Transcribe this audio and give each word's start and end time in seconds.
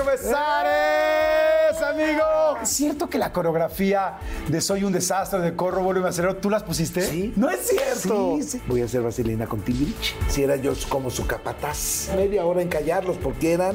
Mario 0.00 0.04
Besares, 0.04 1.82
amigo. 1.82 2.49
¿Es 2.62 2.68
cierto 2.68 3.08
que 3.08 3.18
la 3.18 3.32
coreografía 3.32 4.18
de 4.48 4.60
Soy 4.60 4.84
un 4.84 4.92
desastre, 4.92 5.40
de 5.40 5.54
Corro, 5.56 5.80
y 5.98 6.04
Acelero, 6.04 6.36
tú 6.36 6.50
las 6.50 6.62
pusiste? 6.62 7.02
Sí. 7.02 7.32
No 7.36 7.48
es 7.50 7.66
cierto. 7.68 8.36
Sí, 8.40 8.42
sí. 8.42 8.62
Voy 8.66 8.82
a 8.82 8.84
hacer 8.84 9.02
vaselina 9.02 9.46
con 9.46 9.60
Timbiriche. 9.60 10.14
Si 10.28 10.42
era 10.42 10.56
yo 10.56 10.72
como 10.88 11.10
su 11.10 11.26
capataz. 11.26 12.10
Media 12.16 12.44
hora 12.44 12.62
en 12.62 12.68
callarlos 12.68 13.16
porque 13.16 13.52
eran 13.52 13.74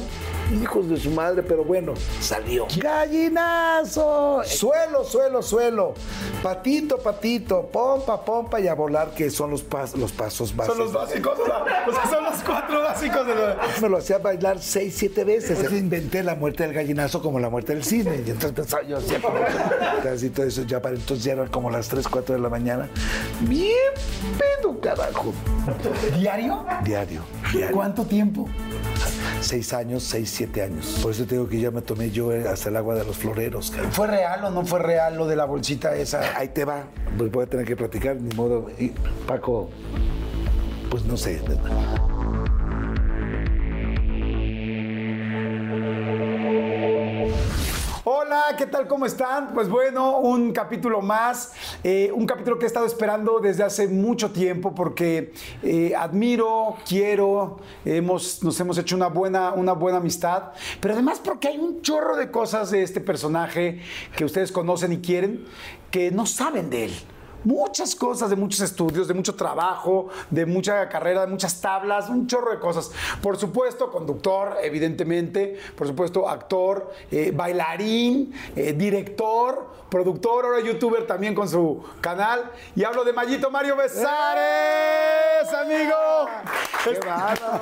hijos 0.61 0.89
de 0.89 0.97
su 0.97 1.11
madre, 1.11 1.43
pero 1.43 1.63
bueno, 1.63 1.93
salió. 2.21 2.67
¡Gallinazo! 2.77 4.41
Suelo, 4.45 5.03
suelo, 5.03 5.41
suelo. 5.41 5.93
Patito, 6.43 6.97
patito. 6.99 7.67
Pompa, 7.71 8.23
pompa 8.23 8.59
y 8.59 8.67
a 8.67 8.73
volar, 8.75 9.11
que 9.13 9.29
son 9.29 9.51
los, 9.51 9.67
pas- 9.67 9.95
los 9.95 10.11
pasos 10.11 10.55
básicos. 10.55 10.77
Son 10.77 10.85
los 10.85 10.93
básicos, 10.93 11.39
o 11.39 11.45
sea, 11.45 12.09
son 12.09 12.23
los 12.23 12.35
cuatro 12.43 12.81
básicos 12.81 13.27
de 13.27 13.35
lo... 13.35 13.55
Me 13.81 13.89
lo 13.89 13.97
hacía 13.97 14.17
bailar 14.19 14.59
seis, 14.61 14.95
siete 14.97 15.23
veces. 15.23 15.51
Entonces 15.51 15.79
inventé 15.79 16.23
la 16.23 16.35
muerte 16.35 16.63
del 16.63 16.73
gallinazo 16.73 17.21
como 17.21 17.39
la 17.39 17.49
muerte 17.49 17.73
del 17.73 17.83
cisne. 17.83 18.21
Y 18.25 18.29
entonces 18.29 18.64
pensaba 18.65 18.83
yo 18.83 18.97
hacía 18.97 19.21
como 19.21 19.37
casi 20.03 20.29
todo 20.29 20.45
eso. 20.45 20.63
Ya 20.63 20.81
para 20.81 20.95
entonces 20.95 21.23
ya 21.23 21.33
eran 21.33 21.47
como 21.47 21.69
las 21.69 21.87
3, 21.87 22.07
4 22.07 22.35
de 22.35 22.41
la 22.41 22.49
mañana. 22.49 22.89
Bien 23.41 23.71
pedo, 24.37 24.79
carajo. 24.79 25.33
¿Diario? 26.17 26.65
Diario, 26.83 27.21
diario. 27.51 27.75
¿Cuánto 27.75 28.05
tiempo? 28.05 28.47
Seis 29.41 29.73
años, 29.73 30.03
seis, 30.03 30.31
siete 30.31 30.63
años. 30.63 30.99
Por 31.01 31.11
eso 31.11 31.25
te 31.25 31.35
digo 31.35 31.47
que 31.47 31.59
ya 31.59 31.69
me 31.69 31.81
tomé 31.81 32.09
yo 32.09 32.31
eh, 32.31 32.47
hasta 32.47 32.69
el 32.69 32.77
agua 32.77 32.95
de 32.95 33.05
los 33.05 33.15
floreros. 33.17 33.69
carajo. 33.69 33.91
¿Fue 33.91 34.07
real 34.07 34.43
o 34.45 34.49
no 34.49 34.65
fue 34.65 34.79
real 34.79 35.15
lo 35.17 35.27
de 35.27 35.35
la 35.35 35.45
bolsita 35.45 35.95
esa? 35.95 36.37
Ahí 36.37 36.49
te 36.49 36.65
va. 36.65 36.85
Pues 37.17 37.31
voy 37.31 37.43
a 37.43 37.47
tener 37.47 37.65
que 37.65 37.75
platicar, 37.75 38.15
ni 38.15 38.33
modo. 38.35 38.67
Y, 38.79 38.89
Paco, 39.27 39.69
pues 40.89 41.05
no 41.05 41.15
sé. 41.17 41.41
Hola, 48.35 48.57
¿qué 48.57 48.65
tal? 48.65 48.85
¿Cómo 48.85 49.05
están? 49.05 49.53
Pues 49.53 49.69
bueno, 49.69 50.19
un 50.19 50.51
capítulo 50.51 51.01
más, 51.01 51.53
eh, 51.85 52.11
un 52.13 52.25
capítulo 52.25 52.59
que 52.59 52.65
he 52.65 52.67
estado 52.67 52.85
esperando 52.85 53.39
desde 53.39 53.63
hace 53.63 53.87
mucho 53.87 54.31
tiempo 54.31 54.75
porque 54.75 55.31
eh, 55.63 55.93
admiro, 55.95 56.75
quiero, 56.85 57.61
hemos, 57.85 58.43
nos 58.43 58.59
hemos 58.59 58.77
hecho 58.77 58.97
una 58.97 59.07
buena, 59.07 59.53
una 59.53 59.71
buena 59.71 59.99
amistad, 59.99 60.51
pero 60.81 60.95
además 60.95 61.21
porque 61.23 61.47
hay 61.47 61.57
un 61.57 61.81
chorro 61.81 62.17
de 62.17 62.29
cosas 62.29 62.71
de 62.71 62.83
este 62.83 62.99
personaje 62.99 63.79
que 64.17 64.25
ustedes 64.25 64.51
conocen 64.51 64.91
y 64.91 64.97
quieren 64.97 65.45
que 65.89 66.11
no 66.11 66.25
saben 66.25 66.69
de 66.69 66.85
él. 66.85 66.93
Muchas 67.45 67.95
cosas, 67.95 68.31
de 68.31 68.35
muchos 68.35 68.59
estudios, 68.61 69.07
de 69.07 69.13
mucho 69.13 69.35
trabajo, 69.35 70.09
de 70.31 70.45
mucha 70.45 70.89
carrera, 70.89 71.21
de 71.21 71.27
muchas 71.27 71.61
tablas, 71.61 72.09
un 72.09 72.25
chorro 72.25 72.51
de 72.51 72.59
cosas. 72.59 72.91
Por 73.21 73.37
supuesto, 73.37 73.91
conductor, 73.91 74.57
evidentemente, 74.63 75.59
por 75.77 75.85
supuesto, 75.85 76.27
actor, 76.27 76.91
eh, 77.11 77.31
bailarín, 77.33 78.33
eh, 78.55 78.73
director, 78.73 79.75
productor, 79.89 80.45
ahora 80.45 80.59
youtuber 80.59 81.05
también 81.05 81.35
con 81.35 81.47
su 81.47 81.83
canal. 82.01 82.51
Y 82.75 82.83
hablo 82.83 83.03
de 83.03 83.13
Mayito 83.13 83.51
Mario 83.51 83.75
Besares, 83.75 85.53
amigo. 85.53 86.27
¡Qué 86.83 86.99
bárbaro! 87.05 87.61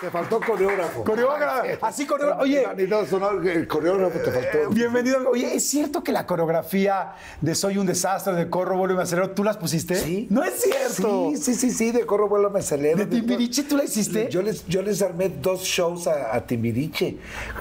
Te 0.00 0.10
faltó 0.10 0.40
coreógrafo. 0.40 1.04
Coreógrafo, 1.04 1.84
así 1.84 2.06
coreógrafo. 2.06 2.42
Oye, 2.42 2.66
el 2.74 3.68
coreógrafo 3.68 4.18
te 4.18 4.30
faltó. 4.30 4.70
bienvenido. 4.70 5.28
Oye, 5.28 5.54
¿es 5.54 5.68
cierto 5.68 6.02
que 6.02 6.10
la 6.10 6.26
coreografía 6.26 7.12
de 7.42 7.54
Soy 7.54 7.76
un 7.76 7.84
desastre, 7.84 8.32
de 8.32 8.48
Corro, 8.48 8.78
vuelo 8.90 8.94
y 8.94 8.96
me 8.96 9.02
acelero, 9.04 9.30
tú 9.30 9.44
las 9.44 9.56
pusiste? 9.56 9.96
Sí. 9.96 10.26
No 10.30 10.42
es 10.44 10.60
cierto. 10.60 11.30
Sí, 11.34 11.36
sí, 11.36 11.54
sí, 11.54 11.70
sí, 11.70 11.92
de 11.92 12.04
corro 12.06 12.28
vuelo 12.28 12.50
me 12.50 12.60
acelero. 12.60 12.96
¿De 12.98 13.06
Timbiriche 13.06 13.62
tú 13.64 13.76
la 13.76 13.84
hiciste? 13.84 14.28
Yo 14.30 14.42
les, 14.42 14.66
yo 14.66 14.82
les 14.82 15.02
armé 15.02 15.28
dos 15.28 15.62
shows 15.62 16.06
a, 16.06 16.34
a 16.34 16.46
Timbiriche. 16.46 17.16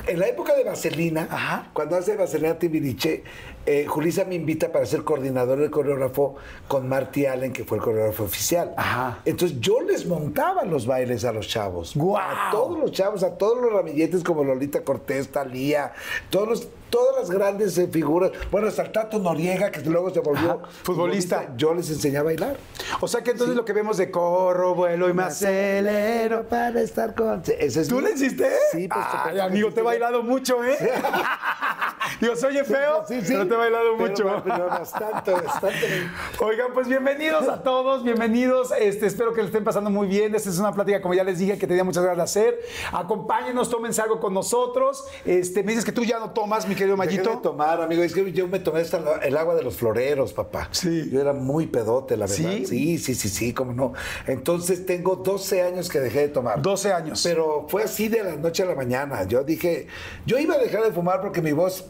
En 0.07 0.19
la 0.19 0.27
época 0.27 0.55
de 0.55 0.63
Vaselina, 0.63 1.27
Ajá. 1.29 1.69
cuando 1.73 1.95
hace 1.95 2.15
Vaselina 2.15 2.57
Timbiriche, 2.57 3.23
eh, 3.65 3.85
Julissa 3.87 4.25
me 4.25 4.35
invita 4.35 4.71
para 4.71 4.85
ser 4.85 5.03
coordinador 5.03 5.59
del 5.59 5.69
coreógrafo 5.69 6.35
con 6.67 6.87
Marty 6.87 7.25
Allen, 7.25 7.53
que 7.53 7.63
fue 7.63 7.77
el 7.77 7.83
coreógrafo 7.83 8.23
oficial. 8.23 8.73
Ajá. 8.77 9.19
Entonces 9.25 9.59
yo 9.59 9.81
les 9.81 10.05
montaba 10.07 10.63
los 10.65 10.85
bailes 10.87 11.25
a 11.25 11.31
los 11.31 11.47
chavos. 11.47 11.93
¡Guau! 11.95 12.19
A 12.19 12.49
todos 12.51 12.79
los 12.79 12.91
chavos, 12.91 13.23
a 13.23 13.37
todos 13.37 13.61
los 13.61 13.71
ramilletes 13.71 14.23
como 14.23 14.43
Lolita 14.43 14.83
Cortés, 14.83 15.29
Talía, 15.29 15.93
todos 16.29 16.47
los, 16.47 16.67
todas 16.89 17.15
las 17.17 17.29
grandes 17.31 17.77
eh, 17.77 17.87
figuras. 17.91 18.31
Bueno, 18.51 18.67
hasta 18.67 18.83
el 18.83 18.91
Tato 18.91 19.19
Noriega, 19.19 19.71
que 19.71 19.81
luego 19.81 20.09
se 20.09 20.19
volvió 20.19 20.51
Ajá, 20.51 20.69
futbolista. 20.83 21.53
Yo 21.57 21.73
les 21.73 21.89
enseñé 21.89 22.17
a 22.17 22.23
bailar. 22.23 22.57
O 23.01 23.07
sea 23.07 23.21
que 23.23 23.31
entonces 23.31 23.55
lo 23.55 23.65
que 23.65 23.73
vemos 23.73 23.97
de 23.97 24.09
corro, 24.11 24.75
vuelo 24.75 25.09
y 25.09 25.13
me 25.13 25.23
acelero. 25.23 26.43
para 26.47 26.81
estar 26.81 27.13
con. 27.15 27.41
Ese 27.59 27.81
es 27.81 27.87
¿Tú 27.87 27.95
mi- 27.97 28.01
le 28.03 28.11
hiciste? 28.13 28.49
Sí, 28.71 28.87
pues. 28.87 29.05
Ay, 29.25 29.39
amigo, 29.39 29.71
te 29.71 29.79
he 29.81 29.83
bailado 29.83 30.23
mucho, 30.23 30.63
¿eh? 30.63 30.77
Digo, 32.21 32.35
soy 32.35 32.57
feo, 32.65 33.03
Sí, 33.07 33.21
sí. 33.21 33.27
pero 33.29 33.47
te 33.47 33.53
he 33.53 33.57
bailado 33.57 33.83
Pero, 33.97 34.09
mucho. 34.09 34.41
pero 34.43 34.65
bastante, 34.67 35.31
bastante. 35.31 36.09
Oigan, 36.39 36.73
pues 36.73 36.87
bienvenidos 36.87 37.47
a 37.47 37.61
todos, 37.61 38.03
bienvenidos. 38.03 38.71
Este, 38.77 39.05
espero 39.05 39.31
que 39.33 39.41
le 39.41 39.47
estén 39.47 39.63
pasando 39.63 39.89
muy 39.89 40.07
bien. 40.07 40.33
Esta 40.33 40.49
es 40.49 40.57
una 40.59 40.73
plática, 40.73 41.01
como 41.01 41.13
ya 41.13 41.23
les 41.23 41.37
dije, 41.39 41.57
que 41.57 41.67
tenía 41.67 41.83
muchas 41.83 42.03
ganas 42.03 42.17
de 42.17 42.23
hacer. 42.23 42.59
Acompáñenos, 42.91 43.69
tómense 43.69 44.01
algo 44.01 44.19
con 44.19 44.33
nosotros. 44.33 45.05
Este, 45.23 45.63
me 45.63 45.71
dices 45.71 45.85
que 45.85 45.91
tú 45.91 46.03
ya 46.03 46.19
no 46.19 46.31
tomas, 46.31 46.67
mi 46.67 46.75
querido 46.79 46.97
Dejé 46.97 47.17
de 47.17 47.23
Mayito. 47.23 47.41
tomar, 47.41 47.81
amigo. 47.81 48.01
Es 48.03 48.13
que 48.13 48.31
yo 48.31 48.47
me 48.47 48.59
tomé 48.59 48.79
hasta 48.81 48.99
el 49.21 49.37
agua 49.37 49.55
de 49.55 49.63
los 49.63 49.75
floreros, 49.75 50.33
papá. 50.33 50.69
Sí. 50.71 51.09
Yo 51.11 51.21
era 51.21 51.33
muy 51.33 51.67
pedote, 51.67 52.17
la 52.17 52.25
verdad. 52.25 52.37
¿Sí? 52.37 52.65
Sí, 52.65 52.97
sí, 52.97 53.15
sí, 53.15 53.29
sí, 53.29 53.53
cómo 53.53 53.73
no. 53.73 53.93
Entonces 54.25 54.85
tengo 54.85 55.17
12 55.17 55.61
años 55.61 55.89
que 55.89 55.99
dejé 55.99 56.21
de 56.21 56.27
tomar. 56.29 56.61
12 56.61 56.93
años. 56.93 57.21
Pero 57.23 57.65
fue 57.69 57.83
así 57.83 58.07
de 58.07 58.23
la 58.23 58.35
noche 58.35 58.63
a 58.63 58.65
la 58.65 58.75
mañana. 58.75 59.23
Yo 59.25 59.43
dije, 59.43 59.87
yo 60.25 60.39
iba 60.39 60.55
a 60.55 60.57
dejar 60.57 60.83
de 60.83 60.91
fumar 60.91 61.21
porque 61.21 61.41
mi 61.41 61.51
voz, 61.51 61.85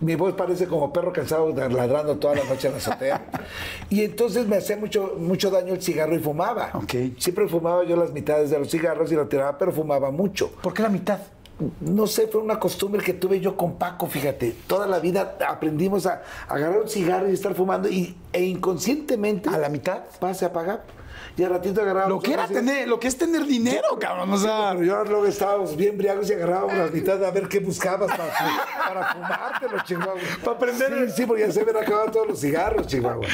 mi 0.00 0.14
voz 0.14 0.34
parece 0.34 0.66
como 0.66 0.92
perro 0.92 1.12
cansado 1.12 1.52
ladrando 1.52 2.16
toda 2.16 2.36
la 2.36 2.44
noche 2.44 2.68
en 2.68 2.74
la 2.74 2.78
azotea. 2.78 3.26
y 3.90 4.04
entonces 4.04 4.46
me 4.46 4.56
hacía 4.56 4.76
mucho, 4.76 5.16
mucho 5.18 5.50
daño 5.50 5.74
el 5.74 5.82
cigarro 5.82 6.14
y 6.14 6.20
fumaba. 6.20 6.70
Ok. 6.74 6.94
Siempre 7.18 7.48
fumaba 7.48 7.84
yo 7.84 7.96
las 7.96 8.12
mitades 8.12 8.50
de 8.50 8.58
los 8.58 8.70
cigarros 8.70 9.10
y 9.10 9.16
lo 9.16 9.26
tiraba, 9.26 9.58
pero 9.58 9.72
fumaba 9.72 10.10
mucho. 10.10 10.52
¿Por 10.62 10.72
qué 10.72 10.82
la 10.82 10.88
mitad? 10.88 11.18
No 11.80 12.06
sé, 12.06 12.26
fue 12.28 12.40
una 12.40 12.58
costumbre 12.58 13.02
que 13.02 13.12
tuve 13.14 13.40
yo 13.40 13.56
con 13.56 13.74
Paco, 13.76 14.06
fíjate. 14.06 14.54
Toda 14.66 14.86
la 14.86 14.98
vida 14.98 15.36
aprendimos 15.48 16.06
a, 16.06 16.22
agarrar 16.48 16.80
un 16.82 16.88
cigarro 16.88 17.28
y 17.30 17.34
estar 17.34 17.54
fumando 17.54 17.88
y, 17.88 18.16
e 18.32 18.42
inconscientemente... 18.44 19.48
¿A 19.48 19.58
la 19.58 19.68
mitad? 19.68 20.02
Pase 20.18 20.44
a 20.44 20.48
apagar. 20.48 20.84
Y 21.36 21.44
al 21.44 21.50
ratito 21.50 21.80
agarrábamos... 21.80 22.16
Lo 22.16 22.22
que 22.22 22.32
era 22.32 22.46
tener, 22.46 22.88
lo 22.88 22.98
que 22.98 23.08
es 23.08 23.16
tener 23.16 23.44
dinero, 23.44 23.98
cabrón. 23.98 24.32
O 24.32 24.36
sea, 24.38 24.70
Pero 24.72 24.84
yo 24.84 25.04
luego 25.04 25.26
estábamos 25.26 25.76
bien 25.76 25.96
briagos 25.96 26.28
y 26.30 26.32
agarrábamos 26.34 26.76
las 26.76 26.90
mitades 26.92 27.26
a 27.26 27.30
ver 27.30 27.48
qué 27.48 27.60
buscabas 27.60 28.10
para, 28.10 28.32
para 28.88 29.12
fumártelo, 29.14 29.84
Chihuahua. 29.84 30.14
Para 30.42 30.56
aprender. 30.56 31.10
Sí, 31.10 31.16
sí, 31.18 31.26
porque 31.26 31.42
ya 31.46 31.52
se 31.52 31.60
habían 31.60 31.76
acabado 31.76 32.10
todos 32.10 32.28
los 32.28 32.40
cigarros, 32.40 32.86
Chihuahua. 32.86 33.26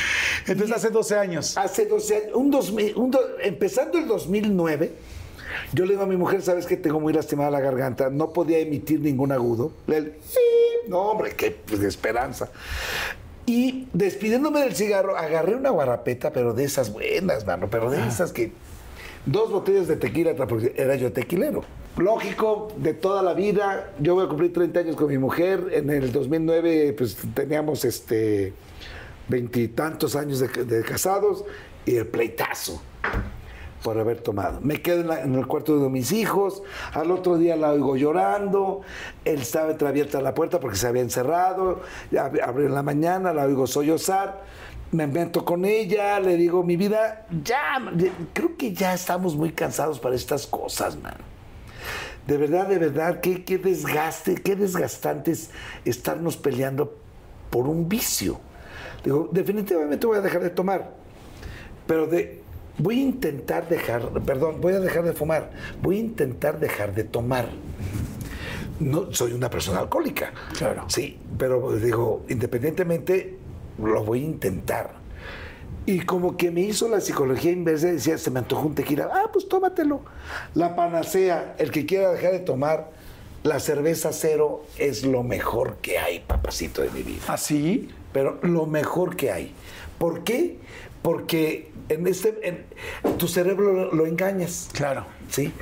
entonces 0.46 0.76
hace 0.76 0.90
12 0.90 1.18
años. 1.18 1.56
Hace 1.56 1.86
12 1.86 2.16
años, 2.16 2.30
un 2.34 2.50
2000, 2.50 2.96
un 2.96 3.10
do- 3.10 3.20
empezando 3.40 3.98
el 3.98 4.06
2009, 4.06 4.92
yo 5.72 5.84
le 5.84 5.92
digo 5.92 6.02
a 6.02 6.06
mi 6.06 6.16
mujer, 6.16 6.42
sabes 6.42 6.66
que 6.66 6.76
tengo 6.76 7.00
muy 7.00 7.12
lastimada 7.12 7.50
la 7.50 7.60
garganta, 7.60 8.10
no 8.10 8.32
podía 8.32 8.58
emitir 8.58 9.00
ningún 9.00 9.32
agudo. 9.32 9.72
El, 9.86 10.14
sí, 10.22 10.38
no, 10.88 11.00
hombre, 11.00 11.34
qué 11.36 11.50
pues, 11.50 11.82
esperanza. 11.82 12.50
Y 13.46 13.88
despidiéndome 13.92 14.60
del 14.60 14.74
cigarro, 14.74 15.16
agarré 15.16 15.54
una 15.54 15.70
guarapeta, 15.70 16.32
pero 16.32 16.52
de 16.52 16.64
esas 16.64 16.92
buenas, 16.92 17.46
mano, 17.46 17.68
pero 17.70 17.90
de 17.90 18.06
esas 18.06 18.32
que 18.32 18.52
dos 19.24 19.50
botellas 19.50 19.86
de 19.86 19.96
tequila, 19.96 20.34
porque 20.34 20.74
era 20.76 20.96
yo 20.96 21.12
tequilero. 21.12 21.64
Lógico, 21.96 22.68
de 22.76 22.92
toda 22.92 23.22
la 23.22 23.34
vida, 23.34 23.92
yo 24.00 24.14
voy 24.14 24.26
a 24.26 24.28
cumplir 24.28 24.52
30 24.52 24.80
años 24.80 24.96
con 24.96 25.08
mi 25.08 25.18
mujer, 25.18 25.68
en 25.72 25.90
el 25.90 26.12
2009 26.12 26.94
pues 26.98 27.16
teníamos 27.34 27.84
este 27.84 28.52
veintitantos 29.28 30.14
años 30.14 30.40
de, 30.40 30.48
de 30.48 30.82
casados 30.82 31.44
y 31.84 31.96
el 31.96 32.06
pleitazo 32.06 32.80
por 33.86 34.00
haber 34.00 34.20
tomado. 34.20 34.58
Me 34.62 34.82
quedo 34.82 35.02
en, 35.02 35.06
la- 35.06 35.20
en 35.22 35.36
el 35.36 35.46
cuarto 35.46 35.78
de 35.78 35.88
mis 35.88 36.10
hijos, 36.10 36.64
al 36.92 37.12
otro 37.12 37.38
día 37.38 37.54
la 37.54 37.70
oigo 37.70 37.96
llorando, 37.96 38.80
él 39.24 39.40
estaba 39.42 39.70
entreabierta 39.70 40.20
la 40.20 40.34
puerta 40.34 40.58
porque 40.58 40.76
se 40.76 40.88
había 40.88 41.02
encerrado, 41.02 41.82
ab- 42.10 42.42
abrió 42.42 42.66
en 42.66 42.74
la 42.74 42.82
mañana, 42.82 43.32
la 43.32 43.44
oigo 43.44 43.68
sollozar, 43.68 44.42
me 44.90 45.06
meto 45.06 45.44
con 45.44 45.64
ella, 45.64 46.18
le 46.18 46.36
digo, 46.36 46.64
mi 46.64 46.76
vida, 46.76 47.26
ya, 47.44 47.80
creo 48.32 48.56
que 48.56 48.72
ya 48.72 48.92
estamos 48.92 49.36
muy 49.36 49.52
cansados 49.52 50.00
para 50.00 50.16
estas 50.16 50.48
cosas, 50.48 50.96
man. 51.00 51.14
De 52.26 52.36
verdad, 52.38 52.66
de 52.66 52.78
verdad, 52.78 53.20
qué, 53.20 53.44
qué 53.44 53.56
desgaste, 53.56 54.34
qué 54.34 54.56
desgastante 54.56 55.30
es 55.30 55.50
estarnos 55.84 56.36
peleando 56.36 56.92
por 57.50 57.68
un 57.68 57.88
vicio. 57.88 58.40
Digo, 59.04 59.28
definitivamente 59.30 60.08
voy 60.08 60.18
a 60.18 60.22
dejar 60.22 60.42
de 60.42 60.50
tomar, 60.50 60.90
pero 61.86 62.08
de, 62.08 62.42
voy 62.78 63.00
a 63.00 63.02
intentar 63.02 63.68
dejar, 63.68 64.10
perdón, 64.24 64.60
voy 64.60 64.74
a 64.74 64.80
dejar 64.80 65.04
de 65.04 65.12
fumar, 65.12 65.50
voy 65.82 65.96
a 65.96 66.00
intentar 66.00 66.58
dejar 66.58 66.94
de 66.94 67.04
tomar. 67.04 67.48
No 68.78 69.12
soy 69.12 69.32
una 69.32 69.48
persona 69.48 69.80
alcohólica. 69.80 70.32
Claro. 70.56 70.84
Sí, 70.88 71.18
pero 71.38 71.72
digo, 71.76 72.24
independientemente, 72.28 73.38
lo 73.82 74.04
voy 74.04 74.20
a 74.20 74.24
intentar. 74.24 75.06
Y 75.86 76.00
como 76.00 76.36
que 76.36 76.50
me 76.50 76.62
hizo 76.62 76.88
la 76.88 77.00
psicología 77.00 77.52
inversa, 77.52 77.86
decía, 77.86 78.18
se 78.18 78.30
me 78.30 78.40
antojó 78.40 78.66
un 78.66 78.74
tequila, 78.74 79.08
ah, 79.12 79.30
pues 79.32 79.48
tómatelo. 79.48 80.02
La 80.54 80.74
panacea, 80.74 81.54
el 81.58 81.70
que 81.70 81.86
quiera 81.86 82.10
dejar 82.10 82.32
de 82.32 82.40
tomar, 82.40 82.90
la 83.44 83.60
cerveza 83.60 84.12
cero 84.12 84.64
es 84.76 85.04
lo 85.04 85.22
mejor 85.22 85.76
que 85.76 85.98
hay, 85.98 86.18
papacito 86.18 86.82
de 86.82 86.90
mi 86.90 87.02
vida 87.02 87.22
¿Así? 87.28 87.88
pero 88.12 88.40
lo 88.42 88.66
mejor 88.66 89.14
que 89.14 89.30
hay. 89.30 89.52
¿Por 89.98 90.24
qué? 90.24 90.58
Porque 91.06 91.70
en 91.88 92.04
este, 92.08 92.36
en- 92.42 92.64
tu 93.16 93.28
cerebro 93.28 93.72
lo, 93.72 93.94
lo 93.94 94.06
engañas. 94.06 94.68
Claro. 94.72 95.06
¿Sí? 95.30 95.52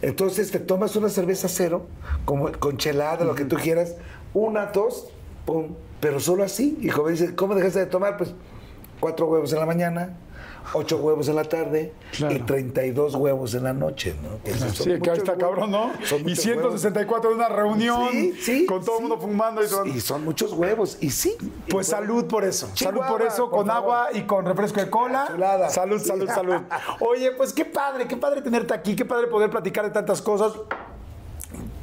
Entonces 0.00 0.52
te 0.52 0.60
tomas 0.60 0.94
una 0.94 1.08
cerveza 1.08 1.48
cero, 1.48 1.88
como 2.24 2.52
con 2.52 2.76
chelada, 2.76 3.24
lo 3.24 3.34
que 3.34 3.44
tú 3.44 3.56
quieras, 3.56 3.96
una, 4.32 4.66
dos, 4.66 5.08
pum, 5.44 5.74
pero 6.00 6.20
solo 6.20 6.44
así. 6.44 6.78
Y 6.80 6.88
como 6.90 7.08
dices, 7.08 7.32
¿cómo 7.34 7.56
dejaste 7.56 7.80
de 7.80 7.86
tomar? 7.86 8.16
Pues 8.16 8.32
cuatro 9.00 9.26
huevos 9.26 9.52
en 9.52 9.58
la 9.58 9.66
mañana, 9.66 10.16
ocho 10.74 10.96
huevos 10.98 11.28
en 11.28 11.36
la 11.36 11.44
tarde 11.44 11.92
Claro. 12.12 12.34
y 12.34 12.38
32 12.40 13.14
huevos 13.14 13.54
en 13.54 13.64
la 13.64 13.72
noche, 13.72 14.14
¿no? 14.22 14.30
Sí, 14.72 14.84
que 14.84 14.98
muchos 14.98 15.18
está 15.18 15.32
huevos. 15.32 15.44
cabrón, 15.48 15.70
¿no? 15.70 15.92
Son 16.04 16.20
Y 16.20 16.24
muchos 16.24 16.38
164 16.40 17.30
en 17.30 17.36
una 17.36 17.48
reunión 17.48 18.08
Sí, 18.10 18.32
sí, 18.40 18.66
con 18.66 18.84
todo 18.84 18.96
el 18.98 19.02
sí. 19.04 19.08
mundo 19.08 19.18
fumando 19.18 19.64
y 19.64 19.68
todo. 19.68 19.86
Y 19.86 20.00
son 20.00 20.24
muchos 20.24 20.52
huevos, 20.52 20.98
y 21.00 21.10
sí. 21.10 21.36
Pues 21.70 21.88
Y 21.88 21.90
salud 21.90 22.26
por 22.26 22.44
eso. 22.44 22.68
Chihuahua, 22.74 23.04
salud 23.06 23.12
por 23.18 23.26
eso, 23.26 23.50
con 23.50 23.70
agua 23.70 24.08
y 24.12 24.22
con 24.22 24.44
refresco 24.44 24.80
de 24.80 24.90
cola. 24.90 25.26
Chulada. 25.30 25.70
Salud, 25.70 26.00
salud, 26.00 26.28
salud. 26.28 26.56
Oye, 27.00 27.32
pues 27.32 27.52
qué 27.52 27.64
padre, 27.64 28.06
qué 28.06 28.16
padre 28.16 28.42
tenerte 28.42 28.74
aquí, 28.74 28.94
qué 28.94 29.04
padre 29.04 29.26
poder 29.28 29.50
platicar 29.50 29.84
de 29.84 29.90
tantas 29.90 30.20
cosas. 30.22 30.52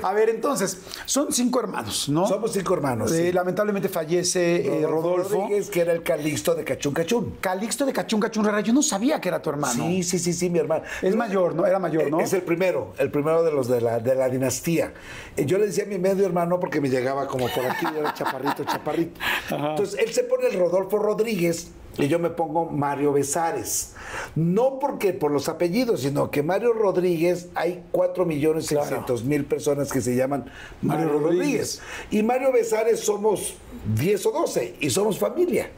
A 0.02 0.14
ver, 0.14 0.30
entonces, 0.30 0.80
son 1.06 1.32
cinco 1.32 1.60
hermanos, 1.60 2.10
¿no? 2.10 2.28
Somos 2.28 2.54
cinco 2.54 2.74
hermanos. 2.74 3.12
Eh, 3.12 3.28
sí. 3.28 3.32
Lamentablemente 3.32 3.90
fallece 3.90 4.82
eh, 4.82 4.88
Rodolfo. 4.88 5.42
Rodríguez, 5.42 5.70
que 5.70 5.82
era 5.82 5.94
el 5.94 6.04
Calixto 6.04 6.56
de 6.56 6.64
Cachún 6.64 6.94
Cachún. 6.94 7.38
Calixto 7.42 7.86
de 7.86 7.94
Cachún 7.94 8.20
Cachún 8.20 8.46
Rara. 8.46 8.62
Yo 8.62 8.74
no 8.74 8.82
sabía 8.82 9.20
que 9.20 9.30
era 9.30 9.42
tu 9.42 9.50
hermano. 9.50 9.74
Sí, 9.74 10.04
sí, 10.04 10.20
sí, 10.20 10.34
sí, 10.34 10.50
mi 10.50 10.60
hermano. 10.60 10.84
Es 11.02 11.16
mayor, 11.16 11.56
¿no? 11.56 11.66
Era 11.66 11.80
mayor, 11.80 12.10
¿no? 12.10 12.20
Es 12.20 12.34
el 12.34 12.42
primero, 12.42 12.94
el 12.98 13.12
primero 13.12 13.44
de 13.44 13.52
los 13.52 13.68
de 13.68 13.82
la, 13.82 14.00
de 14.00 14.16
la 14.16 14.30
dinastía. 14.30 14.94
Eh, 15.36 15.46
Yo 15.46 15.58
le 15.58 15.68
decía 15.68 15.84
a 15.84 15.88
mi 15.88 15.98
medio 15.98 16.26
hermano 16.26 16.60
porque 16.60 16.82
me 16.82 16.90
llegaba 16.90 17.28
como 17.28 17.48
por 17.50 17.66
aquí, 17.66 17.86
yo 17.94 18.00
era 18.00 18.14
chaparrito, 18.14 18.64
chaparrito. 18.64 19.20
Entonces, 19.50 20.00
él 20.00 20.14
se 20.14 20.24
pone 20.24 20.48
el 20.48 20.60
Rodolfo 20.60 20.98
Rodríguez 20.98 21.72
y 21.98 22.08
yo 22.08 22.20
me 22.20 22.30
pongo 22.30 22.66
Mario 22.66 23.14
Besares. 23.14 23.94
No 24.36 24.80
porque 24.80 25.14
por 25.14 25.32
los 25.32 25.50
apellidos, 25.50 26.02
sino 26.02 26.32
que 26.32 26.44
Mario 26.44 26.74
Rodríguez, 26.74 27.50
hay 27.56 27.84
4 27.92 28.26
millones 28.26 28.68
Claro. 28.68 28.86
600 28.86 29.24
mil 29.26 29.46
personas 29.46 29.92
que 29.92 30.02
se 30.02 30.16
llaman 30.16 30.46
Mario, 30.82 31.06
Mario 31.08 31.20
Rodríguez. 31.20 31.82
Rodríguez. 31.82 31.82
Y 32.12 32.24
Mario 32.24 32.52
Besares 32.52 33.00
somos 33.02 33.56
10 33.96 34.26
o 34.28 34.32
12 34.32 34.76
y 34.80 34.90
somos 34.90 35.20
familia. 35.20 35.72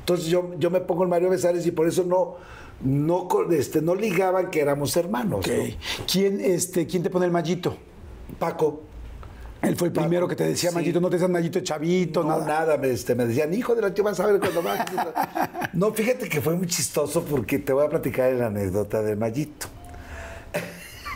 Entonces 0.00 0.26
yo, 0.26 0.50
yo 0.58 0.70
me 0.70 0.80
pongo 0.80 1.02
el 1.04 1.08
Mario 1.08 1.30
Besares 1.30 1.66
y 1.66 1.70
por 1.70 1.86
eso 1.86 2.02
no, 2.04 2.36
no, 2.82 3.28
este, 3.50 3.82
no 3.82 3.94
ligaban 3.94 4.50
que 4.50 4.60
éramos 4.60 4.96
hermanos. 4.96 5.46
¿Quién, 6.10 6.40
este, 6.40 6.86
¿Quién 6.86 7.02
te 7.02 7.10
pone 7.10 7.26
el 7.26 7.32
mallito? 7.32 7.76
Paco. 8.38 8.82
Él 9.62 9.76
fue 9.76 9.88
el 9.88 9.92
primero 9.92 10.28
que 10.28 10.36
te 10.36 10.44
decía 10.44 10.70
sí. 10.70 10.76
mallito, 10.76 11.00
no 11.00 11.08
te 11.08 11.16
decían 11.16 11.32
mallito 11.32 11.60
chavito, 11.60 12.22
No, 12.22 12.38
nada. 12.38 12.46
nada, 12.46 12.76
me, 12.76 12.90
este, 12.90 13.14
me 13.14 13.26
decían, 13.26 13.52
hijo 13.52 13.74
de 13.74 13.82
la 13.82 13.92
tío, 13.92 14.04
vas 14.04 14.20
a 14.20 14.26
ver 14.26 14.38
cuando 14.38 14.62
vas. 14.62 14.84
no, 15.72 15.92
fíjate 15.92 16.28
que 16.28 16.40
fue 16.40 16.54
muy 16.54 16.66
chistoso 16.66 17.24
porque 17.24 17.58
te 17.58 17.72
voy 17.72 17.84
a 17.84 17.88
platicar 17.88 18.32
la 18.32 18.46
anécdota 18.46 19.02
del 19.02 19.16
Mallito. 19.16 19.66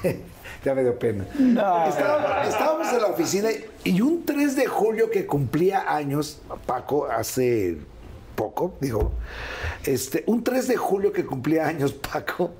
ya 0.64 0.74
me 0.74 0.82
dio 0.82 0.98
pena. 0.98 1.24
Estábamos, 1.34 2.48
estábamos 2.48 2.92
en 2.92 3.00
la 3.00 3.06
oficina 3.08 3.48
y 3.84 4.00
un 4.00 4.24
3 4.24 4.56
de 4.56 4.66
julio 4.66 5.10
que 5.10 5.26
cumplía 5.26 5.94
años, 5.94 6.40
Paco, 6.66 7.06
hace 7.06 7.78
poco, 8.34 8.74
digo, 8.80 9.12
este, 9.84 10.24
un 10.26 10.42
3 10.42 10.68
de 10.68 10.76
julio 10.76 11.12
que 11.12 11.24
cumplía 11.24 11.66
años, 11.66 11.92
Paco, 11.92 12.52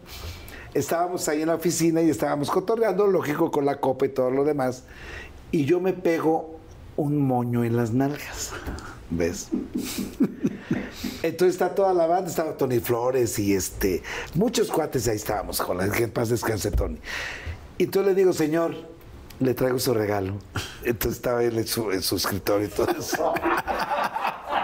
estábamos 0.74 1.28
ahí 1.28 1.42
en 1.42 1.48
la 1.48 1.54
oficina 1.54 2.02
y 2.02 2.10
estábamos 2.10 2.50
cotorreando, 2.50 3.06
lógico, 3.06 3.50
con 3.50 3.64
la 3.64 3.80
copa 3.80 4.06
y 4.06 4.08
todo 4.10 4.30
lo 4.30 4.44
demás, 4.44 4.84
y 5.52 5.66
yo 5.66 5.80
me 5.80 5.92
pego 5.92 6.58
un 6.96 7.18
moño 7.18 7.62
en 7.62 7.76
las 7.76 7.92
nalgas, 7.92 8.50
¿ves? 9.10 9.48
Entonces 11.22 11.54
está 11.54 11.74
toda 11.74 11.94
la 11.94 12.06
banda, 12.06 12.30
estaba 12.30 12.56
Tony 12.56 12.80
Flores 12.80 13.38
y 13.38 13.54
este, 13.54 14.02
muchos 14.34 14.70
cuates 14.70 15.06
ahí 15.08 15.16
estábamos, 15.16 15.60
con 15.60 15.78
la 15.78 15.88
que 15.90 16.08
paz 16.08 16.30
descanse 16.30 16.70
Tony. 16.70 16.98
Y 17.78 17.84
entonces 17.84 18.14
le 18.14 18.18
digo, 18.18 18.32
señor, 18.32 18.74
le 19.40 19.54
traigo 19.54 19.78
su 19.78 19.94
regalo. 19.94 20.34
Entonces 20.84 21.18
estaba 21.18 21.42
él 21.42 21.58
en 21.58 21.66
su, 21.66 21.90
escritorio 21.90 22.66
y 22.66 22.70
todo 22.70 22.90
eso. 22.90 23.34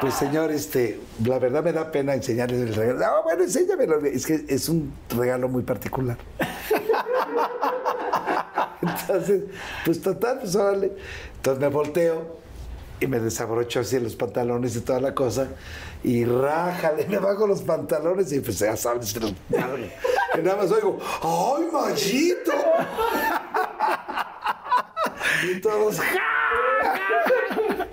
Pues 0.00 0.14
señor, 0.14 0.52
este, 0.52 1.00
la 1.24 1.38
verdad 1.38 1.64
me 1.64 1.72
da 1.72 1.90
pena 1.90 2.14
enseñarle 2.14 2.62
el 2.62 2.74
regalo. 2.74 3.00
No, 3.00 3.22
bueno, 3.24 3.42
enséñamelo. 3.42 3.98
Es 4.04 4.26
que 4.26 4.44
es 4.48 4.68
un 4.68 4.92
regalo 5.16 5.48
muy 5.48 5.62
particular. 5.62 6.16
Entonces, 8.82 9.42
pues 9.84 10.00
total, 10.00 10.38
pues 10.40 10.54
órale. 10.54 10.92
Entonces 11.36 11.60
me 11.60 11.68
volteo 11.68 12.38
y 13.00 13.06
me 13.06 13.20
desabrocho 13.20 13.80
así 13.80 13.98
los 14.00 14.16
pantalones 14.16 14.76
y 14.76 14.80
toda 14.80 15.00
la 15.00 15.14
cosa. 15.14 15.48
Y 16.02 16.24
rájale, 16.24 17.06
me 17.08 17.18
bajo 17.18 17.46
los 17.46 17.62
pantalones 17.62 18.32
y 18.32 18.40
pues 18.40 18.58
ya 18.58 18.76
sabes, 18.76 19.14
los 19.20 19.32
Y 19.50 20.42
nada 20.42 20.56
más 20.56 20.70
oigo, 20.70 20.98
¡ay, 21.22 21.64
machito! 21.72 22.52
Y 25.40 25.60
todos, 25.60 26.00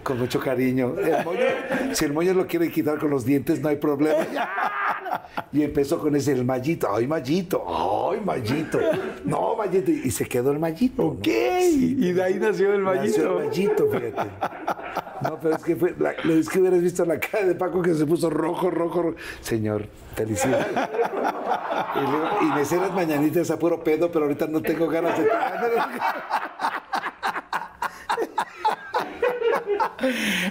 con 0.06 0.20
mucho 0.20 0.40
cariño. 0.40 0.96
El 0.98 1.26
moño, 1.26 1.46
si 1.94 2.06
el 2.06 2.14
moño 2.14 2.34
lo 2.34 2.48
quiere 2.48 2.72
quitar 2.72 2.98
con 2.98 3.10
los 3.10 3.26
dientes, 3.26 3.60
no 3.60 3.70
hay 3.70 3.76
problema. 3.76 4.26
Y 5.52 5.64
empezó 5.64 6.00
con 6.00 6.16
ese, 6.16 6.32
el 6.32 6.46
mallito. 6.46 6.88
¡Ay, 6.94 7.08
mallito! 7.08 7.66
¡Ay, 7.68 7.95
mallito! 8.22 8.80
No, 9.24 9.56
mallito. 9.56 9.92
Y 9.92 10.12
se 10.12 10.26
quedó 10.26 10.52
el 10.52 10.60
mallito. 10.60 11.02
¿no? 11.02 11.08
Ok, 11.10 11.28
y 11.28 12.12
de 12.14 12.24
ahí 12.24 12.36
nació 12.36 12.74
el 12.74 12.84
Nació 12.84 12.96
mallito. 13.02 13.40
el 13.40 13.46
mallito, 13.48 13.90
fíjate. 13.90 14.30
No, 15.22 15.40
pero 15.42 15.56
es 15.56 15.64
que 15.64 15.76
fue, 15.76 15.96
la- 15.98 16.12
es 16.12 16.50
que 16.50 16.60
hubieras 16.60 16.82
visto 16.82 17.04
la 17.06 17.20
cara 17.20 17.46
de 17.46 17.56
Paco 17.56 17.82
que 17.82 17.94
se 17.96 18.06
puso 18.06 18.30
rojo, 18.30 18.70
rojo, 18.70 19.02
rojo. 19.02 19.16
Señor, 19.42 19.86
felicidades. 20.16 20.68
Y, 21.96 22.00
luego, 22.12 22.28
y 22.42 22.46
me 22.54 22.66
sé 22.66 22.78
las 22.78 22.94
mañanitas 22.94 23.50
a 23.50 23.58
puro 23.58 23.84
pedo, 23.84 24.12
pero 24.12 24.26
ahorita 24.26 24.48
no 24.48 24.62
tengo 24.62 24.88
ganas 24.88 25.18
de 25.18 25.26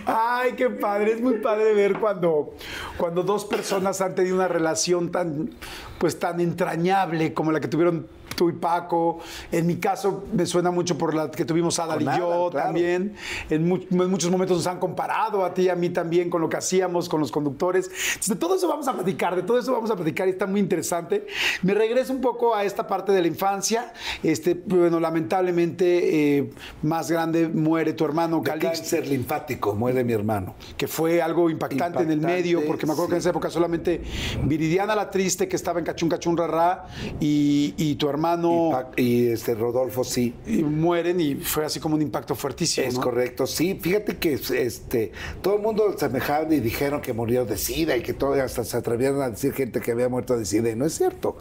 Ay, 0.07 0.53
qué 0.53 0.71
padre, 0.71 1.13
es 1.13 1.21
muy 1.21 1.35
padre 1.35 1.75
ver 1.75 1.99
cuando, 1.99 2.55
cuando 2.97 3.23
dos 3.23 3.45
personas 3.45 4.01
han 4.01 4.15
tenido 4.15 4.37
una 4.37 4.49
relación 4.49 5.11
tan, 5.11 5.51
pues, 5.99 6.19
tan 6.19 6.41
entrañable 6.41 7.35
como 7.35 7.53
la 7.53 7.61
que 7.61 7.69
tuvieron 7.69 8.07
tú 8.35 8.49
y 8.51 8.53
Paco. 8.53 9.19
En 9.53 9.67
mi 9.67 9.77
caso, 9.77 10.25
me 10.33 10.47
suena 10.47 10.71
mucho 10.71 10.97
por 10.99 11.15
la 11.15 11.31
que 11.31 11.45
tuvimos 11.45 11.79
Adal 11.79 12.03
y 12.03 12.05
yo 12.05 12.49
claro. 12.51 12.51
también. 12.51 13.15
En, 13.51 13.69
mu- 13.69 13.81
en 13.91 14.11
muchos 14.11 14.31
momentos 14.31 14.57
nos 14.59 14.67
han 14.67 14.79
comparado 14.79 15.45
a 15.45 15.53
ti 15.55 15.63
y 15.63 15.69
a 15.69 15.75
mí 15.75 15.91
también 15.91 16.31
con 16.31 16.41
lo 16.41 16.49
que 16.49 16.57
hacíamos 16.57 17.09
con 17.09 17.21
los 17.21 17.31
conductores. 17.33 17.87
Entonces, 17.87 18.29
de 18.29 18.37
todo 18.37 18.57
eso 18.57 18.69
vamos 18.69 18.89
a 18.89 18.93
platicar, 18.95 19.37
de 19.37 19.43
todo 19.43 19.59
eso 19.59 19.73
vamos 19.73 19.91
a 19.91 19.97
platicar 19.97 20.27
y 20.29 20.33
está 20.33 20.47
muy 20.47 20.61
interesante. 20.61 21.27
Me 21.63 21.75
regreso 21.75 22.13
un 22.13 22.21
poco 22.21 22.55
a 22.55 22.65
esta 22.65 22.87
parte 22.87 23.13
de 23.13 23.21
la 23.23 23.29
infancia. 23.29 23.93
Este, 24.23 24.55
bueno, 24.55 24.99
lamentablemente, 25.01 26.39
eh, 26.39 26.51
más 26.83 27.11
grande 27.11 27.49
muere 27.49 27.93
tu 27.93 28.05
hermano 28.05 28.39
De 28.39 28.45
Calixto 28.51 28.69
cáncer 28.79 29.07
linfático, 29.09 29.75
muere 29.75 30.05
mi 30.05 30.13
hermano. 30.13 30.55
que 30.77 30.89
fue 30.89 31.23
algo 31.23 31.51
impactante, 31.51 32.03
en 32.03 32.11
el 32.11 32.15
Impactante, 32.19 32.43
medio, 32.43 32.67
porque 32.67 32.87
me 32.87 32.93
acuerdo 32.93 33.11
que 33.11 33.15
en 33.17 33.21
sí. 33.21 33.25
esa 33.25 33.31
época 33.31 33.51
solamente 33.51 34.03
Viridiana 34.45 34.95
la 34.95 35.11
triste 35.11 35.49
que 35.49 35.57
estaba 35.57 35.79
en 35.79 35.85
Cachún 35.85 36.09
Cachún 36.09 36.37
Rará 36.37 36.87
y, 37.21 37.75
y 37.77 37.95
tu 37.97 38.09
hermano 38.09 38.24
Y, 38.69 38.73
Pa- 38.73 38.91
y, 38.97 39.27
este 39.29 39.55
Rodolfo 39.55 40.05
sí. 40.05 40.35
y 40.47 40.63
mueren 40.63 41.21
y 41.21 41.35
fue 41.37 41.65
así 41.65 41.81
como 41.81 41.95
un 41.95 42.03
impacto 42.03 42.35
fuertísimo. 42.35 42.87
Es 42.87 42.95
¿no? 42.95 43.01
correcto, 43.01 43.47
sí. 43.47 43.79
Fíjate 43.81 44.17
que 44.17 44.35
este, 44.35 45.13
todo 45.43 45.57
el 45.57 45.63
mundo 45.63 45.95
se 45.97 46.07
amejaban 46.07 46.53
y 46.53 46.61
dijeron 46.61 47.01
que 47.01 47.13
murió 47.13 47.45
de 47.45 47.57
SIDA 47.57 47.97
y 47.97 48.03
que 48.03 48.15
todo, 48.15 48.35
hasta 48.43 48.65
se 48.65 48.77
atrevieron 48.77 49.23
a 49.23 49.31
decir 49.31 49.53
gente 49.53 49.81
que 49.81 49.93
había 49.93 50.09
muerto 50.09 50.37
de 50.37 50.45
SIDA. 50.45 50.71
Y 50.71 50.77
no 50.77 50.87
es 50.87 50.95
cierto. 50.95 51.37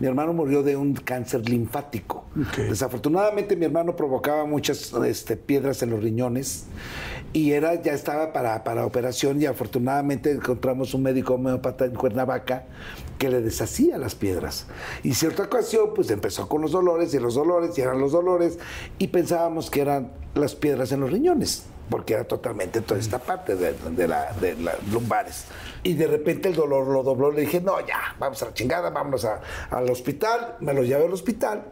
Mi 0.00 0.06
hermano 0.06 0.32
murió 0.32 0.62
de 0.62 0.76
un 0.76 0.94
cáncer 0.94 1.48
linfático. 1.48 2.24
Desafortunadamente, 2.56 3.56
mi 3.56 3.66
hermano 3.66 3.94
provocaba 3.96 4.44
muchas 4.46 4.92
este, 5.06 5.36
piedras 5.36 5.82
en 5.82 5.90
los 5.90 6.02
riñones 6.02 6.64
y 7.32 7.52
era, 7.52 7.80
ya 7.80 7.92
estaba 7.92 8.32
para, 8.32 8.64
para 8.64 8.86
operación. 8.86 9.40
Y 9.40 9.46
afortunadamente 9.46 10.30
encontramos 10.32 10.94
un 10.94 11.02
médico 11.02 11.34
homeópata 11.34 11.84
en 11.84 11.94
Cuernavaca 11.94 12.64
que 13.22 13.28
le 13.30 13.40
deshacía 13.40 13.98
las 13.98 14.16
piedras. 14.16 14.66
Y 15.04 15.14
cierta 15.14 15.44
ocasión, 15.44 15.90
pues 15.94 16.10
empezó 16.10 16.48
con 16.48 16.60
los 16.60 16.72
dolores 16.72 17.14
y 17.14 17.20
los 17.20 17.34
dolores 17.36 17.78
y 17.78 17.80
eran 17.80 18.00
los 18.00 18.10
dolores 18.10 18.58
y 18.98 19.06
pensábamos 19.06 19.70
que 19.70 19.80
eran 19.80 20.10
las 20.34 20.56
piedras 20.56 20.90
en 20.90 20.98
los 21.02 21.12
riñones, 21.12 21.62
porque 21.88 22.14
era 22.14 22.24
totalmente 22.24 22.80
toda 22.80 22.98
esta 22.98 23.20
parte 23.20 23.54
de, 23.54 23.74
de 23.74 24.08
la, 24.08 24.32
de 24.32 24.56
las 24.56 24.84
lumbares. 24.88 25.44
Y 25.84 25.94
de 25.94 26.08
repente 26.08 26.48
el 26.48 26.56
dolor 26.56 26.88
lo 26.88 27.04
dobló, 27.04 27.30
le 27.30 27.42
dije, 27.42 27.60
no, 27.60 27.78
ya, 27.86 28.16
vamos 28.18 28.42
a 28.42 28.46
la 28.46 28.54
chingada, 28.54 28.90
vámonos 28.90 29.24
a- 29.24 29.40
al 29.70 29.88
hospital, 29.88 30.56
me 30.58 30.74
lo 30.74 30.82
llevé 30.82 31.04
al 31.04 31.12
hospital 31.12 31.62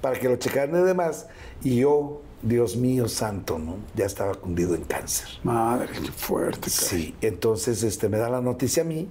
para 0.00 0.18
que 0.18 0.28
lo 0.28 0.34
checaran 0.36 0.74
y 0.82 0.84
demás, 0.84 1.28
y 1.62 1.76
yo, 1.76 2.20
Dios 2.42 2.76
mío 2.76 3.08
santo, 3.08 3.58
¿no? 3.58 3.76
Ya 3.94 4.04
estaba 4.06 4.34
cundido 4.34 4.74
en 4.74 4.82
cáncer. 4.84 5.26
Madre, 5.42 5.88
qué 5.92 6.10
fuerte. 6.12 6.60
caray. 6.70 6.70
Sí, 6.70 7.14
entonces 7.20 7.82
este, 7.82 8.08
me 8.08 8.18
da 8.18 8.28
la 8.28 8.40
noticia 8.40 8.82
a 8.82 8.86
mí, 8.86 9.08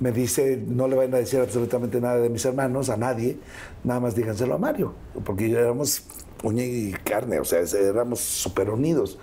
me 0.00 0.12
dice, 0.12 0.62
no 0.66 0.88
le 0.88 0.96
vayan 0.96 1.14
a 1.14 1.18
decir 1.18 1.40
absolutamente 1.40 2.00
nada 2.00 2.16
de 2.16 2.28
mis 2.28 2.44
hermanos, 2.44 2.90
a 2.90 2.96
nadie, 2.96 3.38
nada 3.84 4.00
más 4.00 4.14
díganselo 4.14 4.54
a 4.54 4.58
Mario, 4.58 4.94
porque 5.24 5.50
éramos 5.50 6.04
uña 6.42 6.64
y 6.64 6.92
carne, 7.04 7.40
o 7.40 7.44
sea, 7.44 7.60
éramos 7.60 8.20
súper 8.20 8.70
unidos. 8.70 9.18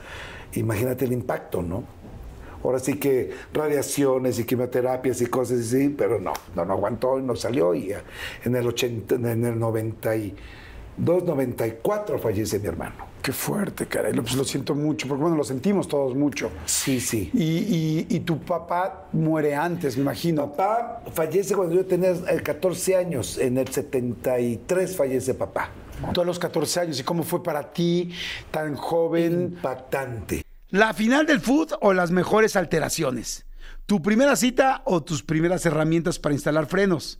Imagínate 0.54 1.06
el 1.06 1.14
impacto, 1.14 1.62
¿no? 1.62 1.84
Ahora 2.64 2.80
sí 2.80 2.96
que 2.96 3.32
radiaciones 3.54 4.40
y 4.40 4.46
quimioterapias 4.46 5.22
y 5.22 5.26
cosas 5.26 5.60
así, 5.60 5.90
pero 5.90 6.20
no, 6.20 6.34
no, 6.56 6.64
no 6.64 6.74
aguantó 6.74 7.20
y 7.20 7.22
no 7.22 7.36
salió 7.36 7.76
y 7.76 7.94
en 8.46 8.56
el 8.56 8.66
80, 8.66 9.16
en 9.16 9.46
el 9.46 9.60
92, 9.60 10.40
94 10.98 12.20
fallece 12.20 12.60
mi 12.60 12.68
hermano. 12.68 13.08
Qué 13.22 13.32
fuerte, 13.32 13.86
caray. 13.86 14.14
Lo- 14.14 14.22
Pues 14.24 14.36
lo 14.36 14.44
siento 14.44 14.76
mucho, 14.76 15.08
porque 15.08 15.22
bueno, 15.22 15.38
lo 15.38 15.44
sentimos 15.44 15.88
todos 15.88 16.16
mucho. 16.16 16.52
Sí, 16.66 17.00
sí. 17.00 17.30
Y, 17.34 17.44
y- 17.44 18.08
y 18.10 18.20
tu 18.22 18.40
papá 18.40 19.08
muere 19.14 19.56
antes, 19.56 19.96
me 19.96 20.04
imagino. 20.04 20.52
Papá 20.52 21.02
fallece 21.14 21.56
cuando 21.56 21.76
yo 21.76 21.86
tenía 21.86 22.12
eh, 22.12 22.42
14 22.44 22.96
años. 22.96 23.38
En 23.38 23.58
el 23.58 23.68
73 23.68 24.96
fallece 24.96 25.34
papá. 25.34 25.70
Tú 26.14 26.22
a 26.22 26.26
los 26.26 26.38
14 26.40 26.80
años, 26.82 27.00
¿y 27.00 27.04
cómo 27.04 27.24
fue 27.24 27.42
para 27.42 27.72
ti, 27.72 28.12
tan 28.52 28.76
joven? 28.76 29.54
Impactante. 29.56 30.44
¿La 30.70 30.94
final 30.94 31.26
del 31.26 31.40
food 31.40 31.74
o 31.82 31.94
las 31.94 32.12
mejores 32.12 32.56
alteraciones? 32.56 33.46
¿Tu 33.86 34.02
primera 34.02 34.36
cita 34.36 34.82
o 34.86 35.02
tus 35.04 35.24
primeras 35.24 35.66
herramientas 35.66 36.20
para 36.20 36.34
instalar 36.34 36.66
frenos? 36.66 37.20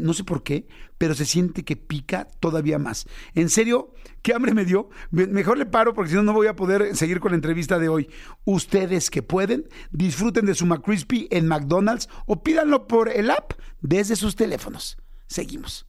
no 0.00 0.12
sé 0.12 0.24
por 0.24 0.42
qué, 0.42 0.66
pero 0.98 1.14
se 1.14 1.24
siente 1.24 1.64
que 1.64 1.76
pica 1.76 2.28
todavía 2.40 2.78
más. 2.78 3.06
En 3.34 3.48
serio, 3.48 3.94
qué 4.22 4.34
hambre 4.34 4.52
me 4.54 4.64
dio. 4.64 4.88
Me- 5.10 5.26
Mejor 5.26 5.56
le 5.58 5.66
paro 5.66 5.94
porque 5.94 6.10
si 6.10 6.16
no, 6.16 6.22
no 6.22 6.32
voy 6.32 6.46
a 6.48 6.56
poder 6.56 6.94
seguir 6.96 7.20
con 7.20 7.32
la 7.32 7.36
entrevista 7.36 7.78
de 7.78 7.88
hoy. 7.88 8.08
Ustedes 8.44 9.10
que 9.10 9.22
pueden, 9.22 9.68
disfruten 9.90 10.46
de 10.46 10.54
su 10.54 10.66
McCrispy 10.66 11.28
en 11.30 11.46
McDonald's 11.46 12.08
o 12.26 12.42
pídanlo 12.42 12.86
por 12.86 13.08
el 13.08 13.30
app 13.30 13.52
desde 13.80 14.16
sus 14.16 14.36
teléfonos. 14.36 14.98
Seguimos. 15.26 15.86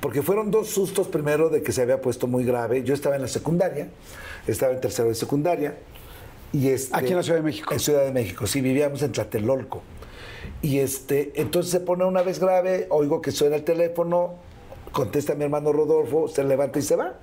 Porque 0.00 0.22
fueron 0.22 0.50
dos 0.50 0.68
sustos 0.70 1.08
primero 1.08 1.48
de 1.48 1.62
que 1.62 1.72
se 1.72 1.82
había 1.82 2.00
puesto 2.00 2.26
muy 2.26 2.44
grave. 2.44 2.82
Yo 2.84 2.94
estaba 2.94 3.16
en 3.16 3.22
la 3.22 3.28
secundaria, 3.28 3.88
estaba 4.46 4.72
en 4.72 4.80
tercero 4.80 5.08
de 5.08 5.14
secundaria. 5.14 5.78
Y 6.52 6.68
este, 6.68 6.96
Aquí 6.96 7.08
en 7.10 7.16
la 7.16 7.22
Ciudad 7.22 7.38
de 7.38 7.44
México. 7.44 7.72
En 7.74 7.80
Ciudad 7.80 8.04
de 8.04 8.12
México, 8.12 8.46
sí, 8.46 8.60
vivíamos 8.60 9.02
en 9.02 9.12
Tlatelolco. 9.12 9.82
Y 10.62 10.78
este, 10.78 11.32
entonces 11.36 11.70
se 11.70 11.80
pone 11.80 12.04
una 12.04 12.22
vez 12.22 12.40
grave, 12.40 12.86
oigo 12.90 13.20
que 13.20 13.30
suena 13.30 13.56
el 13.56 13.64
teléfono, 13.64 14.34
contesta 14.92 15.34
mi 15.34 15.44
hermano 15.44 15.72
Rodolfo, 15.72 16.28
se 16.28 16.42
levanta 16.44 16.78
y 16.78 16.82
se 16.82 16.96
va. 16.96 17.14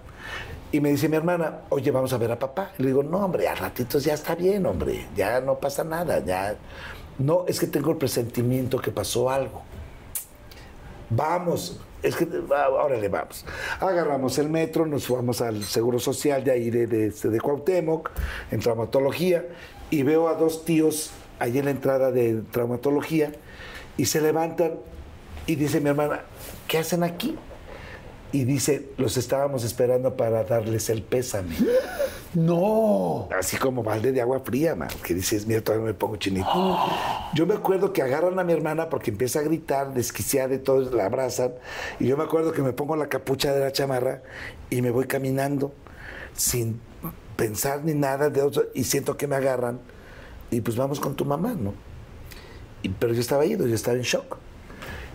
Y 0.72 0.80
me 0.80 0.90
dice 0.90 1.08
mi 1.08 1.18
hermana, 1.18 1.62
oye, 1.70 1.92
vamos 1.92 2.14
a 2.14 2.18
ver 2.18 2.32
a 2.32 2.40
papá. 2.40 2.72
Le 2.78 2.88
digo, 2.88 3.04
no, 3.04 3.24
hombre, 3.26 3.48
a 3.48 3.56
ratitos 3.56 4.04
ya 4.04 4.14
está 4.14 4.34
bien, 4.36 4.66
hombre, 4.66 5.06
ya 5.16 5.40
no 5.40 5.60
pasa 5.60 5.84
nada, 5.84 6.24
ya. 6.26 6.56
No, 7.20 7.46
es 7.48 7.60
que 7.60 7.68
tengo 7.68 7.92
el 7.92 7.98
presentimiento 7.98 8.80
que 8.80 8.92
pasó 8.92 9.30
algo. 9.30 9.62
Vamos, 11.12 11.80
es 12.02 12.16
que 12.16 12.28
ah, 12.56 12.70
órale, 12.70 13.08
vamos. 13.08 13.46
Agarramos 13.80 14.38
el 14.40 14.50
metro, 14.50 14.86
nos 14.86 15.06
fuimos 15.06 15.42
al 15.42 15.64
Seguro 15.64 16.00
Social 16.00 16.44
de 16.44 16.52
ahí 16.52 16.72
de, 16.72 16.88
de, 16.88 17.08
este, 17.08 17.30
de 17.30 17.40
Cuauhtémoc, 17.40 18.10
en 18.50 18.60
traumatología, 18.60 19.46
y 19.92 20.02
veo 20.02 20.28
a 20.28 20.34
dos 20.34 20.66
tíos 20.66 21.12
ahí 21.40 21.58
en 21.58 21.66
la 21.66 21.72
entrada 21.72 22.12
de 22.12 22.42
traumatología, 22.52 23.32
y 23.98 24.06
se 24.06 24.22
levantan 24.22 24.74
y 25.46 25.56
dice 25.56 25.82
mi 25.82 25.90
hermana, 25.90 26.22
¿qué 26.68 26.78
hacen 26.78 27.04
aquí? 27.04 27.38
Y 28.32 28.46
dice, 28.46 28.90
los 28.98 29.18
estábamos 29.18 29.64
esperando 29.64 30.16
para 30.16 30.44
darles 30.44 30.90
el 30.90 31.04
pésame. 31.04 31.56
No. 32.36 33.30
Así 33.38 33.58
como 33.58 33.84
balde 33.84 34.12
de 34.12 34.20
agua 34.20 34.40
fría, 34.40 34.74
man, 34.74 34.90
que 35.04 35.14
dices, 35.14 35.46
mira, 35.46 35.62
todavía 35.62 35.86
me 35.86 35.94
pongo 35.94 36.16
chinito. 36.16 36.48
Yo 37.36 37.46
me 37.46 37.54
acuerdo 37.54 37.94
que 37.94 38.02
agarran 38.02 38.40
a 38.40 38.44
mi 38.44 38.54
hermana 38.54 38.90
porque 38.90 39.12
empieza 39.12 39.38
a 39.38 39.44
gritar, 39.44 39.94
desquiciada 39.94 40.56
y 40.56 40.58
todos 40.58 40.92
la 40.94 41.06
abrazan. 41.06 41.54
Y 42.00 42.08
yo 42.08 42.18
me 42.18 42.24
acuerdo 42.24 42.52
que 42.52 42.64
me 42.64 42.74
pongo 42.74 42.96
la 42.96 43.08
capucha 43.08 43.54
de 43.54 43.60
la 43.60 43.72
chamarra 43.72 44.24
y 44.72 44.82
me 44.82 44.90
voy 44.90 45.06
caminando 45.06 45.74
sin 46.36 46.82
pensar 47.36 47.84
ni 47.84 47.94
nada 47.94 48.30
de 48.30 48.42
otro 48.42 48.64
y 48.74 48.84
siento 48.86 49.16
que 49.16 49.28
me 49.28 49.36
agarran 49.36 49.80
y 50.56 50.62
pues 50.62 50.78
vamos 50.78 51.00
con 51.00 51.16
tu 51.16 51.26
mamá, 51.26 51.56
¿no? 51.60 51.74
Pero 53.00 53.14
yo 53.14 53.22
estaba 53.22 53.46
ido, 53.46 53.66
yo 53.68 53.76
estaba 53.76 53.98
en 53.98 54.04
shock. 54.04 54.38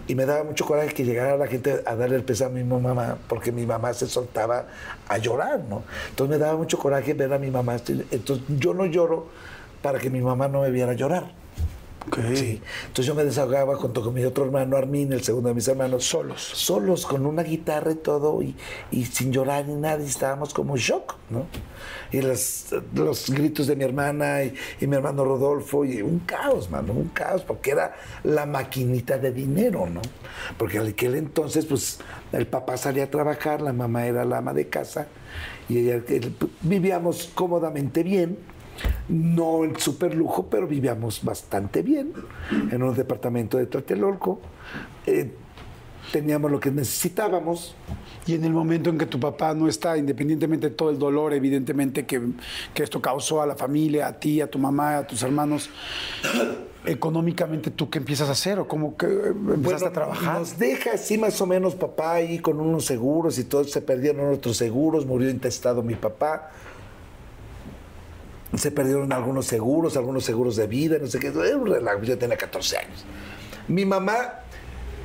Y 0.07 0.15
me 0.15 0.25
daba 0.25 0.43
mucho 0.43 0.65
coraje 0.65 0.95
que 0.95 1.05
llegara 1.05 1.37
la 1.37 1.47
gente 1.47 1.83
a 1.85 1.95
darle 1.95 2.17
el 2.17 2.25
pésame 2.25 2.61
a 2.61 2.65
mi 2.65 2.81
mamá, 2.81 3.19
porque 3.29 3.53
mi 3.53 3.67
mamá 3.67 3.93
se 3.93 4.07
soltaba 4.07 4.67
a 5.07 5.19
llorar, 5.19 5.61
¿no? 5.69 5.83
Entonces 6.09 6.39
me 6.39 6.43
daba 6.43 6.57
mucho 6.57 6.79
coraje 6.79 7.13
ver 7.13 7.33
a 7.33 7.39
mi 7.39 7.51
mamá. 7.51 7.77
Entonces 8.11 8.45
yo 8.49 8.73
no 8.73 8.87
lloro 8.87 9.27
para 9.83 9.99
que 9.99 10.09
mi 10.09 10.23
mamá 10.23 10.49
no 10.49 10.63
me 10.63 10.71
viera 10.71 10.95
llorar. 10.95 11.31
Sí. 12.35 12.61
Entonces 12.87 13.07
yo 13.07 13.15
me 13.15 13.25
desahogaba 13.25 13.77
junto 13.77 14.03
con 14.03 14.15
mi 14.15 14.25
otro 14.25 14.45
hermano 14.45 14.77
Armin, 14.77 15.13
el 15.13 15.23
segundo 15.23 15.49
de 15.49 15.55
mis 15.55 15.69
hermanos. 15.69 16.05
Solos. 16.05 16.41
Solos, 16.43 17.07
con 17.07 17.27
una 17.27 17.43
guitarra 17.43 17.93
y 17.93 17.97
todo, 17.97 18.43
y, 18.43 18.55
y 18.91 19.05
sin 19.07 19.33
llorar 19.33 19.67
ni 19.67 19.75
nada, 19.75 20.03
y 20.03 20.07
estábamos 20.07 20.53
como 20.55 20.77
shock, 20.77 21.17
¿no? 21.31 21.47
Y 22.11 22.23
las- 22.23 22.75
los 22.95 23.31
gritos 23.31 23.67
de 23.67 23.77
mi 23.77 23.85
hermana 23.85 24.43
y, 24.45 24.87
mi 24.87 24.97
hermano 24.97 25.25
Rodolfo, 25.25 25.85
y 25.85 26.01
un 26.03 26.21
caos, 26.21 26.71
mano, 26.71 26.93
un 26.93 27.09
caos, 27.09 27.43
porque 27.43 27.71
era 27.73 27.95
la 28.25 28.47
maquinita 28.47 29.19
de 29.19 29.31
dinero, 29.33 29.87
¿no? 29.87 30.01
Porque 30.57 30.79
en 30.79 30.87
aquel 30.87 31.15
entonces, 31.17 31.67
pues, 31.67 31.99
el 32.33 32.47
papá 32.47 32.77
salía 32.77 33.05
a 33.05 33.11
trabajar, 33.11 33.61
la 33.61 33.73
mamá 33.73 34.07
era 34.07 34.25
la 34.25 34.39
ama 34.39 34.55
de 34.55 34.69
casa, 34.69 35.07
y 35.69 35.79
ella, 35.79 36.03
el- 36.09 36.35
vivíamos 36.63 37.31
cómodamente 37.35 38.03
bien, 38.03 38.39
no 39.09 39.65
en 39.65 39.79
super 39.79 40.15
lujo, 40.15 40.47
pero 40.51 40.67
vivíamos 40.67 41.23
bastante 41.23 41.83
bien 41.83 42.13
en 42.71 42.83
un 42.83 42.95
departamento 42.95 43.59
de 43.59 43.67
Tlatelolco. 43.67 44.41
Eh, 45.07 45.33
teníamos 46.13 46.51
lo 46.51 46.61
que 46.61 46.71
necesitábamos. 46.71 47.75
Y 48.27 48.35
en 48.35 48.45
el 48.45 48.53
momento 48.53 48.91
en 48.91 48.99
que 48.99 49.07
tu 49.07 49.19
papá 49.19 49.55
no 49.55 49.69
está, 49.69 49.97
independientemente 49.97 50.69
de 50.69 50.75
todo 50.75 50.91
el 50.91 50.99
dolor, 50.99 51.33
evidentemente, 51.33 52.05
que, 52.05 52.21
que 52.75 52.83
esto 52.83 53.01
causó 53.01 53.41
a 53.41 53.47
la 53.47 53.55
familia, 53.55 54.07
a 54.07 54.13
ti, 54.13 54.41
a 54.41 54.51
tu 54.51 54.59
mamá, 54.59 54.99
a 54.99 55.07
tus 55.07 55.23
hermanos, 55.23 55.71
económicamente, 56.85 57.71
¿tú 57.71 57.89
qué 57.89 57.99
empiezas 57.99 58.29
a 58.29 58.33
hacer? 58.33 58.59
¿O 58.59 58.69
cómo 58.69 58.97
que 58.97 59.07
empezaste 59.07 59.57
Bueno, 59.57 59.87
a 59.87 59.93
trabajar? 59.93 60.39
Nos 60.39 60.59
deja 60.59 60.93
así 60.95 61.17
más 61.17 61.41
o 61.41 61.47
menos 61.47 61.75
papá 61.75 62.15
ahí 62.15 62.39
con 62.39 62.61
unos 62.61 62.85
seguros 62.85 63.39
y 63.39 63.45
todos 63.45 63.71
se 63.71 63.81
perdieron 63.81 64.33
otros 64.33 64.57
seguros, 64.57 65.07
murió 65.07 65.31
intestado 65.31 65.83
mi 65.83 65.95
papá. 65.95 66.51
Se 68.57 68.71
perdieron 68.71 69.13
algunos 69.13 69.47
seguros, 69.47 69.97
algunos 69.97 70.25
seguros 70.25 70.57
de 70.57 70.67
vida, 70.67 70.99
no 70.99 71.07
sé 71.07 71.19
qué. 71.19 71.29
Era 71.29 71.57
un 71.57 71.67
relajo, 71.67 72.03
yo 72.03 72.17
tenía 72.17 72.37
14 72.37 72.79
años. 72.79 73.05
Mi 73.69 73.85
mamá 73.85 74.41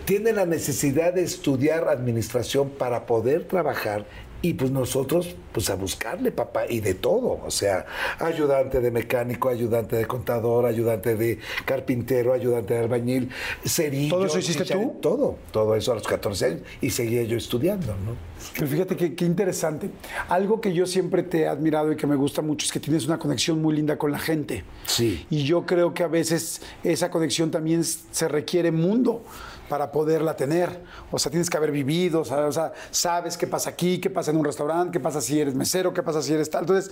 tiene 0.05 0.31
la 0.31 0.45
necesidad 0.45 1.13
de 1.13 1.23
estudiar 1.23 1.87
administración 1.87 2.69
para 2.69 3.05
poder 3.05 3.45
trabajar 3.47 4.05
y 4.43 4.55
pues 4.55 4.71
nosotros 4.71 5.35
pues 5.53 5.69
a 5.69 5.75
buscarle 5.75 6.31
papá 6.31 6.65
y 6.69 6.81
de 6.81 6.95
todo, 6.95 7.39
o 7.45 7.49
sea, 7.49 7.85
ayudante 8.19 8.81
de 8.81 8.91
mecánico, 8.91 9.47
ayudante 9.47 9.95
de 9.95 10.05
contador, 10.05 10.65
ayudante 10.65 11.15
de 11.15 11.39
carpintero, 11.63 12.33
ayudante 12.33 12.73
de 12.73 12.81
albañil, 12.81 13.29
cerillo. 13.65 14.15
¿Todo 14.15 14.25
eso 14.25 14.39
hiciste 14.39 14.65
tú? 14.65 14.97
Todo, 15.01 15.37
todo 15.51 15.75
eso 15.75 15.93
a 15.93 15.95
los 15.95 16.05
14 16.05 16.45
años 16.45 16.61
y 16.81 16.89
seguía 16.89 17.23
yo 17.23 17.37
estudiando, 17.37 17.95
¿no? 18.05 18.15
Pero 18.55 18.67
fíjate 18.67 18.97
qué, 18.97 19.15
qué 19.15 19.23
interesante. 19.23 19.89
Algo 20.27 20.59
que 20.59 20.73
yo 20.73 20.85
siempre 20.85 21.23
te 21.23 21.43
he 21.43 21.47
admirado 21.47 21.93
y 21.93 21.95
que 21.95 22.05
me 22.05 22.17
gusta 22.17 22.41
mucho 22.41 22.65
es 22.65 22.71
que 22.73 22.81
tienes 22.81 23.05
una 23.05 23.17
conexión 23.17 23.61
muy 23.61 23.73
linda 23.73 23.97
con 23.97 24.11
la 24.11 24.19
gente. 24.19 24.65
Sí. 24.85 25.25
Y 25.29 25.43
yo 25.43 25.65
creo 25.65 25.93
que 25.93 26.03
a 26.03 26.09
veces 26.09 26.61
esa 26.83 27.09
conexión 27.09 27.49
también 27.49 27.85
se 27.85 28.27
requiere 28.27 28.71
mundo 28.71 29.23
para 29.69 29.91
poderla 29.91 30.35
tener. 30.35 30.81
O 31.11 31.19
sea, 31.19 31.29
tienes 31.29 31.49
que 31.49 31.57
haber 31.57 31.71
vivido, 31.71 32.21
o 32.21 32.25
sea, 32.25 32.73
sabes 32.91 33.37
qué 33.37 33.47
pasa 33.47 33.71
aquí, 33.71 33.99
qué 33.99 34.09
pasa 34.09 34.31
en 34.31 34.37
un 34.37 34.45
restaurante, 34.45 34.91
qué 34.91 34.99
pasa 34.99 35.21
si 35.21 35.39
eres 35.39 35.55
mesero, 35.55 35.93
qué 35.93 36.03
pasa 36.03 36.21
si 36.21 36.33
eres 36.33 36.49
tal. 36.49 36.61
Entonces, 36.61 36.91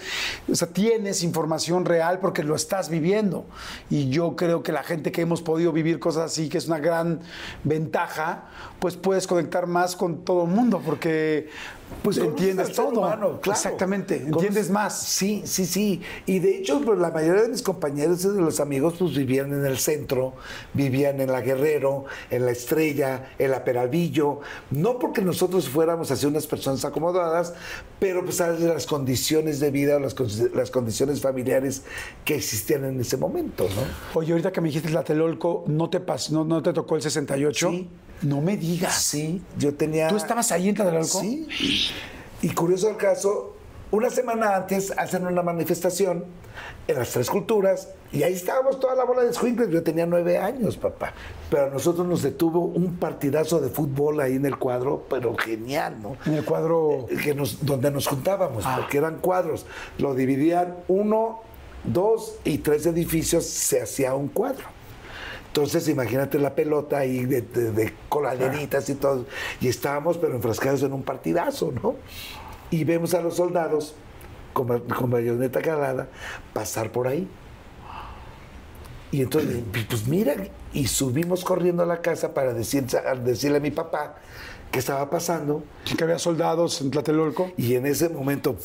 o 0.50 0.56
sea, 0.56 0.68
tienes 0.68 1.24
información 1.24 1.86
real 1.86 2.20
porque 2.20 2.44
lo 2.44 2.56
estás 2.56 2.90
viviendo. 2.90 3.46
Y 3.90 4.10
yo 4.10 4.36
creo 4.36 4.63
que 4.63 4.72
la 4.72 4.84
gente 4.84 5.12
que 5.12 5.22
hemos 5.22 5.42
podido 5.42 5.72
vivir 5.72 6.00
cosas 6.00 6.32
así, 6.32 6.50
que 6.50 6.58
es 6.58 6.68
una 6.68 6.80
gran 6.80 7.22
ventaja, 7.63 8.46
pues 8.80 8.96
puedes 8.96 9.28
conectar 9.28 9.68
más 9.68 9.96
con 9.96 10.24
todo 10.24 10.46
el 10.46 10.50
mundo 10.51 10.82
porque 10.84 11.50
pues 12.03 12.17
entiendes 12.17 12.74
todo. 12.74 13.00
humano, 13.00 13.39
claro. 13.41 13.57
Exactamente, 13.57 14.15
entiendes 14.17 14.69
más. 14.69 14.98
Sí, 15.01 15.43
sí, 15.45 15.65
sí. 15.65 16.01
Y 16.25 16.39
de 16.39 16.57
hecho, 16.57 16.81
pues 16.81 16.98
la 17.00 17.12
mayoría 17.12 17.43
de 17.43 17.50
mis 17.50 17.62
compañeros 17.62 18.25
y 18.25 18.29
de 18.29 18.41
los 18.41 18.60
amigos, 18.60 18.95
pues 18.98 19.15
vivían 19.15 19.53
en 19.53 19.65
el 19.65 19.77
centro, 19.77 20.33
vivían 20.74 21.21
en 21.21 21.31
la 21.31 21.41
Guerrero, 21.41 22.05
en 22.29 22.45
la 22.45 22.51
Estrella, 22.51 23.31
en 23.38 23.51
la 23.51 23.63
Peralvillo. 23.63 24.39
No 24.71 24.98
porque 25.00 25.21
nosotros 25.21 25.69
fuéramos 25.69 26.10
así 26.12 26.25
unas 26.25 26.48
personas 26.48 26.83
acomodadas, 26.86 27.53
pero 28.00 28.24
pues 28.24 28.38
sabes 28.38 28.60
de 28.62 28.67
las 28.67 28.86
condiciones 28.86 29.60
de 29.60 29.71
vida, 29.71 30.00
las, 30.00 30.15
las 30.53 30.71
condiciones 30.71 31.21
familiares 31.21 31.83
que 32.25 32.36
existían 32.36 32.86
en 32.86 33.00
ese 33.00 33.17
momento, 33.17 33.65
¿no? 33.65 34.19
Oye, 34.19 34.31
ahorita 34.31 34.51
que 34.51 34.62
me 34.62 34.67
dijiste 34.69 34.89
Tlatelolco, 34.89 35.65
¿no 35.67 35.89
te, 35.89 36.03
pas- 36.05 36.29
no, 36.31 36.43
no 36.43 36.62
te 36.63 36.74
tocó 36.74 36.95
el 36.95 37.01
68? 37.01 37.69
Sí. 37.69 37.89
No 38.22 38.42
me 38.42 38.58
digas. 38.58 38.96
Sí, 39.04 39.42
yo 39.58 39.74
tenía... 39.74 40.08
¿Tú 40.08 40.17
estabas 40.17 40.52
ahí 40.52 40.69
en 40.69 40.76
Tlatelolco? 40.76 41.19
Sí. 41.22 41.48
Y 42.41 42.50
curioso 42.50 42.89
el 42.89 42.98
caso, 42.98 43.56
una 43.91 44.10
semana 44.10 44.56
antes 44.56 44.91
hacen 44.98 45.26
una 45.28 45.41
manifestación 45.41 46.26
en 46.88 46.95
las 46.98 47.10
tres 47.12 47.30
culturas 47.30 47.89
y 48.12 48.24
ahí 48.24 48.34
estábamos 48.34 48.80
toda 48.80 48.95
la 48.95 49.06
bola 49.06 49.24
de 49.24 49.30
escuincles. 49.32 49.69
Yo 49.69 49.84
tenía 49.84 50.06
nueve 50.06 50.38
años, 50.38 50.78
papá. 50.78 51.13
Pero 51.50 51.67
a 51.67 51.69
nosotros 51.69 52.06
nos 52.08 52.22
detuvo 52.22 52.60
un 52.65 52.98
partidazo 52.98 53.60
de 53.62 53.69
fútbol 53.69 54.19
ahí 54.19 54.36
en 54.36 54.45
el 54.45 54.58
cuadro, 54.58 55.06
pero 55.10 55.36
genial, 55.38 55.98
¿no? 56.02 56.17
En 56.26 56.34
el 56.34 56.43
cuadro. 56.45 57.08
que 57.24 57.34
nos, 57.34 57.65
donde 57.65 57.89
nos 57.91 58.08
juntábamos, 58.08 58.63
Ah. 58.65 58.78
porque 58.82 58.98
eran 58.98 59.17
cuadros. 59.19 59.65
Lo 59.98 60.13
dividían 60.13 60.76
uno, 60.88 61.41
dos 61.84 62.36
y 62.43 62.58
tres 62.60 62.86
edificios, 62.86 63.45
se 63.45 63.82
hacía 63.82 64.13
un 64.13 64.28
cuadro. 64.28 64.65
Entonces, 65.52 65.88
imagínate 65.90 66.40
la 66.40 66.56
pelota 66.56 67.00
ahí 67.00 67.26
de, 67.26 67.42
de- 67.42 67.72
de 67.72 67.94
coladeritas 68.08 68.90
y 68.90 68.96
todo. 68.96 69.26
Y 69.60 69.68
estábamos, 69.68 70.18
pero 70.18 70.34
enfrascados 70.36 70.82
en 70.84 70.94
un 70.94 71.04
partidazo, 71.04 71.74
¿no? 71.84 71.96
Y 72.70 72.86
vemos 72.86 73.14
a 73.14 73.22
los 73.22 73.36
soldados 73.36 73.94
con, 74.54 74.80
con 74.88 75.10
bayoneta 75.10 75.62
calada 75.62 76.08
pasar 76.54 76.92
por 76.94 77.08
ahí. 77.08 77.28
Y 79.12 79.22
entonces, 79.24 79.62
pues 79.90 80.08
mira, 80.08 80.36
y 80.72 80.88
subimos 80.88 81.44
corriendo 81.44 81.84
a 81.84 81.86
la 81.86 82.02
casa 82.02 82.34
para 82.34 82.54
decir, 82.54 82.86
decirle 83.26 83.58
a 83.58 83.60
mi 83.60 83.72
papá 83.72 84.16
qué 84.72 84.80
estaba 84.80 85.10
pasando. 85.10 85.66
Que 85.98 86.02
había 86.06 86.18
soldados 86.18 86.80
en 86.80 86.92
Tlatelolco. 86.92 87.52
Y 87.58 87.76
en 87.76 87.88
ese 87.88 88.08
momento, 88.08 88.56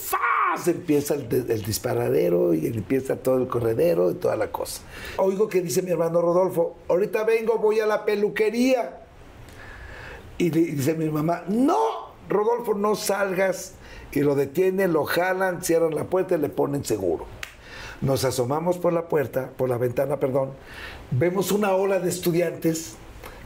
¡faz! 0.57 0.69
empieza 0.69 1.15
el, 1.15 1.29
de- 1.29 1.53
el 1.55 1.63
disparadero 1.63 2.55
y 2.55 2.67
empieza 2.67 3.17
todo 3.17 3.39
el 3.39 3.49
corredero 3.49 4.11
y 4.11 4.15
toda 4.15 4.37
la 4.37 4.51
cosa. 4.53 4.83
Oigo 5.19 5.49
que 5.49 5.61
dice 5.63 5.83
mi 5.83 5.91
hermano 5.91 6.21
Rodolfo, 6.21 6.77
ahorita 6.89 7.25
vengo, 7.25 7.59
voy 7.59 7.81
a 7.81 7.87
la 7.87 8.05
peluquería. 8.05 9.01
Y 10.39 10.51
dice 10.51 10.95
mi 10.95 11.09
mamá, 11.09 11.45
no, 11.49 11.77
Rodolfo, 12.29 12.75
no 12.75 12.95
salgas. 12.95 13.73
Y 14.13 14.21
lo 14.21 14.35
detienen, 14.35 14.93
lo 14.93 15.05
jalan, 15.05 15.63
cierran 15.63 15.95
la 15.95 16.05
puerta 16.05 16.37
y 16.37 16.39
le 16.39 16.49
ponen 16.49 16.85
seguro. 16.85 17.27
Nos 18.01 18.25
asomamos 18.25 18.79
por 18.79 18.93
la 18.93 19.09
puerta, 19.09 19.51
por 19.57 19.69
la 19.69 19.79
ventana, 19.79 20.19
perdón. 20.21 20.51
Vemos 21.11 21.53
una 21.53 21.73
ola 21.73 21.99
de 21.99 22.09
estudiantes 22.11 22.95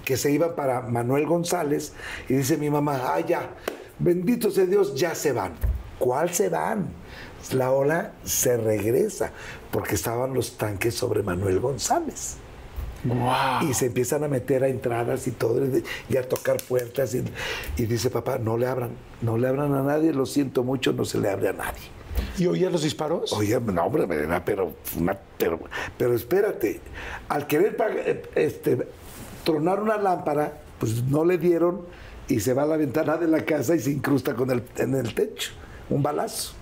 que 0.05 0.17
se 0.17 0.33
iban 0.33 0.55
para 0.57 0.81
Manuel 0.83 1.27
González 1.27 1.93
y 2.29 2.35
dice 2.35 2.57
mi 2.57 2.71
mamá, 2.71 3.01
ah, 3.15 3.21
ya, 3.21 3.51
bendito 3.99 4.51
sea 4.51 4.67
Dios, 4.67 4.95
ya 4.97 5.15
se 5.15 5.33
van. 5.33 5.53
¿Cuál 5.99 6.31
se 6.35 6.49
van? 6.49 6.89
La 7.53 7.73
ola 7.73 8.13
se 8.25 8.57
regresa 8.57 9.33
porque 9.71 9.95
estaban 9.95 10.35
los 10.35 10.57
tanques 10.57 10.95
sobre 10.95 11.23
Manuel 11.23 11.59
González. 11.61 12.37
¡Wow! 13.03 13.69
Y 13.69 13.73
se 13.75 13.87
empiezan 13.87 14.25
a 14.25 14.29
meter 14.29 14.63
a 14.63 14.69
entradas 14.69 15.27
y 15.27 15.31
todo, 15.31 15.63
y 16.09 16.17
a 16.17 16.29
tocar 16.29 16.59
puertas. 16.63 17.15
Y, 17.15 17.25
y 17.79 17.87
dice 17.87 18.11
papá, 18.11 18.39
no 18.39 18.59
le 18.59 18.67
abran, 18.67 18.91
no 19.23 19.39
le 19.39 19.49
abran 19.49 19.75
a 19.75 19.83
nadie, 19.83 20.13
lo 20.13 20.27
siento 20.27 20.63
mucho, 20.65 20.93
no 20.93 21.05
se 21.07 21.19
le 21.19 21.31
abre 21.31 21.49
a 21.49 21.53
nadie. 21.55 21.81
¿Y 22.37 22.47
oías 22.47 22.71
los 22.71 22.83
disparos? 22.83 23.33
Oye, 23.33 23.59
no, 23.59 23.85
hombre, 23.85 24.07
pero, 24.45 24.75
una- 24.99 25.19
pero, 25.39 25.61
pero 25.97 26.15
espérate, 26.15 26.81
al 27.29 27.47
querer 27.47 27.77
eh, 28.05 28.23
este, 28.35 28.87
tronar 29.45 29.81
una 29.81 29.97
lámpara, 29.97 30.59
pues 30.79 31.03
no 31.05 31.25
le 31.25 31.39
dieron 31.39 31.83
y 32.29 32.41
se 32.41 32.53
va 32.53 32.65
a 32.65 32.67
la 32.67 32.77
ventana 32.77 33.17
de 33.17 33.27
la 33.29 33.45
casa 33.45 33.75
y 33.75 33.81
se 33.81 33.91
incrusta 33.91 34.35
con 34.35 34.51
el, 34.51 34.63
en 34.77 34.95
el 34.95 35.15
techo, 35.15 35.53
un 35.89 36.03
balazo. 36.03 36.53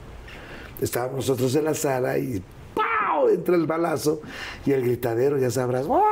Estábamos 0.81 1.17
nosotros 1.29 1.55
en 1.57 1.65
la 1.65 1.75
sala 1.75 2.19
y 2.19 2.43
¡pau! 2.75 3.29
entra 3.29 3.55
el 3.57 3.67
balazo 3.67 4.21
y 4.65 4.73
el 4.73 4.83
gritadero, 4.83 5.39
ya 5.39 5.51
sabrás, 5.51 5.87
¡guau! 5.87 6.03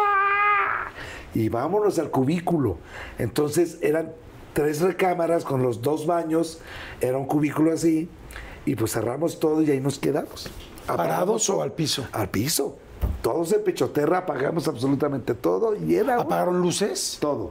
y 1.35 1.49
vámonos 1.51 1.99
al 1.99 2.11
cubículo. 2.11 2.79
Entonces 3.19 3.79
eran 3.83 4.13
tres 4.55 4.81
recámaras 4.81 5.45
con 5.45 5.63
los 5.63 5.83
dos 5.83 6.07
baños, 6.07 6.61
era 7.01 7.19
un 7.19 7.27
cubículo 7.27 7.73
así, 7.73 8.09
y 8.65 8.75
pues 8.75 8.93
cerramos 8.93 9.39
todo 9.39 9.63
y 9.63 9.71
ahí 9.71 9.81
nos 9.81 9.99
quedamos. 9.99 10.49
¿Parados 10.87 11.09
Apagamos 11.11 11.51
o 11.51 11.53
todo. 11.55 11.63
al 11.63 11.73
piso? 11.73 12.07
Al 12.13 12.31
piso. 12.31 12.77
Todos 13.23 13.53
en 13.53 13.63
pechoterra, 13.63 14.19
apagamos 14.19 14.67
absolutamente 14.67 15.35
todo 15.35 15.77
y 15.77 15.97
era 15.97 16.19
¿Apagaron 16.21 16.63
luces? 16.63 17.19
todo. 17.21 17.51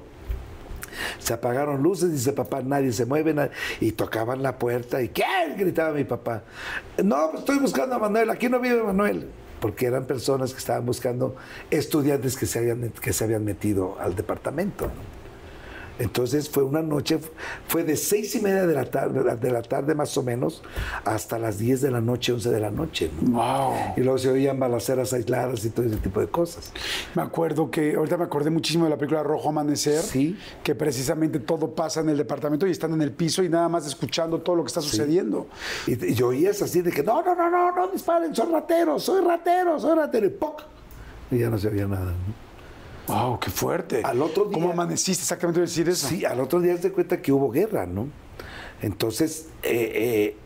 Se 1.20 1.34
apagaron 1.34 1.82
luces, 1.82 2.12
dice 2.12 2.34
papá, 2.34 2.62
nadie 2.62 2.92
se 2.92 3.06
mueve, 3.06 3.36
y 3.80 3.92
tocaban 3.92 4.44
la 4.44 4.58
puerta 4.58 5.02
y 5.02 5.10
¿quién? 5.10 5.58
gritaba 5.58 5.94
mi 5.94 6.04
papá. 6.04 6.44
No, 7.04 7.30
pues 7.32 7.40
estoy 7.42 7.60
buscando 7.60 7.96
a 7.96 8.00
Manuel, 8.00 8.30
aquí 8.30 8.50
no 8.50 8.60
vive 8.60 8.82
Manuel. 8.84 9.30
porque 9.60 9.88
eran 9.88 10.06
personas 10.06 10.52
que 10.54 10.60
estaban 10.60 10.86
buscando 10.86 11.36
estudiantes 11.72 12.38
que 12.38 12.46
se 12.46 12.60
habían, 12.60 12.90
que 12.90 13.14
se 13.14 13.24
habían 13.24 13.44
metido 13.44 13.98
al 14.00 14.16
departamento. 14.16 14.92
Entonces 16.00 16.50
fue 16.50 16.64
una 16.64 16.82
noche, 16.82 17.20
fue 17.68 17.84
de 17.84 17.96
seis 17.96 18.36
y 18.36 18.42
media 18.42 18.68
de 18.68 18.74
la 18.74 18.86
tarde, 18.86 19.36
de 19.36 19.52
la 19.52 19.62
tarde 19.62 19.96
más 19.96 20.18
o 20.18 20.24
menos, 20.24 20.62
hasta 21.06 21.40
las 21.40 21.58
10 21.58 21.82
de 21.82 21.92
la 21.92 22.02
noche, 22.02 22.34
11 22.34 22.50
de 22.52 22.60
la 22.60 22.72
noche. 22.72 23.10
¿no? 23.22 23.38
Wow. 23.38 23.74
Y 23.98 24.02
luego 24.02 24.18
se 24.18 24.30
oían 24.30 24.60
balaceras 24.60 25.14
aisladas 25.14 25.64
y 25.66 25.70
todo 25.70 25.86
ese 25.86 25.98
tipo 25.98 26.20
de 26.20 26.28
cosas. 26.28 26.72
Me 27.16 27.22
acuerdo 27.22 27.72
que, 27.72 27.96
ahorita 27.96 28.18
me 28.18 28.26
acordé 28.26 28.50
muchísimo 28.50 28.84
de 28.86 28.90
la 28.90 28.98
película 28.98 29.24
Rojo 29.24 29.50
Amanecer, 29.50 30.02
Sí. 30.02 30.38
que 30.64 30.76
precisamente 30.76 31.40
todo 31.40 31.74
pasa 31.74 32.02
en 32.02 32.10
el 32.10 32.18
departamento 32.18 32.68
y 32.68 32.72
están 32.72 32.94
en 32.94 33.02
el 33.02 33.12
piso 33.12 33.44
y 33.44 33.50
nada 33.50 33.70
más 33.70 33.88
escuchando 33.88 34.40
todo 34.42 34.56
lo 34.58 34.64
que 34.64 34.68
está 34.68 34.82
sucediendo. 34.82 35.48
Y, 35.88 36.14
y 36.14 36.22
oías 36.22 36.62
así 36.62 36.82
de 36.82 36.92
que 36.92 37.04
no, 37.04 37.22
no, 37.22 37.36
no, 37.36 37.50
no, 37.50 37.76
no 37.76 37.88
disparen, 37.88 38.36
son 38.36 38.52
rateros, 38.52 39.04
soy 39.04 39.24
ratero, 39.24 39.80
soy 39.80 39.96
ratero. 39.96 40.26
Y 40.26 40.30
¡poc! 40.30 40.64
Y 41.32 41.40
ya 41.40 41.50
no 41.50 41.58
se 41.58 41.70
oía 41.70 41.88
nada. 41.88 42.06
¿no? 42.12 42.45
Wow, 43.08 43.40
qué 43.40 43.50
fuerte. 43.52 44.02
Al 44.04 44.22
otro 44.22 44.46
día- 44.46 44.54
¿Cómo 44.54 44.72
amaneciste 44.72 45.22
exactamente 45.24 45.60
a 45.60 45.64
decir 45.64 45.88
eso? 45.90 46.08
Sí, 46.08 46.26
al 46.26 46.40
otro 46.40 46.60
día 46.60 46.76
se 46.78 46.92
cuenta 46.92 47.22
que 47.22 47.32
hubo 47.32 47.52
guerra, 47.52 47.86
¿no? 47.86 48.08
Entonces, 48.82 49.48
eh, 49.64 49.92
eh, 49.94 50.38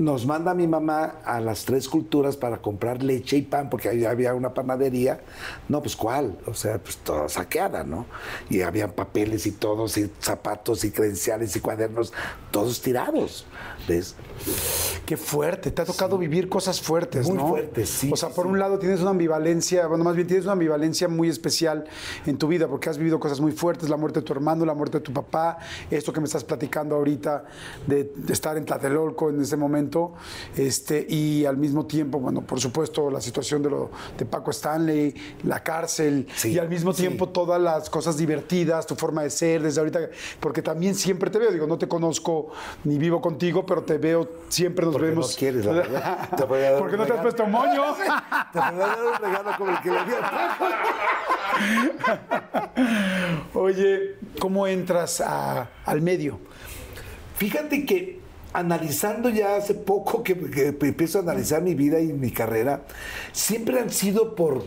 nos 0.00 0.24
manda 0.24 0.54
mi 0.54 0.66
mamá 0.66 1.16
a 1.24 1.40
las 1.40 1.64
tres 1.64 1.88
culturas 1.88 2.36
para 2.36 2.58
comprar 2.58 3.02
leche 3.02 3.36
y 3.36 3.42
pan, 3.42 3.68
porque 3.68 3.88
ahí 3.90 4.04
había 4.04 4.34
una 4.34 4.54
panadería. 4.54 5.20
No, 5.68 5.82
pues 5.82 5.94
¿cuál? 5.94 6.38
O 6.46 6.54
sea, 6.54 6.78
pues 6.78 6.96
toda 6.96 7.28
saqueada, 7.28 7.84
¿no? 7.84 8.06
Y 8.48 8.62
habían 8.62 8.92
papeles 8.92 9.46
y 9.46 9.52
todos, 9.52 9.98
y 9.98 10.10
zapatos 10.18 10.84
y 10.84 10.90
credenciales 10.90 11.54
y 11.54 11.60
cuadernos, 11.60 12.12
todos 12.50 12.80
tirados, 12.80 13.46
¿ves? 13.86 14.14
Qué 15.04 15.16
fuerte, 15.18 15.70
te 15.70 15.82
ha 15.82 15.84
tocado 15.84 16.16
vivir 16.16 16.48
cosas 16.48 16.80
fuertes, 16.80 17.28
Muy 17.28 17.36
¿no? 17.36 17.48
fuertes, 17.48 17.90
sí, 17.90 18.10
O 18.10 18.16
sea, 18.16 18.30
por 18.30 18.46
sí. 18.46 18.52
un 18.52 18.58
lado 18.58 18.78
tienes 18.78 19.00
una 19.00 19.10
ambivalencia, 19.10 19.86
bueno, 19.86 20.02
más 20.04 20.16
bien 20.16 20.26
tienes 20.26 20.44
una 20.46 20.52
ambivalencia 20.54 21.08
muy 21.08 21.28
especial 21.28 21.84
en 22.24 22.38
tu 22.38 22.48
vida, 22.48 22.68
porque 22.68 22.88
has 22.88 22.96
vivido 22.96 23.20
cosas 23.20 23.40
muy 23.40 23.52
fuertes, 23.52 23.90
la 23.90 23.96
muerte 23.98 24.20
de 24.20 24.24
tu 24.24 24.32
hermano, 24.32 24.64
la 24.64 24.74
muerte 24.74 24.98
de 24.98 25.04
tu 25.04 25.12
papá, 25.12 25.58
esto 25.90 26.12
que 26.12 26.20
me 26.20 26.26
estás 26.26 26.44
platicando 26.44 26.94
ahorita 26.94 27.44
de, 27.86 28.04
de 28.14 28.32
estar 28.32 28.56
en 28.56 28.64
Tlatelolco 28.64 29.28
en 29.28 29.42
ese 29.42 29.56
momento, 29.56 29.89
este, 30.56 31.06
y 31.08 31.44
al 31.44 31.56
mismo 31.56 31.86
tiempo, 31.86 32.18
bueno, 32.20 32.42
por 32.42 32.60
supuesto, 32.60 33.10
la 33.10 33.20
situación 33.20 33.62
de, 33.62 33.70
lo, 33.70 33.90
de 34.18 34.24
Paco 34.24 34.50
Stanley, 34.50 35.14
la 35.44 35.62
cárcel, 35.62 36.26
Sí, 36.34 36.52
y 36.52 36.58
al 36.58 36.68
mismo 36.68 36.92
sí. 36.92 37.02
tiempo 37.02 37.28
todas 37.28 37.60
las 37.60 37.90
cosas 37.90 38.16
divertidas, 38.16 38.86
tu 38.86 38.94
forma 38.94 39.22
de 39.22 39.30
ser 39.30 39.62
desde 39.62 39.80
ahorita, 39.80 40.00
porque 40.40 40.62
también 40.62 40.94
siempre 40.94 41.30
te 41.30 41.38
veo, 41.38 41.50
digo, 41.50 41.66
no 41.66 41.78
te 41.78 41.88
conozco 41.88 42.50
ni 42.84 42.98
vivo 42.98 43.20
contigo, 43.20 43.64
pero 43.66 43.82
te 43.82 43.98
veo, 43.98 44.28
siempre 44.48 44.84
nos 44.84 44.92
Porque 44.94 45.08
no 45.08 45.12
vemos. 45.14 45.36
quieres, 45.36 45.64
la 45.64 45.72
verdad. 45.72 46.28
Te 46.36 46.44
voy 46.44 46.58
a 46.60 46.70
dar 46.72 46.78
¿Por 46.80 46.88
qué 46.88 46.94
un 46.96 47.00
no 47.00 47.06
te 47.06 47.12
has 47.14 47.20
puesto 47.20 47.46
moño? 47.46 47.82
Te 48.52 48.58
voy 48.58 48.68
a 48.68 48.72
dar 48.72 48.98
un 49.04 49.18
regalo 49.24 49.50
como 49.58 49.70
el 49.70 49.80
que 49.80 49.90
le 49.90 50.04
di 50.04 50.12
a 50.12 50.30
Paco. 50.30 50.64
Oye, 53.54 54.16
¿cómo 54.38 54.66
entras 54.66 55.20
a- 55.20 55.68
al 55.84 56.00
medio? 56.02 56.38
Fíjate 57.36 57.84
que 57.86 58.19
analizando 58.52 59.28
ya 59.28 59.56
hace 59.56 59.74
poco 59.74 60.22
que, 60.22 60.36
que 60.50 60.68
empiezo 60.68 61.18
a 61.18 61.22
analizar 61.22 61.62
mi 61.62 61.74
vida 61.74 62.00
y 62.00 62.12
mi 62.12 62.30
carrera, 62.30 62.82
siempre 63.32 63.80
han 63.80 63.90
sido 63.90 64.34
por, 64.34 64.64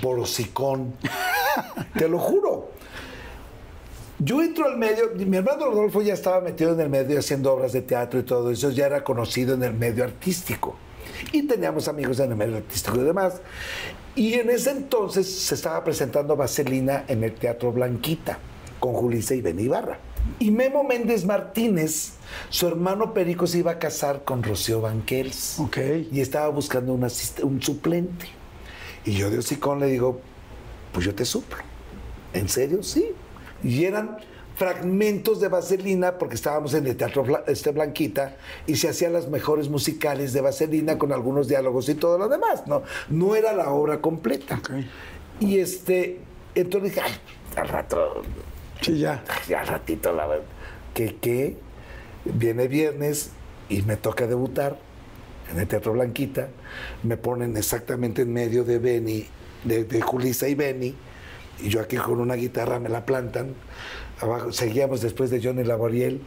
por 0.00 0.18
hocicón. 0.18 0.94
Te 1.98 2.08
lo 2.08 2.18
juro. 2.18 2.70
Yo 4.18 4.42
entro 4.42 4.66
al 4.66 4.78
medio, 4.78 5.10
mi 5.14 5.36
hermano 5.36 5.66
Rodolfo 5.66 6.00
ya 6.00 6.14
estaba 6.14 6.40
metido 6.40 6.72
en 6.72 6.80
el 6.80 6.88
medio 6.88 7.18
haciendo 7.18 7.52
obras 7.52 7.72
de 7.72 7.82
teatro 7.82 8.18
y 8.18 8.22
todo 8.22 8.50
eso, 8.50 8.70
ya 8.70 8.86
era 8.86 9.04
conocido 9.04 9.54
en 9.54 9.62
el 9.62 9.74
medio 9.74 10.04
artístico. 10.04 10.76
Y 11.32 11.42
teníamos 11.42 11.86
amigos 11.86 12.18
en 12.20 12.30
el 12.30 12.36
medio 12.36 12.56
artístico 12.56 12.96
y 12.96 13.04
demás. 13.04 13.34
Y 14.14 14.34
en 14.34 14.48
ese 14.48 14.70
entonces 14.70 15.30
se 15.30 15.54
estaba 15.54 15.84
presentando 15.84 16.34
Vaselina 16.34 17.04
en 17.08 17.24
el 17.24 17.34
Teatro 17.34 17.72
Blanquita 17.72 18.38
con 18.80 18.94
Julissa 18.94 19.34
y 19.34 19.42
Ben 19.42 19.60
Ibarra. 19.60 19.98
Y 20.38 20.50
Memo 20.50 20.84
Méndez 20.84 21.24
Martínez, 21.24 22.12
su 22.50 22.66
hermano 22.66 23.14
Perico 23.14 23.46
se 23.46 23.58
iba 23.58 23.72
a 23.72 23.78
casar 23.78 24.24
con 24.24 24.42
Rocío 24.42 24.80
Banquels. 24.80 25.58
Ok. 25.58 25.78
Y 26.12 26.20
estaba 26.20 26.48
buscando 26.48 26.92
un, 26.92 27.62
suplente. 27.62 28.26
Y 29.04 29.12
yo 29.12 29.30
de 29.30 29.38
hocicón 29.38 29.80
le 29.80 29.86
digo, 29.86 30.20
pues 30.92 31.06
yo 31.06 31.14
te 31.14 31.24
suplo. 31.24 31.58
¿En 32.32 32.48
serio? 32.48 32.82
Sí. 32.82 33.06
Y 33.62 33.84
eran 33.84 34.18
fragmentos 34.56 35.40
de 35.40 35.48
Vaselina, 35.48 36.18
porque 36.18 36.34
estábamos 36.34 36.74
en 36.74 36.86
el 36.86 36.96
Teatro 36.96 37.24
este 37.46 37.72
Blanquita, 37.72 38.36
y 38.66 38.76
se 38.76 38.88
hacían 38.88 39.12
las 39.12 39.28
mejores 39.28 39.68
musicales 39.68 40.32
de 40.32 40.40
Vaselina 40.40 40.98
con 40.98 41.12
algunos 41.12 41.46
diálogos 41.48 41.88
y 41.88 41.94
todo 41.94 42.18
lo 42.18 42.28
demás. 42.28 42.66
No, 42.66 42.82
no 43.08 43.36
era 43.36 43.52
la 43.52 43.70
obra 43.70 44.00
completa. 44.00 44.60
Y 45.40 45.58
este, 45.58 46.20
entonces 46.54 46.94
dije, 46.94 47.00
ay, 47.06 47.12
al 47.56 47.68
rato, 47.68 48.22
Sí, 48.80 48.98
ya. 48.98 49.22
ya 49.48 49.64
ratito 49.64 50.12
la 50.12 50.26
verdad. 50.26 50.44
Que, 50.94 51.16
que 51.16 51.56
viene 52.24 52.68
viernes 52.68 53.30
y 53.68 53.82
me 53.82 53.96
toca 53.96 54.26
debutar 54.26 54.78
en 55.50 55.58
el 55.58 55.66
Teatro 55.66 55.92
Blanquita. 55.92 56.48
Me 57.02 57.16
ponen 57.16 57.56
exactamente 57.56 58.22
en 58.22 58.32
medio 58.32 58.64
de 58.64 58.78
Benny, 58.78 59.26
de, 59.64 59.84
de 59.84 60.00
Julissa 60.00 60.48
y 60.48 60.54
Benny. 60.54 60.94
Y 61.62 61.68
yo 61.68 61.80
aquí 61.80 61.96
con 61.96 62.20
una 62.20 62.34
guitarra 62.34 62.78
me 62.78 62.88
la 62.88 63.06
plantan. 63.06 63.54
Abajo, 64.20 64.50
seguíamos 64.50 65.02
después 65.02 65.30
de 65.30 65.42
Johnny 65.42 65.62
Laboriel. 65.62 66.22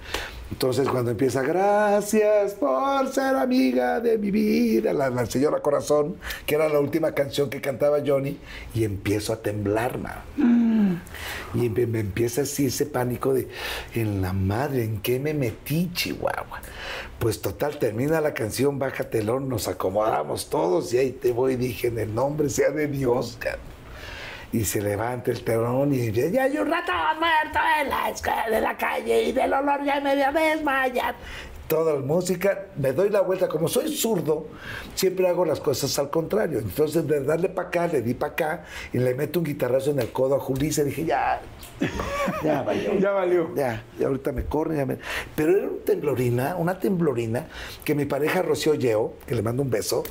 Entonces 0.52 0.88
cuando 0.90 1.12
empieza, 1.12 1.44
gracias 1.44 2.54
por 2.56 3.08
ser 3.12 3.36
amiga 3.36 4.00
de 4.00 4.18
mi 4.18 4.32
vida, 4.32 4.94
la, 4.94 5.10
la 5.10 5.26
señora 5.28 5.62
Corazón, 5.62 6.16
que 6.46 6.56
era 6.56 6.70
la 6.70 6.80
última 6.80 7.12
canción 7.14 7.50
que 7.50 7.62
cantaba 7.62 8.00
Johnny, 8.06 8.38
y 8.74 8.84
empiezo 8.84 9.34
a 9.34 9.42
temblar, 9.42 10.00
man. 10.00 10.59
Y 11.54 11.70
me, 11.70 12.00
empieza 12.00 12.42
así 12.42 12.68
ese 12.68 12.86
pánico 12.86 13.34
de, 13.34 13.48
en 13.94 14.22
la 14.22 14.34
madre, 14.34 14.84
¿en 14.84 15.02
qué 15.02 15.20
me 15.20 15.34
metí, 15.34 15.92
Chihuahua? 15.94 16.62
Pues 17.20 17.42
total, 17.42 17.80
termina 17.80 18.22
la 18.22 18.34
canción, 18.34 18.80
baja 18.80 19.10
telón, 19.10 19.50
nos 19.50 19.68
acomodamos 19.68 20.50
todos 20.50 20.94
y 20.94 20.98
ahí 20.98 21.12
te 21.12 21.32
voy, 21.32 21.56
dije, 21.56 21.88
en 21.88 22.00
el 22.00 22.14
nombre 22.14 22.50
sea 22.50 22.70
de 22.70 22.88
Dios, 22.88 23.38
cabrón. 23.40 23.70
Y 24.52 24.66
se 24.66 24.82
levanta 24.82 25.30
el 25.30 25.44
telón 25.44 25.94
y 25.94 26.10
dice, 26.10 26.32
ya 26.32 26.44
hay 26.44 26.58
un 26.58 26.72
ratón 26.72 26.96
muerto 27.20 27.60
en 27.82 27.90
la, 27.90 28.50
de 28.50 28.62
la 28.62 28.76
calle 28.76 29.24
y 29.26 29.32
del 29.32 29.54
olor 29.54 29.84
ya 29.84 30.00
me 30.00 30.16
voy 30.16 30.24
a 30.24 30.32
desmayar. 30.32 31.16
Toda 31.70 31.94
la 31.94 32.00
música, 32.00 32.66
me 32.78 32.94
doy 32.94 33.10
la 33.12 33.22
vuelta. 33.22 33.48
Como 33.48 33.68
soy 33.68 33.96
zurdo, 33.96 34.48
siempre 34.96 35.28
hago 35.28 35.46
las 35.46 35.60
cosas 35.60 35.98
al 36.00 36.10
contrario. 36.10 36.58
Entonces, 36.58 37.08
de 37.08 37.24
darle 37.24 37.48
para 37.48 37.68
acá, 37.68 37.88
le 37.88 38.02
di 38.02 38.16
para 38.16 38.32
acá 38.34 38.66
y 38.92 38.98
le 38.98 39.14
meto 39.14 39.38
un 39.40 39.46
guitarrazo 39.46 39.92
en 39.92 40.00
el 40.00 40.12
codo 40.12 40.36
a 40.36 40.40
Julissa 40.40 40.82
y 40.82 40.86
dije, 40.86 41.06
ya, 41.06 41.40
ya 42.44 42.64
valió. 42.64 42.94
Ya 43.00 43.12
valió. 43.12 43.56
Ya, 43.56 43.84
y 44.00 44.04
ahorita 44.04 44.32
me 44.32 44.46
corren. 44.46 44.78
ya 44.78 44.86
me- 44.88 44.98
Pero 45.36 45.56
era 45.56 45.68
una 45.68 45.84
temblorina, 45.86 46.56
una 46.58 46.80
temblorina, 46.80 47.48
que 47.84 47.94
mi 47.94 48.06
pareja 48.06 48.42
Rocío 48.42 48.74
Yeo, 48.74 49.14
que 49.28 49.36
le 49.36 49.44
mando 49.44 49.62
un 49.62 49.70
beso, 49.70 50.02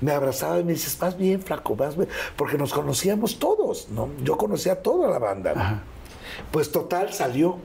me 0.00 0.12
abrazaba 0.12 0.60
y 0.60 0.64
me 0.64 0.72
dice, 0.74 0.96
vas 1.00 1.18
bien, 1.18 1.42
flaco, 1.42 1.74
vas 1.74 1.96
bien. 1.96 2.08
Porque 2.36 2.56
nos 2.56 2.72
conocíamos 2.72 3.40
todos, 3.40 3.88
¿no? 3.90 4.08
Yo 4.22 4.36
conocía 4.38 4.74
a 4.74 4.76
toda 4.76 5.10
la 5.10 5.18
banda. 5.18 5.52
¿no? 5.52 5.80
Pues 6.52 6.70
total, 6.70 7.12
salió. 7.12 7.58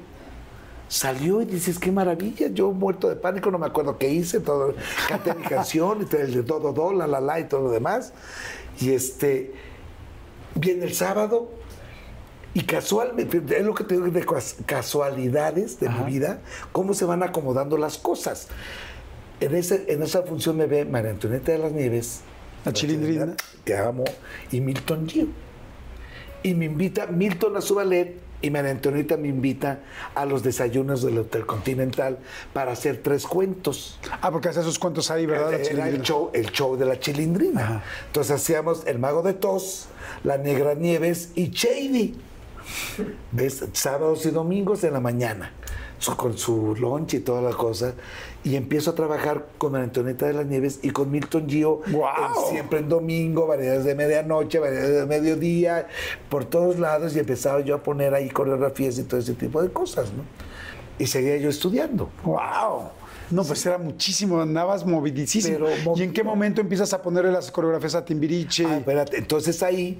Salió 0.87 1.41
y 1.41 1.45
dices, 1.45 1.79
qué 1.79 1.91
maravilla, 1.91 2.47
yo 2.49 2.71
muerto 2.71 3.09
de 3.09 3.15
pánico, 3.15 3.49
no 3.49 3.57
me 3.57 3.65
acuerdo 3.65 3.97
qué 3.97 4.09
hice, 4.09 4.39
todo, 4.39 4.75
canté 5.09 5.33
mi 5.33 5.43
canción, 5.43 5.99
y 6.11 6.15
el 6.17 6.33
de 6.33 6.43
do, 6.43 6.59
do, 6.59 6.71
do, 6.71 6.93
la, 6.93 7.07
la, 7.07 7.19
la 7.19 7.39
y 7.39 7.45
todo 7.45 7.61
lo 7.61 7.71
demás. 7.71 8.13
Y 8.79 8.91
este, 8.91 9.53
viene 10.55 10.85
el 10.85 10.93
sábado, 10.93 11.49
y 12.53 12.61
casualmente, 12.65 13.41
es 13.57 13.65
lo 13.65 13.73
que 13.73 13.83
te 13.85 13.95
digo 13.95 14.05
de 14.07 14.23
cas- 14.23 14.57
casualidades 14.67 15.79
de 15.79 15.89
mi 15.89 16.03
vida, 16.03 16.41
cómo 16.71 16.93
se 16.93 17.05
van 17.05 17.23
acomodando 17.23 17.77
las 17.77 17.97
cosas. 17.97 18.47
En, 19.39 19.55
ese, 19.55 19.85
en 19.91 20.03
esa 20.03 20.21
función 20.21 20.57
me 20.57 20.67
ve 20.67 20.85
María 20.85 21.09
Antonieta 21.11 21.51
de 21.53 21.57
las 21.57 21.71
Nieves, 21.71 22.21
La 22.65 22.71
Chilindrina. 22.71 23.35
que 23.65 23.75
amo, 23.75 24.03
y 24.51 24.61
Milton 24.61 25.07
Gio. 25.09 25.27
Y 26.43 26.53
me 26.53 26.65
invita 26.65 27.07
Milton 27.07 27.57
a 27.57 27.61
su 27.61 27.73
ballet 27.73 28.19
y 28.43 28.49
María 28.49 28.71
Antonieta 28.71 29.15
me 29.15 29.29
invita 29.29 29.79
a 30.13 30.25
los 30.25 30.43
desayunos 30.43 31.01
del 31.01 31.17
Hotel 31.17 31.45
Continental 31.45 32.19
para 32.51 32.73
hacer 32.73 32.99
tres 33.01 33.25
cuentos. 33.25 33.97
Ah, 34.21 34.31
porque 34.31 34.49
hace 34.49 34.59
esos 34.59 34.77
cuentos 34.77 35.09
ahí, 35.09 35.25
¿verdad? 35.25 35.53
Era 35.53 35.87
el 35.87 36.01
show, 36.01 36.29
el 36.33 36.51
show 36.51 36.75
de 36.75 36.85
la 36.85 36.99
chilindrina. 36.99 37.81
Entonces 38.07 38.35
hacíamos 38.35 38.85
El 38.85 38.99
Mago 38.99 39.23
de 39.23 39.33
Tos, 39.33 39.87
La 40.25 40.37
Negra 40.37 40.73
Nieves 40.75 41.31
y 41.35 41.51
Shady. 41.51 42.15
¿Ves? 43.31 43.63
Sábados 43.71 44.25
y 44.25 44.31
domingos 44.31 44.83
en 44.83 44.91
la 44.91 44.99
mañana, 44.99 45.53
con 46.17 46.37
su 46.37 46.75
lunch 46.75 47.13
y 47.13 47.19
toda 47.21 47.41
la 47.41 47.55
cosa. 47.55 47.93
Y 48.43 48.55
empiezo 48.55 48.91
a 48.91 48.95
trabajar 48.95 49.47
con 49.57 49.75
Antonieta 49.75 50.25
de 50.25 50.33
las 50.33 50.45
Nieves 50.45 50.79
y 50.81 50.89
con 50.89 51.09
Milton 51.09 51.47
Gio. 51.47 51.81
¡Guau! 51.87 52.45
en 52.45 52.51
siempre 52.51 52.79
en 52.79 52.89
domingo, 52.89 53.47
variedades 53.47 53.85
de 53.85 53.95
medianoche, 53.95 54.59
variedades 54.59 54.95
de 54.95 55.05
mediodía, 55.05 55.87
por 56.29 56.43
todos 56.43 56.77
lados. 56.77 57.15
Y 57.15 57.19
empezaba 57.19 57.61
yo 57.61 57.75
a 57.75 57.83
poner 57.83 58.13
ahí 58.13 58.29
coreografías 58.29 58.97
y 58.99 59.03
todo 59.03 59.19
ese 59.19 59.33
tipo 59.33 59.61
de 59.61 59.69
cosas, 59.69 60.11
¿no? 60.11 60.23
Y 60.99 61.07
seguía 61.07 61.37
yo 61.37 61.49
estudiando. 61.49 62.09
¡Wow! 62.23 62.89
No, 63.31 63.43
pues 63.43 63.65
era 63.65 63.77
muchísimo, 63.77 64.41
andabas 64.41 64.85
movidísimo. 64.85 65.47
Pero 65.47 65.95
¿Y 65.95 66.03
en 66.03 66.13
qué 66.13 66.23
momento 66.23 66.61
empiezas 66.61 66.93
a 66.93 67.01
ponerle 67.01 67.31
las 67.31 67.49
coreografías 67.49 67.95
a 67.95 68.05
Timbiriche? 68.05 68.65
Ah, 68.65 68.77
espérate. 68.77 69.17
Entonces 69.17 69.63
ahí, 69.63 69.97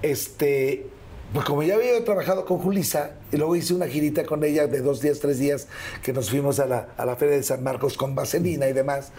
este, 0.00 0.86
pues 1.32 1.46
como 1.46 1.62
ya 1.62 1.76
había 1.76 2.04
trabajado 2.04 2.44
con 2.44 2.58
Julisa, 2.58 3.12
y 3.30 3.36
luego 3.36 3.56
hice 3.56 3.74
una 3.74 3.86
girita 3.86 4.24
con 4.24 4.44
ella 4.44 4.66
de 4.66 4.80
dos 4.80 5.00
días, 5.00 5.18
tres 5.20 5.38
días, 5.38 5.66
que 6.02 6.12
nos 6.12 6.28
fuimos 6.30 6.60
a 6.60 6.66
la, 6.66 6.88
a 6.96 7.06
la 7.06 7.16
Feria 7.16 7.36
de 7.36 7.42
San 7.42 7.62
Marcos 7.62 7.96
con 7.96 8.14
Vaselina 8.14 8.68
y 8.68 8.72
demás, 8.72 9.12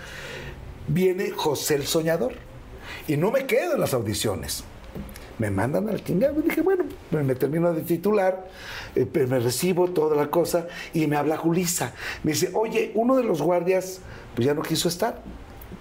viene 0.88 1.32
José 1.32 1.76
el 1.76 1.88
Soñador. 1.88 2.34
Y 3.08 3.18
no 3.18 3.32
me 3.32 3.46
quedo 3.46 3.74
en 3.74 3.80
las 3.80 3.94
audiciones. 3.94 4.64
Me 5.40 5.50
mandan 5.50 5.90
al 5.90 6.04
chingado. 6.04 6.40
Y 6.40 6.44
dije, 6.44 6.62
bueno, 6.62 6.86
me, 7.12 7.24
me 7.24 7.36
termino 7.36 7.74
de 7.74 7.82
titular, 7.82 8.48
eh, 8.96 9.06
me 9.28 9.40
recibo 9.40 9.90
toda 9.90 10.16
la 10.16 10.30
cosa, 10.30 10.68
y 10.94 11.08
me 11.08 11.18
habla 11.18 11.38
Julisa. 11.38 11.94
Me 12.24 12.34
dice, 12.34 12.52
oye, 12.54 12.92
uno 12.94 13.18
de 13.18 13.24
los 13.24 13.42
guardias, 13.42 14.00
pues 14.36 14.46
ya 14.46 14.54
no 14.54 14.62
quiso 14.62 14.88
estar. 14.88 15.22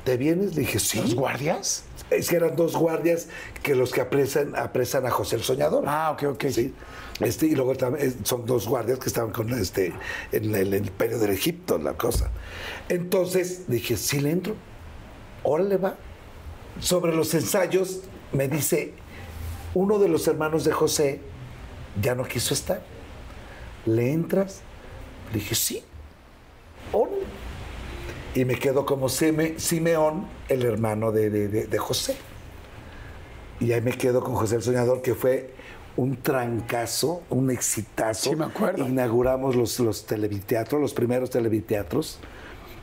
¿Te 0.05 0.17
vienes? 0.17 0.55
Le 0.55 0.63
dije, 0.63 0.79
sí. 0.79 0.99
¿Los 0.99 1.15
guardias? 1.15 1.85
Es 2.17 2.29
que 2.29 2.37
eran 2.37 2.57
dos 2.57 2.77
guardias 2.77 3.29
que 3.63 3.75
los 3.75 3.93
que 3.93 4.01
apresan, 4.01 4.55
apresan 4.57 5.07
a 5.07 5.11
José 5.11 5.37
el 5.37 5.43
Soñador. 5.43 5.85
Ah, 5.87 6.11
ok, 6.13 6.23
ok. 6.35 6.45
Sí. 6.51 6.75
Este, 7.21 7.47
y 7.47 7.55
luego 7.55 7.75
también 7.75 8.09
eh, 8.09 8.15
son 8.25 8.47
dos 8.47 8.67
guardias 8.67 8.99
que 8.99 9.09
estaban 9.09 9.31
con 9.31 9.53
este 9.53 9.93
en 10.33 10.55
el, 10.55 10.75
imperio 10.75 11.19
del 11.19 11.31
Egipto, 11.31 11.79
la 11.79 11.95
cosa. 11.95 12.31
Entonces 12.89 13.65
dije, 13.69 13.97
sí 13.97 14.21
le 14.21 14.31
entro. 14.31 14.55
Órale 15.43 15.77
va. 15.77 15.97
Sobre 16.81 17.15
los 17.15 17.35
ensayos 17.35 18.01
me 18.33 18.49
dice, 18.49 18.95
uno 19.75 19.99
de 19.99 20.09
los 20.09 20.27
hermanos 20.27 20.65
de 20.65 20.73
José 20.73 21.21
ya 22.01 22.15
no 22.15 22.25
quiso 22.25 22.55
estar. 22.55 22.83
¿Le 23.85 24.13
entras? 24.13 24.61
Le 25.33 25.41
dije, 25.41 25.55
sí. 25.55 25.83
Órale 26.93 27.23
y 28.35 28.45
me 28.45 28.55
quedo 28.59 28.87
como 28.87 29.09
Sime- 29.09 29.59
Simeón, 29.59 30.27
el 30.55 30.65
hermano 30.65 31.13
de, 31.13 31.31
de- 31.31 31.49
de- 31.49 31.67
de 31.67 31.79
José. 31.79 32.17
Y 33.61 33.73
ahí 33.73 33.81
me 33.81 33.93
quedo 33.93 34.23
con 34.23 34.35
José 34.35 34.57
el 34.57 34.63
Soñador, 34.63 35.03
que 35.03 35.15
fue 35.15 35.55
un 35.97 36.17
trancazo, 36.17 37.23
un 37.31 37.51
exitazo. 37.51 38.31
Sí, 38.31 38.37
me 38.37 38.47
acuerdo. 38.47 38.89
Inauguramos 38.89 39.55
los, 39.57 39.79
los 39.81 40.07
televiteatros, 40.07 40.81
los 40.81 40.95
primeros 40.95 41.31
televiteatros, 41.31 42.19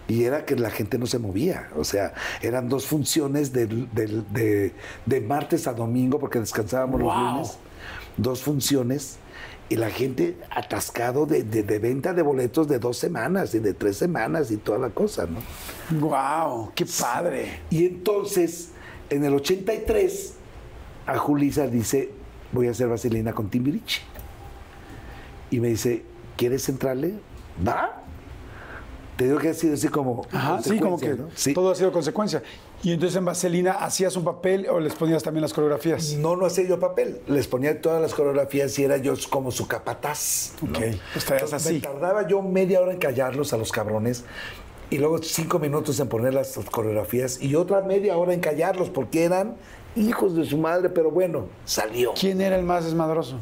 y 0.07 0.23
era 0.23 0.45
que 0.45 0.55
la 0.55 0.69
gente 0.69 0.97
no 0.97 1.05
se 1.05 1.19
movía. 1.19 1.69
O 1.75 1.83
sea, 1.83 2.13
eran 2.41 2.69
dos 2.69 2.85
funciones 2.85 3.51
del- 3.51 3.89
de, 3.93 4.73
de 5.05 5.21
martes 5.21 5.67
a 5.67 5.73
domingo, 5.73 6.19
porque 6.19 6.39
descansábamos 6.39 7.01
los 7.01 7.13
lunes. 7.15 7.57
Dos 8.17 8.41
funciones. 8.41 9.17
Y 9.69 9.75
la 9.75 9.91
gente 9.91 10.35
atascado 10.49 11.27
de, 11.27 11.43
de- 11.43 11.61
de 11.63 11.77
venta 11.79 12.13
de 12.13 12.23
boletos 12.23 12.67
de 12.67 12.79
dos 12.79 12.97
semanas 12.97 13.53
y 13.53 13.59
de 13.59 13.73
tres 13.73 13.97
semanas 13.97 14.49
y 14.49 14.57
toda 14.57 14.79
la 14.79 14.89
cosa, 14.89 15.27
¿no? 15.27 15.39
¡Wow! 15.99 16.71
¡Qué 16.73 16.85
padre! 16.99 17.59
Y 17.69 17.85
entonces, 17.85 18.69
en 19.11 19.23
el 19.23 19.33
83, 19.35 20.33
a 21.05 21.17
Julisa 21.19 21.67
dice, 21.67 22.09
voy 22.51 22.67
a 22.67 22.71
hacer 22.71 22.87
vaselina 22.87 23.33
con 23.33 23.49
Timbiriche. 23.49 24.01
Y 25.51 25.59
me 25.59 25.67
dice, 25.69 26.03
¿quieres 26.35 26.67
entrarle? 26.69 27.13
¿Va? 27.67 27.98
Te 29.19 29.25
digo 29.25 29.37
que 29.37 29.49
ha 29.49 29.53
sido 29.53 29.73
así 29.73 29.89
como 29.89 30.25
Ajá, 30.31 30.61
sí, 30.63 30.79
como 30.79 30.97
que 30.97 31.09
¿no? 31.09 31.27
Sí. 31.35 31.53
todo 31.53 31.71
ha 31.71 31.75
sido 31.75 31.91
consecuencia. 31.91 32.41
Y 32.81 32.93
entonces 32.93 33.17
en 33.17 33.25
Vaselina, 33.25 33.73
¿hacías 33.73 34.15
un 34.15 34.23
papel 34.23 34.65
o 34.69 34.79
les 34.79 34.95
ponías 34.95 35.21
también 35.23 35.41
las 35.41 35.51
coreografías? 35.51 36.13
No, 36.13 36.37
no 36.37 36.45
hacía 36.45 36.65
yo 36.65 36.79
papel. 36.79 37.19
Les 37.27 37.45
ponía 37.45 37.81
todas 37.81 38.01
las 38.01 38.13
coreografías 38.13 38.79
y 38.79 38.85
era 38.85 38.95
yo 38.95 39.15
como 39.29 39.51
su 39.51 39.67
capataz. 39.67 40.53
¿no? 40.61 40.69
Ok, 40.69 40.77
pues 41.11 41.29
Entonces, 41.31 41.53
así. 41.53 41.73
Me 41.73 41.79
tardaba 41.81 42.25
yo 42.29 42.41
media 42.41 42.79
hora 42.79 42.93
en 42.93 42.97
callarlos 42.99 43.51
a 43.51 43.57
los 43.57 43.73
cabrones 43.73 44.23
y 44.89 44.99
luego 44.99 45.17
cinco 45.21 45.59
minutos 45.59 45.99
en 45.99 46.07
poner 46.07 46.33
las 46.33 46.57
coreografías 46.71 47.41
y 47.41 47.55
otra 47.55 47.81
media 47.81 48.15
hora 48.17 48.33
en 48.33 48.39
callarlos 48.39 48.89
porque 48.89 49.25
eran 49.25 49.57
hijos 49.97 50.33
de 50.37 50.45
su 50.45 50.57
madre, 50.57 50.87
pero 50.87 51.11
bueno, 51.11 51.47
salió. 51.65 52.13
¿Quién 52.17 52.39
era 52.39 52.55
el 52.55 52.63
más 52.63 52.85
desmadroso? 52.85 53.35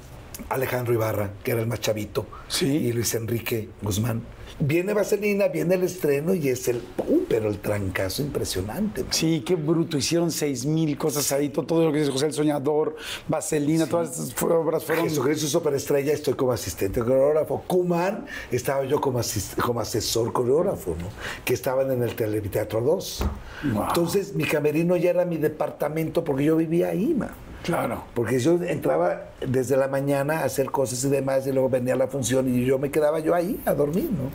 Alejandro 0.49 0.95
Ibarra, 0.95 1.33
que 1.43 1.51
era 1.51 1.61
el 1.61 1.67
más 1.67 1.81
chavito, 1.81 2.25
Sí. 2.47 2.65
y 2.65 2.93
Luis 2.93 3.13
Enrique 3.13 3.69
Guzmán. 3.83 4.23
Viene 4.59 4.93
Vaselina, 4.93 5.47
viene 5.49 5.75
el 5.75 5.83
estreno 5.83 6.33
y 6.33 6.49
es 6.49 6.67
el 6.67 6.77
¡pum! 6.77 7.19
pero 7.29 7.47
el 7.49 7.59
trancazo 7.59 8.21
impresionante. 8.21 9.03
¿no? 9.03 9.07
Sí, 9.11 9.43
qué 9.45 9.55
bruto. 9.55 9.97
Hicieron 9.97 10.31
seis 10.31 10.65
mil 10.65 10.97
cosas 10.97 11.31
ahí. 11.31 11.49
Todo, 11.49 11.65
todo 11.65 11.85
lo 11.85 11.91
que 11.91 11.99
dice 11.99 12.11
José 12.11 12.27
el 12.27 12.33
Soñador, 12.33 12.95
Vaselina, 13.27 13.87
todas 13.87 14.17
estas 14.19 14.41
obras 14.43 14.83
fueron. 14.83 15.05
Jesucristo 15.05 15.47
Superestrella, 15.47 16.13
estoy 16.13 16.33
como 16.33 16.51
asistente 16.51 17.01
coreógrafo. 17.01 17.63
Kuman, 17.67 18.25
estaba 18.51 18.83
yo 18.85 18.99
como, 18.99 19.21
como 19.61 19.79
asesor 19.79 20.33
coreógrafo, 20.33 20.95
¿no? 20.99 21.07
Que 21.45 21.53
estaban 21.53 21.91
en 21.91 22.01
el 22.01 22.15
Televiteatro 22.15 22.81
2. 22.81 23.25
Wow. 23.73 23.83
Entonces, 23.89 24.33
mi 24.33 24.45
camerino 24.45 24.95
ya 24.95 25.11
era 25.11 25.25
mi 25.25 25.37
departamento 25.37 26.23
porque 26.23 26.45
yo 26.45 26.55
vivía 26.55 26.89
ahí, 26.89 27.13
ma. 27.13 27.29
Claro. 27.63 28.03
Porque 28.13 28.39
yo 28.39 28.53
entraba 28.63 29.31
desde 29.41 29.77
la 29.77 29.87
mañana 29.87 30.39
a 30.39 30.43
hacer 30.45 30.71
cosas 30.71 31.03
y 31.03 31.09
demás, 31.09 31.45
y 31.47 31.51
luego 31.51 31.69
venía 31.69 31.95
la 31.95 32.07
función 32.07 32.47
y 32.47 32.65
yo 32.65 32.79
me 32.79 32.89
quedaba 32.91 33.19
yo 33.19 33.35
ahí 33.35 33.59
a 33.65 33.73
dormir, 33.73 34.09
¿no? 34.11 34.29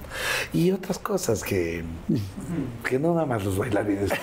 Y 0.58 0.70
otras 0.70 0.98
cosas 0.98 1.42
que, 1.42 1.82
que 2.84 2.98
no 2.98 3.12
nada 3.14 3.26
más 3.26 3.44
los 3.44 3.58
bailarines. 3.58 4.10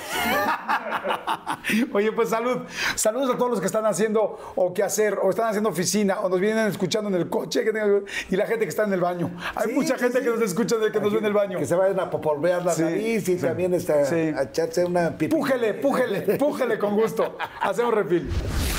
Oye, 1.93 2.11
pues 2.11 2.29
salud. 2.29 2.59
Saludos 2.95 3.29
a 3.35 3.37
todos 3.37 3.51
los 3.51 3.59
que 3.59 3.65
están 3.65 3.85
haciendo 3.85 4.37
o 4.55 4.73
qué 4.73 4.83
hacer, 4.83 5.17
o 5.21 5.29
están 5.29 5.47
haciendo 5.49 5.69
oficina, 5.69 6.19
o 6.21 6.29
nos 6.29 6.39
vienen 6.39 6.67
escuchando 6.67 7.09
en 7.09 7.15
el 7.15 7.29
coche, 7.29 7.63
que 7.63 7.71
tengan- 7.71 8.03
y 8.29 8.35
la 8.35 8.45
gente 8.45 8.65
que 8.65 8.69
está 8.69 8.83
en 8.85 8.93
el 8.93 9.01
baño. 9.01 9.31
Hay 9.55 9.67
Sí, 9.69 9.73
mucha 9.73 9.95
sí, 9.95 10.03
gente 10.03 10.19
sí. 10.19 10.23
que 10.25 10.29
nos 10.31 10.41
escucha, 10.41 10.77
de 10.77 10.91
que 10.91 10.99
nos 10.99 11.11
ve 11.11 11.19
en 11.19 11.25
el 11.25 11.33
baño. 11.33 11.59
Que 11.59 11.65
se 11.65 11.75
vayan 11.75 11.99
a 11.99 12.09
popolvear 12.09 12.65
la 12.65 12.73
Sí, 12.73 12.81
nariz 12.83 13.27
y 13.29 13.37
sí. 13.37 13.45
también 13.45 13.73
está, 13.73 14.05
Sí. 14.05 14.15
a 14.15 14.43
echarse 14.43 14.85
una 14.85 15.17
pipi. 15.17 15.35
Pújele, 15.35 15.73
pújele, 15.75 16.21
pújele 16.37 16.79
con 16.79 16.95
gusto. 16.95 17.37
Hacemos 17.61 17.93
refil. 17.93 18.29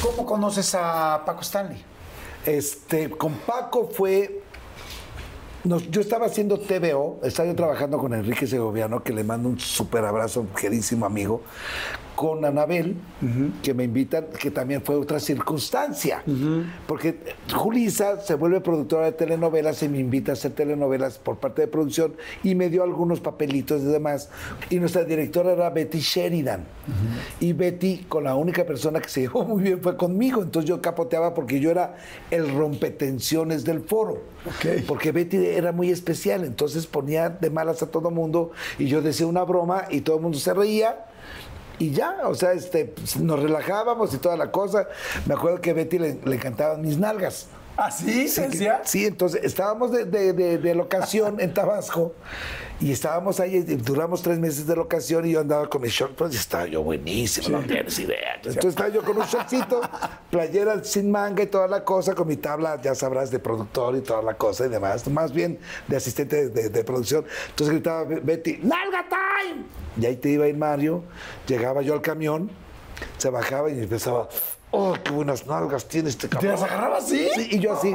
¿Cómo 0.02 0.24
conoces 0.26 0.74
a 0.74 1.22
Paco 1.24 1.42
Stanley? 1.42 1.84
Este, 2.46 3.10
con 3.10 3.34
Paco 3.34 3.88
fue. 3.92 4.42
yo 5.64 6.00
estaba 6.00 6.26
haciendo 6.26 6.58
TVO, 6.58 7.20
estaba 7.22 7.48
yo 7.48 7.54
trabajando 7.54 7.98
con 7.98 8.14
Enrique 8.14 8.46
Segoviano, 8.46 9.02
que 9.02 9.12
le 9.12 9.24
mando 9.24 9.48
un 9.48 9.58
súper 9.58 10.04
abrazo, 10.04 10.46
queridísimo 10.58 11.04
amigo, 11.04 11.42
con 12.20 12.44
Anabel, 12.44 12.96
que 13.62 13.72
me 13.72 13.84
invitan, 13.84 14.26
que 14.38 14.50
también 14.50 14.82
fue 14.82 14.94
otra 14.94 15.18
circunstancia, 15.18 16.22
porque 16.86 17.18
Julisa 17.50 18.20
se 18.20 18.34
vuelve 18.34 18.60
productora 18.60 19.06
de 19.06 19.12
telenovelas 19.12 19.82
y 19.82 19.88
me 19.88 20.00
invita 20.00 20.32
a 20.32 20.34
hacer 20.34 20.52
telenovelas 20.52 21.16
por 21.16 21.38
parte 21.38 21.62
de 21.62 21.68
producción 21.68 22.12
y 22.42 22.54
me 22.54 22.68
dio 22.68 22.82
algunos 22.82 23.20
papelitos 23.20 23.80
y 23.80 23.86
demás. 23.86 24.28
Y 24.68 24.80
nuestra 24.80 25.04
directora 25.04 25.52
era 25.52 25.70
Betty 25.70 26.00
Sheridan. 26.00 26.66
Y 27.40 27.54
Betty, 27.54 28.04
con 28.06 28.24
la 28.24 28.34
única 28.34 28.66
persona 28.66 29.00
que 29.00 29.08
se 29.08 29.20
llevó 29.22 29.46
muy 29.46 29.62
bien 29.62 29.80
fue 29.80 29.96
conmigo. 29.96 30.42
Entonces 30.42 30.68
yo 30.68 30.82
capoteaba 30.82 31.32
porque 31.32 31.58
yo 31.58 31.70
era 31.70 31.96
el 32.30 32.54
rompetensiones 32.54 33.64
del 33.64 33.80
foro. 33.80 34.24
Ok. 34.44 34.84
Porque 34.86 35.10
Betty 35.10 35.38
era 35.38 35.72
muy 35.72 35.90
especial. 35.90 36.44
Entonces 36.44 36.86
ponía 36.86 37.30
de 37.30 37.48
malas 37.48 37.82
a 37.82 37.90
todo 37.90 38.10
mundo 38.10 38.50
y 38.78 38.88
yo 38.88 39.00
decía 39.00 39.26
una 39.26 39.42
broma 39.44 39.84
y 39.88 40.02
todo 40.02 40.16
el 40.16 40.22
mundo 40.22 40.36
se 40.38 40.52
reía. 40.52 41.06
Y 41.80 41.92
ya, 41.92 42.18
o 42.24 42.34
sea, 42.34 42.52
este, 42.52 42.84
pues, 42.84 43.16
nos 43.16 43.40
relajábamos 43.40 44.12
y 44.12 44.18
toda 44.18 44.36
la 44.36 44.52
cosa. 44.52 44.86
Me 45.26 45.32
acuerdo 45.32 45.62
que 45.62 45.70
a 45.70 45.72
Betty 45.72 45.98
le, 45.98 46.20
le 46.22 46.36
encantaban 46.36 46.82
mis 46.82 46.98
nalgas. 46.98 47.48
¿Ah, 47.76 47.90
sí? 47.90 48.28
Sí, 48.84 49.06
entonces 49.06 49.42
estábamos 49.44 49.90
de, 49.92 50.04
de- 50.04 50.32
de- 50.32 50.58
de 50.58 50.74
locación 50.74 51.40
en 51.40 51.54
Tabasco 51.54 52.14
y 52.78 52.92
estábamos 52.92 53.40
ahí, 53.40 53.56
y 53.56 53.60
duramos 53.76 54.22
tres 54.22 54.38
meses 54.38 54.66
de 54.66 54.74
locación 54.76 55.26
y 55.26 55.32
yo 55.32 55.40
andaba 55.40 55.68
con 55.68 55.82
mi 55.82 55.88
short, 55.88 56.14
pues 56.14 56.34
estaba 56.34 56.66
yo 56.66 56.82
buenísimo, 56.82 57.58
no 57.58 57.66
tienes 57.66 57.98
idea. 57.98 58.34
Entonces 58.36 58.64
estaba 58.66 58.88
yo 58.88 59.02
con 59.02 59.16
un 59.18 59.24
shortcito, 59.24 59.80
playera 60.30 60.82
sin 60.84 61.10
manga 61.10 61.42
y 61.42 61.46
toda 61.46 61.68
la 61.68 61.84
cosa, 61.84 62.14
con 62.14 62.26
mi 62.28 62.36
tabla, 62.36 62.80
ya 62.82 62.94
sabrás, 62.94 63.30
de 63.30 63.38
productor 63.38 63.96
y 63.96 64.00
toda 64.00 64.22
la 64.22 64.34
cosa 64.34 64.66
y 64.66 64.68
demás, 64.70 65.06
más 65.08 65.32
bien 65.32 65.58
de 65.88 65.96
asistente 65.96 66.48
de, 66.48 66.68
de 66.70 66.84
producción. 66.84 67.24
Entonces 67.50 67.74
gritaba 67.74 68.04
Betty, 68.04 68.58
¡Nalga 68.62 69.04
time! 69.08 69.64
Y 70.00 70.06
ahí 70.06 70.16
te 70.16 70.30
iba 70.30 70.44
a 70.46 70.48
ir 70.48 70.56
Mario, 70.56 71.02
llegaba 71.46 71.82
yo 71.82 71.94
al 71.94 72.02
camión, 72.02 72.50
se 73.18 73.30
bajaba 73.30 73.70
y 73.70 73.78
empezaba. 73.80 74.28
¡Oh, 74.72 74.94
qué 75.02 75.10
buenas 75.10 75.46
nalgas 75.46 75.84
tiene 75.86 76.10
este 76.10 76.28
cabrón! 76.28 76.52
las 76.52 76.62
agarraba 76.62 76.98
así? 76.98 77.28
Sí, 77.34 77.48
y 77.52 77.58
yo 77.58 77.72
así, 77.72 77.92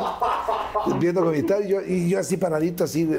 viendo 0.99 1.23
con 1.23 1.31
mi 1.31 1.43
tal, 1.43 1.63
y 1.65 1.69
yo, 1.69 1.81
y 1.81 2.09
yo 2.09 2.19
así 2.19 2.35
paradito, 2.37 2.83
así, 2.83 3.09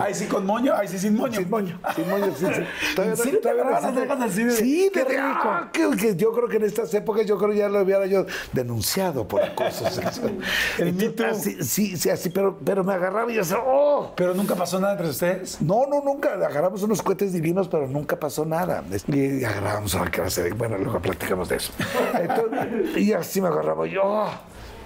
Ahí 0.00 0.14
sí 0.14 0.26
con 0.26 0.44
moño, 0.44 0.74
ahí 0.74 0.88
sí 0.88 0.98
sin 0.98 1.14
moño. 1.14 1.38
sin 1.38 1.48
moño, 1.48 1.78
sin 1.94 2.10
moño, 2.10 2.26
sí, 2.36 2.46
sí. 2.52 2.62
¿En 3.02 3.16
serio 3.16 3.38
te 3.40 3.50
agarrabas 3.50 3.82
las 3.84 3.94
nalgas 3.94 4.20
así 4.22 4.44
de- 4.44 4.50
Sí, 4.50 4.90
qué 4.92 5.04
de- 5.04 5.10
rico? 5.10 5.20
ah, 5.44 5.70
que, 5.72 5.90
que 5.96 6.16
yo 6.16 6.32
creo 6.32 6.48
que 6.48 6.56
en 6.56 6.64
estas 6.64 6.92
épocas, 6.94 7.26
yo 7.26 7.38
creo 7.38 7.50
que 7.50 7.56
ya 7.58 7.68
lo 7.68 7.80
hubiera 7.82 8.06
yo 8.06 8.26
denunciado 8.52 9.26
por 9.28 9.42
acoso 9.42 9.88
sexual. 9.88 10.38
El 10.78 11.14
así, 11.30 11.62
sí, 11.62 11.96
sí, 11.96 12.10
así, 12.10 12.30
pero, 12.30 12.58
pero 12.64 12.82
me 12.82 12.92
agarraba 12.92 13.30
y 13.30 13.36
yo, 13.36 13.42
así, 13.42 13.54
¡oh! 13.56 14.12
Pero 14.16 14.34
nunca 14.34 14.54
pasó 14.56 14.80
nada 14.80 14.94
entre 14.94 15.10
ustedes. 15.10 15.60
No, 15.62 15.86
no, 15.86 16.02
nunca. 16.02 16.32
Agarramos 16.34 16.82
unos 16.82 17.02
cohetes 17.02 17.32
divinos, 17.32 17.68
pero 17.68 17.86
nunca 17.86 18.18
pasó 18.18 18.44
nada. 18.44 18.82
Y 19.06 19.44
agarrábamos 19.44 19.94
a 19.94 20.04
la 20.04 20.10
clase. 20.10 20.52
Bueno, 20.54 20.76
luego 20.78 21.00
platicamos 21.00 21.48
de 21.48 21.56
eso. 21.56 21.72
Entonces, 22.20 22.47
y 22.96 23.12
así 23.12 23.40
me 23.40 23.48
agarraba 23.48 23.86
yo. 23.86 24.26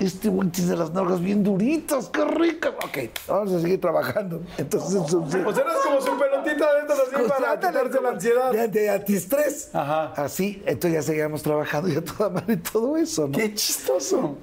este 0.01 0.29
güey 0.29 0.49
tiene 0.49 0.75
las 0.77 0.91
nalgas 0.93 1.21
bien 1.21 1.43
duritas, 1.45 2.09
qué 2.09 2.25
rica. 2.25 2.71
Ok, 2.85 2.99
vamos 3.29 3.53
a 3.53 3.61
seguir 3.61 3.81
trabajando. 3.81 4.43
Entonces, 4.59 4.95
O 4.97 5.09
sea, 5.31 5.41
eres 5.65 5.77
como 5.85 6.01
su 6.01 6.19
pelotita 6.19 6.75
de 6.75 6.81
estas 6.81 6.99
así 7.01 7.29
para 7.29 7.61
quitarse 7.61 8.01
la 8.01 8.09
ansiedad. 8.09 8.53
De, 8.53 8.69
de 8.69 8.91
antistrés. 8.91 9.71
Ajá. 9.75 10.13
Así, 10.17 10.63
entonces 10.67 10.93
ya 10.93 11.03
seguíamos 11.03 11.43
trabajando 11.43 11.89
y 11.89 11.97
a 11.97 12.05
toda 12.05 12.31
madre 12.31 12.55
y 12.55 12.57
todo 12.57 12.97
eso, 12.97 13.29
¿no? 13.29 13.39
Qué 13.39 13.55
chistoso. 13.55 14.37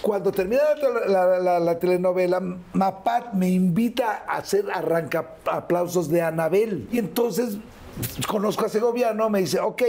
Cuando 0.00 0.32
termina 0.32 0.62
la, 1.06 1.26
la- 1.26 1.38
la- 1.38 1.60
la 1.60 1.78
telenovela, 1.78 2.40
Mapat 2.72 3.34
me 3.34 3.50
invita 3.50 4.24
a 4.26 4.38
hacer 4.38 4.64
arranca 4.72 5.34
aplausos 5.50 6.08
de 6.08 6.22
Anabel. 6.22 6.88
Y 6.90 6.98
entonces 6.98 7.58
conozco 8.26 8.66
a 8.66 8.68
Segoviano, 8.68 9.28
me 9.30 9.40
dice, 9.40 9.60
ok, 9.60 9.82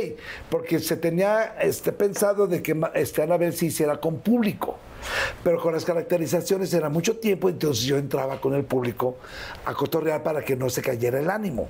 porque 0.49 0.79
se 0.79 0.97
tenía 0.97 1.55
este, 1.61 1.91
pensado 1.91 2.47
de 2.47 2.61
que 2.61 2.79
este, 2.93 3.23
Anabel 3.23 3.53
se 3.53 3.67
hiciera 3.67 3.97
con 3.97 4.19
público. 4.19 4.77
Pero 5.43 5.59
con 5.59 5.73
las 5.73 5.83
caracterizaciones 5.83 6.73
era 6.73 6.89
mucho 6.89 7.17
tiempo, 7.17 7.49
entonces 7.49 7.83
yo 7.83 7.97
entraba 7.97 8.39
con 8.39 8.53
el 8.53 8.63
público 8.63 9.17
a 9.65 9.73
cotorrear 9.73 10.23
para 10.23 10.43
que 10.45 10.55
no 10.55 10.69
se 10.69 10.81
cayera 10.81 11.19
el 11.19 11.29
ánimo. 11.29 11.67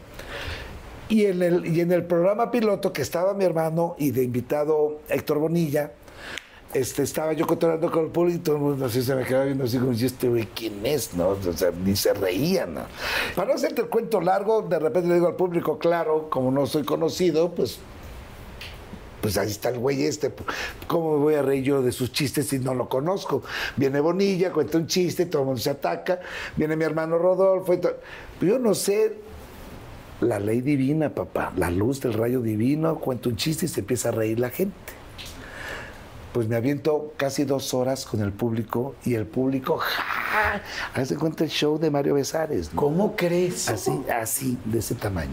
Y 1.09 1.25
en 1.25 1.41
el, 1.41 1.65
y 1.65 1.81
en 1.81 1.91
el 1.91 2.05
programa 2.05 2.51
piloto 2.51 2.93
que 2.93 3.01
estaba 3.01 3.33
mi 3.33 3.43
hermano 3.43 3.95
y 3.97 4.11
de 4.11 4.23
invitado 4.23 4.99
Héctor 5.09 5.39
Bonilla, 5.39 5.91
este, 6.73 7.03
estaba 7.03 7.33
yo 7.33 7.45
cotorreando 7.47 7.91
con 7.91 8.05
el 8.05 8.11
público 8.11 8.37
y 8.37 8.41
todo 8.41 8.55
el 8.55 8.61
mundo 8.61 8.89
se 8.89 9.15
me 9.15 9.23
quedaba 9.23 9.45
viendo 9.45 9.63
así 9.63 9.77
como, 9.77 9.93
"¿Y 9.93 10.05
este 10.05 10.29
güey 10.29 10.47
quién 10.55 10.85
es? 10.85 11.13
¿no? 11.13 11.29
O 11.29 11.53
sea, 11.53 11.71
ni 11.71 11.95
se 11.95 12.13
reían. 12.13 12.73
¿no? 12.73 12.81
Para 13.35 13.49
no 13.49 13.53
hacerte 13.55 13.81
el 13.81 13.89
cuento 13.89 14.21
largo, 14.21 14.61
de 14.61 14.79
repente 14.79 15.07
le 15.07 15.15
digo 15.15 15.27
al 15.27 15.35
público, 15.35 15.77
claro, 15.77 16.29
como 16.29 16.51
no 16.51 16.65
soy 16.65 16.83
conocido, 16.83 17.51
pues 17.53 17.79
pues 19.21 19.37
ahí 19.37 19.47
está 19.47 19.69
el 19.69 19.79
güey 19.79 20.03
este, 20.03 20.33
¿cómo 20.85 21.13
me 21.13 21.19
voy 21.19 21.35
a 21.35 21.41
reír 21.41 21.63
yo 21.63 21.81
de 21.81 21.93
sus 21.93 22.11
chistes 22.11 22.47
si 22.47 22.59
no 22.59 22.73
lo 22.73 22.89
conozco? 22.89 23.41
Viene 23.77 24.01
Bonilla, 24.01 24.51
cuenta 24.51 24.77
un 24.77 24.85
chiste, 24.85 25.25
todo 25.25 25.43
el 25.43 25.45
mundo 25.45 25.61
se 25.61 25.69
ataca, 25.69 26.19
viene 26.57 26.75
mi 26.75 26.83
hermano 26.83 27.17
Rodolfo, 27.17 27.73
y 27.73 28.45
yo 28.45 28.59
no 28.59 28.73
sé, 28.73 29.13
la 30.19 30.39
ley 30.39 30.59
divina, 30.59 31.15
papá, 31.15 31.53
la 31.55 31.69
luz 31.69 32.01
del 32.01 32.13
rayo 32.13 32.41
divino, 32.41 32.99
cuenta 32.99 33.29
un 33.29 33.37
chiste 33.37 33.65
y 33.65 33.69
se 33.69 33.79
empieza 33.79 34.09
a 34.09 34.11
reír 34.11 34.41
la 34.41 34.49
gente. 34.49 34.75
Pues 36.33 36.47
me 36.47 36.55
aviento 36.55 37.13
casi 37.15 37.45
dos 37.45 37.73
horas 37.75 38.05
con 38.05 38.21
el 38.21 38.31
público 38.31 38.95
y 39.05 39.13
el 39.13 39.27
público, 39.27 39.77
¡ja! 39.77 40.61
Haz 40.95 41.09
de 41.09 41.15
cuenta 41.15 41.43
el 41.43 41.51
show 41.51 41.77
de 41.77 41.91
Mario 41.91 42.15
Besares. 42.15 42.73
¿no? 42.73 42.81
¿Cómo 42.81 43.15
crees? 43.15 43.69
Así, 43.69 43.91
así, 44.09 44.57
de 44.65 44.79
ese 44.79 44.95
tamaño. 44.95 45.29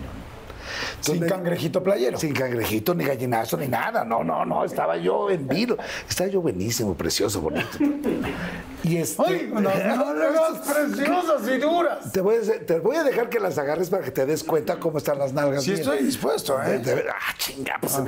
Sin 1.00 1.26
cangrejito 1.26 1.82
playero. 1.82 2.18
sin 2.18 2.32
cangrejito, 2.32 2.94
ni 2.94 3.04
gallinazo, 3.04 3.56
ni 3.56 3.68
nada. 3.68 4.04
No, 4.04 4.24
no, 4.24 4.44
no. 4.44 4.64
Estaba 4.64 4.96
yo 4.96 5.30
en 5.30 5.46
vilo. 5.48 5.76
Estaba 6.08 6.28
yo 6.30 6.40
buenísimo, 6.40 6.94
precioso, 6.94 7.40
bonito. 7.40 7.78
Y 8.82 8.96
este. 8.96 9.22
Ay, 9.26 9.50
unas 9.52 9.76
nalgas 9.84 10.58
preciosas 10.66 11.48
y 11.48 11.58
duras. 11.58 12.12
Te 12.12 12.22
voy, 12.22 12.36
a, 12.36 12.66
te 12.66 12.78
voy 12.78 12.96
a 12.96 13.02
dejar 13.04 13.28
que 13.28 13.38
las 13.38 13.58
agarres 13.58 13.90
para 13.90 14.02
que 14.02 14.10
te 14.10 14.24
des 14.24 14.42
cuenta 14.42 14.78
cómo 14.80 14.96
están 14.96 15.18
las 15.18 15.34
nalgas. 15.34 15.62
Sí 15.64 15.72
bien. 15.72 15.82
estoy 15.82 16.02
dispuesto, 16.02 16.58
¿eh? 16.62 16.82
ah, 17.10 17.34
chinga, 17.36 17.76
pues. 17.78 18.00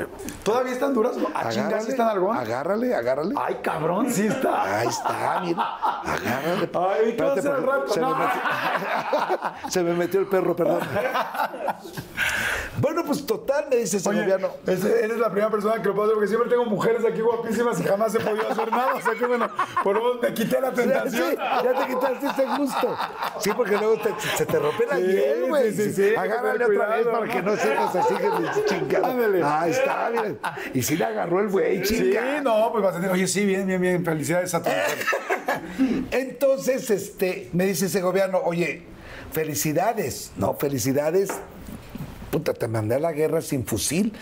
¿Todavía 0.42 0.72
están 0.72 0.94
duras? 0.94 1.12
¿A 1.34 1.50
chingas 1.50 1.88
están 1.88 2.08
algo? 2.08 2.32
Agárrale, 2.32 2.94
agárrale. 2.94 3.34
Ay, 3.36 3.58
cabrón, 3.62 4.10
sí 4.10 4.26
está. 4.26 4.78
Ahí 4.80 4.88
está, 4.88 5.40
mira. 5.44 5.62
Agárrale. 6.04 6.70
Ay, 6.72 7.16
¿qué 7.16 7.22
va 7.22 7.32
a 7.32 7.36
Espérate, 7.36 7.66
rato? 7.66 7.92
Se, 7.92 8.00
me 8.00 8.06
No. 8.06 8.16
metió, 8.16 8.40
se 9.70 9.82
me 9.82 9.92
metió 9.92 10.20
el 10.20 10.26
perro, 10.26 10.56
perdón. 10.56 10.80
Bueno, 12.78 13.04
pues 13.04 13.24
total, 13.26 13.66
me 13.70 13.76
dice 13.76 13.96
ese 13.98 14.08
gobierno. 14.08 14.48
es- 14.66 14.84
eres 14.84 15.18
la 15.18 15.30
primera 15.30 15.50
persona 15.50 15.80
que 15.82 15.88
lo 15.88 15.94
puedo 15.94 16.04
hacer 16.06 16.14
porque 16.14 16.28
siempre 16.28 16.50
tengo 16.50 16.64
mujeres 16.64 17.04
aquí 17.04 17.20
guapísimas 17.20 17.80
y 17.80 17.84
jamás 17.84 18.14
he 18.14 18.20
podido 18.20 18.48
hacer 18.50 18.70
nada. 18.70 18.94
O 18.94 19.00
sea 19.00 19.14
que 19.14 19.26
bueno, 19.26 19.48
por 19.82 19.96
lo 19.96 20.02
menos 20.04 20.22
me 20.22 20.34
quité 20.34 20.60
la 20.60 20.70
Sí, 20.70 20.76
tentación. 20.76 21.36
ya 21.36 21.72
te 21.86 21.94
quitaste 21.94 22.26
ese 22.26 22.56
gusto. 22.58 22.96
Sí, 23.40 23.50
porque 23.56 23.72
luego 23.76 23.96
te- 23.98 24.14
se 24.36 24.46
te 24.46 24.58
rompe 24.58 24.86
la 24.86 24.96
Sí, 24.96 25.02
hiel, 25.02 25.44
güey. 25.48 25.72
sí, 25.72 25.82
sí, 25.84 25.92
sí, 25.92 26.14
Agárrale 26.16 26.64
otra 26.64 26.96
vez 26.96 27.06
para 27.06 27.28
que 27.28 27.42
no 27.42 27.56
sepas 27.56 27.96
así 27.96 28.14
que 28.14 28.28
me 28.28 28.64
chingada. 28.66 29.60
Ahí 29.62 29.70
está, 29.70 30.10
mira. 30.10 30.34
Y 30.74 30.82
sí 30.82 30.96
le 30.96 31.04
agarró 31.04 31.40
el 31.40 31.48
güey, 31.48 31.84
Sí, 31.84 31.96
chinga. 31.96 32.40
no, 32.40 32.70
pues 32.72 32.84
vas 32.84 32.94
a 32.94 33.00
tener. 33.00 33.12
Oye, 33.12 33.26
sí, 33.26 33.44
bien, 33.44 33.66
bien, 33.66 33.80
bien. 33.80 34.04
Felicidades 34.04 34.54
a 34.54 34.62
tu 34.62 34.68
mujer. 34.68 34.82
Entonces, 36.10 36.90
este, 36.90 37.48
me 37.52 37.66
dice 37.66 37.86
ese 37.86 38.00
gobierno, 38.00 38.40
oye, 38.44 38.82
felicidades. 39.32 40.32
No, 40.36 40.54
felicidades. 40.54 41.30
Puta, 42.32 42.54
te 42.54 42.66
mandé 42.66 42.94
a 42.94 42.98
la 42.98 43.12
guerra 43.12 43.42
sin 43.42 43.66
fusil. 43.66 44.14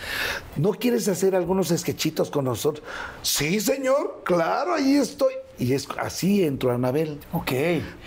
¿No 0.57 0.71
quieres 0.71 1.07
hacer 1.07 1.33
algunos 1.33 1.71
esquechitos 1.71 2.29
con 2.29 2.43
nosotros? 2.43 2.85
Sí, 3.21 3.61
señor, 3.61 4.19
claro, 4.25 4.73
ahí 4.73 4.97
estoy. 4.97 5.33
Y 5.57 5.71
es 5.71 5.87
así 5.97 6.43
entró 6.43 6.71
Anabel. 6.73 7.21
Ok. 7.31 7.51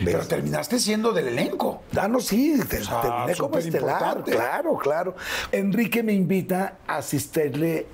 Pero 0.05 0.27
terminaste 0.27 0.79
siendo 0.79 1.13
del 1.13 1.29
elenco. 1.29 1.83
Ah, 1.97 2.07
no, 2.07 2.21
sí, 2.21 2.55
te- 2.69 2.85
sea, 2.85 3.01
terminé 3.01 3.35
como 3.37 3.57
estelar, 3.57 3.81
superimportante. 4.01 4.31
claro, 4.33 4.77
claro. 4.77 5.17
Enrique 5.53 6.03
me 6.03 6.13
invita 6.13 6.77
a 6.87 6.97
asistirle 6.97 7.87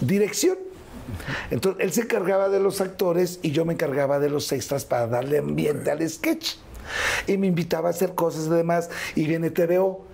dirección. 0.00 0.58
Entonces, 1.52 1.84
él 1.84 1.92
se 1.92 2.00
encargaba 2.02 2.48
de 2.48 2.58
los 2.58 2.80
actores 2.80 3.38
y 3.42 3.52
yo 3.52 3.64
me 3.64 3.74
encargaba 3.74 4.18
de 4.18 4.30
los 4.30 4.50
extras 4.50 4.84
para 4.84 5.06
darle 5.06 5.38
ambiente 5.38 5.92
al 5.92 6.08
sketch. 6.10 6.54
Y 7.28 7.36
me 7.38 7.46
invitaba 7.46 7.86
a 7.86 7.90
hacer 7.92 8.16
cosas 8.16 8.46
y 8.46 8.50
demás. 8.50 8.90
Y 9.14 9.26
viene 9.28 9.50
TVO 9.50 10.06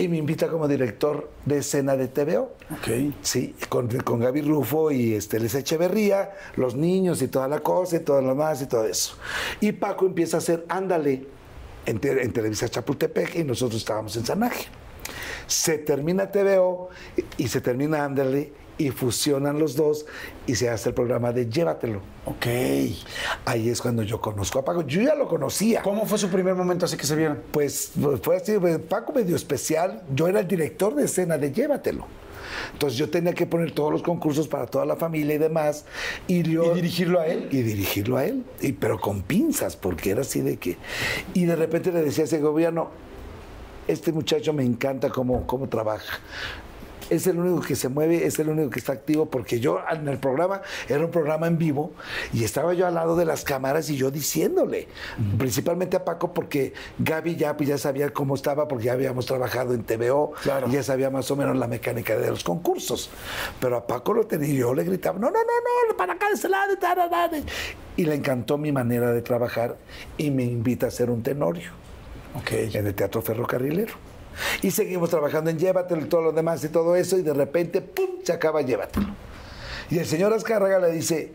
y 0.00 0.08
me 0.08 0.16
invita 0.16 0.48
como 0.48 0.66
director 0.66 1.28
de 1.44 1.58
escena 1.58 1.94
de 1.94 2.08
TVO. 2.08 2.52
Ok. 2.72 3.12
Sí, 3.22 3.54
con, 3.68 3.86
con 3.98 4.18
Gaby 4.20 4.40
Rufo 4.40 4.90
y 4.90 5.12
este, 5.14 5.38
Les 5.38 5.54
Echeverría, 5.54 6.30
los 6.56 6.74
niños 6.74 7.20
y 7.20 7.28
toda 7.28 7.48
la 7.48 7.60
cosa 7.60 7.96
y 7.96 8.00
todo 8.00 8.22
lo 8.22 8.34
más 8.34 8.62
y 8.62 8.66
todo 8.66 8.86
eso. 8.86 9.16
Y 9.60 9.72
Paco 9.72 10.06
empieza 10.06 10.38
a 10.38 10.38
hacer 10.38 10.64
Ándale 10.70 11.26
en, 11.84 11.98
te- 12.00 12.22
en 12.22 12.32
Televisa 12.32 12.68
Chapultepec 12.68 13.36
y 13.36 13.44
nosotros 13.44 13.78
estábamos 13.78 14.16
en 14.16 14.24
Sanaje. 14.24 14.68
Se 15.46 15.76
termina 15.76 16.30
TVO 16.30 16.88
y, 17.36 17.44
y 17.44 17.48
se 17.48 17.60
termina 17.60 18.02
Ándale 18.04 18.52
y 18.80 18.90
fusionan 18.90 19.58
los 19.58 19.76
dos 19.76 20.06
y 20.46 20.54
se 20.54 20.70
hace 20.70 20.88
el 20.88 20.94
programa 20.94 21.32
de 21.32 21.50
Llévatelo. 21.50 22.00
Ok. 22.24 22.46
Ahí 23.44 23.68
es 23.68 23.82
cuando 23.82 24.02
yo 24.02 24.22
conozco 24.22 24.58
a 24.58 24.64
Paco. 24.64 24.86
Yo 24.86 25.02
ya 25.02 25.14
lo 25.14 25.28
conocía. 25.28 25.82
¿Cómo 25.82 26.06
fue 26.06 26.16
su 26.16 26.30
primer 26.30 26.54
momento 26.54 26.86
así 26.86 26.96
que 26.96 27.04
se 27.04 27.14
vieron? 27.14 27.42
Pues 27.52 27.92
fue 28.22 28.36
así, 28.38 28.58
pues, 28.58 28.78
Paco 28.78 29.12
medio 29.12 29.36
especial. 29.36 30.02
Yo 30.14 30.28
era 30.28 30.40
el 30.40 30.48
director 30.48 30.94
de 30.94 31.04
escena 31.04 31.36
de 31.36 31.52
Llévatelo. 31.52 32.06
Entonces 32.72 32.98
yo 32.98 33.10
tenía 33.10 33.34
que 33.34 33.46
poner 33.46 33.72
todos 33.72 33.92
los 33.92 34.02
concursos 34.02 34.48
para 34.48 34.64
toda 34.64 34.86
la 34.86 34.96
familia 34.96 35.34
y 35.34 35.38
demás. 35.38 35.84
Y, 36.26 36.42
yo, 36.42 36.72
¿Y 36.72 36.76
dirigirlo 36.76 37.20
a 37.20 37.26
él? 37.26 37.48
Y 37.50 37.60
dirigirlo 37.60 38.16
a 38.16 38.24
él. 38.24 38.44
Y, 38.62 38.72
pero 38.72 38.98
con 38.98 39.20
pinzas, 39.20 39.76
porque 39.76 40.12
era 40.12 40.22
así 40.22 40.40
de 40.40 40.56
que... 40.56 40.78
Y 41.34 41.44
de 41.44 41.54
repente 41.54 41.92
le 41.92 42.00
decía 42.00 42.24
a 42.24 42.26
ese 42.26 42.40
gobierno, 42.40 42.88
este 43.86 44.10
muchacho 44.10 44.54
me 44.54 44.64
encanta 44.64 45.10
cómo, 45.10 45.46
cómo 45.46 45.68
trabaja. 45.68 46.20
Es 47.10 47.26
el 47.26 47.38
único 47.38 47.60
que 47.60 47.74
se 47.76 47.88
mueve, 47.88 48.24
es 48.24 48.38
el 48.38 48.48
único 48.48 48.70
que 48.70 48.78
está 48.78 48.92
activo, 48.92 49.26
porque 49.26 49.60
yo 49.60 49.80
en 49.90 50.06
el 50.08 50.18
programa, 50.18 50.62
era 50.88 51.04
un 51.04 51.10
programa 51.10 51.46
en 51.48 51.58
vivo, 51.58 51.92
y 52.32 52.44
estaba 52.44 52.72
yo 52.72 52.86
al 52.86 52.94
lado 52.94 53.16
de 53.16 53.24
las 53.24 53.44
cámaras 53.44 53.90
y 53.90 53.96
yo 53.96 54.10
diciéndole, 54.10 54.86
principalmente 55.36 55.96
a 55.96 56.04
Paco, 56.04 56.32
porque 56.32 56.72
Gaby 56.98 57.36
ya, 57.36 57.56
pues, 57.56 57.68
ya 57.68 57.78
sabía 57.78 58.10
cómo 58.12 58.34
estaba, 58.36 58.68
porque 58.68 58.84
ya 58.86 58.92
habíamos 58.92 59.26
trabajado 59.26 59.74
en 59.74 59.82
TVO, 59.82 60.32
Claro. 60.42 60.68
y 60.68 60.72
ya 60.72 60.82
sabía 60.82 61.10
más 61.10 61.30
o 61.30 61.36
menos 61.36 61.56
la 61.56 61.66
mecánica 61.66 62.16
de 62.16 62.30
los 62.30 62.44
concursos. 62.44 63.10
Pero 63.60 63.76
a 63.76 63.86
Paco 63.86 64.12
lo 64.14 64.26
tenía, 64.26 64.48
y 64.48 64.56
yo 64.58 64.72
le 64.72 64.84
gritaba, 64.84 65.18
no, 65.18 65.26
no, 65.30 65.38
no, 65.38 65.88
no, 65.90 65.96
para 65.96 66.12
acá 66.14 66.28
de 66.28 66.34
ese 66.34 66.48
lado, 66.48 66.76
ta, 66.78 66.94
ta, 66.94 67.10
ta". 67.10 67.30
y 67.96 68.04
le 68.04 68.14
encantó 68.14 68.56
mi 68.56 68.70
manera 68.72 69.12
de 69.12 69.20
trabajar, 69.22 69.76
y 70.16 70.30
me 70.30 70.44
invita 70.44 70.86
a 70.86 70.88
hacer 70.90 71.10
un 71.10 71.22
tenorio 71.22 71.70
Ok. 72.38 72.52
en 72.74 72.86
el 72.86 72.94
Teatro 72.94 73.20
Ferrocarrilero. 73.20 73.94
Y 74.62 74.70
seguimos 74.70 75.10
trabajando 75.10 75.50
en 75.50 75.58
Llévatelo 75.58 76.02
y 76.02 76.08
todo 76.08 76.22
lo 76.22 76.32
demás 76.32 76.62
y 76.64 76.68
todo 76.68 76.96
eso, 76.96 77.18
y 77.18 77.22
de 77.22 77.34
repente, 77.34 77.80
¡pum!, 77.80 78.06
se 78.22 78.32
acaba 78.32 78.62
Llévatelo. 78.62 79.08
Y 79.90 79.98
el 79.98 80.06
señor 80.06 80.32
Azcárraga 80.32 80.78
le 80.78 80.92
dice, 80.92 81.32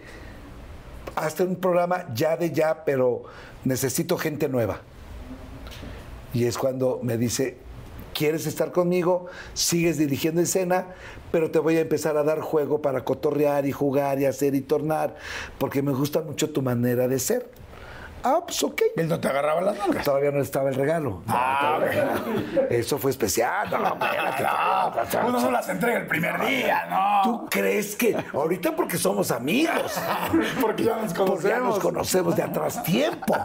hazte 1.15 1.43
un 1.43 1.55
programa 1.55 2.07
ya 2.13 2.37
de 2.37 2.51
ya, 2.51 2.85
pero 2.85 3.23
necesito 3.63 4.17
gente 4.17 4.47
nueva. 4.47 4.81
Y 6.33 6.45
es 6.45 6.57
cuando 6.57 6.99
me 7.01 7.17
dice, 7.17 7.57
¿quieres 8.13 8.45
estar 8.45 8.71
conmigo? 8.71 9.27
Sigues 9.53 9.97
dirigiendo 9.97 10.41
escena, 10.41 10.87
pero 11.31 11.51
te 11.51 11.59
voy 11.59 11.77
a 11.77 11.81
empezar 11.81 12.17
a 12.17 12.23
dar 12.23 12.39
juego 12.41 12.81
para 12.81 13.03
cotorrear 13.03 13.65
y 13.65 13.71
jugar 13.71 14.19
y 14.19 14.25
hacer 14.25 14.55
y 14.55 14.61
tornar, 14.61 15.15
porque 15.57 15.81
me 15.81 15.93
gusta 15.93 16.21
mucho 16.21 16.49
tu 16.49 16.61
manera 16.61 17.07
de 17.07 17.19
ser. 17.19 17.49
Ah, 18.27 18.39
pues 18.43 18.63
ok. 18.63 18.81
Él 18.97 19.07
no 19.07 19.19
te 19.19 19.27
agarraba 19.27 19.61
las 19.61 19.77
nalgas. 19.77 20.03
Todavía 20.03 20.31
no 20.31 20.41
estaba 20.41 20.69
el 20.69 20.75
regalo. 20.75 21.21
No, 21.27 21.33
Ah, 21.33 21.75
todavía 21.77 22.05
no. 22.05 22.61
Eso 22.71 22.97
fue 22.97 23.11
especial. 23.11 23.69
No, 23.69 23.87
espérate, 23.93 24.43
espérate. 24.43 25.27
Uno 25.27 25.39
no 25.39 25.51
las 25.51 25.69
entrega 25.69 25.99
el 25.99 26.07
primer 26.07 26.43
día, 26.43 26.85
¿no? 26.89 27.21
¿Tú 27.23 27.47
crees 27.51 27.95
que 27.95 28.17
ahorita 28.33 28.75
porque 28.75 28.97
somos 28.97 29.29
amigos? 29.29 29.93
Porque 30.59 30.83
ya 30.85 30.95
nos 30.97 31.13
Porque 31.13 31.47
ya 31.49 31.59
nos 31.59 31.77
conocemos. 31.77 31.79
conocemos 31.79 32.35
de 32.35 32.43
atrás 32.43 32.83
tiempo. 32.83 33.35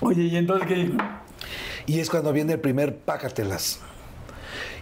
Oye, 0.00 0.22
¿y 0.22 0.36
entonces 0.36 0.68
qué? 0.68 0.90
Y 1.86 2.00
es 2.00 2.10
cuando 2.10 2.32
viene 2.32 2.52
el 2.52 2.60
primer 2.60 2.98
pácatelas. 2.98 3.80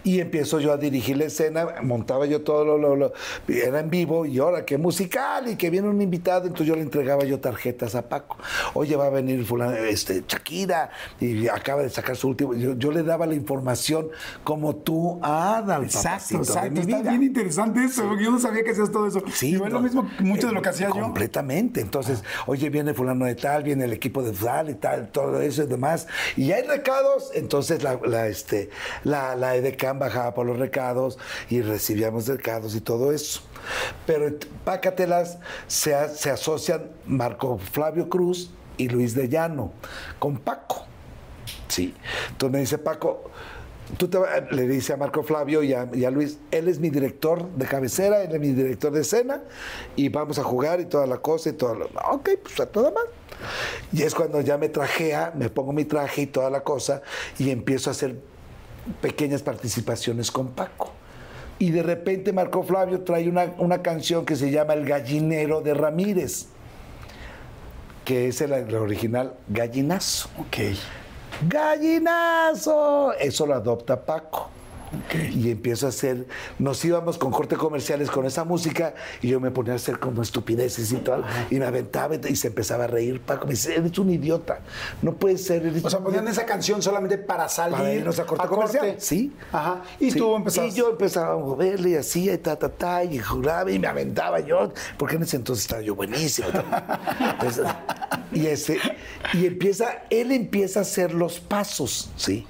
Y 0.07 0.21
empiezo 0.21 0.61
yo 0.61 0.73
a 0.73 0.77
dirigir 0.77 1.17
la 1.17 1.25
escena, 1.25 1.67
montaba 1.83 2.27
yo 2.27 2.43
todo 2.43 2.65
lo, 2.65 2.79
lo- 2.79 2.95
lo- 2.95 3.13
era 3.49 3.81
en 3.81 3.91
vivo 3.91 4.25
y 4.25 4.39
ahora 4.39 4.65
que 4.65 4.79
musical 4.79 5.49
y 5.49 5.57
que 5.57 5.69
viene 5.69 5.89
un 5.89 6.01
invitado, 6.01 6.43
entonces 6.47 6.69
yo 6.69 6.77
le 6.77 6.83
entregaba 6.83 7.25
yo 7.25 7.41
tarjetas 7.41 7.97
a 7.97 8.09
Paco. 8.09 8.37
Oye, 8.75 8.95
va 8.95 9.07
a 9.07 9.11
venir 9.11 9.45
fulano, 9.45 9.73
este, 9.77 10.23
Shakira 10.29 10.91
y 11.19 11.49
acaba 11.49 11.83
de 11.83 11.91
sacar 11.91 12.15
su 12.15 12.29
último. 12.29 12.55
Yo, 12.55 12.75
yo 12.75 12.93
le 12.93 13.03
daba 13.03 13.27
la 13.27 13.35
información 13.35 14.09
como 14.45 14.77
tú 14.77 15.19
a 15.23 15.57
Adal, 15.57 15.83
Exacto, 15.85 16.37
exacto. 16.37 16.81
Está 16.81 16.99
vida. 16.99 17.11
bien 17.11 17.25
interesante 17.25 17.83
eso, 17.85 18.07
porque 18.09 18.23
yo 18.25 18.31
no 18.31 18.39
sabía 18.39 18.63
que 18.63 18.71
hacías 18.71 18.93
todo 18.93 19.09
eso. 19.09 19.23
Sí, 19.33 19.55
es 19.55 19.73
lo 19.73 19.81
mismo, 19.81 20.09
mucho 20.21 20.47
de 20.47 20.53
lo 20.53 20.63
que 20.63 20.69
eh, 20.69 20.71
hacía 20.71 20.87
yo. 20.87 20.93
Completamente. 20.95 21.81
Entonces, 21.81 22.23
oye, 22.47 22.71
viene 22.71 22.95
fulano 22.95 23.25
de 23.25 23.35
tal, 23.35 23.65
viene 23.65 23.87
el 23.87 23.93
equipo 23.93 24.23
de 24.23 24.31
tal 24.31 24.71
y 24.71 24.75
tal, 24.75 25.09
todo 25.11 25.41
eso 25.43 25.65
y 25.65 25.67
demás. 25.67 26.07
Y 26.37 26.53
hay 26.53 26.63
recados, 26.63 27.33
entonces 27.35 27.83
la, 27.83 27.99
la, 28.05 28.29
este, 28.29 28.71
la, 29.03 29.35
la 29.35 29.57
EDECAM 29.57 29.96
bajaba 29.99 30.35
por 30.35 30.47
los 30.47 30.59
recados 30.59 31.19
y 31.51 31.63
recibíamos 31.63 32.27
recados 32.29 32.75
y 32.75 32.81
todo 32.81 33.13
eso. 33.13 33.41
Pero 34.07 34.33
Pácatelas 34.65 35.39
se, 35.67 35.95
se 36.11 36.31
asocian 36.31 36.91
Marco 37.07 37.59
Flavio 37.59 38.09
Cruz 38.09 38.51
y 38.77 38.89
Luis 38.89 39.15
de 39.15 39.29
Llano 39.29 39.73
con 40.19 40.39
Paco. 40.39 40.85
Sí. 41.69 41.95
Entonces 42.31 42.53
me 42.53 42.61
dice 42.61 42.79
Paco, 42.79 43.31
tú 43.97 44.09
te 44.09 44.19
le 44.51 44.67
dice 44.67 44.93
a 44.93 44.97
Marco 44.97 45.23
Flavio 45.23 45.63
y 45.63 45.73
a, 45.73 45.89
y 45.93 46.05
a 46.05 46.11
Luis, 46.11 46.39
él 46.51 46.69
es 46.69 46.79
mi 46.79 46.91
director 46.91 47.49
de 47.51 47.67
cabecera, 47.67 48.23
él 48.23 48.33
es 48.33 48.41
mi 48.41 48.53
director 48.53 48.93
de 48.93 49.01
escena 49.01 49.43
y 49.95 50.09
vamos 50.09 50.39
a 50.39 50.45
jugar 50.45 50.81
y 50.81 50.87
toda 50.87 51.07
la 51.07 51.19
cosa 51.19 51.51
y 51.51 51.53
todo 51.53 51.75
lo... 51.75 51.87
Ok, 52.11 52.31
pues 52.43 52.61
a 52.61 52.67
toda 52.67 52.91
más. 52.91 53.05
Y 53.93 54.03
es 54.03 54.15
cuando 54.15 54.41
ya 54.41 54.59
me 54.59 54.69
trajea, 54.69 55.33
me 55.35 55.51
pongo 55.51 55.73
mi 55.73 55.85
traje 55.85 56.23
y 56.23 56.27
toda 56.27 56.51
la 56.51 56.63
cosa 56.63 57.03
y 57.39 57.51
empiezo 57.51 57.91
a 57.91 57.93
hacer 57.93 58.17
pequeñas 59.01 59.43
participaciones 59.43 60.31
con 60.31 60.49
Paco. 60.49 60.93
Y 61.59 61.71
de 61.71 61.83
repente 61.83 62.33
Marco 62.33 62.63
Flavio 62.63 63.01
trae 63.01 63.29
una, 63.29 63.55
una 63.59 63.83
canción 63.83 64.27
que 64.27 64.37
se 64.37 64.51
llama 64.51 64.75
El 64.75 64.85
gallinero 64.85 65.63
de 65.63 65.75
Ramírez, 65.75 66.47
que 68.05 68.29
es 68.29 68.41
el, 68.41 68.53
el 68.53 68.75
original 68.75 69.35
Gallinazo. 69.49 70.29
Ok. 70.39 70.77
¡Gallinazo! 71.49 73.13
Eso 73.15 73.47
lo 73.47 73.55
adopta 73.55 74.05
Paco. 74.05 74.51
Y 75.35 75.51
empiezo 75.51 75.87
a 75.87 75.89
hacer, 75.91 76.27
nos 76.59 76.85
íbamos 76.85 77.19
con 77.19 77.31
corte 77.31 77.57
comerciales 77.57 78.11
con 78.11 78.25
esa 78.27 78.45
música 78.45 78.95
y 79.23 79.29
yo 79.29 79.41
me 79.41 79.51
ponía 79.51 79.73
a 79.73 79.77
hacer 79.77 79.99
como 79.99 80.23
estupideces 80.23 80.93
y 80.93 80.97
todo, 80.97 81.25
y 81.51 81.57
me 81.59 81.65
aventaba 81.67 82.15
y 82.17 82.37
se 82.37 82.49
empezaba 82.49 82.85
a 82.85 82.87
reír. 82.87 83.21
Paco 83.21 83.47
me 83.47 83.53
dice, 83.53 83.75
eres 83.77 83.99
un 83.99 84.11
idiota, 84.11 84.61
no 85.03 85.15
puedes 85.15 85.45
ser. 85.45 85.67
Eres 85.67 85.85
O 85.85 85.91
sea, 85.91 85.99
ponían 86.01 86.25
idiota". 86.25 86.41
esa 86.43 86.47
canción 86.47 86.83
solamente 86.83 87.19
para 87.19 87.49
salir 87.49 87.77
para 87.77 87.93
irnos 87.93 88.19
a 88.19 88.27
corte 88.27 88.47
comercial. 88.49 88.95
Sí. 88.99 89.33
Ajá. 89.53 89.83
Y 90.01 90.11
Sí. 90.11 90.19
tú 90.19 90.35
empezabas. 90.37 90.73
Y 90.73 90.77
yo 90.79 90.91
empezaba 90.91 91.35
a 91.35 91.37
moverle 91.37 91.91
y 91.91 91.95
hacía 91.97 92.35
y 92.35 92.39
ta, 92.39 92.57
ta, 92.57 92.69
ta, 92.69 93.05
y 93.05 93.19
juraba 93.19 93.71
y 93.71 93.79
me 93.79 93.89
aventaba 93.89 94.41
yo, 94.41 94.73
porque 94.99 95.17
en 95.17 95.23
ese 95.23 95.37
entonces 95.37 95.65
estaba 95.65 95.83
yo 95.83 95.95
buenísimo. 95.95 96.49
Entonces, 97.21 97.65
y, 98.33 98.47
ese, 98.47 98.79
y 99.33 99.47
empieza, 99.47 100.03
él 100.11 100.33
empieza 100.33 100.81
a 100.81 100.83
hacer 100.83 101.13
los 101.15 101.41
pasos, 101.41 102.11
¿sí? 102.17 102.47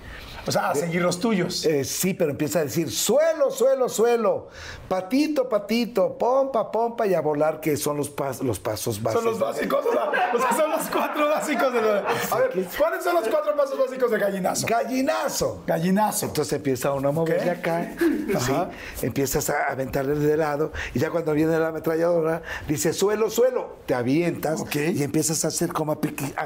O 0.46 0.52
sea, 0.52 0.70
a 0.70 0.74
seguir 0.74 1.02
los 1.02 1.18
tuyos. 1.18 1.64
Eh, 1.66 1.84
sí, 1.84 2.14
pero 2.14 2.30
empieza 2.30 2.60
a 2.60 2.64
decir 2.64 2.90
suelo, 2.90 3.50
suelo, 3.50 3.88
suelo, 3.88 4.48
patito, 4.88 5.48
patito, 5.48 6.16
pompa, 6.18 6.70
pompa 6.70 7.06
y 7.06 7.14
a 7.14 7.20
volar, 7.20 7.60
que 7.60 7.76
son 7.76 7.96
los, 7.96 8.14
pas- 8.14 8.40
los 8.42 8.58
pasos 8.60 9.02
básicos. 9.02 9.22
Son 9.24 9.32
los 9.32 9.40
básicos, 9.40 9.84
o 9.86 10.38
sea, 10.38 10.52
son 10.56 10.70
los 10.70 10.82
cuatro 10.90 11.28
básicos 11.28 11.72
de 11.72 11.82
la- 11.82 11.98
A 12.30 12.38
ver, 12.38 12.50
¿cuáles 12.78 13.02
son 13.04 13.14
los 13.14 13.28
cuatro 13.28 13.56
pasos 13.56 13.78
básicos 13.78 14.10
de 14.10 14.18
gallinazo? 14.18 14.66
Gallinazo. 14.66 15.62
Gallinazo. 15.66 16.26
Entonces 16.26 16.52
empieza 16.54 16.92
uno 16.92 17.08
a 17.08 17.12
moverle 17.12 17.50
acá. 17.50 17.90
¿sí? 18.40 18.52
empiezas 19.02 19.50
a 19.50 19.70
aventarle 19.70 20.14
de 20.16 20.36
lado 20.36 20.72
y 20.94 20.98
ya 20.98 21.10
cuando 21.10 21.32
viene 21.32 21.58
la 21.58 21.68
ametralladora 21.68 22.42
dice 22.68 22.92
suelo, 22.92 23.30
suelo, 23.30 23.76
te 23.86 23.94
avientas 23.94 24.62
y 24.74 25.02
empiezas 25.02 25.44
a 25.44 25.48
hacer 25.48 25.72
como 25.72 25.92
a, 25.92 26.00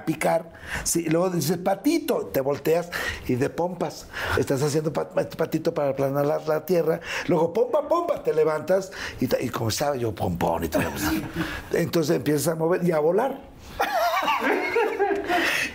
picar. 0.05 0.53
¿sí? 0.85 1.05
Luego 1.05 1.31
dices 1.31 1.59
patito, 1.59 2.27
te 2.33 2.41
volteas 2.41 2.91
y 3.27 3.35
de 3.35 3.51
pompas 3.51 4.07
estás 4.39 4.63
haciendo 4.63 4.93
pat- 4.93 5.35
patito 5.37 5.75
para 5.75 5.91
aplanar 5.91 6.27
la, 6.27 6.39
la 6.39 6.65
tierra. 6.65 7.01
Luego 7.27 7.53
pompa, 7.53 7.87
pompa, 7.89 8.23
te 8.23 8.30
levantas 8.33 8.93
y, 9.21 9.49
como 9.49 9.71
estaba 9.71 9.97
yo 9.97 10.15
pompón 10.15 10.65
y 10.65 10.69
todo. 10.69 10.83
Entonces 11.73 12.17
empiezas 12.17 12.49
a 12.49 12.55
mover 12.55 12.85
y 12.85 12.93
a 12.93 12.99
volar. 12.99 13.50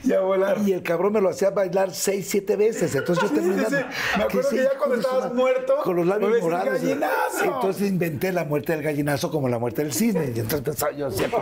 Y 0.03 0.13
a 0.13 0.19
volar. 0.19 0.57
Y 0.63 0.71
el 0.73 0.83
cabrón 0.83 1.13
me 1.13 1.21
lo 1.21 1.29
hacía 1.29 1.49
bailar 1.49 1.91
seis, 1.91 2.27
siete 2.29 2.55
veces. 2.55 2.93
Entonces 2.93 3.23
yo 3.27 3.35
terminaba. 3.35 3.69
sí, 3.69 3.75
sí. 3.75 4.17
Me 4.17 4.23
acuerdo 4.23 4.49
que 4.51 4.55
ya 4.57 4.69
cuando 4.77 4.95
estabas 4.97 5.33
muerto, 5.33 5.75
Con 5.83 5.95
los 5.95 6.05
labios 6.05 6.41
morados. 6.41 6.73
"Gallinazo". 6.73 7.43
Entonces 7.43 7.89
inventé 7.89 8.31
la 8.31 8.43
muerte 8.45 8.73
del 8.73 8.83
gallinazo 8.83 9.31
como 9.31 9.49
la 9.49 9.57
muerte 9.57 9.81
del 9.83 9.93
cisne. 9.93 10.25
Y 10.35 10.39
entonces 10.39 10.61
pensaba 10.61 10.91
yo 10.91 11.09
siempre. 11.09 11.39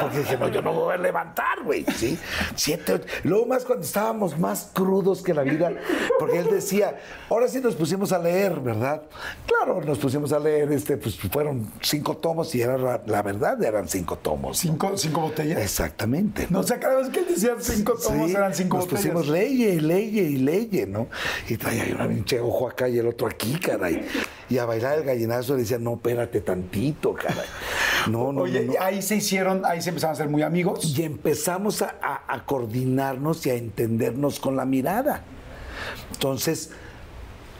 Porque 0.00 0.18
dije, 0.18 0.36
no, 0.38 0.48
yo 0.48 0.62
no 0.62 0.72
me 0.72 0.78
voy 0.78 0.94
a 0.94 0.96
levantar, 0.96 1.62
güey. 1.62 1.84
¿sí? 1.94 2.18
Siete, 2.54 2.94
ocho. 2.94 3.04
Luego 3.24 3.46
más 3.46 3.64
cuando 3.66 3.84
estábamos 3.84 4.38
más 4.38 4.70
crudos 4.72 5.22
que 5.22 5.34
la 5.34 5.42
vida. 5.42 5.70
Porque 6.18 6.38
él 6.38 6.48
decía, 6.50 6.96
ahora 7.28 7.48
sí 7.48 7.60
nos 7.60 7.74
pusimos 7.74 8.12
a 8.12 8.18
leer, 8.18 8.60
¿verdad? 8.60 9.02
Claro, 9.46 9.82
nos 9.82 9.98
pusimos 9.98 10.32
a 10.32 10.38
leer, 10.38 10.72
este, 10.72 10.96
pues 10.96 11.18
fueron 11.18 11.70
cinco 11.82 12.16
tomos 12.16 12.54
y 12.54 12.62
era 12.62 12.78
la, 12.78 13.02
la 13.04 13.20
verdad, 13.22 13.62
eran 13.62 13.88
cinco 13.88 14.16
tomos. 14.16 14.58
Cinco, 14.58 14.96
cinco 14.96 15.20
botellas. 15.20 15.58
Exactamente. 15.78 16.46
No, 16.50 16.60
o 16.60 16.62
sea, 16.62 16.78
cada 16.78 16.98
vez 17.00 17.08
que 17.08 17.22
decían 17.24 17.56
cinco 17.58 17.94
tomos 18.00 18.30
Sí, 18.30 18.36
eran 18.36 18.54
cinco 18.54 18.76
nos 18.76 18.86
botellas. 18.86 19.06
pusimos 19.06 19.26
leye, 19.26 19.80
leye 19.80 20.22
y 20.22 20.36
leye, 20.36 20.86
¿no? 20.86 21.08
Y 21.48 21.56
traía 21.56 21.96
una 21.96 22.06
pinche 22.08 22.38
ojo 22.38 22.68
acá 22.68 22.88
y 22.88 22.96
el 22.98 23.08
otro 23.08 23.26
aquí, 23.26 23.58
caray. 23.58 24.06
Y 24.48 24.58
a 24.58 24.66
bailar 24.66 24.98
el 24.98 25.04
gallinazo 25.04 25.54
le 25.54 25.62
decía, 25.62 25.78
no, 25.80 25.94
espérate 25.94 26.42
tantito, 26.42 27.12
caray. 27.14 27.44
No, 28.08 28.32
no, 28.32 28.42
Oye, 28.42 28.66
no, 28.66 28.74
no. 28.74 28.80
ahí 28.80 29.02
se 29.02 29.16
hicieron, 29.16 29.62
ahí 29.66 29.82
se 29.82 29.88
empezaron 29.88 30.12
a 30.14 30.16
ser 30.16 30.28
muy 30.28 30.42
amigos. 30.42 30.96
Y 30.96 31.02
empezamos 31.02 31.82
a, 31.82 31.96
a- 32.00 32.22
a 32.32 32.46
coordinarnos 32.46 33.44
y 33.46 33.50
a 33.50 33.54
entendernos 33.54 34.38
con 34.38 34.54
la 34.54 34.64
mirada. 34.64 35.24
Entonces, 36.12 36.70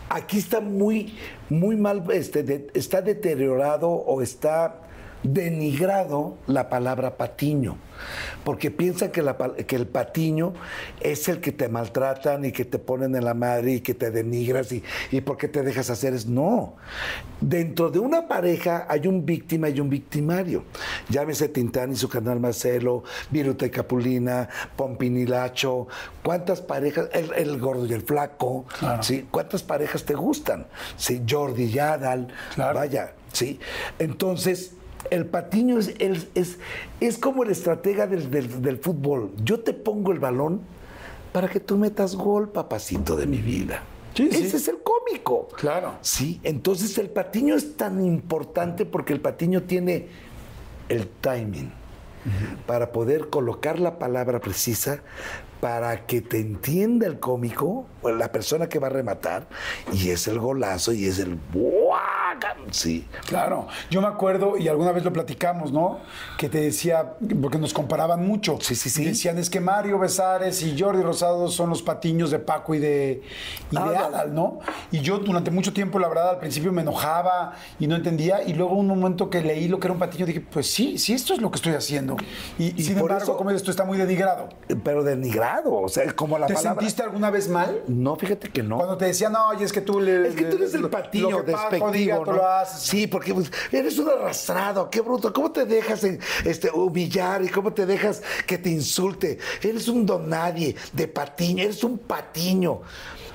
aquí 0.09 0.39
está 0.39 0.61
muy, 0.61 1.19
muy 1.51 1.75
mal, 1.75 2.05
este, 2.12 2.45
de- 2.45 2.69
está 2.75 3.03
deteriorado 3.03 3.89
o 3.91 4.23
está 4.23 4.83
denigrado 5.25 6.37
la 6.47 6.68
palabra 6.68 7.16
patiño, 7.16 7.77
porque 8.45 8.70
piensan 8.70 9.11
que, 9.11 9.22
la 9.22 9.39
pal- 9.39 9.57
que 9.66 9.75
el 9.75 9.87
patiño 9.87 10.53
es 11.01 11.29
el 11.29 11.41
que 11.41 11.51
te 11.53 11.68
maltratan 11.68 12.45
y 12.45 12.53
que 12.53 12.64
te 12.66 12.79
ponen 12.79 13.16
en 13.16 13.25
la 13.25 13.33
madre 13.35 13.72
y 13.72 13.81
que 13.81 13.95
te 13.95 14.11
denigras 14.11 14.70
y, 14.72 14.83
y 15.11 15.20
por 15.22 15.37
qué 15.39 15.49
te 15.49 15.62
dejas 15.62 15.89
hacer 15.91 16.12
es 16.14 16.27
no. 16.27 16.77
Dentro 17.41 17.91
de 17.91 17.99
una 17.99 18.29
pareja 18.29 18.87
hay 18.89 19.07
un 19.07 19.25
víctima 19.25 19.68
y 19.70 19.81
un 19.81 19.89
victimario. 19.89 20.64
Llámese 21.09 21.49
Tintán 21.49 21.93
y 21.93 21.97
su 21.97 22.09
canal 22.09 22.39
Marcelo, 22.39 23.03
Viruta 23.31 23.66
y 23.66 23.70
Capulina, 23.70 24.49
Pompinilacho, 24.77 25.89
¿cuántas 26.22 26.61
parejas? 26.61 27.09
El, 27.12 27.33
el 27.35 27.59
gordo 27.59 27.87
y 27.87 27.93
el 27.93 28.03
flaco, 28.03 28.66
¿sí? 29.01 29.27
¿Cuántas 29.31 29.62
parejas 29.62 30.05
te 30.05 30.14
gustan? 30.14 30.66
Sí, 30.97 31.22
Jordi 31.29 31.64
y 31.64 31.79
Adal, 31.79 32.29
Claro. 32.55 32.79
vaya, 32.79 33.12
¿sí? 33.33 33.59
Entonces, 33.99 34.72
el 35.11 35.27
patiño 35.27 35.79
es, 35.79 35.95
es, 36.35 36.59
es 37.01 37.19
como 37.19 37.43
el 37.45 37.51
estratega 37.51 38.07
del, 38.07 38.31
del- 38.31 38.63
del 38.63 38.79
fútbol. 38.79 39.31
Yo 39.45 39.61
te 39.61 39.73
pongo 39.73 40.13
el 40.13 40.19
balón 40.19 40.61
para 41.33 41.49
que 41.49 41.61
tú 41.61 41.77
metas 41.77 42.15
gol, 42.17 42.49
papacito 42.51 43.17
de 43.17 43.27
mi 43.27 43.39
vida. 43.39 43.83
Sí, 44.15 44.29
sí. 44.31 44.45
Ese 44.45 44.57
es 44.59 44.69
el 44.69 44.79
cómico. 44.79 45.49
Claro. 45.57 45.95
Sí, 46.01 46.41
entonces 46.45 46.97
el 46.99 47.11
patiño 47.11 47.55
es 47.57 47.77
tan 47.77 48.05
importante 48.05 48.87
porque 48.87 49.13
el 49.13 49.21
patiño 49.21 49.63
tiene 49.65 50.07
el 50.89 51.09
timing 51.21 51.73
para 52.67 52.91
poder 52.93 53.29
colocar 53.29 53.79
la 53.79 53.99
palabra 53.99 54.41
precisa 54.41 55.01
para 55.61 56.07
que 56.07 56.23
te 56.23 56.39
entienda 56.41 57.07
el 57.07 57.19
cómico 57.19 57.87
o 58.01 58.11
la 58.11 58.33
persona 58.33 58.69
que 58.69 58.79
va 58.79 58.87
a 58.87 58.91
rematar 58.91 59.47
y 59.93 60.09
es 60.11 60.27
el 60.29 60.39
golazo 60.39 60.93
y 60.93 61.05
es 61.07 61.19
el 61.19 61.37
sí 62.70 63.07
Claro, 63.26 63.66
yo 63.91 64.01
me 64.01 64.09
acuerdo 64.09 64.57
y 64.57 64.68
alguna 64.68 64.93
vez 64.93 65.05
lo 65.05 65.12
platicamos, 65.12 65.72
¿no? 65.72 65.99
Que 66.39 66.49
te 66.49 66.61
decía, 66.61 67.14
porque 67.41 67.59
nos 67.59 67.72
comparaban 67.72 68.26
mucho. 68.26 68.59
Sí, 68.61 68.74
sí, 68.74 68.91
sí. 68.91 69.03
Y 69.03 69.07
decían, 69.07 69.39
es 69.39 69.51
que 69.51 69.61
Mario 69.61 69.99
Besares 69.99 70.62
y 70.62 70.78
Jordi 70.78 71.03
Rosado 71.03 71.49
son 71.49 71.70
los 71.70 71.82
patiños 71.82 72.30
de 72.30 72.39
Paco 72.39 72.74
y 72.74 72.78
de, 72.78 73.22
y 73.70 73.74
de 73.76 73.97
Adal. 73.97 74.35
¿no? 74.35 74.59
Y 74.91 75.01
yo 75.01 75.18
durante 75.18 75.51
mucho 75.51 75.72
tiempo, 75.72 75.99
la 75.99 76.09
verdad, 76.09 76.30
al 76.30 76.39
principio 76.39 76.72
me 76.72 76.82
enojaba 76.82 77.55
y 77.78 77.87
no 77.87 77.97
entendía. 77.97 78.43
Y 78.43 78.55
luego 78.55 78.74
un 78.74 78.87
momento 78.87 79.30
que 79.30 79.43
leí 79.43 79.68
lo 79.68 79.78
que 79.80 79.87
era 79.87 79.93
un 79.93 79.99
patiño, 80.01 80.26
dije, 80.26 80.41
pues 80.41 80.70
sí, 80.70 80.99
sí, 80.99 81.12
esto 81.12 81.35
es 81.35 81.41
lo 81.41 81.51
que 81.51 81.57
estoy 81.57 81.72
haciendo. 81.74 82.16
Y, 82.59 82.78
Y 82.80 82.85
sin 82.85 82.95
por 82.95 83.11
embargo, 83.11 83.22
eso- 83.24 83.37
como 83.37 83.55
tú 83.55 83.70
está 83.70 83.85
muy 83.85 83.99
denigrado. 83.99 84.49
pero 84.82 85.03
denigrado 85.05 85.74
o 85.74 85.89
sea 85.89 86.12
como 86.14 86.39
la 86.39 86.47
¿Te 86.47 86.55
palabra 86.55 86.80
sentiste 86.80 87.03
alguna 87.03 87.30
vez 87.30 87.49
mal? 87.49 87.82
no 87.89 88.16
fíjate 88.16 88.49
que 88.51 88.62
no 88.62 88.76
Cuando 88.76 88.97
te 88.97 89.07
decían, 89.07 89.32
no, 89.32 89.49
oye, 89.49 89.64
es 89.64 89.72
que 89.72 89.80
tú 89.80 90.01
le. 90.01 90.28
Es 90.28 90.35
que 90.35 90.45
tú 90.45 90.57
eres 90.57 90.74
el 90.74 90.89
patiño 90.91 91.43
despectivo, 91.43 92.24
lo 92.33 92.47
haces. 92.47 92.83
Sí, 92.83 93.07
porque 93.07 93.35
pues, 93.35 93.51
eres 93.70 93.99
un 93.99 94.09
arrastrado, 94.09 94.91
qué 94.91 95.01
bruto. 95.01 95.33
¿Cómo 95.33 95.51
te 95.51 95.64
dejas 95.64 96.05
este, 96.45 96.70
humillar 96.70 97.43
y 97.45 97.49
cómo 97.49 97.72
te 97.72 97.87
dejas 97.87 98.22
que 98.47 98.59
te 98.59 98.70
insulte? 98.70 99.39
Eres 99.62 99.89
un 99.89 100.07
don 100.07 100.29
nadie 100.29 100.75
de 100.93 101.09
patiño, 101.09 101.64
eres 101.64 101.85
un 101.85 101.99
patiño. 101.99 102.81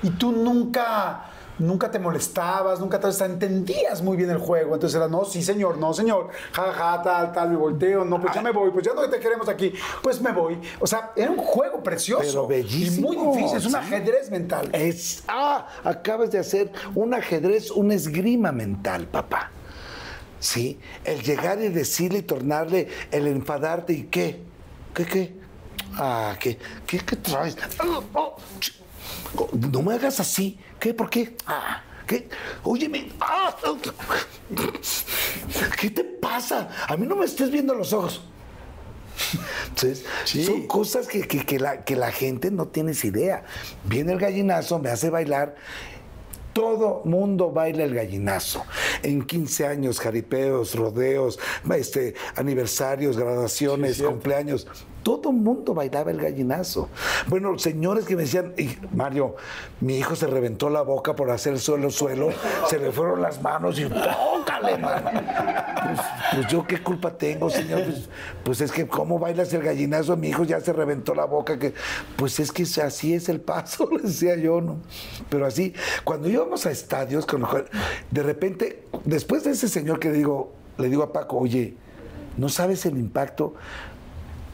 Y 0.02 0.10
tú 0.10 0.32
nunca, 0.32 1.29
nunca 1.60 1.90
te 1.90 1.98
molestabas, 1.98 2.80
nunca 2.80 2.98
te 2.98 3.08
entendías 3.24 4.02
muy 4.02 4.16
bien 4.16 4.30
el 4.30 4.38
juego. 4.38 4.74
Entonces 4.74 4.96
era, 4.96 5.08
no, 5.08 5.24
sí 5.24 5.42
señor, 5.42 5.78
no 5.78 5.92
señor, 5.94 6.28
ja, 6.52 6.72
ja, 6.72 7.02
tal, 7.02 7.32
tal, 7.32 7.50
me 7.50 7.56
volteo, 7.56 8.04
no, 8.04 8.20
pues 8.20 8.34
ya 8.34 8.42
me 8.42 8.50
voy, 8.50 8.70
pues 8.70 8.84
ya 8.84 8.94
no 8.94 9.08
te 9.08 9.20
queremos 9.20 9.48
aquí, 9.48 9.72
pues 10.02 10.20
me 10.20 10.32
voy. 10.32 10.58
O 10.80 10.86
sea, 10.86 11.12
era 11.16 11.30
un 11.30 11.38
juego 11.38 11.82
precioso. 11.82 12.22
Pero 12.26 12.46
bellísimo. 12.46 13.12
Y 13.12 13.16
muy 13.16 13.36
difícil, 13.36 13.58
es 13.58 13.64
un 13.66 13.70
Sí. 13.72 13.76
ajedrez 13.76 14.30
mental. 14.30 14.70
Es, 14.72 15.22
ah, 15.28 15.66
acabas 15.84 16.30
de 16.30 16.38
hacer 16.38 16.72
un 16.94 17.14
ajedrez, 17.14 17.70
un 17.70 17.92
esgrima 17.92 18.52
mental, 18.52 19.06
papá. 19.06 19.50
Sí, 20.38 20.80
el 21.04 21.22
llegar 21.22 21.60
y 21.60 21.68
decirle 21.68 22.20
y 22.20 22.22
tornarle, 22.22 22.88
el 23.10 23.26
enfadarte 23.26 23.92
y 23.92 24.02
qué, 24.04 24.42
qué, 24.94 25.04
qué, 25.04 25.36
ah, 25.96 26.34
qué, 26.40 26.58
qué, 26.86 26.98
qué 26.98 27.16
traes. 27.16 27.56
Ah, 27.78 28.00
oh, 28.14 28.36
no 29.70 29.82
me 29.82 29.94
hagas 29.94 30.18
así, 30.18 30.58
¿qué, 30.80 30.94
por 30.94 31.08
qué? 31.10 31.36
Ah, 31.46 31.82
¿qué? 32.06 32.28
Óyeme, 32.64 33.10
ah, 33.20 33.54
¿qué 35.80 35.90
te 35.90 36.04
pasa? 36.04 36.68
A 36.88 36.96
mí 36.96 37.06
no 37.06 37.16
me 37.16 37.24
estés 37.26 37.50
viendo 37.50 37.74
los 37.74 37.92
ojos. 37.92 38.22
Entonces, 39.68 40.04
son 40.46 40.66
cosas 40.66 41.06
que, 41.06 41.22
que- 41.28 41.44
que 41.44 41.58
la, 41.58 41.84
que 41.84 41.94
la 41.96 42.10
gente 42.10 42.50
no 42.50 42.68
tienes 42.68 43.04
idea. 43.04 43.44
Viene 43.84 44.12
el 44.12 44.18
gallinazo, 44.18 44.78
me 44.78 44.90
hace 44.90 45.10
bailar. 45.10 45.56
Todo 46.52 47.02
mundo 47.04 47.52
baila 47.52 47.84
el 47.84 47.94
gallinazo. 47.94 48.64
En 49.02 49.22
15 49.24 49.66
años, 49.66 50.00
jaripeos, 50.00 50.74
rodeos, 50.74 51.38
este, 51.76 52.14
aniversarios, 52.34 53.16
graduaciones, 53.16 54.02
cumpleaños. 54.02 54.66
Todo 55.02 55.32
mundo 55.32 55.74
bailaba 55.74 56.10
el 56.10 56.20
gallinazo. 56.20 56.88
Bueno, 57.26 57.58
señores 57.58 58.04
que 58.04 58.16
me 58.16 58.22
decían, 58.22 58.52
"Y, 58.56 58.76
Mario, 58.94 59.36
mi 59.80 59.96
hijo 59.96 60.14
se 60.16 60.26
reventó 60.26 60.70
la 60.70 60.82
boca 60.82 61.16
por 61.16 61.30
hacer 61.30 61.58
suelo, 61.58 61.90
suelo, 61.90 62.30
se 62.68 62.78
le 62.78 62.92
fueron 62.92 63.22
las 63.22 63.40
manos 63.42 63.78
y 63.78 63.84
tócale. 63.84 64.78
Pues, 64.78 66.00
pues 66.34 66.46
yo 66.48 66.66
qué 66.66 66.82
culpa 66.82 67.16
tengo, 67.16 67.50
señor. 67.50 67.84
Pues, 67.84 68.08
pues 68.44 68.60
es 68.60 68.72
que 68.72 68.86
cómo 68.86 69.18
bailas 69.18 69.52
el 69.52 69.62
gallinazo, 69.62 70.16
mi 70.16 70.28
hijo 70.28 70.44
ya 70.44 70.60
se 70.60 70.72
reventó 70.72 71.14
la 71.14 71.24
boca. 71.24 71.58
Que, 71.58 71.74
pues 72.16 72.38
es 72.40 72.52
que 72.52 72.64
así 72.82 73.14
es 73.14 73.28
el 73.28 73.40
paso, 73.40 73.88
le 73.96 74.02
decía 74.02 74.36
yo, 74.36 74.60
¿no? 74.60 74.78
Pero 75.28 75.46
así, 75.46 75.74
cuando 76.04 76.28
íbamos 76.28 76.66
a 76.66 76.70
estadios, 76.70 77.26
con, 77.26 77.46
de 78.10 78.22
repente, 78.22 78.84
después 79.04 79.44
de 79.44 79.52
ese 79.52 79.68
señor 79.68 79.98
que 79.98 80.10
digo, 80.10 80.52
le 80.78 80.88
digo 80.88 81.02
a 81.02 81.12
Paco, 81.12 81.38
oye, 81.38 81.74
¿no 82.36 82.48
sabes 82.48 82.86
el 82.86 82.96
impacto? 82.96 83.54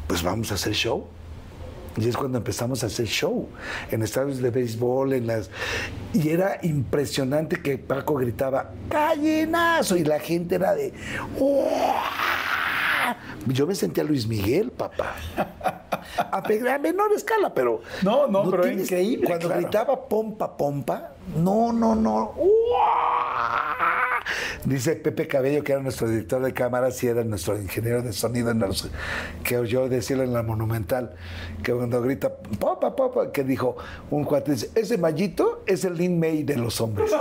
Pues 0.07 0.23
vamos 0.23 0.51
a 0.53 0.55
hacer 0.55 0.73
show. 0.73 1.07
Y 1.99 2.07
es 2.09 2.17
cuando 2.17 2.37
empezamos 2.37 2.83
a 2.85 2.89
hacer 2.89 3.07
show 3.07 3.49
en 3.91 4.03
estadios 4.03 4.39
de 4.43 4.51
béisbol, 4.51 5.15
en 5.15 5.27
las 5.27 5.49
y 6.13 6.29
era 6.29 6.59
impresionante 6.63 7.63
que 7.63 7.79
Paco 7.79 8.17
gritaba 8.17 8.71
gallinazo 8.91 9.97
y 9.97 10.05
la 10.05 10.21
gente 10.21 10.57
era 10.57 10.75
de 10.75 10.93
"¡Uah!". 11.39 13.17
yo 13.47 13.67
me 13.67 13.75
sentía 13.75 14.05
Luis 14.05 14.27
Miguel, 14.27 14.71
papá. 14.73 15.15
A, 16.19 16.43
menor 16.79 17.13
escala, 17.15 17.55
pero 17.55 17.81
No, 18.03 18.27
no, 18.27 18.51
pero 18.51 18.71
increíble, 18.71 19.27
Cuando 19.27 19.47
claro. 19.47 19.63
gritaba 19.63 20.09
pompa, 20.09 20.55
pompa, 20.55 21.13
no, 21.35 21.73
no, 21.73 21.95
no. 21.95 22.35
¡Uah! 22.37 24.06
Dice 24.65 24.97
Pepe 24.97 25.27
Cabello, 25.29 25.63
que 25.65 25.73
era 25.73 25.81
nuestro 25.83 26.09
director 26.09 26.43
de 26.43 26.53
cámaras 26.53 27.03
y 27.03 27.09
era 27.09 27.23
nuestro 27.25 27.61
ingeniero 27.61 28.03
de 28.03 28.13
sonido, 28.13 28.51
en 28.51 28.59
los- 28.61 28.89
que 29.45 29.59
oyó 29.59 29.89
decirlo 29.89 30.23
en 30.25 30.33
la 30.33 30.43
Monumental, 30.43 31.15
que 31.63 31.73
cuando 31.73 32.01
grita 32.03 32.35
popa, 32.59 32.95
popa, 32.97 33.31
que 33.33 33.45
dijo 33.45 33.77
un 34.11 34.25
cuate, 34.25 34.53
dice, 34.53 34.71
ese 34.75 34.99
mallito 34.99 35.63
es 35.67 35.85
el 35.85 35.97
Lin 35.97 36.19
May 36.19 36.43
de 36.43 36.57
los 36.57 36.81
hombres. 36.81 37.11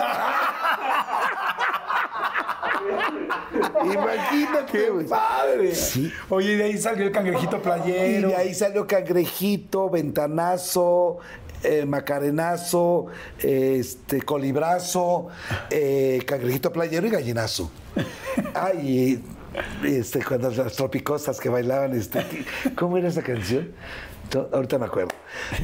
Imagínate, 3.84 4.72
¡Qué 4.72 4.90
güey. 4.90 5.06
padre! 5.06 5.76
Sí. 5.76 6.12
Oye, 6.30 6.54
y 6.54 6.56
de 6.58 6.64
ahí 6.66 6.78
salió 6.78 7.06
el 7.06 7.12
cangrejito 7.12 7.58
Y 7.58 7.60
playero. 7.60 8.28
de 8.30 8.36
ahí 8.36 8.54
salió 8.54 8.86
cangrejito, 8.88 9.90
ventanazo, 9.90 11.20
eh, 11.66 11.86
macarenazo, 11.86 13.08
eh, 13.42 13.78
este, 13.80 14.22
colibrazo, 14.22 15.28
eh, 15.70 16.22
cangrejito 16.26 16.72
playero 16.72 17.08
y 17.08 17.10
gallinazo. 17.10 17.72
Ah, 18.54 18.74
y 18.74 19.22
este, 19.84 20.24
cuando 20.24 20.50
las 20.52 20.74
tropicosas 20.74 21.40
que 21.40 21.50
bailaban, 21.50 21.96
este, 21.96 22.26
¿cómo 22.76 22.98
era 22.98 23.08
esa 23.08 23.22
canción? 23.22 23.72
Ahorita 24.52 24.78
me 24.80 24.86
acuerdo. 24.86 25.10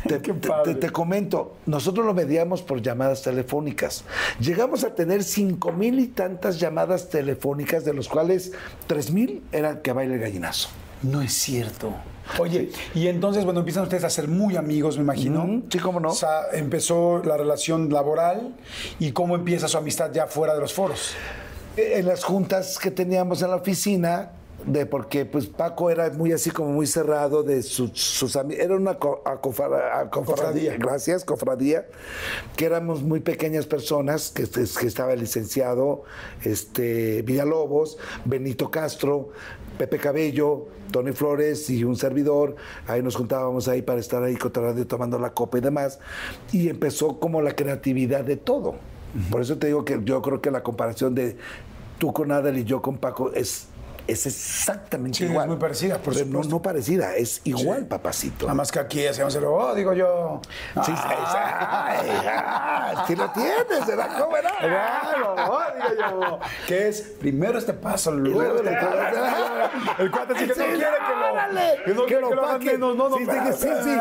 Te, 0.79 0.91
comento, 0.91 1.57
nosotros 1.65 2.05
lo 2.05 2.13
medíamos 2.13 2.61
por 2.61 2.81
llamadas 2.81 3.23
telefónicas. 3.23 4.03
Llegamos 4.39 4.83
a 4.83 4.93
tener 4.93 5.23
cinco 5.23 5.71
mil 5.71 5.99
y 5.99 6.07
tantas 6.07 6.59
llamadas 6.59 7.09
telefónicas, 7.09 7.85
de 7.85 7.93
los 7.93 8.07
cuales 8.07 8.51
tres 8.87 9.11
mil 9.11 9.43
eran 9.51 9.81
que 9.81 9.93
baile 9.93 10.15
el 10.15 10.21
gallinazo. 10.21 10.69
No 11.03 11.21
es 11.21 11.33
cierto. 11.33 11.93
Oye, 12.39 12.69
y 12.95 13.07
entonces, 13.07 13.43
bueno, 13.43 13.59
empiezan 13.59 13.83
ustedes 13.83 14.03
a 14.03 14.09
ser 14.09 14.27
muy 14.27 14.55
amigos, 14.55 14.97
me 14.97 15.03
imagino. 15.03 15.63
Sí, 15.69 15.79
cómo 15.79 15.99
no. 15.99 16.09
O 16.11 16.15
sea, 16.15 16.43
empezó 16.53 17.21
la 17.25 17.35
relación 17.35 17.91
laboral 17.91 18.55
y 18.99 19.11
cómo 19.11 19.35
empieza 19.35 19.67
su 19.67 19.77
amistad 19.77 20.11
ya 20.13 20.27
fuera 20.27 20.53
de 20.53 20.61
los 20.61 20.73
foros. 20.73 21.13
Eh, 21.75 21.93
en 21.97 22.05
las 22.07 22.23
juntas 22.23 22.77
que 22.79 22.91
teníamos 22.91 23.41
en 23.41 23.49
la 23.49 23.55
oficina, 23.57 24.31
de 24.65 24.85
porque 24.85 25.25
pues 25.25 25.47
Paco 25.47 25.89
era 25.89 26.11
muy 26.11 26.31
así 26.33 26.51
como 26.51 26.69
muy 26.69 26.85
cerrado 26.85 27.41
de 27.41 27.63
sus, 27.63 27.99
sus 27.99 28.35
amigos, 28.35 28.63
era 28.63 28.75
una 28.75 28.93
co- 28.99 29.23
cofradía, 30.11 30.77
gracias, 30.77 31.25
cofradía, 31.25 31.87
que 32.55 32.65
éramos 32.65 33.01
muy 33.01 33.21
pequeñas 33.21 33.65
personas, 33.65 34.29
que, 34.29 34.43
este- 34.43 34.65
que 34.79 34.85
estaba 34.85 35.13
el 35.13 35.19
licenciado 35.21 36.03
este, 36.43 37.23
Villalobos, 37.23 37.97
Benito 38.23 38.69
Castro, 38.69 39.29
Pepe 39.81 39.97
Cabello, 39.97 40.67
Tony 40.91 41.11
Flores 41.11 41.67
y 41.71 41.83
un 41.83 41.95
servidor, 41.95 42.55
ahí 42.85 43.01
nos 43.01 43.15
juntábamos 43.15 43.67
ahí 43.67 43.81
para 43.81 43.99
estar 43.99 44.21
ahí 44.21 44.35
cotorreando 44.35 44.79
y 44.79 44.85
tomando 44.85 45.17
la 45.17 45.33
copa 45.33 45.57
y 45.57 45.61
demás, 45.61 45.97
y 46.51 46.69
empezó 46.69 47.19
como 47.19 47.41
la 47.41 47.55
creatividad 47.55 48.23
de 48.23 48.37
todo. 48.37 48.75
Por 49.31 49.41
eso 49.41 49.57
te 49.57 49.65
digo 49.65 49.83
que 49.83 49.99
yo 50.03 50.21
creo 50.21 50.39
que 50.39 50.51
la 50.51 50.61
comparación 50.61 51.15
de 51.15 51.35
tú 51.97 52.13
con 52.13 52.31
Adel 52.31 52.59
y 52.59 52.63
yo 52.63 52.79
con 52.79 52.99
Paco 52.99 53.33
es, 53.33 53.69
es 54.11 54.25
exactamente 54.25 55.17
Sí, 55.17 55.23
es 55.25 55.29
igual. 55.31 55.47
muy 55.47 55.57
parecida, 55.57 55.97
por 55.97 56.13
Pero 56.13 56.25
no, 56.25 56.31
supuesto. 56.43 56.55
no 56.55 56.61
parecida, 56.61 57.15
es 57.15 57.41
igual, 57.45 57.85
papacito. 57.85 58.45
Nada 58.45 58.55
más 58.55 58.71
que 58.71 58.79
aquí 58.79 59.05
hacemos 59.07 59.35
el, 59.35 59.45
oh, 59.45 59.73
digo 59.75 59.93
yo. 59.93 60.41
Sí, 60.85 60.91
sí 63.07 63.15
lo 63.15 63.29
tienes, 63.31 63.87
¿verdad? 63.87 64.09
¿Cómo 64.19 64.37
era? 64.37 64.51
Claro, 64.59 65.35
oh, 65.49 65.61
digo 65.75 66.01
yo. 66.21 66.39
Que 66.67 66.89
es 66.89 67.01
primero 67.19 67.57
este 67.57 67.73
paso, 67.73 68.11
luego 68.11 68.57
este. 68.57 68.71
El 69.99 70.11
cuate 70.11 70.33
sí 70.37 70.47
que 70.47 70.53
Sí, 70.53 70.59
no 70.59 70.65
quiere 70.65 70.97
que 70.97 71.15
lo, 71.15 71.31
órale, 71.33 71.61
que 71.85 71.93
no 71.93 72.01
que 72.01 72.07
quiere 72.07 72.21
lo 72.21 72.29
que 72.29 72.35
lo 72.35 72.43
hagan 72.43 72.57
paque. 72.59 72.71
menos, 72.73 72.95
no, 72.95 73.09
no, 73.09 73.17
Sí, 73.17 73.25
sí, 73.25 73.31
sí, 73.57 73.69
sí. 73.83 73.97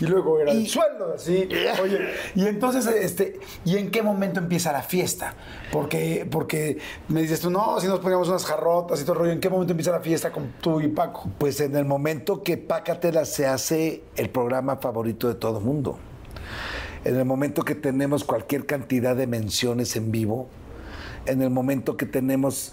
Y 0.00 0.06
luego 0.06 0.40
era 0.40 0.50
el 0.52 0.66
sueldo, 0.68 1.12
así. 1.14 1.48
Oye, 1.82 2.14
y 2.34 2.46
entonces, 2.46 2.86
este, 2.86 3.38
¿y 3.64 3.76
en 3.76 3.90
qué 3.90 4.02
momento 4.02 4.40
empieza 4.40 4.72
la 4.72 4.82
fiesta? 4.82 5.34
Porque, 5.72 6.26
porque 6.30 6.78
me 7.08 7.22
dices 7.22 7.40
tú, 7.40 7.50
no, 7.50 7.78
si 7.80 7.86
nos 7.86 8.00
poníamos 8.00 8.28
unas 8.28 8.44
jarrotas 8.44 9.00
y 9.00 9.04
todo 9.04 9.19
rollo, 9.20 9.32
¿en 9.32 9.40
qué 9.40 9.48
momento 9.50 9.72
empieza 9.72 9.92
la 9.92 10.00
fiesta 10.00 10.30
con 10.32 10.52
tú 10.60 10.80
y 10.80 10.88
Paco? 10.88 11.28
Pues 11.38 11.60
en 11.60 11.76
el 11.76 11.84
momento 11.84 12.42
que 12.42 12.56
Pácatela 12.56 13.24
se 13.24 13.46
hace 13.46 14.02
el 14.16 14.30
programa 14.30 14.76
favorito 14.76 15.28
de 15.28 15.34
todo 15.34 15.60
mundo. 15.60 15.98
En 17.04 17.16
el 17.16 17.24
momento 17.24 17.62
que 17.62 17.74
tenemos 17.74 18.24
cualquier 18.24 18.66
cantidad 18.66 19.16
de 19.16 19.26
menciones 19.26 19.96
en 19.96 20.10
vivo, 20.10 20.48
en 21.26 21.40
el 21.42 21.50
momento 21.50 21.96
que 21.96 22.06
tenemos 22.06 22.72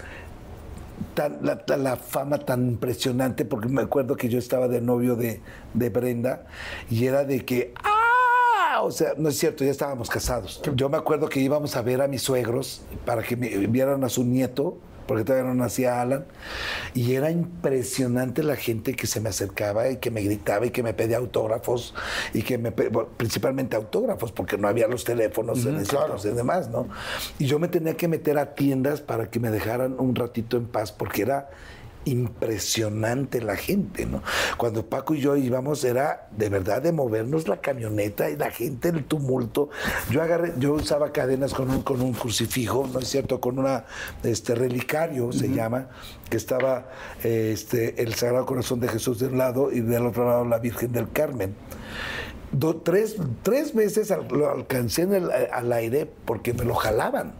tan- 1.14 1.39
la, 1.41 1.64
la- 1.68 1.78
la 1.78 1.95
fama 1.95 2.38
tan 2.39 2.68
impresionante, 2.68 3.45
porque 3.45 3.70
me 3.70 3.82
acuerdo 3.82 4.16
que 4.16 4.28
yo 4.30 4.39
estaba 4.39 4.68
de 4.68 4.82
novio 4.82 5.16
de, 5.16 5.41
de 5.74 5.89
Brenda 5.89 6.45
y 6.89 7.06
era 7.06 7.24
de 7.24 7.45
que, 7.45 7.74
¡ah! 7.84 8.82
O 8.84 8.91
sea, 8.91 9.14
no 9.18 9.30
es 9.30 9.38
cierto, 9.39 9.64
ya 9.64 9.72
estábamos 9.72 10.10
casados. 10.10 10.62
Yo 10.76 10.88
me 10.89 10.98
acuerdo 10.98 11.30
que 11.30 11.39
íbamos 11.39 11.76
a 11.76 11.82
ver 11.82 12.02
a 12.02 12.08
mis 12.08 12.22
suegros 12.22 12.82
para 13.06 13.24
que 13.24 13.36
me 13.36 13.50
vieran 13.68 14.04
a 14.04 14.10
su 14.10 14.24
nieto, 14.24 14.78
porque 15.08 15.24
todavía 15.24 15.47
no 15.47 15.55
nacía 15.55 16.01
Alan, 16.01 16.26
y 16.93 17.14
era 17.14 17.32
impresionante 17.32 18.43
la 18.43 18.55
gente 18.55 18.93
que 18.93 19.08
se 19.08 19.20
me 19.22 19.30
acercaba 19.30 19.89
y 19.89 19.97
que 19.97 20.12
me 20.12 20.22
gritaba 20.22 20.66
y 20.66 20.72
que 20.72 20.84
me 20.84 20.93
pedía 20.93 21.18
autógrafos, 21.18 21.95
y 22.34 22.41
que 22.43 22.58
me, 22.58 22.72
pe- 22.72 22.89
bueno, 22.89 23.10
principalmente 23.18 23.76
autógrafos, 23.76 24.32
porque 24.32 24.58
no 24.58 24.68
había 24.68 24.88
los 24.88 25.03
teléfonos 25.03 25.66
en 25.66 25.78
ese 25.78 25.89
claro. 25.95 26.18
y 26.24 26.30
demás, 26.30 26.70
¿no? 26.70 26.88
Y 27.39 27.45
yo 27.45 27.60
me 27.60 27.68
tenía 27.68 27.95
que 27.95 28.08
meter 28.08 28.38
a 28.38 28.53
tiendas 28.53 29.01
para 29.01 29.30
que 29.30 29.39
me 29.39 29.49
dejaran 29.49 29.95
un 29.97 30.16
ratito 30.16 30.58
en 30.58 30.66
paz, 30.68 30.91
porque 30.91 31.22
era 31.24 31.49
impresionante 32.08 33.41
la 33.41 33.55
gente, 33.55 34.05
¿no? 34.05 34.24
Cuando 34.58 34.86
Paco 34.86 35.14
y 35.16 35.20
yo 35.22 35.36
íbamos 35.38 35.84
era 35.84 36.28
de 36.36 36.49
verdad 36.49 36.82
de 36.82 36.91
movernos 36.91 37.47
la 37.47 37.58
camioneta 37.62 38.30
y 38.30 38.36
la 38.38 38.51
gente, 38.51 38.89
el 38.89 39.03
tumulto. 39.05 39.70
Yo 40.10 40.22
agarré, 40.22 40.53
yo 40.58 40.74
usaba 40.74 41.12
cadenas 41.12 41.53
con 41.53 41.70
un, 41.70 41.82
con 41.82 42.01
un 42.01 42.14
crucifijo, 42.14 42.89
¿no 42.91 42.99
es 42.99 43.08
cierto? 43.08 43.39
Con 43.39 43.60
una 43.60 43.86
este 44.24 44.55
relicario 44.55 45.32
se 45.32 45.49
llama, 45.49 45.89
que 46.30 46.38
estaba 46.38 46.89
eh, 47.24 47.51
este, 47.53 48.01
el 48.01 48.14
Sagrado 48.16 48.45
Corazón 48.45 48.80
de 48.80 48.88
Jesús 48.88 49.20
de 49.20 49.28
un 49.28 49.38
lado 49.38 49.72
y 49.72 49.82
del 49.82 50.05
otro 50.05 50.26
lado 50.26 50.45
la 50.45 50.60
Virgen 50.60 50.91
del 50.91 51.12
Carmen. 51.12 51.55
Do- 52.51 52.78
tres, 52.78 53.18
tres 53.43 53.74
veces 53.76 54.10
al- 54.12 54.28
lo 54.30 54.49
alcancé 54.49 55.01
en 55.03 55.14
el- 55.14 55.32
al 55.32 55.72
aire 55.74 56.10
porque 56.26 56.53
me 56.53 56.64
lo 56.64 56.76
jalaban. 56.76 57.34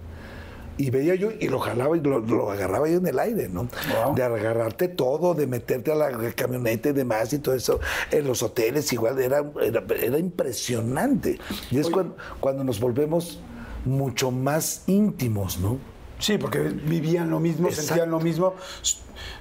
Y 0.78 0.89
veía 0.91 1.15
yo 1.15 1.30
y 1.39 1.47
lo 1.47 1.59
jalaba 1.59 1.97
y 1.97 2.01
lo, 2.01 2.19
lo 2.19 2.51
agarraba 2.51 2.88
yo 2.88 2.97
en 2.97 3.07
el 3.07 3.19
aire, 3.19 3.49
¿no? 3.49 3.67
Wow. 4.03 4.15
De 4.15 4.23
agarrarte 4.23 4.88
todo, 4.88 5.34
de 5.34 5.47
meterte 5.47 5.91
a 5.91 5.95
la 5.95 6.32
camioneta 6.34 6.89
y 6.89 6.93
demás 6.93 7.34
y 7.34 7.39
todo 7.39 7.55
eso. 7.55 7.80
En 8.11 8.28
los 8.28 8.43
hoteles 8.43 8.91
igual 8.93 9.19
era, 9.19 9.43
era, 9.61 9.84
era 9.99 10.19
impresionante. 10.19 11.39
Y 11.71 11.80
es 11.80 11.89
cuando, 11.89 12.15
cuando 12.39 12.63
nos 12.63 12.80
volvemos 12.80 13.39
mucho 13.86 14.32
más 14.32 14.84
íntimos, 14.88 15.59
¿no? 15.59 15.80
Sí, 16.19 16.38
porque 16.38 16.59
vivían 16.59 17.30
lo 17.30 17.39
mismo, 17.39 17.67
Exacto. 17.67 17.88
sentían 17.88 18.09
lo 18.09 18.19
mismo, 18.19 18.55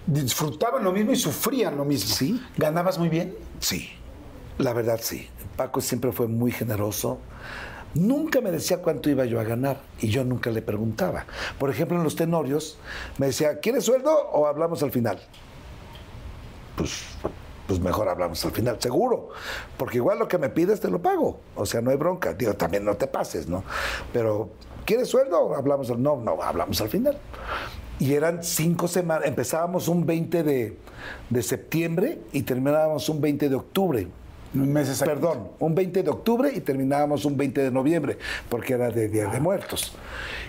disfrutaban 0.06 0.84
lo 0.84 0.92
mismo 0.92 1.12
y 1.12 1.16
sufrían 1.16 1.76
lo 1.76 1.84
mismo. 1.84 2.14
Sí. 2.14 2.40
¿Ganabas 2.56 2.98
muy 2.98 3.08
bien? 3.08 3.34
Sí, 3.60 3.88
la 4.58 4.72
verdad 4.72 5.00
sí. 5.02 5.28
Paco 5.56 5.80
siempre 5.80 6.12
fue 6.12 6.28
muy 6.28 6.52
generoso. 6.52 7.18
Nunca 7.96 8.42
me 8.42 8.50
decía 8.50 8.82
cuánto 8.82 9.08
iba 9.08 9.24
yo 9.24 9.40
a 9.40 9.44
ganar 9.44 9.80
y 10.00 10.08
yo 10.08 10.22
nunca 10.22 10.50
le 10.50 10.60
preguntaba. 10.60 11.24
Por 11.58 11.70
ejemplo, 11.70 11.96
en 11.96 12.04
los 12.04 12.14
tenorios 12.14 12.78
me 13.16 13.26
decía, 13.26 13.58
¿quieres 13.60 13.84
sueldo 13.84 14.12
o 14.32 14.46
hablamos 14.46 14.82
al 14.82 14.92
final? 14.92 15.18
Pues, 16.76 17.04
pues 17.66 17.80
mejor 17.80 18.08
hablamos 18.10 18.44
al 18.44 18.52
final, 18.52 18.76
seguro. 18.80 19.30
Porque 19.78 19.96
igual 19.96 20.18
lo 20.18 20.28
que 20.28 20.36
me 20.36 20.50
pides 20.50 20.80
te 20.80 20.90
lo 20.90 21.00
pago. 21.00 21.40
O 21.54 21.64
sea, 21.64 21.80
no 21.80 21.90
hay 21.90 21.96
bronca. 21.96 22.34
Digo, 22.34 22.52
también 22.54 22.84
no 22.84 22.96
te 22.96 23.06
pases, 23.06 23.48
¿no? 23.48 23.64
Pero, 24.12 24.50
¿quieres 24.84 25.08
sueldo 25.08 25.40
o 25.40 25.54
hablamos 25.54 25.90
al 25.90 26.02
No, 26.02 26.16
no, 26.16 26.42
hablamos 26.42 26.78
al 26.82 26.90
final. 26.90 27.16
Y 27.98 28.12
eran 28.12 28.44
cinco 28.44 28.88
semanas. 28.88 29.26
Empezábamos 29.26 29.88
un 29.88 30.04
20 30.04 30.42
de, 30.42 30.76
de 31.30 31.42
septiembre 31.42 32.20
y 32.32 32.42
terminábamos 32.42 33.08
un 33.08 33.22
20 33.22 33.48
de 33.48 33.54
octubre. 33.54 34.06
Un 34.54 34.72
mes 34.72 34.88
exacto. 34.88 35.14
Perdón, 35.14 35.48
un 35.58 35.74
20 35.74 36.02
de 36.02 36.10
octubre 36.10 36.50
y 36.54 36.60
terminábamos 36.60 37.24
un 37.24 37.36
20 37.36 37.62
de 37.62 37.70
noviembre, 37.70 38.18
porque 38.48 38.74
era 38.74 38.90
de 38.90 39.08
Día 39.08 39.26
de 39.26 39.40
Muertos. 39.40 39.92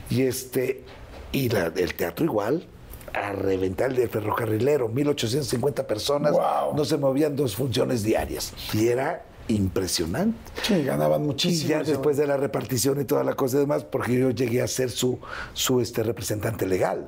Y 0.09 0.21
este, 0.23 0.83
y 1.31 1.49
la- 1.49 1.71
el 1.75 1.93
teatro 1.95 2.23
igual, 2.25 2.65
a 3.13 3.31
reventar 3.31 3.89
el 3.89 3.95
de 3.97 4.07
ferrocarrilero, 4.07 4.87
1850 4.89 5.87
personas, 5.87 6.31
Wow. 6.33 6.75
no 6.75 6.85
se 6.85 6.97
movían 6.97 7.35
dos 7.35 7.55
funciones 7.55 8.03
diarias. 8.03 8.53
Y 8.73 8.87
era 8.87 9.23
impresionante. 9.49 10.37
Sí, 10.61 10.83
ganaban 10.83 11.23
Y 11.23 11.25
muchísimo. 11.25 11.69
ya 11.69 11.81
después 11.83 12.17
de 12.17 12.27
la 12.27 12.37
repartición 12.37 12.99
y 13.01 13.05
toda 13.05 13.23
la 13.23 13.33
cosa 13.33 13.57
y 13.57 13.59
demás, 13.61 13.83
porque 13.85 14.17
yo 14.19 14.29
llegué 14.31 14.61
a 14.61 14.67
ser 14.67 14.89
su, 14.91 15.19
su 15.53 15.79
este, 15.81 16.03
representante 16.03 16.65
legal. 16.65 17.07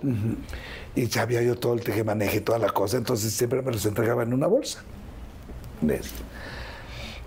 Y 0.95 1.05
sabía 1.07 1.41
yo 1.43 1.55
todo 1.57 1.73
el 1.73 1.81
tejemaneje 1.81 2.37
y 2.37 2.41
toda 2.41 2.57
la 2.59 2.69
cosa, 2.71 2.97
entonces 2.97 3.31
siempre 3.33 3.61
me 3.61 3.71
los 3.71 3.85
entregaba 3.85 4.23
en 4.23 4.33
una 4.33 4.47
bolsa. 4.47 4.79
¿Ves? 5.81 6.09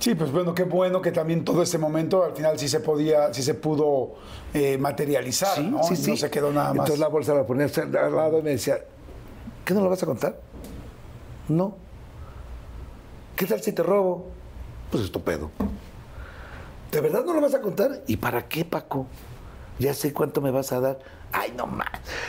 Sí, 0.03 0.16
pues 0.16 0.32
bueno, 0.32 0.53
qué 0.53 0.64
bueno 0.64 1.00
que 1.00 1.12
también 1.12 1.44
todo 1.44 1.62
ese 1.62 1.78
momento 1.78 2.24
al 2.24 2.32
final 2.34 2.59
sí 2.59 2.68
se 2.68 2.80
podía, 2.80 3.32
sí 3.32 3.40
se 3.40 3.55
pudo 3.55 4.14
eh, 4.53 4.76
materializar, 4.76 5.55
Sí, 5.55 5.68
¿no? 5.68 5.80
sí, 5.84 5.94
sí. 5.94 6.11
No 6.11 6.16
se 6.16 6.28
quedó 6.28 6.50
nada 6.53 6.70
más. 6.70 6.78
Entonces 6.78 6.98
la 6.98 7.07
bolsa 7.07 7.34
la 7.34 7.46
ponía 7.46 7.66
al 7.76 8.16
lado 8.16 8.40
y 8.40 8.42
me 8.42 8.50
decía, 8.50 8.78
¿qué 9.64 9.74
no 9.74 9.80
lo 9.80 9.88
vas 9.88 10.03
a 10.03 10.07
contar? 10.07 10.40
No. 11.48 11.76
¿Qué 13.36 13.46
tal 13.46 13.62
si 13.62 13.70
te 13.70 13.84
robo? 13.84 14.26
Pues 14.90 15.05
estupendo. 15.05 15.53
¿De 16.90 17.00
verdad 17.00 17.24
no 17.24 17.32
lo 17.34 17.40
vas 17.40 17.55
a 17.55 17.61
contar? 17.61 18.03
¿Y 18.09 18.16
para 18.16 18.48
qué, 18.48 18.64
Paco? 18.64 19.07
Ya 19.78 19.94
sé 19.94 20.12
cuánto 20.12 20.40
me 20.40 20.50
vas 20.50 20.72
a 20.72 20.80
dar. 20.80 20.98
Ay, 21.30 21.55
no 21.57 21.66
más. 21.68 21.86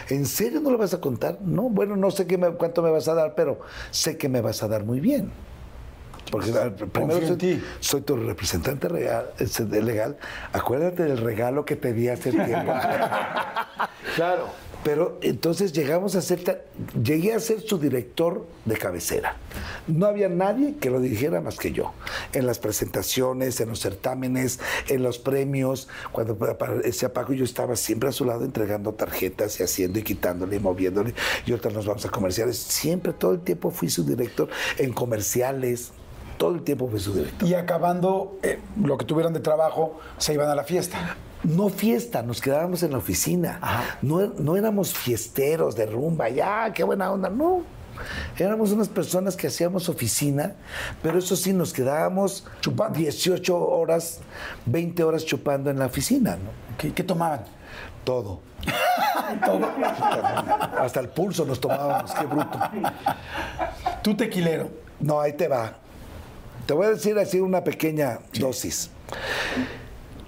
¿En 0.10 0.28
serio 0.28 0.62
no 0.62 0.70
lo 0.70 0.78
vas 0.78 0.94
a 0.94 1.02
contar? 1.02 1.40
No, 1.42 1.64
bueno, 1.64 1.96
no 1.96 2.12
sé 2.12 2.28
qué 2.28 2.38
me- 2.38 2.52
cuánto 2.54 2.84
me 2.84 2.92
vas 2.92 3.08
a 3.08 3.16
dar, 3.16 3.34
pero 3.34 3.60
sé 3.90 4.16
que 4.16 4.30
me 4.30 4.42
vas 4.42 4.62
a 4.62 4.68
dar 4.68 4.84
muy 4.86 5.00
bien. 5.00 5.32
Porque 6.34 6.50
ah, 6.50 6.72
primero 6.92 7.28
soy, 7.28 7.38
ti. 7.38 7.64
soy 7.80 8.02
tu 8.02 8.16
representante 8.16 8.88
real, 8.88 9.30
legal. 9.70 10.18
Acuérdate 10.52 11.04
del 11.04 11.20
regalo 11.20 11.64
que 11.64 11.76
te 11.76 11.94
di 11.94 12.10
hace 12.10 12.32
tiempo. 12.32 12.74
Claro. 14.16 14.48
Pero 14.84 15.18
entonces 15.22 15.72
llegamos 15.74 16.16
a 16.16 16.22
ser, 16.22 16.68
llegué 17.02 17.34
a 17.34 17.40
ser 17.40 17.62
su 17.62 17.78
director 17.78 18.46
de 18.66 18.76
cabecera. 18.76 19.38
No 19.88 20.06
había 20.08 20.28
nadie 20.28 20.76
que 20.76 20.90
lo 20.90 21.00
dirigiera 21.00 21.40
más 21.40 21.58
que 21.58 21.72
yo. 21.72 21.94
En 22.34 22.46
las 22.46 22.60
presentaciones, 22.60 23.60
en 23.62 23.70
los 23.70 23.80
certámenes, 23.80 24.60
en 24.90 25.02
los 25.02 25.20
premios, 25.20 25.88
cuando 26.12 26.34
aparecía 26.46 27.14
Paco, 27.14 27.34
yo 27.34 27.46
estaba 27.46 27.76
siempre 27.76 28.10
a 28.10 28.12
su 28.12 28.26
lado 28.26 28.44
entregando 28.44 28.94
tarjetas 28.94 29.60
y 29.60 29.64
haciendo 29.64 30.00
y 30.00 30.04
quitándole 30.04 30.58
y 30.58 30.60
moviéndole. 30.60 31.14
Y 31.46 31.52
ahorita 31.52 31.70
nos 31.70 31.86
vamos 31.86 32.06
a 32.06 32.10
comerciales. 32.10 32.58
Siempre, 32.58 33.14
todo 33.14 33.32
el 33.32 33.40
tiempo 33.40 33.72
fui 33.72 33.90
su 33.90 34.04
director. 34.04 34.50
En 34.78 34.92
comerciales, 34.92 35.94
todo 36.38 36.56
el 36.56 36.64
tiempo 36.64 36.88
fui 36.88 37.00
su 37.00 37.14
director. 37.14 37.48
Y 37.48 37.54
acabando 37.54 38.38
eh, 38.44 38.60
lo 38.82 38.98
que 38.98 39.06
tuvieran 39.06 39.34
de 39.34 39.40
trabajo, 39.40 40.00
se 40.18 40.34
iban 40.34 40.50
a 40.50 40.56
la 40.56 40.64
fiesta. 40.64 41.16
No 41.44 41.70
fiesta, 41.70 42.22
nos 42.22 42.40
quedábamos 42.40 42.84
en 42.84 42.92
la 42.92 42.98
oficina. 42.98 43.60
No, 44.02 44.22
no 44.40 44.56
éramos 44.56 44.94
fiesteros 44.94 45.76
de 45.76 45.86
rumba, 45.86 46.30
ya, 46.30 46.72
qué 46.74 46.84
buena 46.84 47.12
onda, 47.12 47.30
no. 47.30 47.64
Éramos 48.38 48.72
unas 48.72 48.88
personas 48.88 49.36
que 49.36 49.48
hacíamos 49.48 49.90
oficina, 49.90 50.56
pero 51.02 51.20
eso 51.20 51.36
sí, 51.36 51.54
nos 51.54 51.74
quedábamos 51.74 52.46
Chupando. 52.62 52.98
18 52.98 53.58
horas, 53.58 54.20
20 54.66 55.04
horas 55.04 55.26
chupando 55.26 55.70
en 55.70 55.80
la 55.80 55.86
oficina, 55.86 56.32
¿no? 56.32 56.52
¿Qué, 56.78 56.94
qué 56.94 57.04
tomaban? 57.04 57.42
Todo. 58.04 58.42
Hasta 60.80 61.00
el 61.00 61.10
pulso 61.10 61.46
nos 61.46 61.60
tomábamos, 61.60 62.12
qué 62.14 62.26
bruto. 62.26 62.60
Tú 64.02 64.16
tequilero. 64.16 64.70
No, 65.00 65.20
ahí 65.20 65.34
te 65.34 65.48
va. 65.48 65.83
Te 66.66 66.74
voy 66.74 66.88
a 66.88 66.90
decir 66.92 67.18
así 67.18 67.40
una 67.40 67.64
pequeña 67.64 68.20
dosis. 68.40 68.90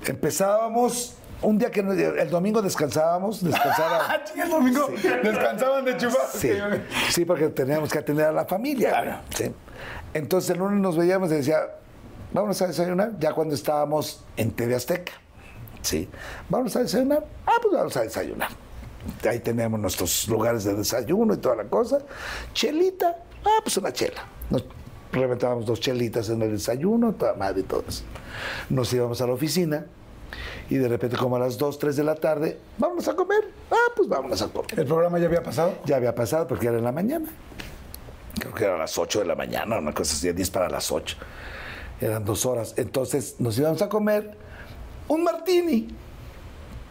Empezábamos, 0.05 1.15
un 1.41 1.57
día 1.57 1.71
que 1.71 1.79
el 1.79 2.29
domingo 2.29 2.61
descansábamos, 2.61 3.43
descansaba. 3.43 4.05
Ah, 4.09 4.23
el 4.36 4.49
domingo 4.49 4.88
descansaban 5.23 5.86
de 5.86 5.97
chupar. 5.97 6.27
Sí, 6.33 6.51
sí, 7.09 7.25
porque 7.25 7.49
teníamos 7.49 7.91
que 7.91 7.99
atender 7.99 8.25
a 8.25 8.31
la 8.31 8.45
familia. 8.45 9.21
¿sí? 9.36 9.51
Entonces 10.13 10.51
el 10.51 10.59
lunes 10.59 10.79
nos 10.79 10.97
veíamos 10.97 11.31
y 11.31 11.36
decía, 11.36 11.59
vamos 12.33 12.61
a 12.61 12.67
desayunar, 12.67 13.17
ya 13.17 13.33
cuando 13.33 13.55
estábamos 13.55 14.23
en 14.36 14.51
TV 14.51 14.75
Azteca. 14.75 15.13
Sí, 15.81 16.09
vamos 16.49 16.75
a 16.75 16.79
desayunar. 16.79 17.25
Ah, 17.45 17.53
pues 17.61 17.73
vamos 17.73 17.95
a 17.95 18.01
desayunar. 18.01 18.49
Ahí 19.29 19.39
teníamos 19.39 19.79
nuestros 19.79 20.27
lugares 20.27 20.63
de 20.63 20.73
desayuno 20.73 21.36
y 21.36 21.38
toda 21.38 21.55
la 21.55 21.65
cosa. 21.65 21.99
Chelita, 22.53 23.15
ah, 23.45 23.59
pues 23.63 23.77
una 23.77 23.93
chela. 23.93 24.25
Nos 24.49 24.63
reventábamos 25.12 25.66
dos 25.66 25.80
chelitas 25.80 26.30
en 26.30 26.41
el 26.41 26.51
desayuno, 26.51 27.14
toda 27.14 27.34
madre 27.34 27.62
y 27.62 27.64
todo 27.64 27.84
eso. 27.88 28.03
Nos 28.70 28.91
íbamos 28.93 29.22
a 29.22 29.28
la 29.28 29.34
oficina 29.34 29.86
y 30.70 30.76
de 30.76 30.88
repente 30.88 31.16
como 31.18 31.36
a 31.36 31.39
las 31.39 31.58
2, 31.58 31.80
3 31.80 31.95
de 31.95 32.03
la 32.03 32.16
tarde, 32.16 32.60
vámonos 32.78 33.08
a 33.08 33.16
comer. 33.16 33.43
Ah, 33.72 33.91
pues 33.95 34.10
vámonos 34.10 34.41
a 34.41 34.47
comer. 34.47 34.80
¿El 34.80 34.86
programa 34.86 35.20
ya 35.20 35.28
había 35.28 35.43
pasado? 35.43 35.76
Ya 35.86 35.95
había 35.95 36.14
pasado 36.16 36.47
porque 36.47 36.68
era 36.68 36.78
en 36.78 36.84
la 36.84 36.91
mañana. 36.91 37.30
Creo 38.39 38.53
que 38.53 38.64
era 38.66 38.76
a 38.76 38.80
las 38.80 38.97
8 38.97 39.20
de 39.20 39.26
la 39.26 39.36
mañana, 39.36 39.78
una 39.78 39.93
cosa 39.93 40.14
así, 40.14 40.32
10 40.32 40.49
para 40.49 40.70
las 40.70 40.91
8. 40.91 41.18
Eran 42.01 42.26
dos 42.26 42.45
horas. 42.45 42.74
Entonces 42.78 43.36
nos 43.39 43.58
íbamos 43.58 43.82
a 43.82 43.89
comer 43.89 44.36
un 45.08 45.24
martini. 45.24 45.88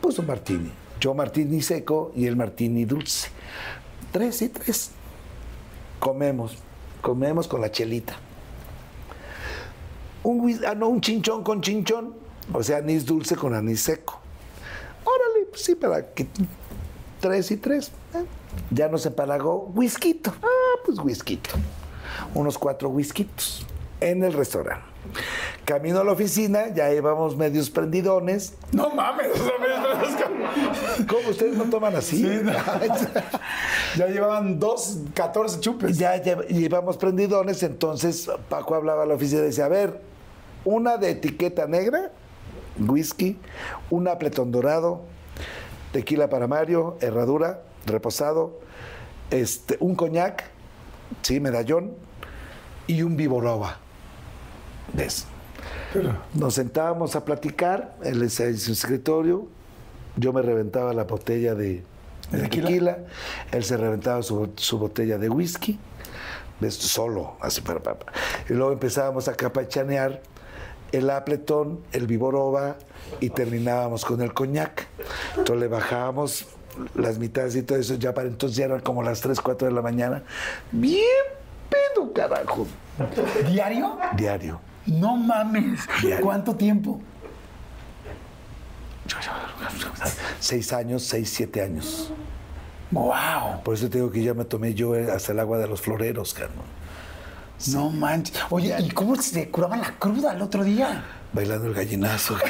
Pues 0.00 0.18
un 0.18 0.26
martini. 0.26 0.72
Yo 1.00 1.14
martini 1.14 1.60
seco 1.60 2.12
y 2.14 2.26
el 2.26 2.36
martini 2.36 2.84
dulce. 2.84 3.28
Tres 4.12 4.40
y 4.42 4.48
tres. 4.48 4.90
Comemos. 5.98 6.56
Comemos 7.04 7.46
con 7.46 7.60
la 7.60 7.70
chelita. 7.70 8.14
Un, 10.22 10.58
ah, 10.66 10.74
no, 10.74 10.88
un 10.88 11.02
chinchón 11.02 11.44
con 11.44 11.60
chinchón. 11.60 12.14
O 12.50 12.62
sea, 12.62 12.78
anís 12.78 13.04
dulce 13.04 13.36
con 13.36 13.52
anís 13.52 13.82
seco. 13.82 14.22
Órale, 15.04 15.44
pues 15.50 15.62
sí, 15.64 15.74
para 15.74 16.14
que 16.14 16.26
tres 17.20 17.50
y 17.50 17.58
tres. 17.58 17.92
¿eh? 18.14 18.24
Ya 18.70 18.88
nos 18.88 19.04
empalagó 19.04 19.70
whisky. 19.74 20.18
Ah, 20.42 20.80
pues 20.86 20.98
whisky. 20.98 21.38
Unos 22.32 22.56
cuatro 22.56 22.88
whiskitos 22.88 23.66
en 24.00 24.24
el 24.24 24.32
restaurante. 24.32 24.86
Camino 25.66 26.00
a 26.00 26.04
la 26.04 26.12
oficina, 26.12 26.68
ya 26.74 26.90
íbamos 26.90 27.36
medios 27.36 27.68
prendidones. 27.68 28.54
No 28.72 28.88
mames. 28.88 29.28
o 29.28 30.16
sea, 30.16 30.30
¿Cómo 31.08 31.28
ustedes 31.30 31.56
no 31.56 31.64
toman 31.64 31.96
así? 31.96 32.18
Sí, 32.18 32.40
no. 32.42 32.52
ya 33.96 34.06
llevaban 34.08 34.58
dos, 34.58 34.98
14 35.14 35.60
chupes. 35.60 35.98
ya 35.98 36.16
lle- 36.22 36.46
llevamos 36.48 36.96
prendidones, 36.96 37.62
entonces 37.62 38.30
Paco 38.48 38.74
hablaba 38.74 39.02
a 39.02 39.06
la 39.06 39.14
oficina 39.14 39.40
y 39.42 39.44
decía, 39.46 39.66
a 39.66 39.68
ver, 39.68 40.00
una 40.64 40.96
de 40.96 41.10
etiqueta 41.10 41.66
negra, 41.66 42.10
whisky, 42.78 43.38
un 43.90 44.08
apletón 44.08 44.50
dorado, 44.50 45.02
tequila 45.92 46.28
para 46.28 46.46
Mario, 46.46 46.96
herradura, 47.00 47.62
reposado, 47.86 48.60
este, 49.30 49.76
un 49.80 49.94
coñac, 49.94 50.44
sí, 51.22 51.40
medallón, 51.40 51.92
y 52.86 53.02
un 53.02 53.16
viboroba. 53.16 53.78
¿Ves? 54.92 55.26
Nos 56.34 56.54
sentábamos 56.54 57.14
a 57.16 57.24
platicar, 57.24 57.96
él 58.02 58.22
en 58.22 58.58
su 58.58 58.72
escritorio, 58.72 59.46
yo 60.16 60.32
me 60.32 60.42
reventaba 60.42 60.92
la 60.92 61.04
botella 61.04 61.54
de, 61.54 61.82
de 62.30 62.38
¿De 62.38 62.42
tequila? 62.44 62.66
tequila, 62.68 62.98
él 63.52 63.64
se 63.64 63.76
reventaba 63.76 64.22
su, 64.22 64.52
su 64.56 64.78
botella 64.78 65.18
de 65.18 65.28
whisky, 65.28 65.78
¿ves? 66.60 66.74
solo, 66.74 67.36
así 67.40 67.60
para 67.60 67.80
papá. 67.80 68.12
Y 68.48 68.54
luego 68.54 68.72
empezábamos 68.72 69.28
a 69.28 69.34
capachanear 69.34 70.22
el 70.92 71.10
Appleton, 71.10 71.80
el 71.92 72.06
Viboroba 72.06 72.76
y 73.20 73.30
terminábamos 73.30 74.04
con 74.04 74.20
el 74.22 74.32
coñac. 74.32 74.86
Entonces 75.36 75.56
le 75.56 75.68
bajábamos 75.68 76.46
las 76.94 77.18
mitades 77.18 77.56
y 77.56 77.62
todo 77.62 77.78
eso, 77.78 77.94
ya 77.94 78.14
para 78.14 78.28
entonces 78.28 78.56
ya 78.56 78.66
eran 78.66 78.80
como 78.80 79.02
las 79.02 79.20
3, 79.20 79.40
4 79.40 79.68
de 79.68 79.74
la 79.74 79.82
mañana. 79.82 80.22
Bien 80.72 81.04
pedo, 81.68 82.12
carajo. 82.12 82.66
¿Diario? 83.50 83.98
Diario. 84.16 84.60
No 84.86 85.16
mames. 85.16 85.80
Diario. 86.02 86.24
¿Cuánto 86.24 86.54
tiempo? 86.54 87.00
Seis 90.40 90.72
años, 90.72 91.02
seis, 91.02 91.30
siete 91.34 91.62
años. 91.62 92.10
Wow. 92.90 93.62
Por 93.64 93.74
eso 93.74 93.88
te 93.88 93.98
digo 93.98 94.10
que 94.10 94.22
ya 94.22 94.34
me 94.34 94.44
tomé 94.44 94.74
yo 94.74 94.94
hasta 95.12 95.32
el 95.32 95.40
agua 95.40 95.58
de 95.58 95.66
los 95.66 95.80
floreros, 95.80 96.34
carnal. 96.34 96.64
No 97.72 97.90
manches. 97.90 98.36
Oye, 98.50 98.76
¿y 98.78 98.90
cómo 98.90 99.16
se 99.16 99.50
curaban 99.50 99.80
la 99.80 99.92
cruda 99.92 100.32
el 100.32 100.42
otro 100.42 100.64
día? 100.64 101.04
Bailando 101.32 101.66
el 101.68 101.74
gallinazo. 101.74 102.36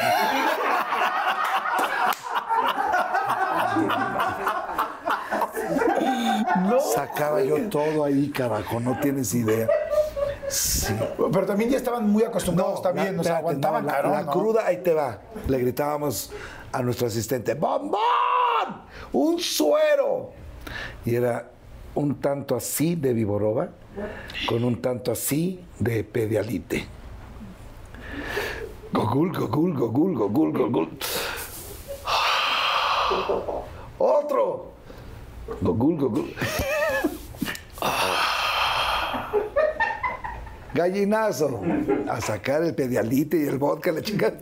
Sacaba 6.94 7.42
yo 7.42 7.68
todo 7.68 8.04
ahí, 8.04 8.30
carajo, 8.30 8.80
no 8.80 8.98
tienes 9.00 9.34
idea. 9.34 9.68
Sí. 10.86 10.94
Pero 11.32 11.46
también 11.46 11.70
ya 11.70 11.76
estaban 11.78 12.08
muy 12.10 12.22
acostumbrados, 12.24 12.74
está 12.76 12.92
la- 12.92 13.20
o 13.20 13.24
sea, 13.24 13.38
aguantaban, 13.38 13.82
no, 13.86 13.86
la, 13.86 13.92
claro, 14.00 14.10
la 14.10 14.22
¿no? 14.22 14.32
cruda, 14.32 14.66
ahí 14.66 14.78
te 14.78 14.92
va. 14.92 15.18
Le 15.48 15.58
gritábamos 15.58 16.30
a 16.72 16.82
nuestro 16.82 17.06
asistente, 17.06 17.54
¡Bombón! 17.54 17.98
¡Un 19.12 19.38
suero! 19.40 20.32
Y 21.04 21.14
era 21.14 21.50
un 21.94 22.20
tanto 22.20 22.56
así 22.56 22.96
de 22.96 23.12
Viboroba 23.12 23.68
con 24.48 24.64
un 24.64 24.82
tanto 24.82 25.12
así 25.12 25.64
de 25.78 26.02
Pedialite. 26.04 26.86
Gogul, 28.92 29.32
gogul, 29.32 29.74
gogul, 29.74 30.14
gogul, 30.16 30.52
gogul. 30.52 30.98
¡Otro! 33.98 34.72
Gogul, 35.60 35.96
gogul. 35.98 36.34
Gallinazo. 40.74 41.60
A 42.08 42.20
sacar 42.20 42.62
el 42.62 42.74
pedialite 42.74 43.36
y 43.38 43.46
el 43.46 43.58
vodka, 43.58 43.92
la 43.92 44.02
chingada. 44.02 44.36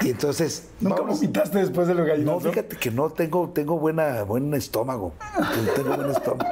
Y 0.00 0.10
entonces. 0.10 0.68
¿Nunca 0.80 1.00
vamos- 1.00 1.16
vomitaste 1.20 1.58
después 1.58 1.88
de 1.88 1.94
los 1.94 2.06
No, 2.06 2.12
gallinos? 2.12 2.42
fíjate 2.44 2.76
que 2.76 2.90
no 2.90 3.10
tengo, 3.10 3.48
tengo 3.50 3.78
buena, 3.78 4.22
buen 4.22 4.52
estómago. 4.54 5.12
Tengo 5.74 5.96
buen 5.96 6.10
estómago. 6.10 6.50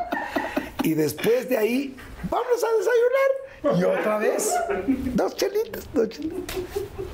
Y 0.83 0.95
después 0.95 1.49
de 1.49 1.57
ahí, 1.59 1.97
vamos 2.31 2.47
a 2.65 2.69
desayunar. 2.79 3.81
¿Y 3.81 3.85
otra 4.01 4.19
vez? 4.19 4.53
Dos 5.15 5.35
chelitas, 5.37 5.89
dos 5.93 6.09
chelitas. 6.09 6.57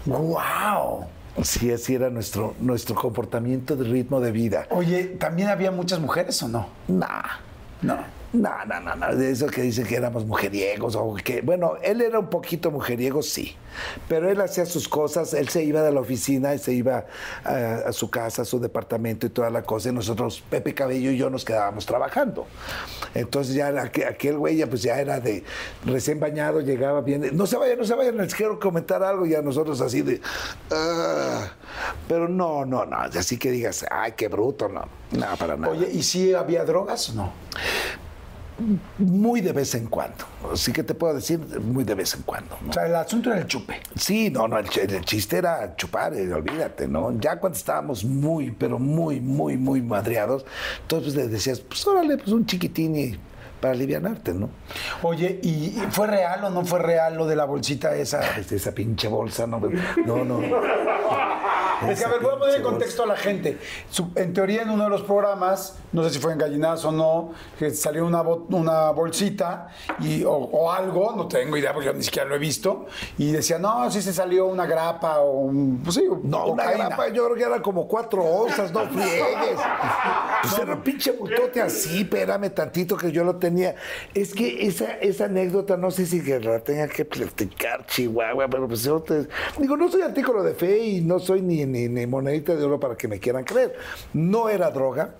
¡Wow! 0.06 1.06
Sí, 1.42 1.72
así 1.72 1.94
era 1.94 2.10
nuestro, 2.10 2.54
nuestro 2.60 2.94
comportamiento 2.94 3.74
de 3.74 3.84
ritmo 3.84 4.20
de 4.20 4.32
vida. 4.32 4.66
Oye, 4.70 5.04
¿también 5.18 5.48
había 5.48 5.70
muchas 5.70 5.98
mujeres 5.98 6.42
o 6.42 6.48
no? 6.48 6.68
Nah. 6.88 7.22
No. 7.80 7.96
No, 8.32 8.50
no, 8.64 8.80
no, 8.80 8.96
no, 8.96 9.14
de 9.14 9.30
eso 9.30 9.46
que 9.46 9.60
dicen 9.60 9.84
que 9.86 9.94
éramos 9.94 10.24
mujeriegos 10.24 10.96
o 10.96 11.14
que, 11.22 11.42
bueno, 11.42 11.74
él 11.82 12.00
era 12.00 12.18
un 12.18 12.30
poquito 12.30 12.70
mujeriego, 12.70 13.22
sí, 13.22 13.54
pero 14.08 14.30
él 14.30 14.40
hacía 14.40 14.64
sus 14.64 14.88
cosas, 14.88 15.34
él 15.34 15.50
se 15.50 15.62
iba 15.64 15.82
de 15.82 15.92
la 15.92 16.00
oficina 16.00 16.54
y 16.54 16.58
se 16.58 16.72
iba 16.72 17.04
a, 17.44 17.54
a 17.88 17.92
su 17.92 18.08
casa, 18.08 18.40
a 18.40 18.44
su 18.46 18.58
departamento 18.58 19.26
y 19.26 19.28
toda 19.28 19.50
la 19.50 19.62
cosa, 19.62 19.90
y 19.90 19.92
nosotros, 19.92 20.42
Pepe 20.48 20.72
Cabello 20.72 21.10
y 21.10 21.18
yo 21.18 21.28
nos 21.28 21.44
quedábamos 21.44 21.84
trabajando. 21.84 22.46
Entonces 23.14 23.54
ya 23.54 23.68
aquel, 23.68 24.38
güey 24.38 24.56
ya 24.56 24.66
pues 24.66 24.80
ya 24.82 24.98
era 24.98 25.20
de 25.20 25.44
recién 25.84 26.18
bañado, 26.18 26.62
llegaba 26.62 27.02
bien, 27.02 27.36
no 27.36 27.46
se 27.46 27.58
vayan, 27.58 27.78
no 27.78 27.84
se 27.84 27.94
vayan, 27.94 28.16
les 28.16 28.34
quiero 28.34 28.58
comentar 28.58 29.02
algo, 29.02 29.26
y 29.26 29.34
a 29.34 29.42
nosotros 29.42 29.78
así 29.82 30.00
de, 30.00 30.22
"Ah". 30.70 31.48
pero 32.08 32.28
no, 32.28 32.64
no, 32.64 32.86
no, 32.86 32.96
así 32.96 33.36
que 33.36 33.50
digas, 33.50 33.84
ay, 33.90 34.12
qué 34.16 34.28
bruto, 34.28 34.70
no, 34.70 34.84
nada 35.10 35.36
para 35.36 35.54
nada. 35.56 35.70
Oye, 35.70 35.90
¿y 35.92 36.02
si 36.02 36.32
había 36.32 36.64
drogas 36.64 37.10
o 37.10 37.14
no? 37.14 37.32
Muy 38.98 39.40
de 39.40 39.52
vez 39.52 39.74
en 39.74 39.86
cuando. 39.86 40.24
Sí 40.54 40.72
que 40.72 40.82
te 40.82 40.94
puedo 40.94 41.14
decir, 41.14 41.38
muy 41.60 41.84
de 41.84 41.94
vez 41.94 42.14
en 42.14 42.22
cuando. 42.22 42.56
¿no? 42.62 42.70
O 42.70 42.72
sea, 42.72 42.86
el 42.86 42.94
asunto 42.94 43.30
era 43.30 43.40
el 43.40 43.46
chupe. 43.46 43.80
Sí, 43.96 44.30
no, 44.30 44.48
no, 44.48 44.58
el, 44.58 44.66
el 44.66 45.04
chiste 45.04 45.38
era 45.38 45.74
chupar, 45.76 46.14
eh, 46.14 46.32
olvídate, 46.32 46.88
¿no? 46.88 47.18
Ya 47.20 47.38
cuando 47.38 47.58
estábamos 47.58 48.04
muy, 48.04 48.50
pero 48.50 48.78
muy, 48.78 49.20
muy, 49.20 49.56
muy 49.56 49.82
madreados, 49.82 50.44
entonces 50.82 51.14
le 51.14 51.28
decías, 51.28 51.60
pues 51.60 51.86
órale, 51.86 52.18
pues 52.18 52.28
un 52.28 52.46
chiquitín 52.46 52.96
y 52.96 53.18
para 53.62 53.72
alivianarte, 53.74 54.34
¿no? 54.34 54.50
Oye, 55.02 55.38
¿y 55.42 55.80
fue 55.90 56.08
real 56.08 56.44
o 56.44 56.50
no 56.50 56.64
fue 56.66 56.80
real 56.80 57.14
lo 57.16 57.26
de 57.26 57.36
la 57.36 57.44
bolsita 57.46 57.94
esa? 57.94 58.20
Esa 58.38 58.72
pinche 58.72 59.06
bolsa, 59.08 59.46
no, 59.46 59.60
no, 60.04 60.24
no. 60.24 60.40
Es 61.88 61.98
que, 61.98 62.04
a 62.04 62.08
ver, 62.10 62.20
voy 62.20 62.32
a 62.32 62.38
poner 62.38 62.54
en 62.54 62.62
contexto 62.62 63.02
a 63.02 63.06
la 63.06 63.16
gente. 63.16 63.58
En 64.14 64.32
teoría, 64.32 64.62
en 64.62 64.70
uno 64.70 64.84
de 64.84 64.90
los 64.90 65.02
programas, 65.02 65.78
no 65.90 66.04
sé 66.04 66.10
si 66.10 66.20
fue 66.20 66.32
en 66.32 66.38
Gallinazo 66.38 66.90
o 66.90 66.92
no, 66.92 67.32
que 67.58 67.70
salió 67.70 68.06
una, 68.06 68.22
una 68.22 68.90
bolsita 68.90 69.66
y, 69.98 70.22
o, 70.22 70.30
o 70.32 70.70
algo, 70.70 71.12
no 71.16 71.26
tengo 71.26 71.56
idea 71.56 71.72
porque 71.72 71.86
yo 71.86 71.92
ni 71.92 72.04
siquiera 72.04 72.28
lo 72.28 72.36
he 72.36 72.38
visto, 72.38 72.86
y 73.18 73.32
decía, 73.32 73.58
no, 73.58 73.90
sí 73.90 74.00
se 74.00 74.12
salió 74.12 74.46
una 74.46 74.64
grapa 74.64 75.18
o 75.18 75.40
un, 75.40 75.80
pues 75.82 75.96
sí, 75.96 76.04
No, 76.22 76.46
una 76.46 76.62
cocaína. 76.64 76.86
grapa, 76.86 77.08
yo 77.08 77.24
creo 77.24 77.36
que 77.36 77.42
era 77.42 77.60
como 77.60 77.88
cuatro 77.88 78.22
onzas, 78.22 78.70
no 78.72 78.80
friegues. 78.88 79.58
Pues 80.42 80.58
era 80.60 80.74
un 80.74 80.82
pinche 80.82 81.10
bultote 81.10 81.62
así, 81.62 82.02
espérame 82.02 82.50
tantito 82.50 82.96
que 82.96 83.10
yo 83.10 83.24
lo 83.24 83.36
tenía. 83.36 83.51
Es 84.14 84.34
que 84.34 84.66
esa, 84.66 84.98
esa 84.98 85.26
anécdota, 85.26 85.76
no 85.76 85.90
sé 85.90 86.06
si 86.06 86.20
la 86.22 86.60
tenga 86.60 86.88
que 86.88 87.04
platicar, 87.04 87.86
Chihuahua, 87.86 88.48
pero 88.48 88.68
pues 88.68 88.82
yo 88.82 89.00
te... 89.00 89.26
Digo, 89.58 89.76
no 89.76 89.90
soy 89.90 90.02
artículo 90.02 90.42
de 90.42 90.54
fe 90.54 90.78
y 90.78 91.00
no 91.00 91.18
soy 91.18 91.42
ni, 91.42 91.64
ni, 91.66 91.88
ni 91.88 92.06
monedita 92.06 92.54
de 92.54 92.64
oro 92.64 92.80
para 92.80 92.96
que 92.96 93.08
me 93.08 93.18
quieran 93.18 93.44
creer. 93.44 93.74
No 94.12 94.48
era 94.48 94.70
droga, 94.70 95.14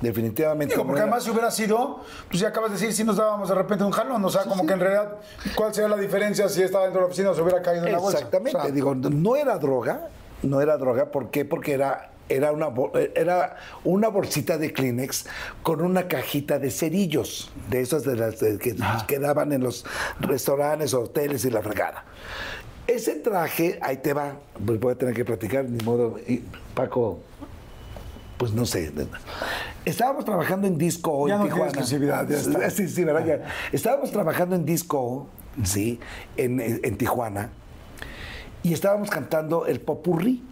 definitivamente 0.00 0.74
Digo, 0.74 0.86
porque 0.86 1.02
además 1.02 1.24
si 1.24 1.30
hubiera 1.30 1.50
sido, 1.50 2.00
pues 2.28 2.40
ya 2.40 2.48
acabas 2.48 2.70
de 2.70 2.76
decir, 2.78 2.92
si 2.92 3.04
nos 3.04 3.16
dábamos 3.16 3.48
de 3.48 3.54
repente 3.54 3.84
un 3.84 3.90
jalón, 3.90 4.24
o 4.24 4.30
sea, 4.30 4.44
como 4.44 4.66
que 4.66 4.72
en 4.72 4.80
realidad, 4.80 5.16
¿cuál 5.54 5.74
sería 5.74 5.88
la 5.88 5.96
diferencia 5.96 6.48
si 6.48 6.62
estaba 6.62 6.84
dentro 6.84 7.00
de 7.00 7.06
la 7.06 7.08
oficina 7.08 7.30
o 7.30 7.34
se 7.34 7.42
hubiera 7.42 7.62
caído 7.62 7.86
en 7.86 7.92
la 7.92 7.98
bolsa? 7.98 8.18
Exactamente, 8.18 8.58
O 8.58 8.62
sea, 8.62 8.70
digo, 8.70 8.94
no 8.94 9.36
era 9.36 9.58
droga, 9.58 10.08
no 10.42 10.60
era 10.60 10.76
droga, 10.76 11.10
¿por 11.10 11.30
qué? 11.30 11.44
Porque 11.44 11.72
era, 11.72 12.10
era, 12.28 12.52
una, 12.52 12.68
bol- 12.68 12.92
era 13.14 13.56
una 13.84 14.08
bolsita 14.08 14.58
de 14.58 14.72
Kleenex 14.72 15.26
con 15.62 15.80
una 15.80 16.08
cajita 16.08 16.58
de 16.58 16.70
cerillos, 16.70 17.50
de 17.70 17.80
esos 17.80 18.04
de 18.04 18.16
las 18.16 18.40
de- 18.40 18.58
que 18.58 18.76
quedaban 19.06 19.52
en 19.52 19.62
los 19.62 19.84
restaurantes, 20.20 20.94
hoteles 20.94 21.44
y 21.44 21.50
la 21.50 21.62
fregada. 21.62 22.04
Ese 22.86 23.16
traje, 23.16 23.78
ahí 23.82 23.98
te 23.98 24.12
va, 24.14 24.36
pues 24.64 24.80
voy 24.80 24.92
a 24.92 24.94
tener 24.96 25.14
que 25.14 25.24
platicar, 25.24 25.64
ni 25.66 25.82
modo, 25.84 26.18
y 26.26 26.42
Paco, 26.74 27.20
pues 28.38 28.52
no 28.52 28.64
sé. 28.64 28.92
Estábamos 29.84 30.24
trabajando 30.24 30.66
en 30.66 30.78
Disco 30.78 31.12
O 31.12 31.28
Ya 31.28 31.34
en 31.34 31.40
no 31.40 31.46
Tijuana. 31.46 31.66
exclusividad, 31.66 32.28
ya 32.28 32.36
está. 32.38 32.70
Sí, 32.70 32.88
sí, 32.88 33.04
¿verdad? 33.04 33.26
Ya. 33.26 33.42
Estábamos 33.72 34.10
trabajando 34.10 34.54
en 34.56 34.64
Disco 34.64 35.28
sí, 35.64 35.98
en, 36.36 36.60
en 36.60 36.96
Tijuana, 36.96 37.50
y 38.62 38.72
estábamos 38.72 39.10
cantando 39.10 39.66
el 39.66 39.80
popurrí 39.80 40.42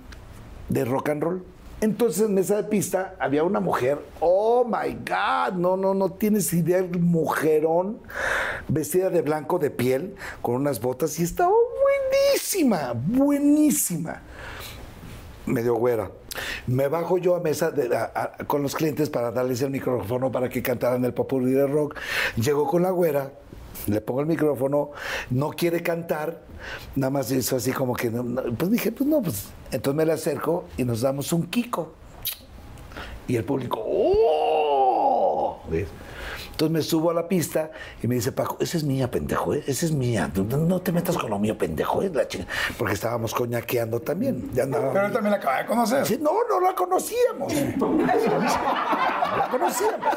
de 0.69 0.85
rock 0.85 1.09
and 1.11 1.23
roll. 1.23 1.45
Entonces 1.81 2.29
en 2.29 2.39
esa 2.39 2.69
pista 2.69 3.15
había 3.19 3.45
una 3.45 3.61
mujer, 3.61 3.99
oh 4.21 4.65
my 4.65 4.95
God, 4.95 5.55
no, 5.59 5.77
no, 5.77 5.93
no 5.93 6.11
tienes 6.11 6.53
idea, 6.55 6.79
el 6.79 6.99
mujerón, 6.99 7.99
vestida 8.67 9.11
de 9.11 9.21
blanco 9.21 9.59
de 9.59 9.71
piel, 9.71 10.15
con 10.41 10.55
unas 10.55 10.81
botas, 10.81 11.19
y 11.21 11.23
estaba 11.23 11.53
buenísima, 11.53 12.95
buenísima 12.95 14.23
medio 15.45 15.75
güera. 15.75 16.11
Me 16.67 16.89
bajo 16.89 17.19
yo 17.19 17.37
a 17.37 17.41
mesa 17.41 17.71
de- 17.71 17.89
con 18.47 18.63
los 18.63 18.75
clientes 18.75 19.09
para 19.11 19.31
darles 19.31 19.63
el 19.63 19.71
micrófono 19.71 20.33
para 20.33 20.49
que 20.49 20.61
cantaran 20.63 21.05
el 21.05 21.15
popurrí 21.15 21.53
de 21.53 21.67
rock. 21.67 21.95
Llego 22.37 22.67
con 22.67 22.83
la 22.83 22.91
güera, 22.91 23.31
le 23.87 24.01
pongo 24.01 24.21
el 24.21 24.27
micrófono, 24.27 24.91
no 25.31 25.51
quiere 25.51 25.83
cantar, 25.83 26.43
nada 26.97 27.11
más 27.11 27.31
hizo 27.31 27.57
así 27.57 27.71
como 27.73 27.95
que, 27.95 28.11
pues 28.11 28.71
dije, 28.71 28.91
pues 28.91 29.09
no, 29.09 29.23
pues 29.23 29.47
entonces 29.71 29.95
me 29.95 30.05
le 30.05 30.13
acerco 30.13 30.65
y 30.77 30.85
nos 30.85 31.01
damos 31.01 31.33
un 31.33 31.47
kiko. 31.47 31.93
Y 33.29 33.37
el 33.37 33.45
público, 33.45 33.83
¡oh! 33.85 35.61
¿Ves? 35.69 35.89
Entonces 36.57 36.73
me 36.73 36.81
subo 36.81 37.11
a 37.11 37.15
la 37.15 37.29
pista 37.29 37.71
y 38.03 38.07
me 38.07 38.15
dice, 38.15 38.33
Paco, 38.33 38.57
esa 38.61 38.79
es 38.79 38.85
mía, 38.85 39.11
pendejo, 39.11 39.53
¿eh? 39.53 39.63
esa 39.67 39.85
es 39.85 39.93
mía. 39.93 40.31
No, 40.35 40.57
no 40.57 40.81
te 40.81 40.91
metas 40.91 41.19
con 41.19 41.29
lo 41.29 41.39
mío, 41.39 41.59
pendejo, 41.59 42.03
¿eh? 42.03 42.11
La 42.15 42.27
chinga". 42.27 42.47
Porque 42.79 42.95
estábamos 42.95 43.35
coñaqueando 43.35 44.01
también. 44.01 44.51
Ya 44.55 44.65
Pero 44.65 45.07
él 45.07 45.13
también 45.13 45.33
la 45.33 45.37
acaba 45.37 45.59
de 45.59 45.67
conocer. 45.67 46.07
Sí, 46.07 46.19
no, 46.19 46.31
no 46.49 46.61
la 46.61 46.75
conocíamos. 46.75 47.53
No 47.77 48.07
la 48.07 49.49
conocíamos. 49.51 50.17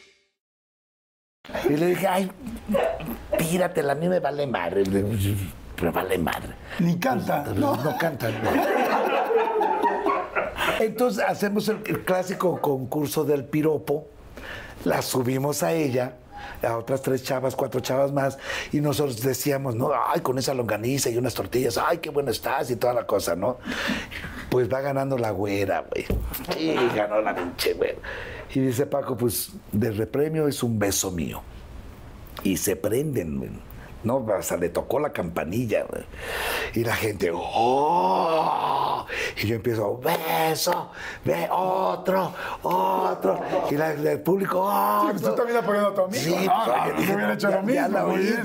Y 1.69 1.75
le 1.75 1.87
dije, 1.87 2.07
ay, 2.07 2.31
píratela, 3.37 3.93
a 3.93 3.95
mí 3.95 4.07
me 4.07 4.19
vale 4.19 4.45
madre. 4.45 4.83
Me 5.81 5.89
vale 5.89 6.17
madre. 6.17 6.53
Ni 6.79 6.99
canta. 6.99 7.43
No, 7.55 7.75
no 7.75 7.97
canta. 7.97 8.29
no. 8.29 8.51
Entonces 10.79 11.23
hacemos 11.27 11.67
el, 11.69 11.79
el 11.85 12.03
clásico 12.03 12.59
concurso 12.61 13.23
del 13.23 13.45
piropo, 13.45 14.07
la 14.83 15.01
subimos 15.01 15.63
a 15.63 15.73
ella, 15.73 16.13
a 16.61 16.77
otras 16.77 17.01
tres 17.01 17.23
chavas, 17.23 17.55
cuatro 17.55 17.79
chavas 17.79 18.11
más, 18.11 18.37
y 18.71 18.81
nosotros 18.81 19.21
decíamos, 19.21 19.75
no, 19.75 19.91
ay, 20.07 20.21
con 20.21 20.37
esa 20.37 20.53
longaniza 20.53 21.09
y 21.09 21.17
unas 21.17 21.33
tortillas, 21.33 21.77
ay, 21.77 21.99
qué 21.99 22.09
bueno 22.09 22.31
estás 22.31 22.71
y 22.71 22.75
toda 22.75 22.93
la 22.93 23.05
cosa, 23.05 23.35
¿no? 23.35 23.57
Pues 24.49 24.71
va 24.71 24.81
ganando 24.81 25.17
la 25.17 25.31
güera, 25.31 25.85
güey. 25.89 26.05
Sí, 26.53 26.75
ganó 26.95 27.21
la 27.21 27.35
pinche 27.35 27.73
güera. 27.73 27.97
Y 28.53 28.59
dice 28.59 28.85
Paco, 28.85 29.15
pues 29.15 29.51
de 29.71 29.91
repremio 29.91 30.47
es 30.47 30.61
un 30.61 30.77
beso 30.77 31.11
mío. 31.11 31.41
Y 32.43 32.57
se 32.57 32.75
prenden, 32.75 33.37
güey. 33.37 33.70
No, 34.03 34.25
sea, 34.41 34.57
le 34.57 34.69
tocó 34.69 34.99
la 34.99 35.11
campanilla, 35.11 35.83
güey. 35.89 36.03
Y 36.73 36.83
la 36.83 36.95
gente, 36.95 37.31
¡oh! 37.33 39.05
Y 39.41 39.47
yo 39.47 39.55
empiezo, 39.55 39.99
beso, 39.99 40.89
ve 41.23 41.47
otro, 41.51 42.33
otro. 42.63 43.39
Y 43.69 43.75
la- 43.75 43.91
el 43.93 44.19
público, 44.21 44.61
¡oh! 44.63 45.01
Sí, 45.03 45.07
pues 45.11 45.21
tú 45.23 45.35
también 45.35 45.57
apoyando 45.59 45.89
a 45.89 45.93
tu 45.95 46.01
amigo. 46.01 46.21
Sí, 46.23 46.35
No, 46.47 46.53
pues, 46.95 47.07
no, 47.07 47.13
hubiera 47.15 47.33
hecho 47.33 47.47
lo 47.47 47.53
ya 47.53 47.61
mismo, 47.61 47.87
la 47.89 48.05
muy 48.05 48.17
bien. 48.21 48.41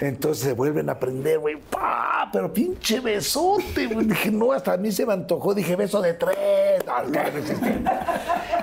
Entonces 0.00 0.44
se 0.44 0.52
vuelven 0.52 0.88
a 0.90 0.98
prender, 0.98 1.38
güey. 1.38 1.56
¡pah! 1.56 2.28
Pero 2.32 2.52
pinche 2.52 3.00
besote, 3.00 3.86
güey. 3.86 4.06
Dije, 4.06 4.30
no, 4.30 4.52
hasta 4.52 4.74
a 4.74 4.76
mí 4.76 4.92
se 4.92 5.04
me 5.06 5.12
antojó. 5.12 5.54
Dije, 5.54 5.74
beso 5.76 6.00
de 6.02 6.14
tres. 6.14 6.36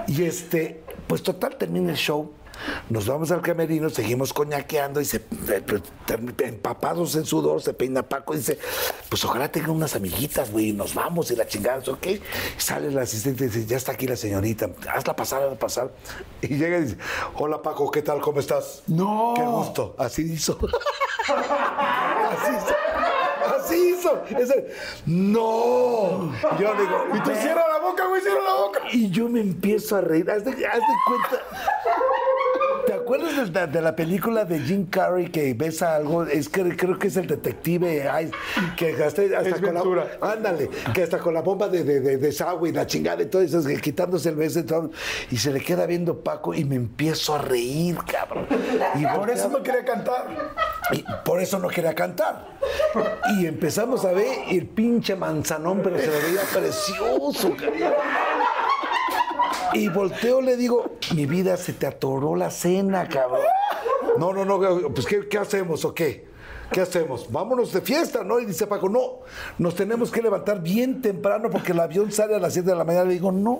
Y 0.07 0.23
este, 0.23 0.83
pues 1.07 1.23
total, 1.23 1.55
termina 1.57 1.91
el 1.91 1.97
show. 1.97 2.31
Nos 2.89 3.07
vamos 3.07 3.31
al 3.31 3.41
camerino, 3.41 3.89
seguimos 3.89 4.33
coñaqueando 4.33 5.01
y 5.01 5.05
se, 5.05 5.17
eh, 5.17 5.63
pues, 5.65 5.81
empapados 6.39 7.15
en 7.15 7.25
sudor, 7.25 7.61
se 7.61 7.73
peina 7.73 8.03
Paco 8.03 8.33
y 8.33 8.37
dice, 8.37 8.57
pues 9.09 9.23
ojalá 9.25 9.51
tenga 9.51 9.71
unas 9.71 9.95
amiguitas, 9.95 10.51
güey, 10.51 10.69
y 10.69 10.73
nos 10.73 10.93
vamos 10.93 11.31
y 11.31 11.35
la 11.35 11.47
chingada, 11.47 11.79
¿ok? 11.91 12.07
Sale 12.57 12.87
el 12.87 12.97
asistente 12.97 13.45
y 13.45 13.47
dice, 13.47 13.65
ya 13.65 13.77
está 13.77 13.93
aquí 13.93 14.07
la 14.07 14.15
señorita, 14.15 14.69
hazla 14.93 15.15
pasar, 15.15 15.43
hazla 15.43 15.57
pasar. 15.57 15.91
Y 16.41 16.47
llega 16.55 16.77
y 16.77 16.81
dice, 16.83 16.97
hola 17.35 17.61
Paco, 17.61 17.89
¿qué 17.91 18.01
tal? 18.01 18.21
¿Cómo 18.21 18.39
estás? 18.39 18.83
No. 18.87 19.33
Qué 19.35 19.43
gusto. 19.43 19.95
Así 19.97 20.21
hizo. 20.23 20.57
Así 21.27 22.51
hizo. 22.51 22.75
Así 23.55 23.95
hizo. 23.97 24.23
Ese, 24.37 24.73
no. 25.05 26.31
Y 26.57 26.61
Yo 26.61 26.73
digo, 26.75 27.05
Y 27.15 27.19
tú 27.21 27.31
cierra 27.35 27.67
la 27.67 27.79
boca, 27.79 28.07
güey, 28.07 28.21
cierra 28.21 28.43
la 28.43 28.53
boca. 28.55 28.79
Y 28.91 29.09
yo 29.09 29.29
me 29.29 29.41
empiezo 29.41 29.95
a 29.95 30.01
reír. 30.01 30.29
Haz 30.29 30.43
de, 30.43 30.51
haz 30.51 30.79
de 30.79 30.95
cuenta. 31.07 31.43
¿Te 32.85 32.93
acuerdas 32.93 33.35
de, 33.35 33.59
la- 33.59 33.67
de 33.67 33.81
la 33.81 33.95
película 33.95 34.43
de 34.45 34.59
Jim 34.59 34.87
Carrey 34.89 35.29
que 35.29 35.53
besa 35.53 35.95
algo? 35.95 36.25
Es 36.25 36.49
que 36.49 36.75
creo 36.75 36.99
que 36.99 37.07
es 37.07 37.15
el 37.17 37.27
detective 37.27 38.09
ay, 38.09 38.29
que 38.75 38.91
hasta, 39.03 39.21
con 39.61 39.95
la 39.95 40.07
ándale, 40.21 40.69
que 40.93 41.03
hasta 41.03 41.17
con 41.19 41.33
la 41.33 41.41
bomba 41.41 41.69
de, 41.69 41.83
de, 41.83 41.99
de 42.01 42.17
desagüe 42.17 42.69
y 42.69 42.71
la 42.73 42.85
chingada 42.85 43.21
y 43.23 43.27
todo 43.27 43.41
eso, 43.41 43.61
quitándose 43.81 44.29
el 44.29 44.35
beso 44.35 44.59
y 44.59 44.63
todo, 44.63 44.91
y 45.31 45.37
se 45.37 45.51
le 45.51 45.61
queda 45.61 45.85
viendo 45.85 46.19
Paco 46.23 46.53
y 46.53 46.65
me 46.65 46.75
empiezo 46.75 47.35
a 47.35 47.37
reír, 47.39 47.97
cabrón. 48.05 48.47
Y 48.95 49.05
Por 49.05 49.29
eso 49.29 49.49
no 49.49 49.63
quería 49.63 49.85
cantar. 49.85 50.27
y 50.91 51.03
por 51.23 51.39
eso 51.41 51.59
no 51.59 51.69
quería 51.69 51.95
cantar. 51.95 52.47
Y 53.39 53.45
empezamos 53.45 54.03
a 54.05 54.11
ver 54.11 54.27
el 54.49 54.67
pinche 54.67 55.15
manzanón, 55.15 55.81
pero 55.83 55.97
se 55.99 56.07
lo 56.07 56.13
veía 56.13 56.41
precioso. 56.53 57.55
cabrón. 57.55 58.42
Y 59.73 59.87
volteo, 59.89 60.41
le 60.41 60.57
digo, 60.57 60.97
mi 61.15 61.25
vida 61.25 61.57
se 61.57 61.73
te 61.73 61.87
atoró 61.87 62.35
la 62.35 62.51
cena, 62.51 63.07
cabrón. 63.07 63.41
No, 64.17 64.33
no, 64.33 64.45
no, 64.45 64.89
pues 64.93 65.05
¿qué, 65.07 65.27
qué 65.27 65.37
hacemos 65.37 65.83
o 65.85 65.93
qué? 65.93 66.27
¿Qué 66.71 66.81
hacemos? 66.81 67.31
Vámonos 67.31 67.71
de 67.71 67.81
fiesta, 67.81 68.23
¿no? 68.23 68.39
Y 68.39 68.45
dice 68.45 68.67
Paco, 68.67 68.89
no, 68.89 69.19
nos 69.57 69.75
tenemos 69.75 70.11
que 70.11 70.21
levantar 70.21 70.61
bien 70.61 71.01
temprano 71.01 71.49
porque 71.49 71.71
el 71.71 71.79
avión 71.79 72.11
sale 72.11 72.35
a 72.35 72.39
las 72.39 72.53
7 72.53 72.69
de 72.69 72.75
la 72.75 72.83
mañana. 72.83 73.05
Le 73.05 73.13
digo, 73.13 73.31
no. 73.31 73.59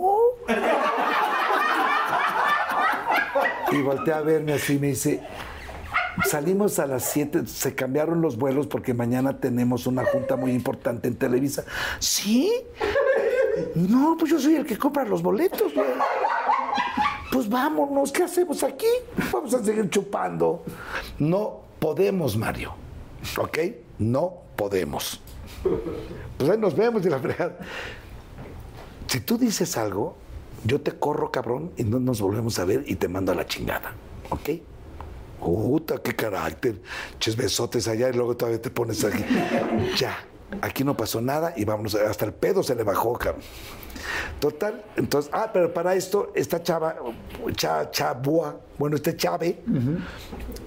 Y 3.71 3.81
voltea 3.81 4.17
a 4.17 4.21
verme 4.21 4.53
así 4.53 4.75
y 4.75 4.79
me 4.79 4.87
dice, 4.87 5.21
Salimos 6.25 6.77
a 6.77 6.85
las 6.85 7.05
7, 7.05 7.47
se 7.47 7.73
cambiaron 7.73 8.21
los 8.21 8.37
vuelos 8.37 8.67
porque 8.67 8.93
mañana 8.93 9.39
tenemos 9.39 9.87
una 9.87 10.05
junta 10.05 10.35
muy 10.35 10.51
importante 10.51 11.07
en 11.07 11.15
Televisa. 11.15 11.65
¿Sí? 11.99 12.51
No, 13.75 14.15
pues 14.17 14.31
yo 14.31 14.39
soy 14.39 14.55
el 14.55 14.65
que 14.65 14.77
compra 14.77 15.03
los 15.03 15.21
boletos, 15.21 15.73
güey. 15.73 15.87
Pues 17.31 17.49
vámonos, 17.49 18.11
¿qué 18.11 18.23
hacemos 18.23 18.63
aquí? 18.63 18.87
Vamos 19.31 19.53
a 19.53 19.63
seguir 19.63 19.89
chupando. 19.89 20.63
No 21.19 21.61
podemos, 21.79 22.37
Mario. 22.37 22.73
¿Ok? 23.37 23.57
No 23.99 24.33
podemos. 24.55 25.19
Pues 26.37 26.49
ahí 26.49 26.57
nos 26.57 26.75
vemos 26.75 27.05
y 27.05 27.09
la 27.09 27.19
fregada. 27.19 27.57
Si 29.07 29.19
tú 29.21 29.37
dices 29.37 29.77
algo, 29.77 30.15
yo 30.63 30.81
te 30.81 30.91
corro, 30.91 31.31
cabrón, 31.31 31.71
y 31.77 31.83
no 31.83 31.99
nos 31.99 32.21
volvemos 32.21 32.59
a 32.59 32.65
ver 32.65 32.83
y 32.87 32.95
te 32.95 33.07
mando 33.07 33.31
a 33.31 33.35
la 33.35 33.45
chingada. 33.45 33.93
¿Ok? 34.29 34.49
Puta, 35.39 35.97
qué 35.97 36.15
carácter. 36.15 36.81
Ches 37.19 37.35
besotes 37.35 37.87
allá 37.87 38.09
y 38.09 38.13
luego 38.13 38.37
todavía 38.37 38.61
te 38.61 38.69
pones 38.69 39.03
aquí. 39.03 39.23
Ya, 39.97 40.17
aquí 40.61 40.83
no 40.83 40.95
pasó 40.95 41.21
nada 41.21 41.53
y 41.55 41.65
vámonos. 41.65 41.95
Hasta 41.95 42.25
el 42.25 42.33
pedo 42.33 42.63
se 42.63 42.75
le 42.75 42.83
bajó, 42.83 43.13
cabrón. 43.13 43.41
Total, 44.39 44.83
entonces, 44.95 45.31
ah, 45.33 45.49
pero 45.53 45.73
para 45.73 45.95
esto, 45.95 46.31
esta 46.35 46.61
chava, 46.61 46.95
cha, 47.55 47.89
chabua, 47.89 48.59
bueno, 48.77 48.95
este 48.97 49.15
chave, 49.15 49.61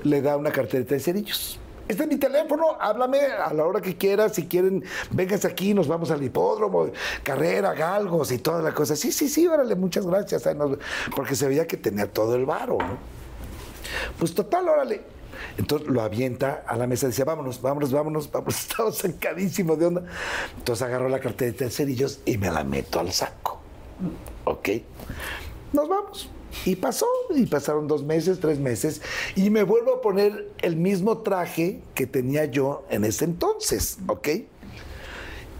le 0.03 0.23
da 0.23 0.37
una 0.37 0.51
carterita 0.51 0.95
de 0.95 1.01
cerillos. 1.01 1.61
Este 1.89 2.03
es 2.03 2.09
mi 2.09 2.17
teléfono, 2.17 2.77
háblame 2.81 3.21
a 3.21 3.53
la 3.53 3.65
hora 3.65 3.81
que 3.81 3.97
quieras, 3.97 4.35
si 4.35 4.47
quieren, 4.47 4.83
vénganse 5.11 5.47
aquí, 5.47 5.73
nos 5.73 5.87
vamos 5.87 6.11
al 6.11 6.23
hipódromo, 6.23 6.89
carrera, 7.23 7.75
galgos 7.75 8.33
y 8.33 8.39
toda 8.39 8.61
la 8.61 8.73
cosa. 8.73 8.97
Sí, 8.97 9.13
sí, 9.13 9.29
sí, 9.29 9.47
órale, 9.47 9.75
muchas 9.77 10.05
gracias. 10.07 10.49
Porque 11.15 11.37
se 11.37 11.47
veía 11.47 11.67
que 11.67 11.77
tenía 11.77 12.11
todo 12.11 12.35
el 12.35 12.45
varo, 12.45 12.79
¿no? 12.79 12.99
Pues 14.19 14.35
total, 14.35 14.69
órale. 14.69 15.16
Entonces 15.59 15.89
lo 15.89 16.03
avienta 16.03 16.65
a 16.67 16.77
la 16.77 16.87
mesa 16.87 17.07
y 17.07 17.11
decía, 17.11 17.25
vámonos, 17.25 17.61
vámonos, 17.63 17.93
vámonos, 17.93 18.31
vámonos. 18.31 18.61
Estaba 18.69 18.93
sacadísimo 18.93 19.77
de 19.77 19.87
onda. 19.87 20.05
Entonces 20.57 20.83
agarró 20.87 21.09
la 21.09 21.21
carterita 21.21 21.65
de 21.65 21.71
cerillos 21.71 22.21
y 22.25 22.39
me 22.39 22.51
la 22.51 22.65
meto 22.65 23.01
al 23.01 23.13
saco. 23.13 23.61
¿Ok? 24.45 24.69
Nos 25.73 25.89
vamos. 25.89 26.31
Y 26.65 26.77
pasó, 26.77 27.07
y 27.35 27.47
pasaron 27.47 27.87
dos 27.87 28.03
meses, 28.03 28.41
tres 28.41 28.59
meses, 28.59 29.03
y 29.35 29.51
me 29.51 29.63
vuelvo 29.63 29.95
a 29.95 30.01
poner 30.01 30.51
el 30.63 30.77
mismo 30.77 31.19
traje 31.19 31.83
que 31.95 32.07
tenía 32.07 32.47
yo 32.47 32.87
en 32.89 33.05
ese 33.05 33.27
entonces, 33.27 33.99
¿ok? 34.07 34.29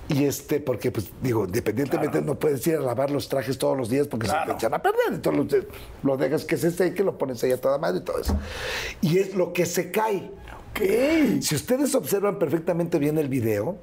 Y 0.09 0.25
este, 0.25 0.61
porque, 0.61 0.93
pues, 0.93 1.11
digo, 1.21 1.47
independientemente 1.47 2.23
no 2.23 2.39
puedes 2.39 2.65
ir 2.67 2.77
a 2.77 2.81
lavar 2.81 3.11
los 3.11 3.29
trajes 3.29 3.59
todos 3.59 3.77
los 3.77 3.89
días 3.89 4.07
porque 4.07 4.29
se 4.29 4.35
te 4.47 4.53
echan 4.53 4.73
a 4.73 4.81
perder. 4.81 5.13
Entonces 5.13 5.65
lo, 6.03 6.11
lo 6.13 6.17
dejas 6.17 6.45
que 6.45 6.57
se 6.57 6.71
seque, 6.71 7.03
lo 7.03 7.19
pones 7.19 7.43
ahí 7.43 7.53
a 7.53 7.61
toda 7.61 7.79
madre 7.79 7.99
y 7.99 8.05
todo 8.05 8.21
eso. 8.21 8.39
Y 9.01 9.19
es 9.19 9.35
lo 9.35 9.53
que 9.53 9.67
se 9.67 9.91
cae. 9.91 10.31
Si 11.41 11.55
ustedes 11.55 11.95
observan 11.95 12.39
perfectamente 12.39 12.99
bien 12.99 13.19
el 13.19 13.29
video, 13.29 13.79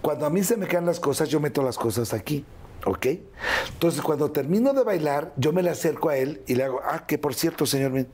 cuando 0.00 0.26
a 0.26 0.30
mí 0.30 0.42
se 0.42 0.56
me 0.56 0.66
caen 0.66 0.84
las 0.84 0.98
cosas, 0.98 1.28
yo 1.28 1.40
meto 1.40 1.62
las 1.62 1.78
cosas 1.78 2.12
aquí. 2.12 2.44
¿Ok? 2.84 3.06
Entonces, 3.72 4.02
cuando 4.02 4.32
termino 4.32 4.72
de 4.72 4.82
bailar, 4.82 5.32
yo 5.36 5.52
me 5.52 5.62
le 5.62 5.70
acerco 5.70 6.08
a 6.08 6.16
él 6.16 6.42
y 6.48 6.56
le 6.56 6.64
hago, 6.64 6.80
ah, 6.84 7.06
que 7.06 7.16
por 7.16 7.32
cierto, 7.34 7.64
señor, 7.64 7.92
mire", 7.92 8.08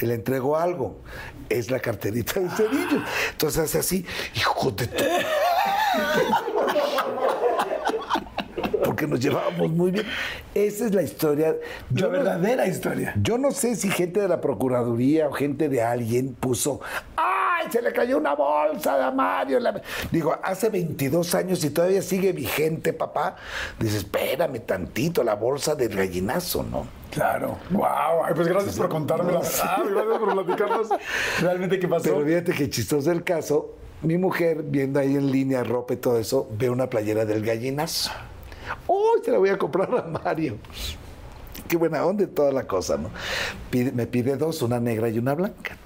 y 0.00 0.06
le 0.06 0.14
entrego 0.14 0.56
algo. 0.56 1.00
Es 1.50 1.70
la 1.70 1.78
carterita 1.78 2.40
de 2.40 2.48
cerillos. 2.48 3.02
Entonces 3.32 3.62
hace 3.62 3.78
así, 3.78 4.06
hijo 4.34 4.70
de. 4.70 4.88
Porque 8.98 9.06
nos 9.12 9.20
llevábamos 9.20 9.70
muy 9.70 9.92
bien. 9.92 10.04
Esa 10.54 10.86
es 10.86 10.92
la 10.94 11.02
historia. 11.02 11.54
La 11.94 12.00
no- 12.00 12.10
verdadera 12.10 12.66
historia. 12.66 13.14
Yo 13.22 13.38
no 13.38 13.52
sé 13.52 13.76
si 13.76 13.88
gente 13.90 14.20
de 14.20 14.26
la 14.26 14.40
Procuraduría 14.40 15.28
o 15.28 15.32
gente 15.32 15.68
de 15.68 15.80
alguien 15.82 16.34
puso, 16.34 16.80
¡ay! 17.16 17.68
Se 17.70 17.80
le 17.80 17.92
cayó 17.92 18.18
una 18.18 18.34
bolsa 18.34 19.06
a 19.06 19.12
Mario. 19.12 19.60
La-". 19.60 19.80
Digo, 20.10 20.36
hace 20.42 20.68
22 20.68 21.32
años 21.36 21.62
y 21.62 21.70
todavía 21.70 22.02
sigue 22.02 22.32
vigente, 22.32 22.92
papá. 22.92 23.36
Dices, 23.78 23.98
espérame 23.98 24.58
tantito, 24.66 25.22
la 25.22 25.34
bolsa 25.36 25.76
del 25.76 25.94
gallinazo, 25.94 26.64
¿no? 26.64 26.88
Claro. 27.12 27.56
Wow. 27.70 28.24
Ay, 28.24 28.34
pues 28.34 28.48
gracias 28.48 28.76
por 28.76 28.88
contarme 28.88 29.30
la 29.32 29.38
verdad. 29.38 29.76
Gracias 29.88 30.18
por 30.18 30.32
platicarnos 30.44 30.88
realmente 31.40 31.78
qué 31.78 31.86
pasó. 31.86 32.02
Pero 32.02 32.26
fíjate 32.26 32.52
que 32.52 32.68
chistoso 32.68 33.12
el 33.12 33.22
caso. 33.22 33.76
Mi 34.02 34.18
mujer, 34.18 34.62
viendo 34.64 34.98
ahí 35.00 35.14
en 35.14 35.30
línea 35.30 35.62
ropa 35.64 35.94
y 35.94 35.96
todo 35.98 36.18
eso, 36.18 36.48
ve 36.58 36.68
una 36.70 36.88
playera 36.88 37.24
del 37.24 37.44
gallinazo. 37.44 38.10
¡Oh! 38.86 39.16
Se 39.24 39.30
la 39.30 39.38
voy 39.38 39.48
a 39.50 39.58
comprar 39.58 39.88
a 39.94 40.02
Mario. 40.02 40.58
Qué 41.66 41.76
buena 41.76 42.04
onda 42.04 42.26
toda 42.26 42.52
la 42.52 42.66
cosa, 42.66 42.96
¿no? 42.96 43.10
Me 43.72 44.06
pide 44.06 44.36
dos, 44.36 44.62
una 44.62 44.80
negra 44.80 45.08
y 45.08 45.18
una 45.18 45.34
blanca. 45.34 45.76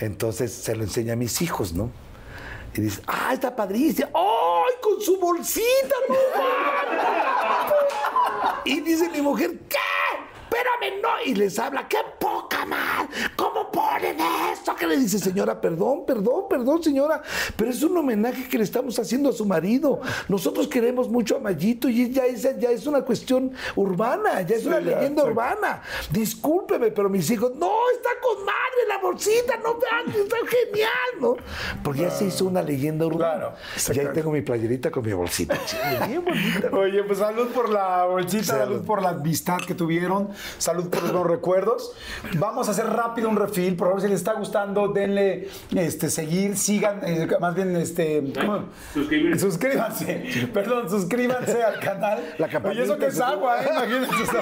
Entonces 0.00 0.52
se 0.52 0.74
lo 0.74 0.82
enseña 0.82 1.12
a 1.14 1.16
mis 1.16 1.40
hijos, 1.42 1.72
¿no? 1.72 1.90
Y 2.74 2.80
dice, 2.80 3.02
¡ah, 3.06 3.30
está 3.32 3.54
padrísima! 3.54 4.08
¡Ay, 4.14 4.74
con 4.82 5.00
su 5.00 5.18
bolsita! 5.18 5.94
¡No! 6.08 6.14
Y 8.64 8.80
dice 8.80 9.10
mi 9.10 9.20
mujer, 9.20 9.58
¿qué? 9.68 9.76
Espérame, 10.62 11.00
no. 11.02 11.08
Y 11.24 11.34
les 11.34 11.58
habla, 11.58 11.88
¡qué 11.88 11.98
poca 12.18 12.64
más! 12.64 13.08
¿Cómo 13.36 13.70
ponen 13.70 14.16
esto? 14.52 14.74
Que 14.76 14.86
le 14.86 14.96
dice, 14.96 15.18
señora, 15.18 15.60
perdón, 15.60 16.04
perdón, 16.06 16.44
perdón, 16.48 16.82
señora, 16.82 17.22
pero 17.56 17.70
es 17.70 17.82
un 17.82 17.96
homenaje 17.96 18.48
que 18.48 18.58
le 18.58 18.64
estamos 18.64 18.98
haciendo 18.98 19.30
a 19.30 19.32
su 19.32 19.44
marido. 19.44 20.00
Nosotros 20.28 20.68
queremos 20.68 21.08
mucho 21.08 21.36
a 21.36 21.40
Mayito 21.40 21.88
y 21.88 22.10
ya 22.10 22.26
es, 22.26 22.42
ya 22.42 22.70
es 22.70 22.86
una 22.86 23.02
cuestión 23.02 23.52
urbana, 23.74 24.42
ya 24.42 24.56
es 24.56 24.66
una 24.66 24.80
ya, 24.80 24.96
leyenda 24.96 25.22
sí. 25.22 25.28
urbana. 25.28 25.82
Discúlpeme, 26.10 26.90
pero 26.92 27.08
mis 27.08 27.28
hijos, 27.30 27.54
no, 27.56 27.72
está 27.94 28.10
con 28.20 28.44
madre 28.44 28.62
la 28.88 28.98
bolsita, 28.98 29.56
no 29.58 29.72
está 29.72 30.36
genial, 30.46 30.90
¿no? 31.20 31.36
Porque 31.82 32.02
ya 32.02 32.10
se 32.10 32.26
hizo 32.26 32.44
una 32.44 32.62
leyenda 32.62 33.06
urbana. 33.06 33.22
Claro, 33.22 33.54
y 33.94 33.98
ahí 33.98 34.08
tengo 34.14 34.30
mi 34.30 34.42
playerita 34.42 34.90
con 34.90 35.04
mi 35.04 35.12
bolsita. 35.12 35.58
Bien 36.06 36.24
bonita. 36.24 36.70
¿no? 36.70 36.78
Oye, 36.78 37.02
pues 37.04 37.18
salud 37.18 37.48
por 37.48 37.68
la 37.68 38.04
bolsita, 38.04 38.44
salud. 38.44 38.62
Salud. 38.62 38.86
por 38.86 39.02
la 39.02 39.10
amistad 39.10 39.58
que 39.66 39.74
tuvieron, 39.74 40.30
salud 40.58 40.88
por 40.88 41.02
los 41.02 41.12
buenos 41.12 41.30
recuerdos. 41.30 41.92
Vamos 42.38 42.68
a 42.68 42.72
hacer 42.72 42.86
rápido 42.86 43.28
un 43.28 43.36
refil, 43.36 43.76
por 43.76 43.88
favor, 43.88 44.02
si 44.02 44.08
les 44.08 44.18
está 44.18 44.34
gustando, 44.34 44.88
denle 44.88 45.48
este, 45.74 46.10
seguir, 46.10 46.56
sigan, 46.56 47.00
eh, 47.04 47.28
más 47.40 47.54
bien, 47.54 47.76
este, 47.76 48.32
¿cómo? 48.38 48.64
Suscribirse. 48.94 49.40
Suscríbanse, 49.40 50.48
perdón, 50.52 50.88
suscríbanse 50.88 51.62
al 51.62 51.78
canal. 51.80 52.34
La 52.38 52.48
campanita, 52.48 52.82
Oye, 52.82 52.84
eso 52.84 52.98
que 52.98 53.06
es 53.06 53.20
agua, 53.20 53.62
¿eh? 53.62 53.68
Imagínense. 53.70 54.36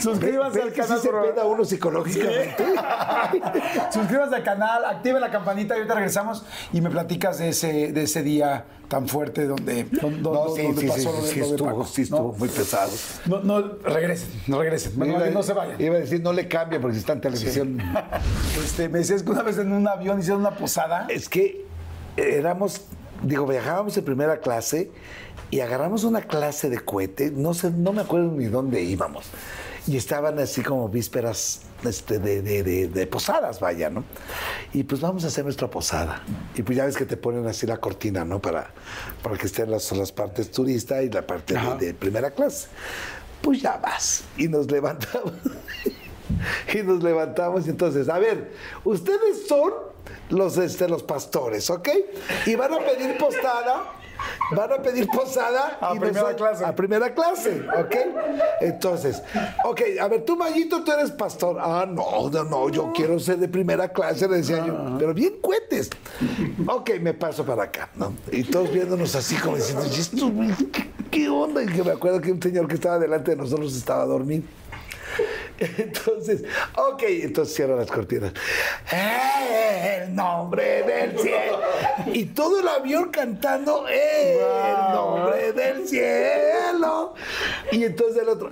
suscríbanse 0.00 0.58
¿Ves 0.58 0.66
al 0.66 0.74
sí 0.74 0.80
canal. 0.80 1.00
se 1.00 1.08
peda 1.08 1.44
uno 1.44 1.64
psicológicamente? 1.64 2.64
Suscríbanse 3.92 4.36
al 4.36 4.42
canal, 4.42 4.84
activen 4.84 5.20
la 5.20 5.30
campanita 5.30 5.74
y 5.74 5.78
ahorita 5.78 5.94
regresamos 5.94 6.44
y 6.72 6.80
me 6.80 6.90
platicas 6.90 7.38
de 7.38 7.48
ese, 7.50 7.92
de 7.92 8.02
ese 8.02 8.22
día 8.22 8.64
tan 8.88 9.08
fuerte 9.08 9.46
donde, 9.46 9.84
donde, 9.84 10.20
No, 10.22 10.54
sí, 10.54 10.62
donde 10.62 10.80
sí, 10.82 10.86
pasó 10.88 11.00
sí, 11.26 11.40
lo 11.40 11.46
de- 11.46 11.50
estuvo, 11.52 11.68
Paco, 11.68 11.84
sí 11.86 12.02
estuvo 12.02 12.32
¿no? 12.32 12.38
muy 12.38 12.48
pesado. 12.48 12.90
No, 13.26 13.40
no, 13.42 13.60
regresen, 13.84 14.28
no 14.46 14.58
regresen. 14.60 14.92
Iba- 15.04 15.26
no 15.30 15.42
se 15.42 15.52
vayan. 15.52 15.80
Iba 15.80 15.96
a 15.96 15.98
decir, 15.98 16.20
no 16.22 16.32
le 16.32 16.46
cambie 16.48 16.78
porque 16.80 16.98
está 16.98 17.12
en 17.14 17.20
televisión. 17.20 17.78
Este, 18.64 18.88
me 18.88 18.98
decías 19.00 19.22
que 19.22 19.30
una 19.30 19.42
vez 19.42 19.58
en 19.58 19.72
un 19.72 19.86
avión 19.88 20.18
hicieron 20.18 20.40
una 20.40 20.52
posada. 20.56 21.06
Es 21.08 21.28
que 21.28 21.64
éramos, 22.16 22.82
digo, 23.22 23.46
viajábamos 23.46 23.96
en 23.96 24.04
primera 24.04 24.38
clase 24.40 24.90
y 25.50 25.60
agarramos 25.60 26.04
una 26.04 26.22
clase 26.22 26.68
de 26.70 26.78
cohete, 26.80 27.30
no 27.30 27.54
sé, 27.54 27.70
no 27.70 27.92
me 27.92 28.02
acuerdo 28.02 28.32
ni 28.32 28.46
dónde 28.46 28.82
íbamos. 28.82 29.26
Y 29.88 29.96
estaban 29.96 30.38
así 30.40 30.62
como 30.62 30.88
vísperas 30.88 31.60
este, 31.84 32.18
de, 32.18 32.42
de- 32.42 32.62
de- 32.64 32.88
de 32.88 33.06
posadas, 33.06 33.60
vaya, 33.60 33.88
¿no? 33.88 34.02
Y 34.72 34.82
pues 34.82 35.00
vamos 35.00 35.22
a 35.24 35.28
hacer 35.28 35.44
nuestra 35.44 35.68
posada. 35.70 36.22
Y 36.56 36.62
pues 36.62 36.76
ya 36.76 36.86
ves 36.86 36.96
que 36.96 37.06
te 37.06 37.16
ponen 37.16 37.46
así 37.46 37.66
la 37.66 37.76
cortina, 37.76 38.24
¿no? 38.24 38.40
Para, 38.40 38.70
para 39.22 39.36
que 39.36 39.46
estén 39.46 39.70
las, 39.70 39.92
las 39.92 40.10
partes 40.10 40.50
turista 40.50 41.02
y 41.02 41.10
la 41.10 41.24
parte 41.24 41.54
de, 41.78 41.94
primera 41.94 42.32
clase. 42.32 42.66
Pues 43.42 43.62
ya 43.62 43.76
vas. 43.76 44.24
Y 44.36 44.48
nos 44.48 44.68
levantamos. 44.70 45.32
y 46.74 46.82
nos 46.82 47.02
levantamos 47.04 47.66
y 47.66 47.70
entonces, 47.70 48.08
a 48.08 48.18
ver, 48.18 48.50
ustedes 48.84 49.46
son 49.46 49.72
los, 50.30 50.56
este, 50.58 50.88
los 50.88 51.04
pastores, 51.04 51.70
¿ok? 51.70 51.88
Y 52.46 52.56
van 52.56 52.74
a 52.74 52.78
pedir 52.80 53.16
posada. 53.18 53.92
Van 54.52 54.72
a 54.72 54.76
pedir 54.82 55.08
posada 55.08 55.78
A 55.80 55.94
y 55.94 55.98
primera 55.98 56.34
clase. 56.36 56.64
A 56.64 56.74
primera 56.74 57.14
clase, 57.14 57.62
¿ok? 57.78 57.96
Entonces, 58.60 59.22
ok, 59.64 59.80
a 60.00 60.08
ver, 60.08 60.24
tú, 60.24 60.36
Mayito, 60.36 60.84
tú 60.84 60.92
eres 60.92 61.10
pastor. 61.10 61.56
Ah, 61.60 61.86
no, 61.88 62.30
no, 62.30 62.44
no, 62.44 62.68
yo 62.68 62.92
quiero 62.94 63.18
ser 63.18 63.38
de 63.38 63.48
primera 63.48 63.88
clase, 63.88 64.28
le 64.28 64.38
decía 64.38 64.64
yo, 64.64 64.96
pero 64.98 65.12
bien 65.14 65.34
cuentes. 65.40 65.90
Ok, 66.66 66.90
me 67.00 67.14
paso 67.14 67.44
para 67.44 67.64
acá, 67.64 67.90
¿no? 67.96 68.12
Y 68.30 68.44
todos 68.44 68.72
viéndonos 68.72 69.14
así 69.14 69.34
como 69.36 69.56
diciendo, 69.56 69.84
"¿Y 69.86 70.00
esto, 70.00 70.30
güey, 70.30 70.50
¿qué, 70.72 70.90
qué 71.10 71.28
onda? 71.28 71.62
Y 71.62 71.66
que 71.66 71.82
me 71.82 71.92
acuerdo 71.92 72.20
que 72.20 72.30
un 72.30 72.40
señor 72.42 72.68
que 72.68 72.74
estaba 72.74 72.98
delante 72.98 73.32
de 73.32 73.36
nosotros 73.38 73.74
estaba 73.76 74.04
dormido. 74.04 74.44
Entonces, 75.78 76.42
ok, 76.76 77.02
entonces 77.22 77.54
cierro 77.54 77.76
las 77.76 77.90
cortinas. 77.90 78.32
El 78.92 80.14
nombre 80.14 80.82
del 80.82 81.18
cielo. 81.18 81.60
Y 82.12 82.26
todo 82.26 82.60
el 82.60 82.68
avión 82.68 83.10
cantando 83.10 83.86
el 83.88 84.38
nombre 84.92 85.52
del 85.52 85.88
cielo. 85.88 87.14
Y 87.72 87.84
entonces 87.84 88.22
el 88.22 88.28
otro, 88.28 88.50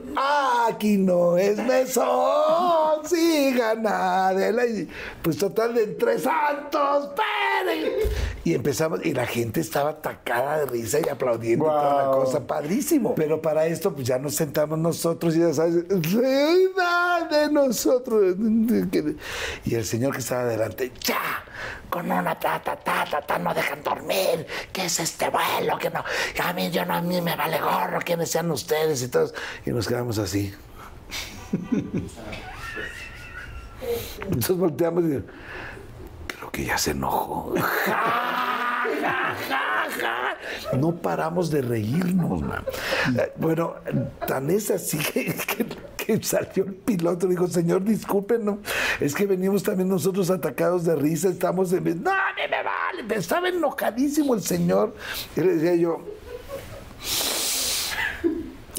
aquí 0.66 0.96
no 0.96 1.36
es 1.36 1.58
mesón, 1.58 3.06
si 3.06 3.52
gana 3.52 4.32
de 4.32 4.52
la. 4.52 4.64
Pues 5.22 5.36
total 5.36 5.74
de 5.74 5.84
entre 5.84 6.18
santos, 6.18 7.10
Pérez. 7.14 8.10
Y 8.44 8.54
empezamos, 8.54 9.04
y 9.04 9.12
la 9.12 9.26
gente 9.26 9.60
estaba 9.60 9.90
atacada 9.90 10.60
de 10.60 10.66
risa 10.66 10.98
y 11.04 11.08
aplaudiendo 11.08 11.66
y 11.66 11.68
toda 11.68 12.04
la 12.04 12.10
cosa 12.12 12.46
padrísimo. 12.46 13.14
Pero 13.14 13.40
para 13.40 13.66
esto, 13.66 13.94
pues 13.94 14.06
ya 14.06 14.18
nos 14.18 14.34
sentamos 14.34 14.78
nosotros 14.78 15.36
y 15.36 15.40
ya 15.40 15.52
sabes, 15.52 15.84
reina 15.88 16.93
de 17.30 17.50
nosotros. 17.50 18.36
Y 19.64 19.74
el 19.74 19.84
señor 19.84 20.12
que 20.12 20.18
estaba 20.18 20.42
adelante, 20.42 20.92
ya, 21.00 21.44
con 21.88 22.10
una 22.10 22.38
ta, 22.38 22.60
ta, 22.62 22.76
ta, 22.76 23.04
ta, 23.04 23.20
ta, 23.20 23.38
no 23.38 23.54
dejan 23.54 23.82
dormir. 23.82 24.46
¿Qué 24.72 24.86
es 24.86 25.00
este 25.00 25.28
vuelo? 25.30 25.78
Que 25.78 25.90
no, 25.90 26.04
a 26.42 26.52
mí, 26.52 26.70
yo 26.70 26.84
no, 26.84 26.94
a 26.94 27.00
mí 27.00 27.20
me 27.20 27.36
vale 27.36 27.60
gorro, 27.60 28.00
quiénes 28.00 28.30
sean 28.30 28.50
ustedes 28.50 29.02
y 29.02 29.08
todos. 29.08 29.34
Y 29.64 29.70
nos 29.70 29.86
quedamos 29.86 30.18
así. 30.18 30.54
Entonces 34.22 34.56
volteamos 34.56 35.04
y 35.04 35.22
creo 36.26 36.50
que 36.50 36.64
ya 36.64 36.78
se 36.78 36.92
enojó. 36.92 37.54
Ja, 37.86 38.86
ja, 39.00 39.34
ja, 39.48 39.63
No 40.78 40.94
paramos 40.96 41.50
de 41.50 41.62
reírnos, 41.62 42.42
man. 42.42 42.64
Eh, 43.18 43.32
Bueno, 43.36 43.74
tan 44.26 44.50
es 44.50 44.70
así 44.70 44.98
que, 44.98 45.24
que- 45.34 45.84
que 46.04 46.22
salió 46.22 46.64
el 46.64 46.74
piloto 46.74 47.26
y 47.26 47.30
dijo, 47.30 47.46
señor, 47.48 47.82
discúlpenos, 47.82 48.58
es 49.00 49.14
que 49.14 49.24
venimos 49.24 49.62
también 49.62 49.88
nosotros 49.88 50.28
atacados 50.28 50.84
de 50.84 50.94
risa, 50.96 51.28
estamos 51.30 51.72
en... 51.72 51.82
No, 51.84 52.10
me 52.36 52.62
vale, 52.62 53.14
estaba 53.16 53.48
enojadísimo 53.48 54.34
el 54.34 54.42
señor. 54.42 54.94
Y 55.34 55.40
le 55.40 55.54
decía 55.56 55.74
yo, 55.76 56.02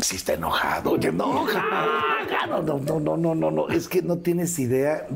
sí 0.02 0.16
está 0.16 0.34
enojado. 0.34 0.98
Ja, 1.02 1.12
no, 2.48 2.62
no, 2.62 2.80
no, 2.80 3.00
no, 3.00 3.18
no, 3.18 3.36
no, 3.36 3.52
no. 3.52 3.70
Es 3.70 3.88
que 3.88 4.02
no 4.02 4.18
tienes 4.18 4.58
idea 4.60 5.08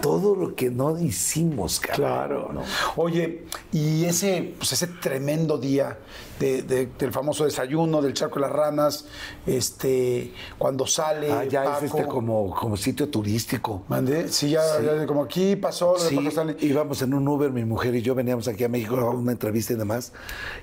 todo 0.00 0.34
lo 0.34 0.54
que 0.54 0.70
no 0.70 0.98
hicimos, 0.98 1.80
cabrón. 1.80 1.96
Claro. 1.96 2.50
¿no? 2.52 2.62
Oye, 2.96 3.44
y 3.72 4.04
ese, 4.04 4.54
pues 4.58 4.72
ese 4.72 4.86
tremendo 4.86 5.58
día 5.58 5.98
de- 6.38 6.62
de- 6.62 6.86
del 6.98 7.12
famoso 7.12 7.44
desayuno, 7.44 8.00
del 8.02 8.14
charco 8.14 8.36
de 8.36 8.42
las 8.42 8.52
ranas, 8.52 9.06
este, 9.46 10.32
cuando 10.58 10.86
sale. 10.86 11.32
Ah, 11.32 11.44
ya 11.44 11.64
Paco, 11.64 11.76
es 11.78 11.82
este 11.92 12.06
como, 12.06 12.54
como 12.54 12.76
sitio 12.76 13.08
turístico. 13.08 13.82
Mandé, 13.88 14.28
sí, 14.28 14.50
ya, 14.50 14.62
ya 14.80 15.06
como 15.06 15.22
aquí 15.24 15.56
pasó 15.56 15.98
Sí, 15.98 16.18
Stanley. 16.28 16.56
íbamos 16.60 17.02
en 17.02 17.14
un 17.14 17.26
Uber, 17.26 17.50
mi 17.50 17.64
mujer 17.64 17.94
y 17.94 18.02
yo 18.02 18.14
veníamos 18.14 18.46
aquí 18.48 18.64
a 18.64 18.68
México 18.68 18.96
a 18.96 19.10
una 19.10 19.32
entrevista 19.32 19.72
y 19.72 19.76
demás, 19.76 20.12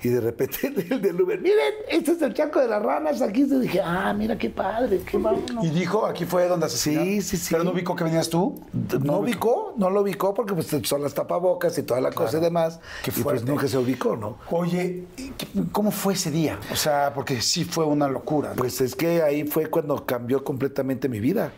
y 0.04 0.10
de 0.10 0.22
repente 0.22 0.58
el 0.90 1.02
del 1.02 1.22
Uber, 1.22 1.40
miren, 1.42 1.58
este 1.90 2.12
es 2.14 2.22
el 2.22 2.34
charco 2.34 2.60
de 2.60 2.68
las 2.68 2.82
ranas, 2.82 3.22
aquí 3.22 3.42
y 3.42 3.60
dije, 3.60 3.82
ah, 3.84 4.14
mira 4.18 4.38
qué 4.38 4.50
padre, 4.50 5.02
qué 5.10 5.18
vámonos. 5.18 5.64
Y 5.66 5.70
dijo, 5.70 6.06
aquí 6.06 6.26
fue 6.26 6.48
donde 6.48 6.68
asesinaron. 6.68 7.06
Sí, 7.08 7.22
sí, 7.22 7.38
sí. 7.38 7.48
Pero 7.52 7.64
no 7.64 7.72
ubicó 7.72 7.96
que 7.96 8.04
venías 8.04 8.30
tú. 8.30 8.60
No 9.02 9.20
ubicó, 9.20 9.74
no 9.78 9.90
lo 9.90 10.02
ubicó 10.02 10.34
porque 10.34 10.54
pues, 10.54 10.68
son 10.84 11.02
las 11.02 11.14
tapabocas 11.14 11.78
y 11.78 11.84
toda 11.84 12.02
la 12.02 12.12
cosa 12.12 12.38
y 12.38 12.42
demás. 12.42 12.80
Qué 13.04 13.12
y 13.16 13.24
pues 13.24 13.44
nunca 13.44 13.68
se 13.68 13.78
ubicó, 13.78 14.16
¿no? 14.16 14.38
Oye, 14.52 15.06
¿y 15.18 15.30
qué- 15.32 15.48
¿cómo 15.72 15.92
fue 15.92 16.14
ese 16.14 16.32
día? 16.32 16.60
O 16.72 16.76
sea, 16.76 17.14
porque 17.14 17.42
sí 17.42 17.64
fue 17.64 17.86
una 17.86 18.08
locura. 18.08 18.50
¿no? 18.50 18.56
Pues 18.56 18.82
es 18.82 18.96
que 18.96 19.22
ahí 19.22 19.46
fue 19.46 19.68
cuando 19.68 20.06
cambió 20.06 20.44
completamente 20.44 21.10
mi 21.10 21.20
vida. 21.20 21.52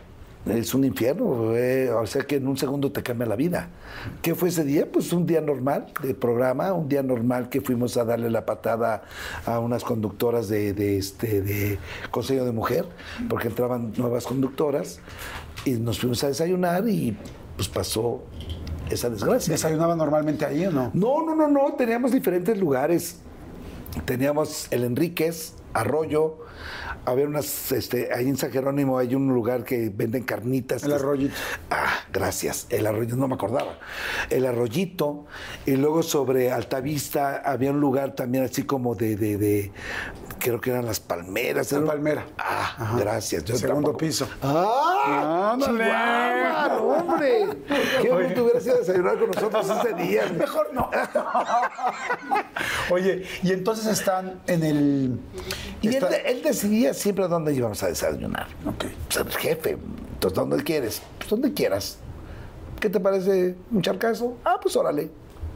es 0.46 0.74
un 0.74 0.84
infierno, 0.84 1.54
eh, 1.54 1.90
o 1.90 2.06
sea 2.06 2.22
que 2.22 2.36
en 2.36 2.48
un 2.48 2.56
segundo 2.56 2.90
te 2.90 3.02
cambia 3.02 3.26
la 3.26 3.36
vida. 3.36 3.68
¿Qué 4.22 4.34
fue 4.34 4.48
ese 4.48 4.64
día? 4.64 4.90
Pues 4.90 5.12
un 5.12 5.26
día 5.26 5.40
normal 5.40 5.86
de 6.02 6.14
programa, 6.14 6.72
un 6.72 6.88
día 6.88 7.02
normal 7.02 7.48
que 7.48 7.60
fuimos 7.60 7.96
a 7.96 8.04
darle 8.04 8.30
la 8.30 8.46
patada 8.46 9.02
a 9.44 9.58
unas 9.58 9.84
conductoras 9.84 10.48
de, 10.48 10.72
de 10.72 10.98
este 10.98 11.42
de 11.42 11.78
Consejo 12.10 12.44
de 12.44 12.52
Mujer, 12.52 12.86
porque 13.28 13.48
entraban 13.48 13.92
nuevas 13.96 14.24
conductoras 14.24 15.00
y 15.64 15.72
nos 15.72 15.98
fuimos 15.98 16.22
a 16.24 16.28
desayunar 16.28 16.88
y 16.88 17.16
pues 17.56 17.68
pasó 17.68 18.22
esa 18.90 19.10
desgracia. 19.10 19.52
¿Desayunaba 19.52 19.94
normalmente 19.96 20.44
ahí 20.44 20.64
o 20.66 20.70
no? 20.70 20.90
No, 20.94 21.24
no, 21.24 21.34
no, 21.34 21.48
no, 21.48 21.74
teníamos 21.74 22.12
diferentes 22.12 22.56
lugares. 22.58 23.20
Teníamos 24.04 24.68
el 24.70 24.84
Enríquez, 24.84 25.54
Arroyo, 25.74 26.38
había 27.04 27.26
unas, 27.26 27.72
este, 27.72 28.12
ahí 28.12 28.28
en 28.28 28.36
San 28.36 28.50
Jerónimo 28.50 28.98
hay 28.98 29.14
un 29.14 29.28
lugar 29.28 29.64
que 29.64 29.90
venden 29.94 30.24
carnitas. 30.24 30.82
El 30.82 30.92
arroyito. 30.92 31.34
Ah, 31.70 32.00
gracias. 32.12 32.66
El 32.70 32.86
arroyito, 32.86 33.16
no 33.16 33.28
me 33.28 33.34
acordaba. 33.34 33.78
El 34.30 34.46
arroyito. 34.46 35.26
Y 35.66 35.72
luego 35.76 36.02
sobre 36.02 36.50
Altavista 36.52 37.42
había 37.44 37.70
un 37.70 37.80
lugar 37.80 38.14
también 38.14 38.44
así 38.44 38.62
como 38.64 38.94
de, 38.94 39.16
de, 39.16 39.36
de 39.36 39.72
creo 40.38 40.60
que 40.60 40.70
eran 40.70 40.86
las 40.86 41.00
palmeras. 41.00 41.72
La 41.72 41.84
palmera. 41.84 42.26
Ah, 42.38 42.96
gracias. 42.98 43.44
Yo 43.44 43.56
Segundo 43.56 43.90
tampoco- 43.90 43.98
piso. 43.98 44.28
¡Ah! 44.42 45.52
Ándale. 45.54 45.92
Hombre! 46.80 47.48
Qué 48.02 48.10
bueno 48.10 48.34
que 48.34 48.40
hubieras 48.40 48.64
ido 48.66 48.74
a 48.76 48.78
desayunar 48.78 49.18
con 49.18 49.30
nosotros 49.30 49.66
ese 49.68 49.94
día. 49.94 50.22
Mejor 50.38 50.70
no. 50.74 50.90
Oye, 52.90 53.24
y 53.42 53.52
entonces 53.52 53.86
están 53.86 54.40
en 54.46 54.62
el. 54.62 55.20
Y 55.80 55.88
él, 55.88 55.94
está- 55.94 56.16
él 56.16 56.42
decidía 56.42 56.94
siempre 56.94 57.24
a 57.24 57.28
dónde 57.28 57.54
íbamos 57.54 57.82
a 57.82 57.88
desayunar. 57.88 58.46
Ok. 58.66 58.86
Pues 59.08 59.16
el 59.26 59.32
jefe. 59.36 59.78
Entonces, 60.18 60.36
¿dónde 60.36 60.64
quieres? 60.64 61.00
Pues 61.16 61.30
donde 61.30 61.52
quieras. 61.54 61.98
¿Qué 62.80 62.90
te 62.90 62.98
parece 62.98 63.54
un 63.70 63.82
charcazo? 63.82 64.34
Ah, 64.44 64.58
pues 64.60 64.74
órale. 64.74 65.08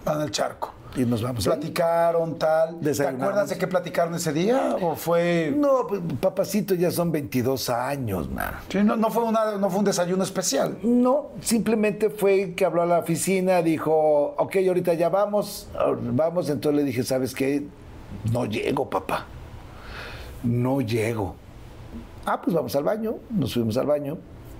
Van 0.04 0.20
al 0.20 0.30
charco. 0.30 0.72
Y 0.94 1.04
nos 1.04 1.20
vamos. 1.20 1.44
¿Platicaron 1.44 2.38
tal? 2.38 2.78
¿Te 2.78 2.90
acuerdas 3.04 3.48
de 3.50 3.58
qué 3.58 3.66
platicaron 3.66 4.14
ese 4.14 4.32
día? 4.32 4.76
¿O 4.80 4.94
fue.? 4.94 5.52
No, 5.56 5.88
pues, 5.88 6.00
papacito, 6.20 6.74
ya 6.74 6.92
son 6.92 7.10
22 7.10 7.70
años, 7.70 8.30
man. 8.30 8.52
Sí, 8.68 8.84
no, 8.84 8.94
no 8.94 9.10
fue 9.10 9.24
una, 9.24 9.56
no 9.56 9.68
fue 9.68 9.80
un 9.80 9.84
desayuno 9.84 10.22
especial. 10.22 10.78
No, 10.84 11.30
simplemente 11.40 12.08
fue 12.08 12.54
que 12.54 12.64
habló 12.64 12.82
a 12.82 12.86
la 12.86 12.98
oficina, 13.00 13.62
dijo, 13.62 14.34
ok, 14.38 14.56
ahorita 14.68 14.94
ya 14.94 15.08
vamos, 15.08 15.68
vamos. 16.12 16.50
Entonces 16.50 16.80
le 16.80 16.84
dije, 16.84 17.02
¿sabes 17.02 17.34
qué? 17.34 17.66
No 18.32 18.46
llego, 18.46 18.88
papá. 18.88 19.26
No 20.44 20.80
llego. 20.80 21.34
Ah, 22.24 22.40
pues 22.40 22.54
vamos 22.54 22.76
al 22.76 22.84
baño. 22.84 23.16
Nos 23.28 23.54
fuimos 23.54 23.76
al 23.76 23.86
baño. 23.86 24.18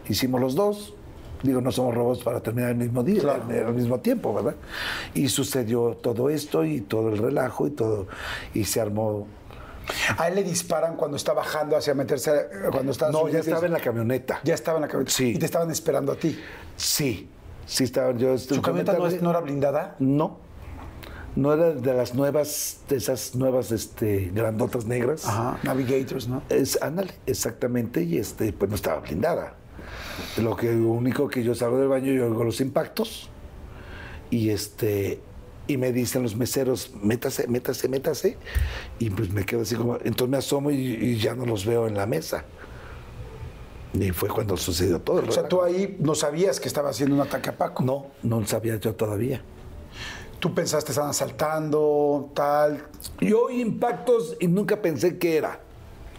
Hicimos 0.09 0.41
los 0.41 0.55
dos. 0.55 0.95
Digo, 1.43 1.61
no 1.61 1.73
somos 1.73 1.93
robots 1.95 2.23
para 2.23 2.41
terminar 2.41 2.71
el 2.71 2.77
mismo 2.77 3.03
día, 3.03 3.21
Claro. 3.21 3.43
al 3.67 3.75
mismo 3.75 3.99
tiempo, 3.99 4.33
¿verdad? 4.33 4.55
Y 5.13 5.29
sucedió 5.29 5.97
todo 6.01 6.31
esto 6.31 6.65
y 6.65 6.81
todo 6.83 7.09
el 7.09 7.19
relajo 7.19 7.67
y 7.67 7.71
todo. 7.73 8.07
Y 8.55 8.65
se 8.65 8.81
armó. 8.81 9.27
A 10.17 10.29
él 10.29 10.37
le 10.37 10.45
disparan 10.45 10.95
cuando 10.95 11.17
está 11.17 11.33
bajando 11.33 11.77
hacia 11.77 11.95
meterse. 11.95 12.31
eh, 12.31 12.47
Cuando 12.71 12.93
está 12.93 13.11
No, 13.11 13.29
ya 13.29 13.41
estaba 13.41 13.67
en 13.67 13.73
la 13.73 13.81
camioneta. 13.81 14.39
Ya 14.45 14.55
estaba 14.55 14.79
en 14.79 14.83
la 14.83 14.89
camioneta. 14.89 15.13
Sí. 15.17 15.31
Y 15.35 15.39
te 15.39 15.47
estaban 15.47 15.69
esperando 15.73 16.13
a 16.13 16.15
ti. 16.15 16.39
Sí, 16.77 17.29
sí 17.67 17.83
estaba 17.85 18.13
yo. 18.13 18.39
¿Su 18.39 18.63
camioneta 18.63 18.93
no, 18.97 19.09
es- 19.09 19.21
no 19.21 19.31
era 19.31 19.41
blindada? 19.41 19.97
No. 19.99 20.39
No 21.35 21.53
era 21.55 21.73
de 21.73 21.95
las 21.95 22.15
nuevas, 22.15 22.83
de 22.89 22.97
esas 22.99 23.35
nuevas 23.35 23.73
este, 23.73 24.31
grandotas 24.33 24.85
negras. 24.85 25.27
Ajá. 25.27 25.59
Navigators, 25.65 26.29
¿no? 26.29 26.43
Es, 26.51 26.81
ándale, 26.83 27.15
exactamente, 27.27 28.03
y 28.03 28.19
este, 28.19 28.53
pues 28.53 28.69
no 28.71 28.77
estaba 28.77 29.01
blindada. 29.01 29.55
Lo 30.39 30.57
que 30.57 30.73
lo 30.73 30.89
único 30.89 31.29
que 31.29 31.43
yo 31.43 31.55
salgo 31.55 31.79
del 31.79 31.89
baño, 31.89 32.13
yo 32.13 32.27
oigo 32.27 32.45
los 32.45 32.61
impactos, 32.61 33.29
y 34.31 34.51
este, 34.51 35.21
y 35.67 35.77
me 35.77 35.93
dicen 35.93 36.23
los 36.23 36.37
meseros, 36.37 36.93
métase, 37.03 37.47
métase, 37.49 37.89
métase, 37.89 38.39
y 38.99 39.11
pues 39.11 39.31
me 39.31 39.45
quedo 39.45 39.63
así 39.63 39.75
como, 39.75 39.97
entonces 39.97 40.29
me 40.29 40.37
asomo 40.37 40.71
y, 40.71 40.77
y 40.77 41.17
ya 41.17 41.35
no 41.35 41.47
los 41.47 41.67
veo 41.67 41.87
en 41.87 41.97
la 41.97 42.07
mesa. 42.07 42.45
Y 43.95 44.11
fue 44.11 44.29
cuando 44.29 44.57
sucedió 44.57 45.01
todo. 45.01 45.23
O 45.27 45.33
sea, 45.33 45.49
tú 45.49 45.63
ahí 45.63 45.97
no 46.01 46.15
sabías 46.15 46.59
que 46.59 46.69
estaba 46.69 46.91
haciendo 46.91 47.15
un 47.15 47.21
ataque 47.21 47.51
a 47.51 47.57
Paco. 47.57 47.83
No, 47.83 48.07
no 48.23 48.47
sabía 48.47 48.77
yo 48.77 48.95
todavía. 48.95 49.43
Tú 50.41 50.55
pensaste, 50.55 50.93
estaban 50.93 51.11
asaltando, 51.11 52.31
tal. 52.35 52.87
Yo 53.21 53.45
oí 53.45 53.61
impactos 53.61 54.37
y 54.41 54.49
nunca 54.49 54.81
pensé 54.81 55.19
qué 55.19 55.37
era. 55.37 55.61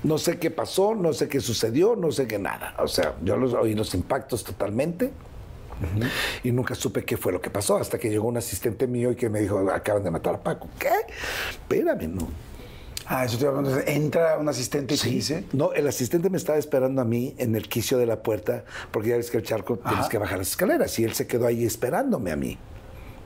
No 0.04 0.18
sé 0.18 0.38
qué 0.38 0.52
pasó, 0.52 0.96
no 0.96 1.14
sé 1.14 1.28
qué 1.28 1.40
sucedió, 1.40 1.96
no 1.96 2.12
sé 2.12 2.28
qué 2.28 2.40
nada. 2.40 2.76
O 2.80 2.88
sea, 2.88 3.16
yo 3.24 3.38
los, 3.38 3.54
oí 3.54 3.74
los 3.74 3.94
impactos 3.94 4.44
totalmente 4.44 5.12
y 6.44 6.52
nunca 6.52 6.76
supe 6.76 7.04
qué 7.04 7.18
fue 7.18 7.32
lo 7.32 7.42
que 7.42 7.50
pasó 7.50 7.78
hasta 7.78 7.98
que 7.98 8.10
llegó 8.10 8.28
un 8.28 8.38
asistente 8.38 8.88
mío 8.88 9.12
y 9.12 9.16
que 9.16 9.30
me 9.30 9.40
dijo, 9.40 9.60
acaban 9.72 10.04
de 10.04 10.12
matar 10.12 10.36
a 10.36 10.44
Paco. 10.44 10.68
¿Qué? 10.80 10.90
Espérame, 11.50 12.08
no. 12.08 12.28
Ah, 13.06 13.26
eso 13.26 13.38
te 13.38 13.44
iba 13.44 13.58
hablando. 13.58 13.80
Entra 13.86 14.38
un 14.38 14.48
asistente 14.48 14.96
y 14.96 14.98
te 14.98 15.10
dice. 15.10 15.46
No, 15.52 15.74
el 15.74 15.88
asistente 15.88 16.30
me 16.30 16.38
estaba 16.38 16.58
esperando 16.58 17.02
a 17.02 17.06
mí 17.06 17.36
en 17.38 17.56
el 17.56 17.68
quicio 17.68 17.98
de 17.98 18.06
la 18.06 18.22
puerta 18.24 18.64
porque 18.92 19.10
ya 19.10 19.18
ves 19.18 19.30
que 19.30 19.38
el 19.38 19.44
charco 19.44 19.78
tienes 19.78 20.08
que 20.08 20.18
bajar 20.18 20.38
las 20.38 20.50
escaleras 20.50 20.98
y 21.00 21.04
él 21.04 21.14
se 21.14 21.28
quedó 21.28 21.48
ahí 21.48 21.66
esperándome 21.66 22.32
a 22.32 22.36
mí. 22.36 22.58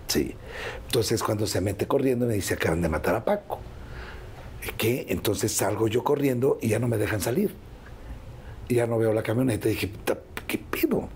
Sí. 0.08 0.36
Entonces 0.86 1.22
cuando 1.22 1.46
se 1.46 1.62
mete 1.62 1.86
corriendo 1.86 2.26
me 2.26 2.34
dice, 2.34 2.56
acaban 2.56 2.82
de 2.82 2.90
matar 2.90 3.16
a 3.16 3.26
Paco. 3.26 3.60
¿Qué? 4.76 5.08
Entonces 5.10 5.52
salgo 5.52 5.88
yo 5.88 6.04
corriendo 6.04 6.58
y 6.62 6.70
ya 6.70 6.80
no 6.80 6.88
me 6.88 6.98
dejan 6.98 7.22
salir. 7.22 7.54
Y 8.68 8.76
ya 8.76 8.88
no 8.88 8.98
veo 8.98 9.14
la 9.14 9.24
camioneta 9.24 9.68
y 9.68 9.72
dije, 9.72 9.88
"Puta, 9.88 10.18
¿qué 10.46 10.58
pedo? 10.58 11.08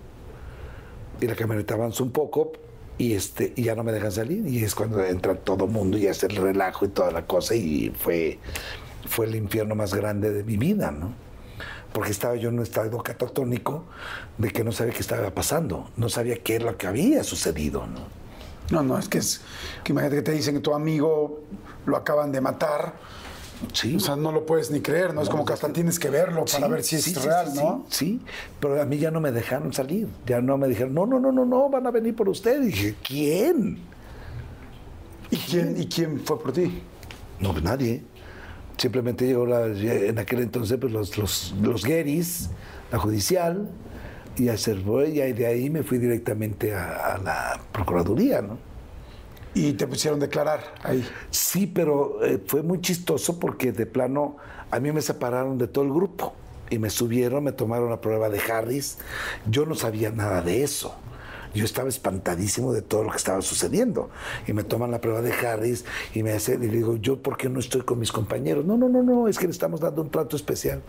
Y 1.20 1.26
la 1.26 1.34
camioneta 1.34 1.74
avanza 1.74 2.02
un 2.02 2.10
poco 2.10 2.52
y, 2.98 3.14
este, 3.14 3.52
y 3.56 3.64
ya 3.64 3.74
no 3.74 3.84
me 3.84 3.92
dejan 3.92 4.12
salir. 4.12 4.46
Y 4.46 4.62
es 4.62 4.74
cuando 4.74 5.04
entra 5.04 5.34
todo 5.34 5.66
mundo 5.66 5.98
y 5.98 6.06
hace 6.06 6.26
el 6.26 6.36
relajo 6.36 6.84
y 6.84 6.88
toda 6.88 7.10
la 7.10 7.26
cosa. 7.26 7.54
Y 7.54 7.92
fue, 7.96 8.38
fue 9.06 9.26
el 9.26 9.36
infierno 9.36 9.74
más 9.74 9.94
grande 9.94 10.30
de 10.30 10.44
mi 10.44 10.56
vida, 10.56 10.90
¿no? 10.90 11.12
Porque 11.92 12.10
estaba 12.10 12.36
yo 12.36 12.48
en 12.48 12.56
un 12.56 12.62
estado 12.62 13.02
catatónico 13.02 13.84
de 14.38 14.50
que 14.50 14.64
no 14.64 14.72
sabía 14.72 14.94
qué 14.94 15.00
estaba 15.00 15.30
pasando. 15.30 15.90
No 15.96 16.08
sabía 16.08 16.38
qué 16.38 16.56
es 16.56 16.62
lo 16.62 16.76
que 16.76 16.86
había 16.86 17.22
sucedido, 17.24 17.86
¿no? 17.86 18.22
No, 18.70 18.82
no, 18.82 18.98
es 18.98 19.08
que 19.08 19.18
es. 19.18 19.42
Que 19.84 19.92
imagínate 19.92 20.16
que 20.16 20.22
te 20.22 20.32
dicen 20.32 20.54
que 20.54 20.60
tu 20.60 20.74
amigo 20.74 21.40
lo 21.84 21.96
acaban 21.96 22.32
de 22.32 22.40
matar. 22.40 22.94
Sí. 23.72 23.96
O 23.96 24.00
sea, 24.00 24.16
no 24.16 24.32
lo 24.32 24.44
puedes 24.46 24.70
ni 24.70 24.80
creer, 24.80 25.14
¿no? 25.14 25.22
Es 25.22 25.28
como 25.28 25.44
que 25.44 25.52
hasta 25.52 25.72
tienes 25.72 25.98
que 25.98 26.10
verlo 26.10 26.44
para 26.44 26.66
Sí, 26.66 26.72
ver 26.72 26.82
si 26.82 26.96
es 26.96 27.04
sí, 27.04 27.14
real, 27.14 27.54
¿no? 27.54 27.86
Sí, 27.88 27.96
sí, 28.06 28.20
pero 28.60 28.80
a 28.80 28.84
mí 28.84 28.98
ya 28.98 29.10
no 29.10 29.20
me 29.20 29.32
dejaron 29.32 29.72
salir. 29.72 30.08
Ya 30.26 30.40
no 30.40 30.58
me 30.58 30.68
dijeron, 30.68 30.94
no, 30.94 31.06
no, 31.06 31.18
no, 31.20 31.32
no, 31.32 31.44
no, 31.44 31.68
van 31.68 31.86
a 31.86 31.90
venir 31.90 32.14
por 32.14 32.28
usted. 32.28 32.62
Y 32.62 32.66
dije, 32.66 32.94
¿quién? 33.06 33.78
¿Y 35.30 35.36
quién, 35.36 35.80
¿Y 35.80 35.86
quién 35.86 36.20
fue 36.20 36.40
por 36.40 36.52
ti? 36.52 36.82
No, 37.40 37.52
pues 37.52 37.64
nadie. 37.64 38.02
Simplemente 38.76 39.26
llegó 39.26 39.46
la- 39.46 39.66
en 39.66 40.18
aquel 40.18 40.40
entonces 40.40 40.78
pues, 40.80 40.92
los, 40.92 41.16
los, 41.16 41.54
los 41.60 41.84
gueris, 41.84 42.50
la 42.90 42.98
judicial, 42.98 43.68
y 44.36 44.48
a 44.48 44.54
y 44.54 45.32
de 45.32 45.46
ahí 45.46 45.70
me 45.70 45.82
fui 45.82 45.98
directamente 45.98 46.74
a, 46.74 47.14
a 47.14 47.18
la 47.18 47.60
Procuraduría, 47.70 48.40
¿no? 48.42 48.71
Y 49.54 49.74
te 49.74 49.86
pusieron 49.86 50.18
declarar 50.18 50.74
ahí. 50.82 51.06
Sí, 51.30 51.66
pero 51.66 52.24
eh, 52.24 52.42
fue 52.46 52.62
muy 52.62 52.80
chistoso 52.80 53.38
porque 53.38 53.72
de 53.72 53.86
plano 53.86 54.36
a 54.70 54.80
mí 54.80 54.92
me 54.92 55.02
separaron 55.02 55.58
de 55.58 55.68
todo 55.68 55.84
el 55.84 55.92
grupo 55.92 56.32
y 56.70 56.78
me 56.78 56.88
subieron, 56.88 57.44
me 57.44 57.52
tomaron 57.52 57.90
la 57.90 58.00
prueba 58.00 58.30
de 58.30 58.40
Harris. 58.40 58.96
Yo 59.46 59.66
no 59.66 59.74
sabía 59.74 60.10
nada 60.10 60.40
de 60.40 60.62
eso. 60.62 60.94
Yo 61.54 61.66
estaba 61.66 61.90
espantadísimo 61.90 62.72
de 62.72 62.80
todo 62.80 63.04
lo 63.04 63.10
que 63.10 63.18
estaba 63.18 63.42
sucediendo. 63.42 64.08
Y 64.46 64.54
me 64.54 64.64
toman 64.64 64.90
la 64.90 65.02
prueba 65.02 65.20
de 65.20 65.32
Harris 65.34 65.84
y 66.14 66.22
me 66.22 66.32
hacen, 66.32 66.62
y 66.62 66.68
le 66.68 66.78
digo, 66.78 66.96
¿yo 66.96 67.20
por 67.20 67.36
qué 67.36 67.50
no 67.50 67.60
estoy 67.60 67.82
con 67.82 67.98
mis 67.98 68.10
compañeros? 68.10 68.64
No, 68.64 68.78
no, 68.78 68.88
no, 68.88 69.02
no, 69.02 69.28
es 69.28 69.38
que 69.38 69.44
le 69.44 69.50
estamos 69.50 69.80
dando 69.80 70.00
un 70.00 70.10
trato 70.10 70.34
especial. 70.34 70.80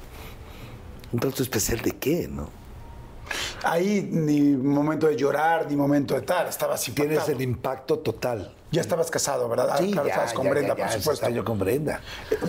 ¿Un 1.12 1.20
trato 1.20 1.44
especial 1.44 1.82
de 1.82 1.92
qué, 1.92 2.30
no? 2.30 2.63
Ahí 3.64 4.08
ni 4.12 4.42
momento 4.56 5.08
de 5.08 5.16
llorar, 5.16 5.68
ni 5.70 5.76
momento 5.76 6.16
de 6.16 6.22
tal. 6.22 6.48
Estabas 6.48 6.82
Tienes 6.82 7.02
impactado. 7.14 7.32
el 7.32 7.42
impacto 7.42 8.00
total. 8.00 8.54
Ya 8.72 8.82
estabas 8.82 9.12
casado, 9.12 9.48
¿verdad? 9.48 9.70
Ah, 9.72 9.78
claro, 9.78 10.08
estabas 10.08 10.34
con 10.34 10.46
ya, 10.46 10.50
Brenda, 10.50 10.70
ya, 10.70 10.76
por 10.76 10.86
ya, 10.88 10.92
supuesto. 11.00 11.30
yo 11.30 11.46
con 11.46 11.60
Brenda. 11.60 12.02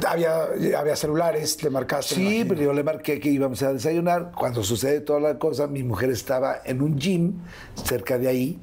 Había, 0.09 0.45
había 0.79 0.97
celulares, 0.97 1.63
le 1.63 1.69
marcaste. 1.71 2.15
Sí, 2.15 2.45
pero 2.49 2.63
yo 2.63 2.73
le 2.73 2.83
marqué 2.83 3.21
que 3.21 3.29
íbamos 3.29 3.63
a 3.63 3.73
desayunar. 3.75 4.33
Cuando 4.35 4.63
sucede 4.65 5.01
toda 5.01 5.21
la 5.21 5.39
cosa, 5.39 5.67
mi 5.67 5.83
mujer 5.83 6.11
estaba 6.11 6.57
en 6.65 6.81
un 6.81 6.99
gym 6.99 7.35
cerca 7.75 8.17
de 8.19 8.29
ahí 8.29 8.59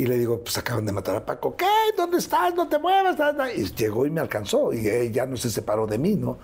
y 0.00 0.06
le 0.06 0.16
digo, 0.16 0.40
pues 0.42 0.56
acaban 0.56 0.86
de 0.86 0.92
matar 0.92 1.14
a 1.16 1.26
Paco. 1.26 1.54
¿Qué? 1.54 1.66
¿Dónde 1.94 2.16
estás? 2.16 2.54
No 2.54 2.66
te 2.66 2.78
muevas. 2.78 3.18
na, 3.18 3.32
na". 3.32 3.52
Y 3.52 3.66
llegó 3.74 4.06
y 4.06 4.10
me 4.10 4.20
alcanzó 4.22 4.72
y 4.72 4.86
eh, 4.88 5.10
ya 5.12 5.26
no 5.26 5.36
se 5.36 5.50
separó 5.50 5.86
de 5.86 5.98
mí, 5.98 6.14
¿no? 6.14 6.38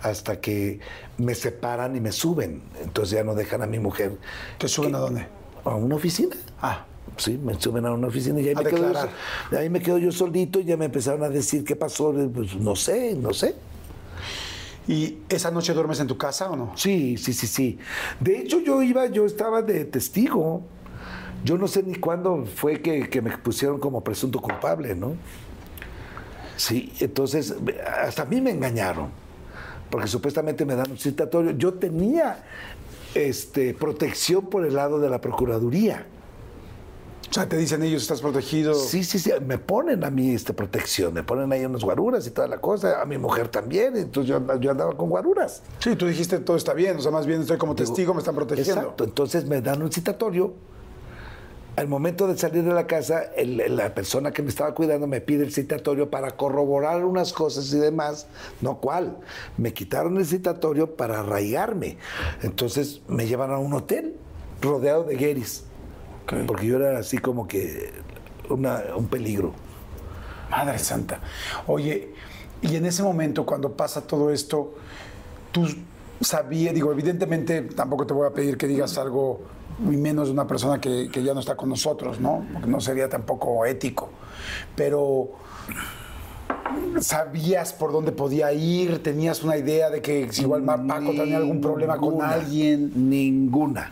Hasta 0.00 0.40
que 0.40 0.80
me 1.18 1.34
separan 1.34 1.94
y 1.94 2.00
me 2.00 2.10
suben. 2.10 2.62
Entonces 2.82 3.18
ya 3.18 3.22
no 3.22 3.34
dejan 3.34 3.60
a 3.60 3.66
mi 3.66 3.78
mujer. 3.78 4.16
¿Te 4.56 4.66
suben 4.66 4.94
a 4.94 4.98
dónde? 4.98 5.26
A 5.62 5.74
una 5.74 5.96
oficina. 5.96 6.34
Ah, 6.62 6.86
Sí, 7.18 7.36
me 7.36 7.60
suben 7.60 7.84
a 7.84 7.92
una 7.92 8.06
oficina 8.06 8.40
y 8.40 8.48
ahí, 8.48 8.54
me 8.54 8.64
quedo, 8.64 8.92
yo, 9.50 9.58
ahí 9.58 9.68
me 9.68 9.82
quedo 9.82 9.98
yo 9.98 10.10
solito 10.12 10.60
y 10.60 10.64
ya 10.64 10.78
me 10.78 10.86
empezaron 10.86 11.22
a 11.24 11.28
decir 11.28 11.62
qué 11.64 11.76
pasó. 11.76 12.14
Pues 12.32 12.54
no 12.54 12.74
sé, 12.74 13.14
no 13.14 13.34
sé. 13.34 13.54
¿Y 14.88 15.18
esa 15.28 15.50
noche 15.50 15.74
duermes 15.74 16.00
en 16.00 16.06
tu 16.06 16.16
casa 16.16 16.50
o 16.50 16.56
no? 16.56 16.72
Sí, 16.76 17.18
sí, 17.18 17.34
sí, 17.34 17.46
sí. 17.46 17.78
De 18.18 18.38
hecho, 18.38 18.60
yo 18.60 18.82
iba, 18.82 19.06
yo 19.08 19.26
estaba 19.26 19.60
de 19.60 19.84
testigo. 19.84 20.62
Yo 21.44 21.58
no 21.58 21.66
sé 21.66 21.82
ni 21.82 21.96
cuándo 21.96 22.44
fue 22.46 22.80
que, 22.80 23.08
que 23.08 23.20
me 23.20 23.36
pusieron 23.38 23.78
como 23.78 24.02
presunto 24.02 24.40
culpable, 24.40 24.94
¿no? 24.94 25.14
Sí, 26.56 26.92
entonces, 27.00 27.54
hasta 28.00 28.22
a 28.22 28.24
mí 28.26 28.40
me 28.40 28.50
engañaron, 28.50 29.10
porque 29.90 30.06
supuestamente 30.06 30.64
me 30.64 30.76
dan 30.76 30.90
un 30.92 30.98
citatorio. 30.98 31.52
Yo 31.52 31.74
tenía 31.74 32.44
este, 33.14 33.74
protección 33.74 34.46
por 34.46 34.64
el 34.64 34.74
lado 34.74 35.00
de 35.00 35.10
la 35.10 35.20
Procuraduría. 35.20 36.06
O 37.28 37.34
sea, 37.34 37.48
te 37.48 37.56
dicen 37.56 37.82
ellos, 37.82 38.02
estás 38.02 38.20
protegido. 38.20 38.74
Sí, 38.74 39.02
sí, 39.04 39.18
sí, 39.18 39.32
me 39.46 39.56
ponen 39.56 40.04
a 40.04 40.10
mí 40.10 40.34
este, 40.34 40.52
protección, 40.52 41.14
me 41.14 41.22
ponen 41.22 41.50
ahí 41.50 41.64
unas 41.64 41.82
guaruras 41.82 42.26
y 42.26 42.30
toda 42.30 42.46
la 42.46 42.58
cosa, 42.58 43.00
a 43.00 43.06
mi 43.06 43.16
mujer 43.16 43.48
también, 43.48 43.96
entonces 43.96 44.28
yo, 44.28 44.60
yo 44.60 44.70
andaba 44.70 44.94
con 44.94 45.08
guaruras. 45.08 45.62
Sí, 45.78 45.96
tú 45.96 46.06
dijiste 46.06 46.40
todo 46.40 46.58
está 46.58 46.74
bien, 46.74 46.98
o 46.98 47.00
sea, 47.00 47.10
más 47.10 47.26
bien 47.26 47.40
estoy 47.40 47.56
como 47.56 47.74
testigo, 47.74 48.12
me 48.12 48.18
están 48.18 48.34
protegiendo. 48.34 48.82
Exacto, 48.82 49.04
entonces 49.04 49.46
me 49.46 49.62
dan 49.62 49.82
un 49.82 49.90
citatorio. 49.90 50.52
Al 51.74 51.88
momento 51.88 52.26
de 52.26 52.36
salir 52.36 52.64
de 52.64 52.74
la 52.74 52.86
casa, 52.86 53.22
el- 53.34 53.76
la 53.76 53.94
persona 53.94 54.30
que 54.30 54.42
me 54.42 54.50
estaba 54.50 54.74
cuidando 54.74 55.06
me 55.06 55.22
pide 55.22 55.42
el 55.44 55.52
citatorio 55.52 56.10
para 56.10 56.32
corroborar 56.32 57.02
unas 57.04 57.32
cosas 57.32 57.72
y 57.72 57.78
demás. 57.78 58.26
No 58.60 58.76
cuál. 58.76 59.16
Me 59.56 59.72
quitaron 59.72 60.18
el 60.18 60.26
citatorio 60.26 60.96
para 60.96 61.20
arraigarme. 61.20 61.96
Entonces 62.42 63.00
me 63.08 63.26
llevan 63.26 63.52
a 63.52 63.58
un 63.58 63.72
hotel 63.72 64.16
rodeado 64.60 65.04
de 65.04 65.16
gueris. 65.16 65.64
Porque 66.46 66.66
yo 66.66 66.76
era 66.76 66.98
así 66.98 67.16
como 67.18 67.48
que 67.48 67.90
una- 68.50 68.82
un 68.96 69.06
peligro. 69.06 69.52
Madre 70.50 70.78
Santa. 70.78 71.20
Oye, 71.66 72.10
y 72.60 72.76
en 72.76 72.84
ese 72.84 73.02
momento, 73.02 73.46
cuando 73.46 73.72
pasa 73.72 74.06
todo 74.06 74.30
esto, 74.30 74.74
tú 75.50 75.66
sabías, 76.20 76.74
digo, 76.74 76.92
evidentemente 76.92 77.62
tampoco 77.62 78.06
te 78.06 78.12
voy 78.12 78.26
a 78.28 78.30
pedir 78.34 78.58
que 78.58 78.66
digas 78.68 78.98
algo, 78.98 79.40
y 79.80 79.96
menos 79.96 80.28
de 80.28 80.32
una 80.32 80.46
persona 80.46 80.80
que, 80.80 81.08
que 81.12 81.22
ya 81.22 81.34
no 81.34 81.40
está 81.40 81.56
con 81.56 81.68
nosotros, 81.68 82.20
¿no? 82.20 82.44
Porque 82.52 82.68
no 82.68 82.80
sería 82.80 83.08
tampoco 83.08 83.64
ético. 83.66 84.10
Pero 84.76 85.30
sabías 87.00 87.72
por 87.72 87.92
dónde 87.92 88.12
podía 88.12 88.52
ir, 88.52 89.02
tenías 89.02 89.42
una 89.42 89.56
idea 89.56 89.90
de 89.90 90.02
que 90.02 90.32
si 90.32 90.42
igual 90.42 90.64
Paco 90.64 91.10
tenía 91.10 91.38
algún 91.38 91.60
problema 91.60 91.96
con 91.96 92.22
alguien. 92.22 93.10
Ninguna. 93.10 93.90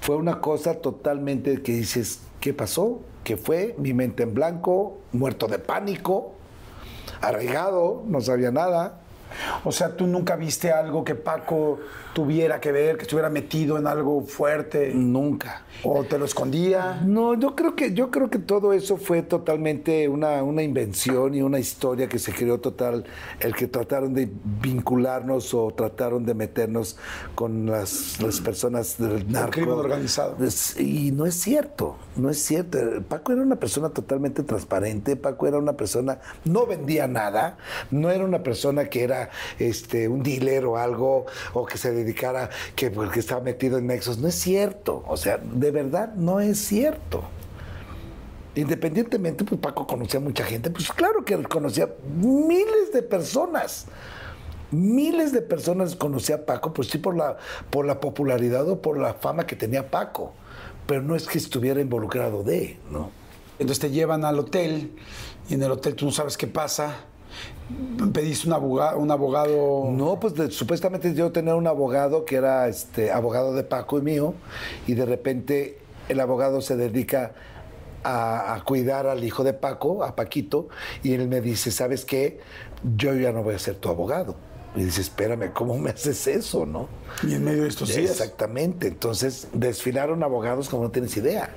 Fue 0.00 0.16
una 0.16 0.40
cosa 0.40 0.74
totalmente 0.74 1.62
que 1.62 1.72
dices, 1.72 2.20
¿qué 2.40 2.54
pasó? 2.54 3.00
¿Qué 3.24 3.36
fue? 3.36 3.74
Mi 3.78 3.92
mente 3.92 4.22
en 4.22 4.34
blanco, 4.34 4.98
muerto 5.12 5.48
de 5.48 5.58
pánico, 5.58 6.32
arraigado, 7.20 8.04
no 8.06 8.20
sabía 8.20 8.50
nada. 8.50 9.00
O 9.64 9.72
sea, 9.72 9.96
tú 9.96 10.06
nunca 10.06 10.36
viste 10.36 10.70
algo 10.70 11.04
que 11.04 11.14
Paco 11.14 11.78
tuviera 12.12 12.60
que 12.60 12.72
ver, 12.72 12.96
que 12.96 13.02
estuviera 13.02 13.30
metido 13.30 13.78
en 13.78 13.86
algo 13.86 14.22
fuerte, 14.22 14.92
Nunca. 14.94 15.62
o 15.84 16.02
te 16.04 16.18
lo 16.18 16.24
escondía. 16.24 17.00
No, 17.04 17.34
yo 17.34 17.54
creo 17.54 17.76
que, 17.76 17.94
yo 17.94 18.10
creo 18.10 18.28
que 18.28 18.38
todo 18.38 18.72
eso 18.72 18.96
fue 18.96 19.22
totalmente 19.22 20.08
una, 20.08 20.42
una 20.42 20.62
invención 20.62 21.34
y 21.34 21.42
una 21.42 21.58
historia 21.60 22.08
que 22.08 22.18
se 22.18 22.32
creó 22.32 22.58
total, 22.58 23.04
el 23.40 23.54
que 23.54 23.68
trataron 23.68 24.14
de 24.14 24.28
vincularnos 24.60 25.54
o 25.54 25.70
trataron 25.70 26.24
de 26.26 26.34
meternos 26.34 26.96
con 27.34 27.66
las, 27.66 28.20
las 28.20 28.40
personas 28.40 28.98
del 28.98 29.30
narco. 29.30 29.52
crimen 29.52 29.74
organizado. 29.74 30.36
Y 30.78 31.12
no 31.12 31.24
es 31.26 31.34
cierto, 31.34 31.96
no 32.16 32.30
es 32.30 32.42
cierto. 32.44 32.78
Paco 33.08 33.32
era 33.32 33.42
una 33.42 33.56
persona 33.56 33.90
totalmente 33.90 34.42
transparente, 34.42 35.16
Paco 35.16 35.46
era 35.46 35.58
una 35.58 35.74
persona, 35.74 36.18
no 36.44 36.66
vendía 36.66 37.06
nada, 37.06 37.58
no 37.90 38.10
era 38.10 38.24
una 38.24 38.42
persona 38.42 38.86
que 38.86 39.02
era 39.04 39.17
este, 39.58 40.08
un 40.08 40.22
dealer 40.22 40.64
o 40.64 40.76
algo, 40.76 41.26
o 41.52 41.66
que 41.66 41.78
se 41.78 41.92
dedicara, 41.92 42.50
que 42.74 42.90
porque 42.90 43.20
estaba 43.20 43.40
metido 43.40 43.78
en 43.78 43.86
nexos, 43.86 44.18
no 44.18 44.28
es 44.28 44.34
cierto, 44.34 45.04
o 45.06 45.16
sea, 45.16 45.38
de 45.38 45.70
verdad 45.70 46.14
no 46.14 46.40
es 46.40 46.58
cierto. 46.58 47.24
Independientemente, 48.54 49.44
pues 49.44 49.60
Paco 49.60 49.86
conocía 49.86 50.18
a 50.18 50.22
mucha 50.22 50.44
gente, 50.44 50.70
pues 50.70 50.90
claro 50.90 51.24
que 51.24 51.40
conocía 51.44 51.88
miles 52.20 52.92
de 52.92 53.02
personas. 53.02 53.86
Miles 54.70 55.32
de 55.32 55.40
personas 55.40 55.96
conocía 55.96 56.36
a 56.36 56.44
Paco, 56.44 56.72
pues 56.72 56.88
sí 56.88 56.98
por 56.98 57.16
la, 57.16 57.38
por 57.70 57.86
la 57.86 58.00
popularidad 58.00 58.68
o 58.68 58.82
por 58.82 58.98
la 58.98 59.14
fama 59.14 59.46
que 59.46 59.56
tenía 59.56 59.90
Paco. 59.90 60.32
Pero 60.86 61.02
no 61.02 61.14
es 61.14 61.26
que 61.26 61.38
estuviera 61.38 61.80
involucrado 61.80 62.42
de, 62.42 62.78
¿no? 62.90 63.10
Entonces 63.58 63.78
te 63.78 63.90
llevan 63.90 64.24
al 64.24 64.38
hotel 64.38 64.92
y 65.48 65.54
en 65.54 65.62
el 65.62 65.70
hotel 65.70 65.94
tú 65.94 66.06
no 66.06 66.12
sabes 66.12 66.36
qué 66.36 66.46
pasa. 66.46 66.96
Pediste 68.12 68.46
un 68.46 68.54
abogado, 68.54 68.98
un 68.98 69.10
abogado. 69.10 69.84
No, 69.90 70.18
pues 70.18 70.34
de- 70.34 70.50
supuestamente 70.50 71.12
yo 71.14 71.30
tenía 71.32 71.54
un 71.54 71.66
abogado 71.66 72.24
que 72.24 72.36
era 72.36 72.66
este 72.68 73.10
abogado 73.12 73.52
de 73.54 73.62
Paco 73.62 73.98
y 73.98 74.02
mío, 74.02 74.34
y 74.86 74.94
de 74.94 75.04
repente 75.04 75.78
el 76.08 76.20
abogado 76.20 76.60
se 76.62 76.76
dedica 76.76 77.32
a, 78.04 78.54
a 78.54 78.64
cuidar 78.64 79.06
al 79.06 79.22
hijo 79.24 79.44
de 79.44 79.52
Paco, 79.52 80.02
a 80.04 80.16
Paquito, 80.16 80.68
y 81.02 81.12
él 81.12 81.28
me 81.28 81.40
dice, 81.40 81.70
¿sabes 81.70 82.04
qué? 82.04 82.40
Yo 82.96 83.14
ya 83.14 83.32
no 83.32 83.42
voy 83.42 83.54
a 83.54 83.58
ser 83.58 83.74
tu 83.74 83.88
abogado. 83.90 84.36
Y 84.76 84.84
dice, 84.84 85.00
espérame, 85.00 85.50
¿cómo 85.52 85.76
me 85.78 85.90
haces 85.90 86.26
eso, 86.26 86.64
no? 86.64 86.88
Y 87.26 87.34
en 87.34 87.44
medio 87.44 87.62
de 87.64 87.68
estos 87.68 87.88
días. 87.88 88.10
Exactamente. 88.12 88.86
Entonces 88.86 89.48
desfilaron 89.52 90.22
abogados 90.22 90.68
como 90.68 90.84
no 90.84 90.90
tienes 90.90 91.16
idea. 91.16 91.50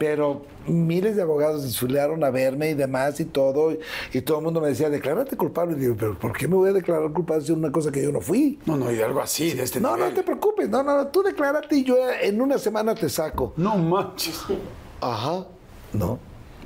Pero 0.00 0.46
miles 0.66 1.14
de 1.14 1.20
abogados 1.20 1.62
desfilaron 1.62 2.24
a 2.24 2.30
verme 2.30 2.70
y 2.70 2.74
demás 2.74 3.20
y 3.20 3.26
todo. 3.26 3.76
Y, 4.14 4.22
todo 4.22 4.38
el 4.38 4.44
mundo 4.44 4.58
me 4.58 4.68
decía, 4.68 4.88
declárate 4.88 5.36
culpable. 5.36 5.76
Y 5.76 5.80
digo, 5.80 5.94
pero 5.98 6.18
¿por 6.18 6.32
qué 6.32 6.48
me 6.48 6.54
voy 6.54 6.70
a 6.70 6.72
declarar 6.72 7.12
culpable 7.12 7.44
de 7.44 7.52
una 7.52 7.70
cosa 7.70 7.92
que 7.92 8.02
yo 8.02 8.10
no 8.10 8.22
fui? 8.22 8.58
No, 8.64 8.78
no, 8.78 8.90
y 8.90 8.98
algo 9.02 9.20
así, 9.20 9.52
de 9.52 9.62
este 9.62 9.78
No, 9.78 9.98
no 9.98 10.08
te 10.08 10.22
preocupes. 10.22 10.70
No, 10.70 10.82
no, 10.82 10.96
no. 10.96 11.08
Tú 11.08 11.22
declárate 11.22 11.76
y 11.76 11.84
yo 11.84 11.96
en 12.18 12.40
una 12.40 12.56
semana 12.56 12.94
te 12.94 13.10
saco. 13.10 13.52
No 13.58 13.76
manches. 13.76 14.40
Ajá. 15.02 15.44
No. 15.92 16.18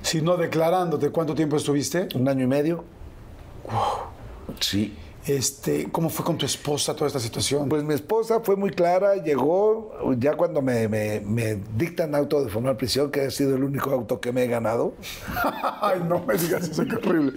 Si 0.02 0.22
no 0.22 0.36
declarándote, 0.36 1.10
¿cuánto 1.10 1.34
tiempo 1.34 1.56
estuviste? 1.56 2.06
Un 2.14 2.28
año 2.28 2.44
y 2.44 2.46
medio. 2.46 2.84
Sí. 4.60 4.96
Este, 5.26 5.88
¿Cómo 5.90 6.10
fue 6.10 6.22
con 6.24 6.36
tu 6.36 6.44
esposa 6.44 6.94
toda 6.94 7.06
esta 7.06 7.18
situación? 7.18 7.68
Pues 7.70 7.82
mi 7.82 7.94
esposa 7.94 8.40
fue 8.40 8.56
muy 8.56 8.68
clara, 8.70 9.14
llegó 9.16 9.92
ya 10.18 10.36
cuando 10.36 10.60
me, 10.60 10.86
me- 10.86 11.20
me 11.20 11.58
dictan 11.78 12.14
auto 12.14 12.44
de 12.44 12.50
formal 12.50 12.76
prisión, 12.76 13.10
que 13.10 13.22
ha 13.22 13.30
sido 13.30 13.56
el 13.56 13.64
único 13.64 13.90
auto 13.90 14.20
que 14.20 14.32
me 14.32 14.44
he 14.44 14.46
ganado. 14.48 14.92
Ay, 15.80 16.02
no 16.06 16.22
me 16.26 16.34
digas 16.36 16.68
eso, 16.68 16.84
qué 16.84 16.96
horrible. 16.96 17.32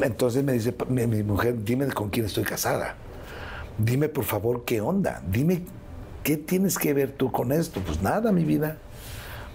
Entonces 0.00 0.42
me 0.42 0.52
dice 0.54 0.74
mi, 0.88 1.06
mi 1.06 1.22
mujer, 1.22 1.62
dime 1.62 1.86
con 1.92 2.10
quién 2.10 2.26
estoy 2.26 2.42
casada. 2.42 2.96
Dime 3.78 4.08
por 4.08 4.24
favor 4.24 4.64
qué 4.64 4.80
onda. 4.80 5.22
Dime 5.30 5.62
qué 6.24 6.36
tienes 6.36 6.78
que 6.78 6.94
ver 6.94 7.12
tú 7.12 7.30
con 7.30 7.52
esto. 7.52 7.80
Pues 7.80 8.02
nada, 8.02 8.32
mi 8.32 8.42
vida. 8.42 8.78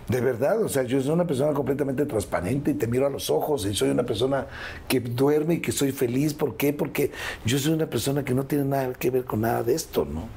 De 0.08 0.20
verdad, 0.20 0.62
o 0.62 0.68
sea, 0.68 0.84
yo 0.84 1.02
soy 1.02 1.12
una 1.12 1.26
persona 1.26 1.54
completamente 1.54 2.06
transparente 2.06 2.72
y 2.72 2.74
te 2.74 2.88
miro 2.88 3.08
a 3.08 3.10
los 3.10 3.30
ojos 3.30 3.66
y 3.66 3.74
soy 3.74 3.90
una 3.90 4.04
persona 4.04 4.48
que 4.88 5.00
duerme 5.00 5.56
y 5.56 5.60
que 5.62 5.72
soy 5.72 5.92
feliz. 5.94 6.34
¿Por 6.34 6.58
qué? 6.58 6.74
Porque 6.74 7.12
yo 7.46 7.58
soy 7.58 7.72
una 7.74 7.86
persona 7.88 8.26
que 8.26 8.34
no 8.34 8.46
tiene 8.46 8.66
nada 8.66 8.94
que 8.94 9.10
ver 9.10 9.24
con 9.24 9.42
nada 9.42 9.64
de 9.64 9.74
esto, 9.74 10.06
¿no? 10.06 10.28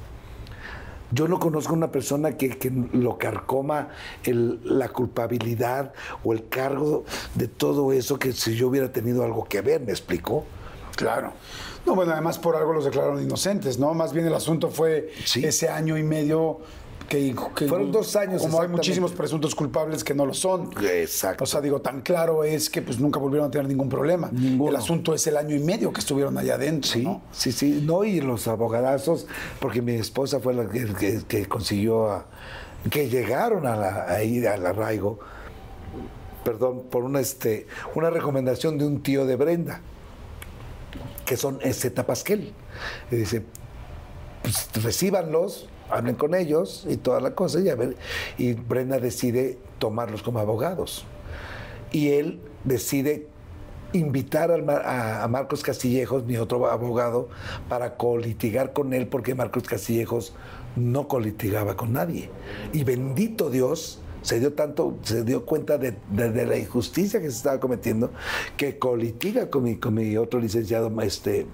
Yo 1.11 1.27
no 1.27 1.39
conozco 1.39 1.73
una 1.73 1.91
persona 1.91 2.35
que, 2.37 2.49
que 2.57 2.69
lo 2.93 3.17
carcoma 3.17 3.89
el- 4.23 4.59
la 4.63 4.89
culpabilidad 4.89 5.93
o 6.23 6.33
el 6.33 6.47
cargo 6.49 7.05
de 7.35 7.47
todo 7.47 7.91
eso 7.93 8.19
que 8.19 8.33
si 8.33 8.55
yo 8.55 8.67
hubiera 8.69 8.91
tenido 8.91 9.23
algo 9.23 9.45
que 9.45 9.61
ver, 9.61 9.81
¿me 9.81 9.91
explicó? 9.91 10.43
Claro. 10.95 11.31
No, 11.85 11.95
bueno, 11.95 12.11
además 12.11 12.37
por 12.39 12.55
algo 12.57 12.73
los 12.73 12.83
declararon 12.85 13.21
inocentes, 13.21 13.79
¿no? 13.79 13.93
Más 13.93 14.11
bien 14.11 14.25
el 14.27 14.33
asunto 14.33 14.69
fue 14.69 15.09
Sí. 15.25 15.45
ese 15.45 15.69
año 15.69 15.97
y 15.97 16.03
medio 16.03 16.59
que, 17.07 17.33
que- 17.55 17.67
Fueron 17.67 17.91
dos 17.91 18.15
años, 18.15 18.41
Como 18.41 18.61
hay 18.61 18.67
muchísimos 18.67 19.11
presuntos 19.13 19.55
culpables 19.55 20.03
que 20.03 20.13
no 20.13 20.25
lo 20.25 20.33
son. 20.33 20.71
Exacto. 20.83 21.43
O 21.43 21.47
sea, 21.47 21.61
digo, 21.61 21.79
tan 21.81 22.01
claro 22.01 22.43
es 22.43 22.69
que 22.69 22.81
pues 22.81 22.99
nunca 22.99 23.19
volvieron 23.19 23.47
a 23.47 23.51
tener 23.51 23.67
ningún 23.67 23.87
problema. 23.89 24.29
Ninguno. 24.31 24.71
El 24.71 24.75
asunto 24.75 25.13
es 25.13 25.25
el 25.27 25.37
año 25.37 25.55
y 25.55 25.59
medio 25.59 25.93
que 25.93 25.99
estuvieron 26.01 26.37
allá 26.37 26.55
adentro, 26.55 26.91
Sí, 26.91 27.03
¿no? 27.03 27.21
sí, 27.31 27.51
sí. 27.51 27.81
No, 27.85 28.03
y 28.03 28.19
los 28.21 28.47
abogadazos, 28.47 29.25
porque 29.59 29.81
mi 29.81 29.93
esposa 29.93 30.39
fue 30.39 30.53
la 30.53 30.67
que, 30.67 30.85
que- 30.95 31.21
que 31.27 31.45
consiguió, 31.47 32.11
a- 32.11 32.25
que 32.91 33.09
llegaron 33.09 33.65
a 33.67 33.75
la, 33.75 34.05
ahí 34.09 34.45
al 34.45 34.65
arraigo, 34.65 35.19
perdón, 36.43 36.83
por 36.89 37.03
una, 37.03 37.19
este, 37.19 37.67
una 37.95 38.09
recomendación 38.09 38.77
de 38.77 38.85
un 38.85 39.01
tío 39.01 39.25
de 39.25 39.35
Brenda, 39.35 39.81
que 41.25 41.35
son 41.37 41.59
Z 41.61 42.05
Pasquel. 42.05 42.53
Y 43.11 43.15
dice, 43.17 43.43
pues 44.43 44.69
recíbanlos, 44.83 45.67
hablen 45.89 46.15
con 46.15 46.35
ellos 46.35 46.85
y 46.89 46.97
toda 46.97 47.19
la 47.19 47.35
cosa, 47.35 47.59
y, 47.59 47.69
a 47.69 47.77
y 48.37 48.53
Brenda 48.53 48.99
decide 48.99 49.57
tomarlos 49.79 50.23
como 50.23 50.39
abogados. 50.39 51.05
Y 51.91 52.09
él 52.09 52.39
decide 52.63 53.27
invitar 53.93 54.51
a, 54.51 55.27
Marcos 55.27 55.63
Castillejos, 55.63 56.25
mi 56.25 56.37
otro 56.37 56.69
abogado, 56.69 57.29
para 57.69 57.95
colitigar 57.95 58.73
con 58.73 58.93
él, 58.93 59.07
porque 59.07 59.35
Marcos 59.35 59.63
Castillejos 59.63 60.33
no 60.75 61.07
colitigaba 61.07 61.77
con 61.77 61.93
nadie. 61.93 62.29
Y 62.73 62.83
bendito 62.83 63.49
Dios, 63.49 64.01
se 64.21 64.39
dio 64.39 64.53
tanto, 64.53 64.97
se 65.03 65.23
dio 65.23 65.45
cuenta 65.45 65.77
de, 65.77 65.95
de- 66.11 66.45
la 66.45 66.57
injusticia 66.57 67.21
que 67.21 67.31
se 67.31 67.37
estaba 67.37 67.59
cometiendo, 67.59 68.11
que 68.57 68.77
colitiga 68.77 69.49
con 69.49 69.63
mi, 69.63 69.77
con 69.77 69.93
mi 69.93 70.17
otro 70.17 70.39
licenciado, 70.39 70.91
este, 71.01 71.45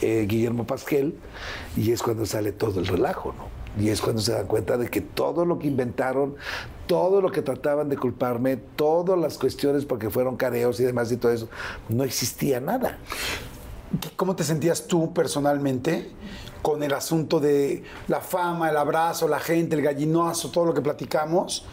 eh, 0.00 0.26
Guillermo 0.28 0.66
Pasquel, 0.66 1.16
y 1.76 1.90
es 1.90 2.02
cuando 2.02 2.24
sale 2.24 2.52
todo 2.52 2.78
el 2.80 2.86
relajo, 2.86 3.34
¿no? 3.36 3.59
Y 3.78 3.88
es 3.88 4.00
cuando 4.00 4.20
se 4.20 4.32
dan 4.32 4.46
cuenta 4.46 4.76
de 4.76 4.88
que 4.88 5.00
todo 5.00 5.44
lo 5.44 5.58
que 5.58 5.68
inventaron, 5.68 6.36
todo 6.86 7.20
lo 7.20 7.30
que 7.30 7.42
trataban 7.42 7.88
de 7.88 7.96
culparme, 7.96 8.56
todas 8.56 9.18
las 9.18 9.38
cuestiones 9.38 9.84
porque 9.84 10.10
fueron 10.10 10.36
careos 10.36 10.80
y 10.80 10.84
demás 10.84 11.12
y 11.12 11.16
todo 11.16 11.32
eso, 11.32 11.48
no 11.88 12.02
existía 12.04 12.60
nada. 12.60 12.98
¿Cómo 14.16 14.36
te 14.36 14.44
sentías 14.44 14.86
tú 14.86 15.12
personalmente 15.12 16.10
con 16.62 16.82
el 16.82 16.92
asunto 16.92 17.40
de 17.40 17.82
la 18.08 18.20
fama, 18.20 18.70
el 18.70 18.76
abrazo, 18.76 19.28
la 19.28 19.40
gente, 19.40 19.76
el 19.76 19.82
gallinazo, 19.82 20.50
todo 20.50 20.66
lo 20.66 20.74
que 20.74 20.80
platicamos? 20.80 21.64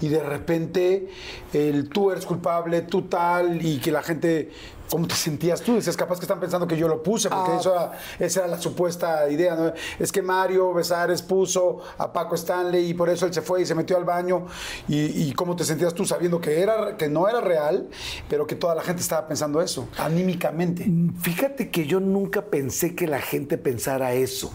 Y 0.00 0.08
de 0.08 0.22
repente 0.22 1.08
el 1.52 1.88
tú 1.88 2.10
eres 2.10 2.26
culpable, 2.26 2.82
tú 2.82 3.02
tal, 3.02 3.64
y 3.64 3.78
que 3.78 3.92
la 3.92 4.02
gente 4.02 4.50
¿Cómo 4.92 5.06
te 5.08 5.14
sentías 5.14 5.62
tú? 5.62 5.76
Dices, 5.76 5.96
capaz 5.96 6.18
que 6.18 6.26
están 6.26 6.38
pensando 6.38 6.66
que 6.66 6.76
yo 6.76 6.86
lo 6.86 7.02
puse, 7.02 7.30
porque 7.30 7.52
Ah. 7.52 7.56
eso 7.58 7.72
era- 7.72 7.92
esa 8.18 8.40
era 8.40 8.48
la 8.50 8.60
supuesta 8.60 9.26
idea. 9.30 9.54
¿no? 9.56 9.72
Es 9.98 10.12
que 10.12 10.20
Mario 10.20 10.74
Besares 10.74 11.22
puso 11.22 11.78
a 11.96 12.12
Paco 12.12 12.34
Stanley 12.34 12.90
y 12.90 12.92
por 12.92 13.08
eso 13.08 13.24
él 13.24 13.32
se 13.32 13.40
fue 13.40 13.62
y 13.62 13.64
se 13.64 13.74
metió 13.74 13.96
al 13.96 14.04
baño. 14.04 14.44
¿Y, 14.88 15.28
y 15.28 15.32
cómo 15.32 15.56
te 15.56 15.64
sentías 15.64 15.94
tú 15.94 16.04
sabiendo 16.04 16.42
que, 16.42 16.60
era, 16.60 16.98
que 16.98 17.08
no 17.08 17.26
era 17.26 17.40
real, 17.40 17.88
pero 18.28 18.46
que 18.46 18.54
toda 18.54 18.74
la 18.74 18.82
gente 18.82 19.00
estaba 19.00 19.26
pensando 19.26 19.62
eso, 19.62 19.88
anímicamente? 19.96 20.86
Fíjate 21.22 21.70
que 21.70 21.86
yo 21.86 21.98
nunca 21.98 22.42
pensé 22.42 22.94
que 22.94 23.06
la 23.06 23.20
gente 23.22 23.56
pensara 23.56 24.12
eso. 24.12 24.52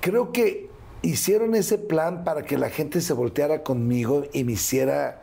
Creo 0.00 0.30
que 0.30 0.70
hicieron 1.02 1.56
ese 1.56 1.78
plan 1.78 2.22
para 2.22 2.42
que 2.42 2.56
la 2.58 2.70
gente 2.70 3.00
se 3.00 3.12
volteara 3.12 3.64
conmigo 3.64 4.22
y 4.32 4.44
me 4.44 4.52
hiciera 4.52 5.22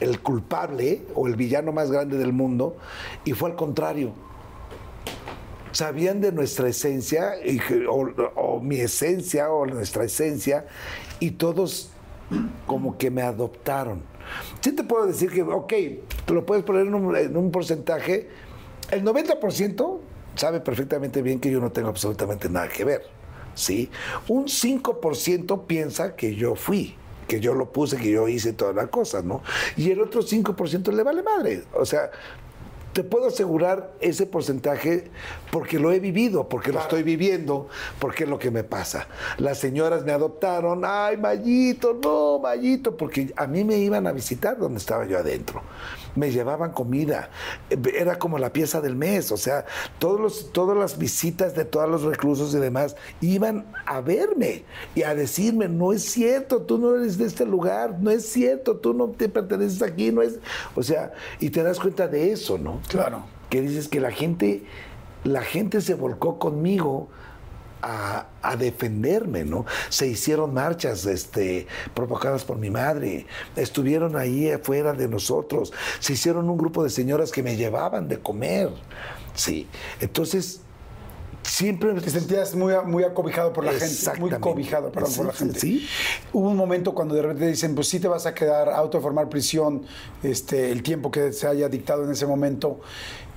el 0.00 0.20
culpable 0.20 1.02
o 1.14 1.26
el 1.26 1.36
villano 1.36 1.72
más 1.72 1.90
grande 1.90 2.18
del 2.18 2.32
mundo, 2.32 2.76
y 3.24 3.32
fue 3.32 3.50
al 3.50 3.56
contrario. 3.56 4.12
Sabían 5.72 6.20
de 6.20 6.32
nuestra 6.32 6.68
esencia, 6.68 7.34
o, 7.88 8.60
mi 8.60 8.80
esencia, 8.80 9.50
o 9.50 9.66
nuestra 9.66 10.04
esencia, 10.04 10.66
y 11.20 11.32
todos 11.32 11.90
como 12.66 12.98
que 12.98 13.10
me 13.10 13.22
adoptaron. 13.22 14.02
Sí 14.60 14.72
te 14.72 14.82
puedo 14.82 15.06
decir 15.06 15.30
que, 15.30 15.42
ok, 15.42 15.72
te 16.26 16.34
lo 16.34 16.44
puedes 16.44 16.64
poner 16.64 16.86
en 16.86 16.94
un, 16.94 17.16
en 17.16 17.36
un 17.36 17.50
porcentaje, 17.50 18.28
el 18.90 19.04
90% 19.04 19.98
sabe 20.34 20.60
perfectamente 20.60 21.20
bien 21.22 21.40
que 21.40 21.50
yo 21.50 21.60
no 21.60 21.72
tengo 21.72 21.88
absolutamente 21.88 22.48
nada 22.48 22.68
que 22.68 22.84
ver, 22.84 23.02
¿sí? 23.54 23.90
Un 24.28 24.44
5% 24.44 25.66
piensa 25.66 26.14
que 26.14 26.34
yo 26.34 26.54
fui, 26.54 26.96
que 27.28 27.38
yo 27.38 27.54
lo 27.54 27.70
puse, 27.70 27.96
que 27.96 28.10
yo 28.10 28.26
hice 28.26 28.52
toda 28.52 28.72
la 28.72 28.88
cosa, 28.88 29.22
¿no? 29.22 29.42
Y 29.76 29.92
el 29.92 30.00
otro 30.00 30.22
5% 30.22 30.92
le 30.92 31.02
vale 31.04 31.22
madre, 31.22 31.62
o 31.74 31.86
sea... 31.86 32.10
Te 32.90 33.04
puedo 33.04 33.28
asegurar 33.28 33.92
ese 34.00 34.26
porcentaje 34.26 35.08
porque 35.52 35.78
lo 35.78 35.92
he 35.92 36.00
vivido, 36.00 36.48
porque 36.48 36.72
lo 36.72 36.80
estoy 36.80 37.04
viviendo, 37.04 37.68
porque 38.00 38.24
es 38.24 38.30
lo 38.30 38.40
que 38.40 38.50
me 38.50 38.64
pasa. 38.64 39.06
Las 39.36 39.58
señoras 39.58 40.04
me 40.04 40.10
adoptaron, 40.10 40.82
ay, 40.84 41.16
Mayito, 41.16 41.96
no, 42.02 42.40
Mayito, 42.40 42.96
porque 42.96 43.32
a 43.36 43.46
mí 43.46 43.62
me 43.62 43.76
iban 43.76 44.08
a 44.08 44.12
visitar 44.12 44.58
donde 44.58 44.78
estaba 44.78 45.06
yo 45.06 45.16
adentro. 45.16 45.62
Me 46.14 46.30
llevaban 46.30 46.72
comida, 46.72 47.30
era 47.94 48.18
como 48.18 48.38
la 48.38 48.52
pieza 48.52 48.80
del 48.80 48.96
mes, 48.96 49.32
o 49.32 49.36
sea, 49.36 49.66
todos 49.98 50.20
los, 50.20 50.52
todas 50.52 50.76
las 50.76 50.98
visitas 50.98 51.54
de 51.54 51.64
todos 51.64 51.88
los 51.88 52.02
reclusos 52.02 52.54
y 52.54 52.58
demás 52.58 52.96
iban 53.20 53.66
a 53.86 54.00
verme 54.00 54.64
y 54.94 55.02
a 55.02 55.14
decirme, 55.14 55.68
no 55.68 55.92
es 55.92 56.02
cierto, 56.04 56.62
tú 56.62 56.78
no 56.78 56.96
eres 56.96 57.18
de 57.18 57.26
este 57.26 57.46
lugar, 57.46 57.96
no 58.00 58.10
es 58.10 58.28
cierto, 58.28 58.76
tú 58.76 58.94
no 58.94 59.08
te 59.08 59.28
perteneces 59.28 59.82
aquí, 59.82 60.10
no 60.12 60.22
es, 60.22 60.38
o 60.74 60.82
sea, 60.82 61.12
y 61.40 61.50
te 61.50 61.62
das 61.62 61.78
cuenta 61.78 62.08
de 62.08 62.32
eso, 62.32 62.58
¿no? 62.58 62.80
Claro. 62.88 63.24
que 63.50 63.60
dices 63.60 63.88
que 63.88 64.00
la 64.00 64.10
gente, 64.10 64.64
la 65.24 65.42
gente 65.42 65.80
se 65.80 65.94
volcó 65.94 66.38
conmigo 66.38 67.08
a, 67.82 68.26
a 68.42 68.56
defenderme, 68.56 69.44
¿no? 69.44 69.66
Se 69.88 70.06
hicieron 70.06 70.54
marchas 70.54 71.06
este, 71.06 71.66
provocadas 71.94 72.44
por 72.44 72.58
mi 72.58 72.70
madre, 72.70 73.26
estuvieron 73.56 74.16
ahí 74.16 74.50
afuera 74.50 74.92
de 74.92 75.08
nosotros, 75.08 75.72
se 76.00 76.14
hicieron 76.14 76.48
un 76.48 76.58
grupo 76.58 76.82
de 76.82 76.90
señoras 76.90 77.32
que 77.32 77.42
me 77.42 77.56
llevaban 77.56 78.08
de 78.08 78.18
comer, 78.18 78.70
sí. 79.34 79.66
Entonces, 80.00 80.60
siempre... 81.42 81.94
Te 81.94 82.10
sentías 82.10 82.54
muy, 82.54 82.74
muy 82.86 83.04
acobijado 83.04 83.52
por 83.52 83.64
la 83.64 83.72
gente, 83.72 84.20
muy 84.20 84.30
cobijado, 84.30 84.92
perdón, 84.92 85.12
por 85.14 85.26
la 85.26 85.32
gente. 85.32 85.58
sí. 85.58 85.88
Hubo 86.32 86.50
un 86.50 86.56
momento 86.56 86.94
cuando 86.94 87.14
de 87.14 87.22
repente 87.22 87.46
dicen, 87.46 87.74
pues 87.74 87.88
sí 87.88 87.98
te 87.98 88.08
vas 88.08 88.26
a 88.26 88.34
quedar 88.34 88.68
auto 88.68 88.98
de 88.98 89.02
formar 89.02 89.28
prisión 89.28 89.82
este, 90.22 90.70
el 90.70 90.82
tiempo 90.82 91.10
que 91.10 91.32
se 91.32 91.46
haya 91.46 91.68
dictado 91.68 92.04
en 92.04 92.12
ese 92.12 92.26
momento. 92.26 92.80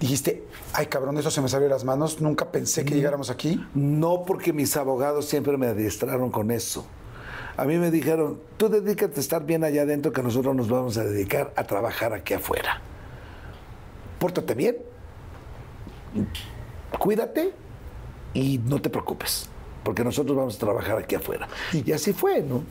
Dijiste, 0.02 0.44
ay 0.73 0.88
cabrón, 0.88 1.19
eso 1.19 1.30
se 1.30 1.41
me 1.41 1.48
salió 1.48 1.68
de 1.68 1.69
las 1.69 1.84
manos, 1.84 2.22
nunca 2.22 2.52
pensé 2.52 2.84
que 2.84 2.95
llegáramos 2.95 3.30
aquí. 3.30 3.64
No 3.76 4.23
porque 4.26 4.52
mis 4.52 4.76
abogados 4.76 5.26
siempre 5.26 5.56
me 5.57 5.68
adiestraron 5.68 6.32
con 6.32 6.49
eso. 6.49 6.88
A 7.56 7.65
mí 7.65 7.78
me 7.78 7.91
dijeron, 7.91 8.41
tú 8.57 8.68
dedícate 8.68 9.18
a 9.18 9.19
estar 9.19 9.45
bien 9.45 9.64
allá 9.64 9.84
adentro 9.84 10.11
que 10.11 10.23
nosotros 10.23 10.56
nos 10.56 10.69
vamos 10.69 10.98
a 10.98 11.03
dedicar 11.03 11.53
a 11.56 11.65
trabajar 11.65 12.14
aquí 12.14 12.34
afuera. 12.34 12.82
Pórtate 14.18 14.56
bien, 14.56 14.78
cuídate 16.98 17.53
y 18.34 18.57
no 18.57 18.82
te 18.82 18.90
preocupes, 18.90 19.49
porque 19.84 20.03
nosotros 20.03 20.36
vamos 20.36 20.56
a 20.56 20.60
trabajar 20.60 20.98
aquí 20.98 21.14
afuera. 21.14 21.48
Y 21.73 21.91
así 21.91 22.11
fue, 22.11 22.41
¿no? 22.41 22.64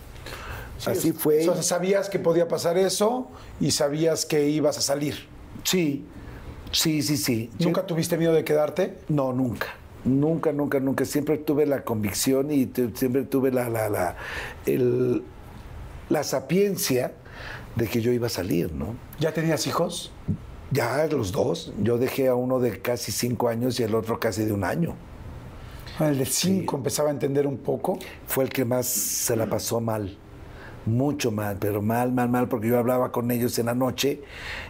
así 0.85 1.13
fue. 1.13 1.49
O 1.49 1.55
sea, 1.55 1.63
sabías 1.63 2.09
que 2.09 2.19
podía 2.19 2.49
pasar 2.49 2.77
eso 2.77 3.31
y 3.61 3.71
sabías 3.71 4.27
que 4.27 4.49
ibas 4.49 4.79
a 4.79 4.81
salir. 4.81 5.29
Sí, 5.63 6.05
sí, 6.73 7.03
sí, 7.03 7.17
sí. 7.17 7.51
¿Nunca 7.59 7.87
tuviste 7.87 8.17
miedo 8.17 8.33
de 8.33 8.45
quedarte? 8.45 8.99
No, 9.09 9.33
nunca. 9.33 9.67
Nunca, 10.05 10.53
nunca, 10.53 10.81
nunca. 10.81 11.05
Siempre 11.05 11.37
tuve 11.39 11.67
la 11.67 11.83
convicción 11.85 12.51
y 12.51 12.71
siempre 12.95 13.25
tuve 13.25 13.53
la, 13.53 13.69
la, 13.69 13.89
la, 13.91 14.17
el- 14.67 15.23
la 16.09 16.25
sapiencia 16.25 17.13
de 17.77 17.87
que 17.87 18.01
yo 18.01 18.11
iba 18.13 18.27
a 18.27 18.31
salir, 18.31 18.73
¿no? 18.73 18.95
¿Ya 19.21 19.33
tenías 19.33 19.67
hijos? 19.67 20.11
Ya 20.71 21.07
los 21.07 21.33
dos. 21.33 21.73
Yo 21.83 21.99
dejé 21.99 22.29
a 22.29 22.35
uno 22.35 22.61
de 22.61 22.81
casi 22.81 23.13
cinco 23.13 23.49
años 23.49 23.79
y 23.79 23.83
el 23.83 23.95
otro 23.95 24.19
casi 24.19 24.45
de 24.45 24.53
un 24.53 24.65
año. 24.65 24.95
El 26.01 26.19
de 26.19 26.25
cinco 26.27 26.77
empezaba 26.77 27.11
a 27.11 27.13
entender 27.13 27.47
un 27.47 27.59
poco. 27.59 27.99
Fue 28.27 28.45
el 28.45 28.51
que 28.51 28.65
más 28.65 28.87
se 28.87 29.37
la 29.37 29.47
pasó 29.47 29.81
mal. 29.81 30.17
Mucho 30.91 31.31
mal, 31.31 31.57
pero 31.61 31.83
mal, 31.83 32.11
mal, 32.11 32.29
mal, 32.29 32.49
porque 32.49 32.67
yo 32.67 32.77
hablaba 32.79 33.13
con 33.13 33.31
ellos 33.31 33.57
en 33.61 33.67
la 33.67 33.75
noche, 33.75 34.23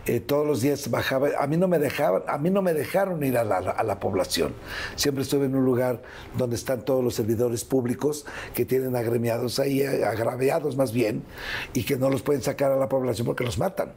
eh, 0.04 0.20
todos 0.20 0.46
los 0.46 0.60
días 0.60 0.90
bajaba, 0.90 1.28
a 1.38 1.46
mí 1.46 1.56
no 1.56 1.66
me 1.66 1.78
dejaban, 1.78 2.22
a 2.28 2.36
mí 2.36 2.50
no 2.50 2.60
me 2.60 2.74
dejaron 2.74 3.22
ir 3.24 3.38
a 3.38 3.44
la, 3.44 3.56
a 3.56 3.82
la 3.84 3.98
población. 4.00 4.52
Siempre 4.96 5.22
estuve 5.22 5.46
en 5.46 5.54
un 5.56 5.64
lugar 5.64 6.02
donde 6.36 6.56
están 6.56 6.84
todos 6.84 7.02
los 7.02 7.14
servidores 7.14 7.64
públicos 7.64 8.26
que 8.54 8.66
tienen 8.66 8.96
agremiados 8.96 9.58
ahí, 9.58 9.80
eh, 9.80 10.04
agraviados 10.04 10.76
más 10.76 10.92
bien, 10.92 11.22
y 11.72 11.84
que 11.84 11.96
no 11.96 12.10
los 12.10 12.20
pueden 12.20 12.42
sacar 12.42 12.70
a 12.70 12.76
la 12.76 12.88
población 12.88 13.26
porque 13.26 13.44
los 13.44 13.56
matan. 13.58 13.92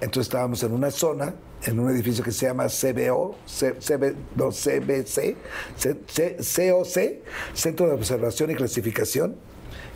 Entonces 0.00 0.28
estábamos 0.28 0.62
en 0.62 0.72
una 0.72 0.90
zona, 0.90 1.34
en 1.66 1.78
un 1.78 1.90
edificio 1.90 2.24
que 2.24 2.32
se 2.32 2.46
llama 2.46 2.68
CBO, 2.68 3.34
C- 3.44 3.74
CB, 3.78 4.14
no, 4.36 4.50
CBC, 4.50 5.36
C- 5.76 5.96
C- 6.06 6.70
COC, 6.72 7.22
Centro 7.52 7.86
de 7.88 7.92
Observación 7.92 8.50
y 8.50 8.54
Clasificación, 8.54 9.36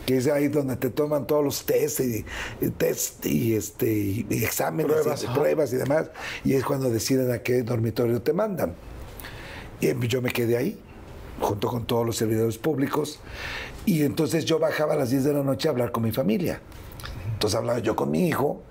que 0.06 0.16
es 0.16 0.26
ahí 0.28 0.48
donde 0.48 0.76
te 0.76 0.90
toman 0.90 1.26
todos 1.26 1.44
los 1.44 1.64
test 1.64 2.00
y, 2.00 2.24
y 2.60 2.68
test 2.70 3.24
y, 3.26 3.54
este, 3.54 3.90
y- 3.92 4.26
y 4.30 4.44
exámenes, 4.44 4.92
Pruebas, 4.92 5.22
y, 5.24 5.26
pruebas 5.28 5.72
y 5.72 5.76
demás, 5.76 6.10
y 6.44 6.54
es 6.54 6.64
cuando 6.64 6.90
deciden 6.90 7.30
a 7.32 7.38
qué 7.38 7.62
dormitorio 7.62 8.20
te 8.22 8.32
mandan. 8.32 8.74
Y 9.80 10.06
yo 10.08 10.22
me 10.22 10.30
quedé 10.30 10.56
ahí, 10.56 10.78
junto 11.40 11.68
con 11.68 11.84
todos 11.86 12.06
los 12.06 12.16
servidores 12.16 12.58
públicos, 12.58 13.18
y 13.86 14.02
entonces 14.02 14.44
yo 14.44 14.58
bajaba 14.58 14.94
a 14.94 14.96
las 14.96 15.10
10 15.10 15.24
de 15.24 15.32
la 15.34 15.42
noche 15.42 15.68
a 15.68 15.72
hablar 15.72 15.92
con 15.92 16.02
mi 16.02 16.12
familia. 16.12 16.60
Entonces 17.32 17.58
hablaba 17.58 17.80
yo 17.80 17.96
con 17.96 18.10
mi 18.10 18.28
hijo 18.28 18.62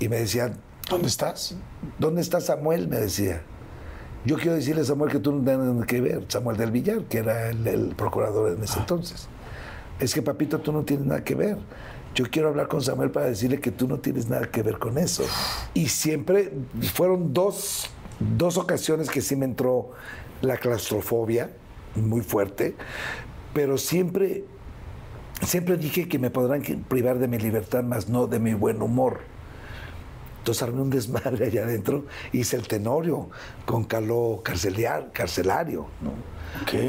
y 0.00 0.08
me 0.08 0.16
decían, 0.18 0.56
¿Dónde 0.88 1.08
estás? 1.08 1.56
¿dónde 1.98 2.20
está 2.20 2.40
Samuel? 2.42 2.88
Me 2.88 2.96
decía. 2.98 3.42
Yo 4.26 4.36
quiero 4.36 4.54
decirle 4.54 4.82
a 4.82 4.84
Samuel 4.84 5.10
que 5.10 5.18
tú 5.18 5.32
no 5.32 5.42
tienes 5.44 5.66
nada 5.66 5.86
que 5.86 6.00
ver, 6.00 6.24
Samuel 6.28 6.56
del 6.56 6.70
Villar, 6.70 7.02
que 7.04 7.18
era 7.18 7.50
el, 7.50 7.66
el 7.66 7.94
procurador 7.94 8.52
en 8.56 8.62
ese 8.62 8.78
entonces. 8.78 9.28
Es 10.00 10.14
que, 10.14 10.22
papito, 10.22 10.60
tú 10.60 10.72
no 10.72 10.82
tienes 10.82 11.06
nada 11.06 11.24
que 11.24 11.34
ver. 11.34 11.58
Yo 12.14 12.24
quiero 12.30 12.48
hablar 12.48 12.68
con 12.68 12.80
Samuel 12.80 13.10
para 13.10 13.26
decirle 13.26 13.60
que 13.60 13.70
tú 13.70 13.88
no 13.88 13.98
tienes 13.98 14.28
nada 14.28 14.50
que 14.50 14.62
ver 14.62 14.78
con 14.78 14.98
eso. 14.98 15.24
Y 15.72 15.88
siempre 15.88 16.52
fueron 16.94 17.32
dos, 17.32 17.90
dos 18.20 18.56
ocasiones 18.56 19.10
que 19.10 19.20
sí 19.20 19.34
me 19.34 19.44
entró 19.44 19.92
la 20.40 20.56
claustrofobia 20.56 21.50
muy 21.96 22.22
fuerte, 22.22 22.74
pero 23.52 23.78
siempre, 23.78 24.44
siempre 25.42 25.76
dije 25.76 26.08
que 26.08 26.18
me 26.18 26.30
podrán 26.30 26.62
privar 26.88 27.18
de 27.18 27.28
mi 27.28 27.38
libertad, 27.38 27.82
más 27.82 28.08
no 28.08 28.26
de 28.26 28.38
mi 28.38 28.54
buen 28.54 28.82
humor. 28.82 29.20
Entonces 30.38 30.62
armé 30.62 30.82
un 30.82 30.90
desmadre 30.90 31.46
allá 31.46 31.62
adentro, 31.62 32.04
hice 32.32 32.56
el 32.56 32.68
tenorio 32.68 33.30
con 33.64 33.84
caló 33.84 34.42
carcelario, 34.44 35.86
¿no? 36.02 36.33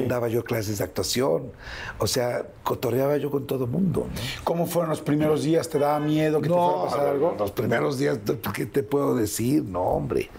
Daba 0.08 0.28
yo 0.28 0.44
clases 0.44 0.78
de 0.78 0.84
actuación, 0.84 1.52
o 2.00 2.08
sea, 2.08 2.46
cotorreaba 2.64 3.18
yo 3.18 3.32
con 3.32 3.48
todo 3.48 3.68
mundo. 3.68 4.08
¿no? 4.10 4.22
¿Cómo 4.44 4.68
fueron 4.68 4.90
los 4.90 5.02
primeros 5.02 5.44
días? 5.44 5.70
¿Te 5.70 5.80
daba 5.80 6.00
miedo 6.00 6.40
que 6.42 6.50
te 6.50 6.54
fuera 6.54 6.82
a 6.82 6.86
pasar 6.86 7.08
algo? 7.08 7.36
Los 7.38 7.52
primeros 7.52 7.98
días, 7.98 8.20
¿qué 8.54 8.66
te 8.66 8.84
puedo 8.84 9.16
decir? 9.16 9.64
No, 9.64 9.82
hombre. 9.82 10.30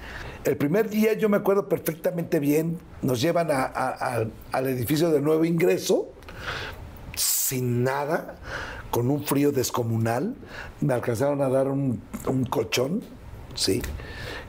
El 0.44 0.56
primer 0.56 0.88
día 0.88 1.12
yo 1.14 1.28
me 1.28 1.36
acuerdo 1.38 1.68
perfectamente 1.68 2.38
bien, 2.38 2.78
nos 3.02 3.20
llevan 3.20 3.50
a- 3.50 3.64
a- 3.64 4.18
a- 4.20 4.26
al 4.52 4.66
edificio 4.68 5.10
de 5.10 5.20
nuevo 5.20 5.44
ingreso, 5.44 6.08
sin 7.16 7.82
nada, 7.82 8.36
con 8.90 9.10
un 9.10 9.24
frío 9.24 9.52
descomunal. 9.52 10.34
Me 10.80 10.94
alcanzaron 10.94 11.42
a 11.42 11.48
dar 11.48 11.68
un, 11.68 12.00
un 12.26 12.44
colchón, 12.44 13.02
sí. 13.54 13.82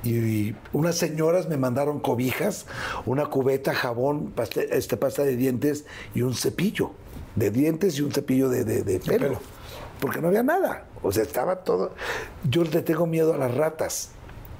Y, 0.03 0.55
unas 0.73 0.95
señoras 0.95 1.49
me 1.49 1.57
mandaron 1.57 1.99
cobijas, 1.99 2.65
una 3.05 3.25
cubeta, 3.25 3.73
jabón, 3.73 4.31
pasta, 4.31 4.61
este, 4.61 4.95
pasta 4.97 5.23
de 5.23 5.35
dientes 5.35 5.85
y 6.13 6.21
un 6.21 6.33
cepillo 6.35 6.91
de 7.35 7.51
dientes 7.51 7.97
y 7.97 8.01
un 8.03 8.11
cepillo 8.11 8.49
de, 8.49 8.63
de- 8.63 8.83
de 8.83 8.99
pelo. 8.99 9.19
pelo. 9.27 9.39
Porque 9.99 10.21
no 10.21 10.27
había 10.27 10.43
nada. 10.43 10.85
O 11.01 11.11
sea, 11.11 11.23
estaba 11.23 11.57
todo. 11.63 11.93
Yo 12.49 12.63
le 12.63 12.81
tengo 12.83 13.05
miedo 13.07 13.33
a 13.33 13.37
las 13.37 13.53
ratas. 13.55 14.11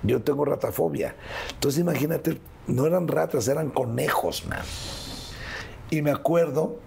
Yo 0.03 0.21
tengo 0.21 0.45
ratafobia. 0.45 1.15
Entonces 1.53 1.79
imagínate, 1.81 2.39
no 2.67 2.85
eran 2.85 3.07
ratas, 3.07 3.47
eran 3.47 3.69
conejos, 3.69 4.45
man. 4.47 4.59
Y 5.89 6.01
me 6.01 6.11
acuerdo 6.11 6.77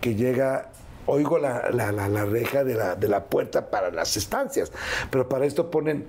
que 0.00 0.14
llega, 0.14 0.70
oigo 1.06 1.38
la, 1.38 1.70
la- 1.70 1.92
la- 1.92 2.08
la 2.08 2.24
reja 2.24 2.64
de 2.64 2.74
la, 2.74 2.94
de 2.96 3.08
la 3.08 3.24
puerta 3.24 3.70
para 3.70 3.90
las 3.90 4.16
estancias, 4.16 4.70
pero 5.10 5.28
para 5.28 5.46
esto 5.46 5.70
ponen 5.70 6.06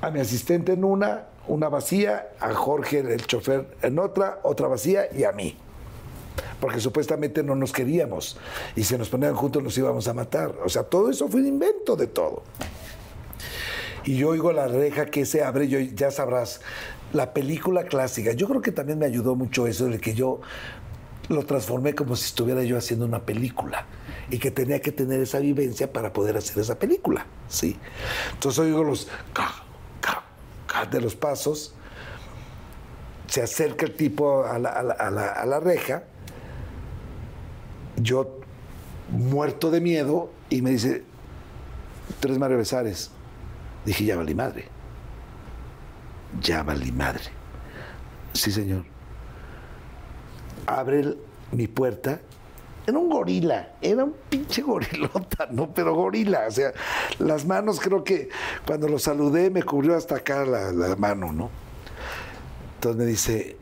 a 0.00 0.10
mi 0.10 0.20
asistente 0.20 0.72
en 0.72 0.84
una, 0.84 1.26
una 1.46 1.68
vacía, 1.68 2.30
a 2.40 2.52
Jorge, 2.54 3.00
el 3.00 3.26
chofer, 3.26 3.76
en 3.82 3.98
otra, 3.98 4.40
otra 4.42 4.68
vacía 4.68 5.08
y 5.12 5.24
a 5.24 5.32
mí. 5.32 5.56
Porque 6.60 6.80
supuestamente 6.80 7.42
no 7.42 7.54
nos 7.54 7.72
queríamos 7.72 8.36
y 8.76 8.84
si 8.84 8.96
nos 8.96 9.08
ponían 9.08 9.34
juntos 9.34 9.62
nos 9.62 9.76
íbamos 9.76 10.06
a 10.08 10.14
matar. 10.14 10.54
O 10.64 10.68
sea, 10.68 10.84
todo 10.84 11.10
eso 11.10 11.28
fue 11.28 11.40
un 11.40 11.46
invento 11.46 11.96
de 11.96 12.06
todo. 12.06 12.42
Y 14.04 14.16
yo 14.16 14.30
oigo 14.30 14.52
la 14.52 14.68
reja 14.68 15.06
que 15.06 15.26
se 15.26 15.42
abre, 15.42 15.68
yo 15.68 15.78
ya 15.80 16.10
sabrás, 16.10 16.60
la 17.12 17.32
película 17.32 17.84
clásica. 17.84 18.32
Yo 18.32 18.48
creo 18.48 18.60
que 18.60 18.72
también 18.72 18.98
me 18.98 19.06
ayudó 19.06 19.34
mucho 19.34 19.66
eso 19.66 19.86
de 19.86 19.98
que 19.98 20.14
yo 20.14 20.40
lo 21.28 21.44
transformé 21.44 21.94
como 21.94 22.16
si 22.16 22.26
estuviera 22.26 22.62
yo 22.62 22.78
haciendo 22.78 23.04
una 23.04 23.20
película 23.20 23.86
y 24.30 24.38
que 24.38 24.50
tenía 24.50 24.80
que 24.80 24.92
tener 24.92 25.20
esa 25.20 25.38
vivencia 25.40 25.92
para 25.92 26.12
poder 26.12 26.36
hacer 26.36 26.58
esa 26.58 26.78
película, 26.78 27.26
¿sí? 27.48 27.76
Entonces 28.32 28.58
oigo 28.60 28.84
los 28.84 29.08
de 30.86 31.00
los 31.00 31.14
pasos, 31.16 31.74
se 33.26 33.42
acerca 33.42 33.84
el 33.86 33.94
tipo 33.94 34.44
a 34.44 34.58
la, 34.58 34.70
a 34.70 34.82
la- 34.82 34.94
a 35.32 35.44
la- 35.46 35.60
reja, 35.60 36.04
yo 37.96 38.38
muerto 39.10 39.70
de 39.70 39.80
miedo 39.80 40.30
y 40.50 40.62
me 40.62 40.70
dice, 40.70 41.02
tú 42.20 42.28
eres 42.28 42.38
Mario 42.38 42.58
Besares. 42.58 43.10
Dije, 43.84 44.04
ya 44.04 44.16
valí 44.16 44.34
madre. 44.34 44.68
Ya 46.42 46.62
valí 46.62 46.92
madre. 46.92 47.24
Sí, 48.34 48.50
señor. 48.52 48.84
Abre 50.66 51.16
mi 51.52 51.66
puerta. 51.66 52.20
Era 52.88 52.98
un 52.98 53.10
gorila, 53.10 53.72
era 53.82 54.02
un 54.02 54.14
pinche 54.30 54.62
gorilota, 54.62 55.46
¿no? 55.50 55.68
Pero 55.74 55.94
gorila, 55.94 56.46
o 56.48 56.50
sea, 56.50 56.72
las 57.18 57.44
manos 57.44 57.80
creo 57.80 58.02
que 58.02 58.30
cuando 58.66 58.88
lo 58.88 58.98
saludé 58.98 59.50
me 59.50 59.62
cubrió 59.62 59.94
hasta 59.94 60.16
acá 60.16 60.46
la, 60.46 60.72
la 60.72 60.96
mano, 60.96 61.30
¿no? 61.30 61.50
Entonces 62.76 62.98
me 62.98 63.04
dice, 63.04 63.58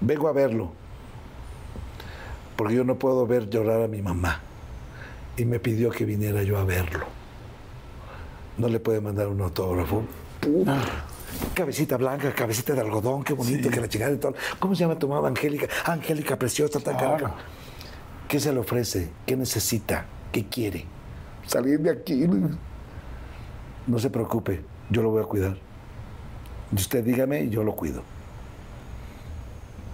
vengo 0.00 0.26
a 0.26 0.32
verlo, 0.32 0.72
porque 2.56 2.74
yo 2.74 2.82
no 2.82 2.96
puedo 2.96 3.24
ver 3.24 3.48
llorar 3.48 3.82
a 3.82 3.86
mi 3.86 4.02
mamá. 4.02 4.40
Y 5.36 5.44
me 5.44 5.60
pidió 5.60 5.90
que 5.92 6.04
viniera 6.04 6.42
yo 6.42 6.58
a 6.58 6.64
verlo. 6.64 7.06
¿No 8.58 8.66
le 8.68 8.80
puede 8.80 9.00
mandar 9.00 9.28
un 9.28 9.40
autógrafo? 9.42 10.02
Cabecita 11.54 11.96
blanca, 11.98 12.32
cabecita 12.34 12.72
de 12.74 12.80
algodón, 12.80 13.22
qué 13.22 13.32
bonito, 13.32 13.70
que 13.70 13.80
la 13.80 13.88
chingada 13.88 14.10
de 14.10 14.16
todo. 14.18 14.34
¿Cómo 14.58 14.74
se 14.74 14.80
llama 14.80 14.98
tu 14.98 15.06
mamá? 15.06 15.28
Angélica. 15.28 15.68
Angélica, 15.84 16.36
preciosa, 16.36 16.80
tan 16.80 16.96
Claro. 16.96 17.16
cara. 17.24 17.34
¿Qué 18.28 18.40
se 18.40 18.52
le 18.52 18.58
ofrece? 18.60 19.08
¿Qué 19.24 19.36
necesita? 19.36 20.04
¿Qué 20.32 20.44
quiere? 20.46 20.84
Salir 21.46 21.78
de 21.80 21.90
aquí. 21.90 22.26
No 23.86 23.98
se 23.98 24.10
preocupe, 24.10 24.62
yo 24.90 25.02
lo 25.02 25.10
voy 25.10 25.22
a 25.22 25.26
cuidar. 25.26 25.56
Y 26.72 26.74
usted 26.76 27.04
dígame 27.04 27.42
y 27.42 27.50
yo 27.50 27.62
lo 27.62 27.74
cuido. 27.76 28.02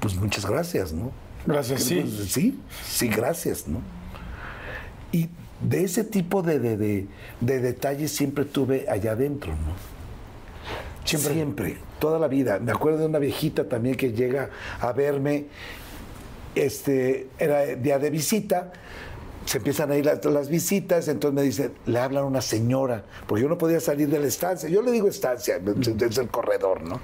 Pues 0.00 0.14
muchas 0.16 0.46
gracias, 0.46 0.92
¿no? 0.92 1.12
Gracias, 1.46 1.82
sí. 1.84 2.00
Pues, 2.00 2.32
sí, 2.32 2.58
sí, 2.84 3.08
gracias, 3.08 3.68
¿no? 3.68 3.80
Y 5.12 5.28
de 5.60 5.84
ese 5.84 6.02
tipo 6.04 6.42
de, 6.42 6.58
de- 6.58 6.76
de- 6.76 7.06
de 7.40 7.60
detalles 7.60 8.10
siempre 8.12 8.44
tuve 8.44 8.86
allá 8.88 9.12
adentro, 9.12 9.50
¿no? 9.52 9.74
Siempre. 11.04 11.34
Siempre, 11.34 11.76
toda 11.98 12.18
la 12.18 12.28
vida. 12.28 12.58
Me 12.60 12.72
acuerdo 12.72 12.98
de 13.00 13.06
una 13.06 13.18
viejita 13.18 13.68
también 13.68 13.96
que 13.96 14.12
llega 14.12 14.50
a 14.80 14.92
verme, 14.92 15.46
este, 16.54 17.28
era 17.38 17.64
día 17.64 17.98
de 17.98 18.10
visita, 18.10 18.72
se 19.44 19.58
empiezan 19.58 19.90
a 19.90 19.96
ir 19.96 20.06
las, 20.06 20.24
las 20.24 20.48
visitas, 20.48 21.08
entonces 21.08 21.34
me 21.34 21.42
dice, 21.42 21.70
le 21.86 21.98
hablan 21.98 22.24
a 22.24 22.26
una 22.26 22.40
señora, 22.40 23.04
porque 23.26 23.42
yo 23.42 23.48
no 23.48 23.58
podía 23.58 23.80
salir 23.80 24.08
de 24.08 24.18
la 24.18 24.26
estancia. 24.26 24.68
Yo 24.68 24.82
le 24.82 24.92
digo 24.92 25.08
estancia, 25.08 25.56
es 25.56 26.18
el 26.18 26.28
corredor, 26.28 26.82
¿no? 26.82 27.00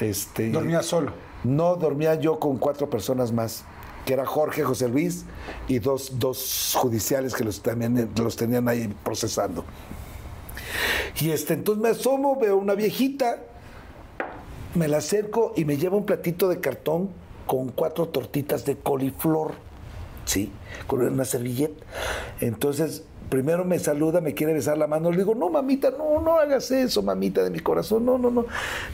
Este, 0.00 0.50
Dormía 0.50 0.82
solo. 0.82 1.12
no, 1.44 1.76
dormía 1.76 2.14
yo 2.14 2.40
con 2.40 2.58
cuatro 2.58 2.88
personas 2.88 3.32
más, 3.32 3.64
que 4.06 4.14
era 4.14 4.24
Jorge, 4.24 4.64
José 4.64 4.88
Luis 4.88 5.24
y 5.68 5.78
dos, 5.78 6.18
dos 6.18 6.74
judiciales 6.76 7.34
que 7.34 7.44
los, 7.44 7.62
también 7.62 8.10
los 8.16 8.36
tenían 8.36 8.66
ahí 8.68 8.92
procesando. 9.04 9.64
Y 11.20 11.30
este, 11.30 11.54
entonces 11.54 11.82
me 11.82 11.90
asomo, 11.90 12.36
veo 12.36 12.56
una 12.56 12.74
viejita, 12.74 13.42
me 14.74 14.88
la 14.88 14.98
acerco 14.98 15.52
y 15.56 15.64
me 15.64 15.76
lleva 15.76 15.96
un 15.96 16.06
platito 16.06 16.48
de 16.48 16.60
cartón 16.60 17.10
con 17.50 17.70
cuatro 17.70 18.06
tortitas 18.06 18.64
de 18.64 18.76
coliflor, 18.76 19.54
¿sí? 20.24 20.52
Con 20.86 21.00
una 21.00 21.24
servilleta. 21.24 21.84
Entonces, 22.40 23.02
primero 23.28 23.64
me 23.64 23.80
saluda, 23.80 24.20
me 24.20 24.34
quiere 24.34 24.52
besar 24.52 24.78
la 24.78 24.86
mano. 24.86 25.10
Le 25.10 25.16
digo, 25.16 25.34
no, 25.34 25.48
mamita, 25.48 25.90
no, 25.90 26.20
no 26.20 26.38
hagas 26.38 26.70
eso, 26.70 27.02
mamita 27.02 27.42
de 27.42 27.50
mi 27.50 27.58
corazón, 27.58 28.06
no, 28.06 28.18
no, 28.18 28.30
no. 28.30 28.46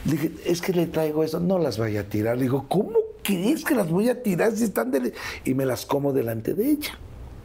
Le 0.05 0.11
dije, 0.11 0.31
es 0.43 0.63
que 0.63 0.73
le 0.73 0.87
traigo 0.87 1.23
eso, 1.23 1.39
no 1.39 1.59
las 1.59 1.77
vaya 1.77 2.01
a 2.01 2.03
tirar. 2.05 2.37
Le 2.37 2.45
digo, 2.45 2.65
¿cómo 2.67 2.97
crees 3.21 3.63
que 3.63 3.75
las 3.75 3.91
voy 3.91 4.09
a 4.09 4.23
tirar 4.23 4.51
si 4.53 4.63
están 4.63 4.89
de... 4.89 5.13
Y 5.45 5.53
me 5.53 5.63
las 5.63 5.85
como 5.85 6.11
delante 6.11 6.55
de 6.55 6.71
ella, 6.71 6.97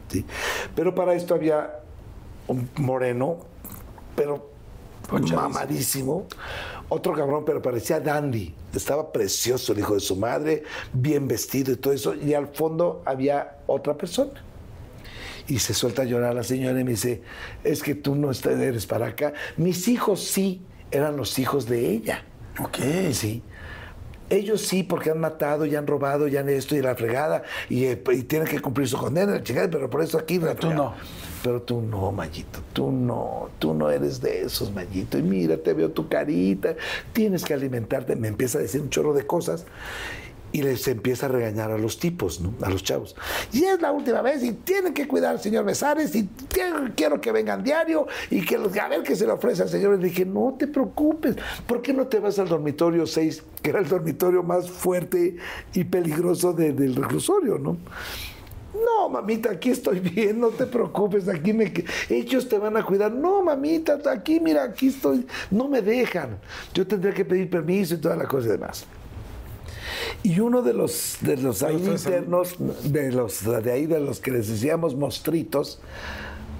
¿sí? 0.07 0.25
Pero 0.75 0.95
para 0.95 1.13
esto 1.13 1.35
había 1.35 1.79
un 2.47 2.71
moreno, 2.77 3.37
pero 4.15 4.49
mamadísimo. 5.11 6.27
Otro 6.89 7.13
cabrón, 7.13 7.43
pero 7.45 7.61
parecía 7.61 7.99
dandy. 7.99 8.53
Estaba 8.73 9.11
precioso 9.11 9.73
el 9.73 9.79
hijo 9.79 9.95
de 9.95 9.99
su 9.99 10.15
madre, 10.15 10.63
bien 10.91 11.27
vestido 11.27 11.71
y 11.71 11.77
todo 11.77 11.93
eso. 11.93 12.13
Y 12.15 12.33
al 12.33 12.47
fondo 12.47 13.01
había 13.05 13.57
otra 13.67 13.95
persona. 13.95 14.43
Y 15.47 15.59
se 15.59 15.73
suelta 15.73 16.03
a 16.03 16.05
llorar 16.05 16.35
la 16.35 16.43
señora 16.43 16.79
y 16.79 16.83
me 16.83 16.91
dice, 16.91 17.21
es 17.63 17.83
que 17.83 17.95
tú 17.95 18.15
no 18.15 18.31
eres 18.31 18.85
para 18.85 19.07
acá. 19.07 19.33
Mis 19.57 19.87
hijos 19.87 20.23
sí, 20.23 20.61
eran 20.91 21.17
los 21.17 21.37
hijos 21.39 21.65
de 21.65 21.89
ella. 21.89 22.23
Ok. 22.59 22.77
Sí. 23.11 23.41
Ellos 24.29 24.61
sí, 24.61 24.83
porque 24.83 25.11
han 25.11 25.19
matado 25.19 25.65
y 25.65 25.75
han 25.75 25.85
robado 25.85 26.27
y 26.27 26.37
han 26.37 26.47
esto 26.49 26.75
y 26.75 26.81
la 26.81 26.95
fregada 26.95 27.43
y, 27.69 27.85
eh, 27.85 28.01
y 28.13 28.23
tienen 28.23 28.47
que 28.47 28.59
cumplir 28.59 28.87
su 28.87 28.97
condena, 28.97 29.43
chingada, 29.43 29.69
pero 29.69 29.89
por 29.89 30.01
eso 30.01 30.17
aquí... 30.17 30.39
tú 30.59 30.73
no. 30.73 30.93
Pero 31.43 31.61
tú 31.61 31.81
no, 31.81 32.11
Mayito, 32.13 32.59
tú 32.71 32.91
no, 32.91 33.49
tú 33.59 33.73
no 33.73 33.89
eres 33.91 34.21
de 34.21 34.43
esos, 34.43 34.73
Mayito. 34.73 35.17
Y 35.17 35.23
mira, 35.23 35.57
te 35.57 35.73
veo 35.73 35.91
tu 35.91 36.07
carita, 36.07 36.75
tienes 37.11 37.43
que 37.43 37.53
alimentarte. 37.53 38.15
Me 38.15 38.29
empieza 38.29 38.57
a 38.57 38.61
decir 38.61 38.79
un 38.81 38.89
chorro 38.89 39.13
de 39.13 39.27
cosas 39.27 39.65
y 40.53 40.61
les 40.61 40.87
empieza 40.87 41.25
a 41.25 41.29
regañar 41.29 41.71
a 41.71 41.77
los 41.79 41.97
tipos, 41.99 42.39
¿no? 42.39 42.53
A 42.61 42.69
los 42.69 42.83
chavos. 42.83 43.15
Y 43.51 43.63
es 43.65 43.81
la 43.81 43.91
última 43.91 44.21
vez 44.21 44.43
y 44.43 44.53
tienen 44.53 44.93
que 44.93 45.07
cuidar 45.07 45.31
al 45.31 45.41
señor 45.41 45.65
Besares 45.65 46.15
y 46.15 46.29
quiero, 46.95 47.19
que 47.19 47.31
vengan 47.31 47.63
diario 47.63 48.05
y 48.29 48.45
que 48.45 48.57
los- 48.59 48.77
a 48.77 48.87
ver 48.87 49.01
qué 49.03 49.15
se 49.15 49.25
le 49.25 49.31
ofrece 49.33 49.63
al 49.63 49.69
señor. 49.69 49.97
Le 49.97 50.05
dije, 50.09 50.25
no 50.25 50.55
te 50.57 50.67
preocupes, 50.67 51.35
¿por 51.67 51.81
qué 51.81 51.91
no 51.91 52.05
te 52.07 52.19
vas 52.19 52.37
al 52.39 52.47
dormitorio 52.49 53.05
6, 53.07 53.43
que 53.63 53.71
era 53.71 53.79
el 53.79 53.87
dormitorio 53.89 54.43
más 54.43 54.69
fuerte 54.69 55.37
y 55.73 55.83
peligroso 55.85 56.53
de- 56.53 56.71
del 56.71 56.95
reclusorio, 56.95 57.57
¿no? 57.57 57.77
No, 58.73 59.07
mamita, 59.07 59.51
aquí 59.51 59.69
estoy 59.69 59.99
bien, 59.99 60.39
no 60.39 60.49
te 60.49 60.65
preocupes, 60.65 61.27
aquí 61.27 61.53
me... 61.53 61.71
Ellos 62.09 62.49
te 62.49 62.57
van 62.57 62.75
a 62.75 62.83
cuidar. 62.83 63.11
No, 63.11 63.43
mamita, 63.43 63.99
aquí, 64.11 64.39
mira, 64.39 64.63
aquí 64.63 64.87
estoy. 64.87 65.25
No 65.51 65.67
me 65.67 65.81
dejan. 65.81 66.39
Yo 66.73 66.85
tendría 66.85 67.13
que 67.13 67.23
pedir 67.23 67.49
permiso 67.49 67.95
y 67.95 67.97
toda 67.97 68.15
la 68.15 68.25
cosa 68.25 68.47
y 68.47 68.51
demás. 68.51 68.85
Y 70.23 70.39
uno 70.39 70.61
de 70.61 70.73
los, 70.73 71.17
de 71.21 71.37
los 71.37 71.63
ahí 71.63 71.75
internos, 71.75 72.55
de 72.83 73.11
los 73.11 73.43
de 73.63 73.71
ahí, 73.71 73.85
de 73.85 73.99
los 73.99 74.19
que 74.19 74.31
les 74.31 74.47
decíamos 74.47 74.95
mostritos, 74.95 75.79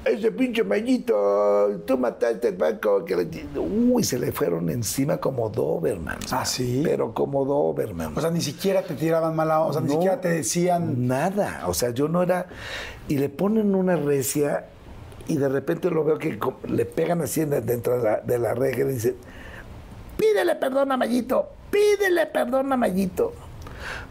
ese 0.05 0.31
pinche 0.31 0.63
Mayito, 0.63 1.81
tú 1.85 1.97
mataste 1.97 2.49
el 2.49 2.55
banco. 2.57 3.03
Que 3.05 3.15
le... 3.15 3.27
Uy, 3.59 4.03
se 4.03 4.19
le 4.19 4.31
fueron 4.31 4.69
encima 4.69 5.17
como 5.17 5.49
Doberman. 5.49 6.17
¿Ah, 6.31 6.45
sí? 6.45 6.81
Pero 6.83 7.13
como 7.13 7.45
Doberman. 7.45 8.17
O 8.17 8.21
sea, 8.21 8.29
ni 8.29 8.41
siquiera 8.41 8.81
te 8.81 8.93
tiraban 8.95 9.35
mala, 9.35 9.61
o 9.61 9.71
sea, 9.73 9.81
ni 9.81 9.87
No, 9.87 9.93
siquiera 9.93 10.19
te 10.21 10.29
decían. 10.29 11.07
Nada, 11.07 11.63
o 11.67 11.73
sea, 11.73 11.91
yo 11.91 12.07
no 12.07 12.23
era... 12.23 12.47
Y 13.07 13.17
le 13.17 13.29
ponen 13.29 13.75
una 13.75 13.95
recia 13.95 14.65
y 15.27 15.37
de 15.37 15.49
repente 15.49 15.89
lo 15.89 16.03
veo 16.03 16.17
que 16.17 16.37
le 16.67 16.85
pegan 16.85 17.21
así 17.21 17.45
de- 17.45 17.61
dentro 17.61 17.97
de 17.97 18.03
la, 18.03 18.17
de 18.21 18.39
la 18.39 18.53
reja 18.53 18.81
y 18.81 18.83
le 18.85 18.93
dicen, 18.93 19.15
pídele 20.17 20.55
perdón 20.55 20.91
a 20.91 20.97
Mayito, 20.97 21.49
pídele 21.71 22.25
perdón 22.27 22.71
a 22.71 22.77
Mayito. 22.77 23.33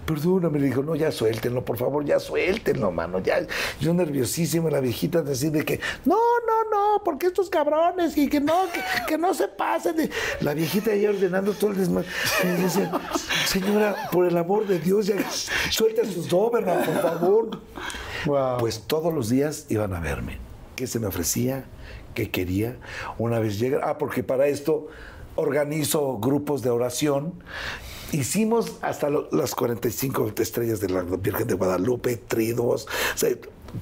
Perdóname, 0.06 0.58
le 0.58 0.66
dijo, 0.66 0.82
no, 0.82 0.96
ya 0.96 1.12
suéltenlo, 1.12 1.64
por 1.64 1.76
favor, 1.76 2.04
ya 2.04 2.18
suéltenlo, 2.18 2.90
mano. 2.90 3.20
Ya, 3.20 3.46
yo 3.80 3.94
nerviosísimo, 3.94 4.68
la 4.68 4.80
viejita 4.80 5.20
así 5.20 5.48
de 5.48 5.64
que, 5.64 5.78
no, 6.04 6.16
no, 6.16 6.70
no, 6.70 7.04
porque 7.04 7.26
estos 7.26 7.48
cabrones, 7.48 8.16
y 8.16 8.28
que 8.28 8.40
no, 8.40 8.64
que, 8.72 8.80
que 9.06 9.18
no 9.18 9.32
se 9.32 9.48
pasen. 9.48 9.96
de-". 9.96 10.10
La 10.40 10.54
viejita 10.54 10.90
ahí 10.90 11.06
ordenando 11.06 11.52
todo 11.52 11.70
el 11.70 11.78
desmadre. 11.78 12.08
Y 12.42 12.62
dice, 12.62 12.90
señora, 13.46 14.08
por 14.10 14.26
el 14.26 14.36
amor 14.36 14.66
de 14.66 14.78
Dios, 14.78 15.06
ya 15.06 15.14
suelten 15.70 16.12
sus 16.12 16.28
Doberman, 16.28 16.84
por 16.84 17.00
favor. 17.00 17.60
Wow. 18.26 18.58
Pues 18.58 18.82
todos 18.86 19.12
los 19.12 19.28
días 19.28 19.66
iban 19.68 19.94
a 19.94 20.00
verme. 20.00 20.38
¿Qué 20.76 20.86
se 20.86 20.98
me 20.98 21.06
ofrecía? 21.06 21.64
¿Qué 22.14 22.30
quería? 22.30 22.76
Una 23.18 23.38
vez 23.38 23.58
llega. 23.58 23.80
Ah, 23.84 23.98
porque 23.98 24.22
para 24.22 24.46
esto 24.46 24.88
organizo 25.36 26.18
grupos 26.18 26.62
de 26.62 26.70
oración. 26.70 27.34
Hicimos 28.12 28.76
hasta 28.82 29.08
lo- 29.10 29.28
las 29.32 29.54
45 29.54 30.32
estrellas 30.38 30.80
de 30.80 30.88
la 30.90 31.02
Virgen 31.02 31.46
de 31.46 31.54
Guadalupe, 31.54 32.20
o 32.58 32.78
sea, 32.78 33.30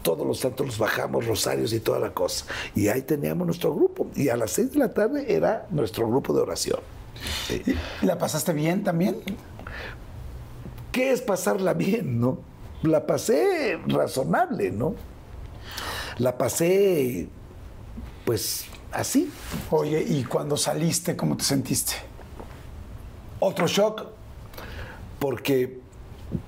todos 0.02 0.24
los 0.26 0.38
santos 0.38 0.66
los 0.66 0.78
bajamos, 0.78 1.26
rosarios 1.26 1.72
y 1.72 1.80
toda 1.80 1.98
la 1.98 2.14
cosa. 2.14 2.46
Y 2.76 2.86
ahí 2.88 3.02
teníamos 3.02 3.44
nuestro 3.46 3.74
grupo. 3.74 4.06
Y 4.14 4.28
a 4.28 4.36
las 4.36 4.52
6 4.52 4.72
de 4.72 4.78
la 4.78 4.94
tarde 4.94 5.34
era 5.34 5.66
nuestro 5.70 6.08
grupo 6.08 6.32
de 6.32 6.40
oración. 6.42 6.78
Sí. 7.48 7.62
¿La 8.02 8.16
pasaste 8.18 8.52
bien 8.52 8.84
también? 8.84 9.16
¿Qué 10.92 11.10
es 11.12 11.20
pasarla 11.20 11.74
bien, 11.74 12.20
no? 12.20 12.38
La 12.82 13.06
pasé 13.06 13.78
razonable, 13.86 14.70
¿no? 14.70 14.94
La 16.18 16.38
pasé, 16.38 17.28
pues, 18.24 18.66
así. 18.92 19.30
Oye, 19.70 20.02
¿y 20.06 20.24
cuando 20.24 20.56
saliste, 20.56 21.16
cómo 21.16 21.36
te 21.36 21.44
sentiste? 21.44 21.94
Otro 23.40 23.66
shock, 23.66 24.02
porque 25.20 25.78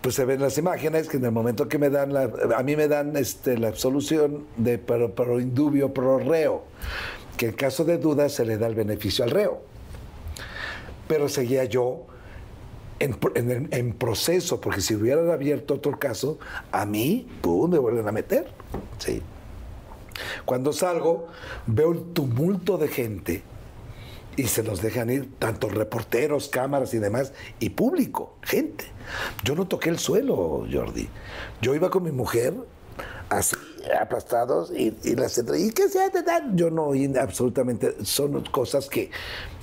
pues 0.01 0.15
se 0.17 0.25
ven 0.25 0.41
las 0.41 0.59
imágenes 0.59 1.09
que 1.09 1.17
en 1.19 1.25
el 1.25 1.33
momento 1.33 1.69
que 1.69 1.79
me 1.79 1.91
dan 1.91 2.13
la, 2.13 2.31
a 2.57 2.63
mí 2.63 2.75
me 2.75 2.89
dan 2.89 3.17
este, 3.17 3.59
la 3.59 3.69
absolución 3.69 4.47
de 4.57 4.79
pro, 4.79 5.15
pro 5.15 5.39
indubio 5.39 5.93
pro 5.93 6.19
reo, 6.19 6.65
que 7.37 7.47
en 7.47 7.53
caso 7.53 7.85
de 7.85 7.99
duda 7.99 8.29
se 8.29 8.45
le 8.45 8.59
da 8.59 8.67
el 8.67 8.75
beneficio 8.75 9.25
al 9.25 9.31
reo. 9.31 9.63
Pero 11.09 11.29
seguía 11.29 11.65
yo 11.65 12.07
en, 13.01 13.17
en- 13.35 13.69
proceso, 13.93 14.61
porque 14.61 14.81
si 14.81 14.95
hubieran 14.95 15.31
abierto 15.31 15.75
otro 15.75 15.99
caso, 15.99 16.39
a 16.71 16.87
mí, 16.87 17.27
me 17.69 17.79
vuelven 17.79 18.07
a 18.09 18.13
meter. 18.13 18.47
Sí. 18.99 19.21
Cuando 20.45 20.73
salgo, 20.73 21.27
veo 21.67 21.93
el 21.93 22.13
tumulto 22.13 22.79
de 22.79 22.89
gente 22.89 23.43
y 24.37 24.45
se 24.45 24.63
nos 24.63 24.81
dejan 24.81 25.11
ir 25.11 25.31
tanto 25.39 25.69
reporteros, 25.69 26.49
cámaras 26.49 26.95
y 26.95 26.99
demás, 26.99 27.33
y 27.61 27.71
público, 27.71 28.37
gente. 28.43 28.85
Yo 29.45 29.55
no 29.55 29.67
toqué 29.67 29.91
el 29.91 29.99
suelo, 29.99 30.67
Jordi. 30.71 31.09
Yo 31.61 31.75
iba 31.75 31.91
con 31.91 32.03
mi 32.05 32.13
mujer, 32.13 32.55
así, 33.29 33.57
aplastados, 34.01 34.71
y, 34.71 34.97
y 35.05 35.15
las 35.15 35.39
¿y 35.39 35.71
qué 35.73 35.89
se? 35.89 36.01
Yo 36.55 36.71
no 36.71 36.85
oí 36.85 37.13
absolutamente, 37.17 38.05
son 38.05 38.43
cosas 38.45 38.89
que, 38.89 39.11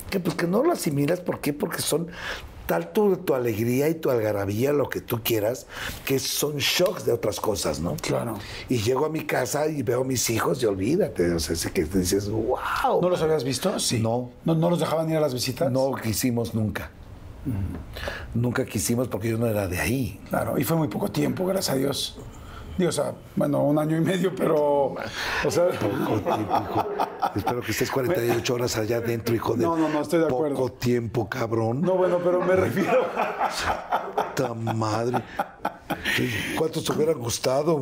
que, 0.09 0.19
pues, 0.19 0.35
que 0.35 0.47
no 0.47 0.63
lo 0.63 0.71
asimilas. 0.71 1.19
¿Por 1.19 1.39
qué? 1.39 1.53
Porque 1.53 1.81
son 1.81 2.07
tal 2.69 2.93
tu, 2.93 3.17
tu 3.17 3.33
alegría 3.33 3.89
y 3.89 3.95
tu 3.95 4.11
algarabía, 4.11 4.71
lo 4.71 4.89
que 4.89 5.01
tú 5.01 5.21
quieras, 5.23 5.65
que 6.05 6.19
son 6.19 6.57
shocks 6.57 7.03
de 7.03 7.11
otras 7.11 7.39
cosas, 7.39 7.79
¿no? 7.79 7.95
Claro. 7.95 8.37
Y 8.69 8.77
llego 8.77 9.07
a 9.07 9.09
mi 9.09 9.25
casa 9.25 9.65
y 9.65 9.81
veo 9.81 10.01
a 10.01 10.03
mis 10.03 10.29
hijos 10.29 10.61
y 10.61 10.67
olvídate, 10.67 11.33
o 11.33 11.39
sea, 11.39 11.55
es 11.55 11.65
que 11.71 11.85
dices, 11.85 12.29
wow. 12.29 13.01
¿No 13.01 13.09
los 13.09 13.23
habías 13.23 13.43
visto? 13.43 13.79
Sí. 13.79 13.99
No. 13.99 14.29
¿No, 14.45 14.53
no 14.53 14.69
los 14.69 14.79
dejaban 14.79 15.09
ir 15.09 15.17
a 15.17 15.19
las 15.19 15.33
visitas? 15.33 15.71
No 15.71 15.95
quisimos 15.95 16.53
nunca. 16.53 16.91
Nunca 18.35 18.63
quisimos 18.65 19.07
porque 19.07 19.29
yo 19.29 19.39
no 19.39 19.47
era 19.47 19.67
de 19.67 19.79
ahí. 19.79 20.19
Claro, 20.29 20.59
y 20.59 20.63
fue 20.63 20.77
muy 20.77 20.89
poco 20.89 21.09
tiempo, 21.09 21.47
gracias 21.47 21.75
a 21.75 21.79
Dios. 21.79 22.19
Digo, 22.77 22.89
o 22.89 22.93
sea, 22.93 23.13
bueno, 23.35 23.63
un 23.63 23.77
año 23.77 23.97
y 23.97 24.01
medio, 24.01 24.33
pero. 24.35 24.95
O 25.45 25.51
sea. 25.51 25.67
Poco 25.69 26.19
tiempo, 26.21 26.63
hijo. 26.63 26.87
Espero 27.35 27.61
que 27.61 27.71
estés 27.71 27.91
48 27.91 28.53
horas 28.53 28.77
allá 28.77 28.97
adentro, 28.97 29.35
hijo 29.35 29.55
de. 29.55 29.63
No, 29.63 29.75
no, 29.75 29.89
no, 29.89 30.01
estoy 30.01 30.19
de 30.19 30.25
acuerdo. 30.25 30.55
Poco 30.55 30.71
tiempo, 30.73 31.29
cabrón. 31.29 31.81
No, 31.81 31.95
bueno, 31.95 32.19
pero 32.23 32.41
me 32.41 32.55
refiero. 32.55 33.05
Puta 34.15 34.53
madre. 34.53 35.21
¿Cuántos 36.57 36.83
te 36.83 36.91
hubieran 36.93 37.19
gustado? 37.19 37.79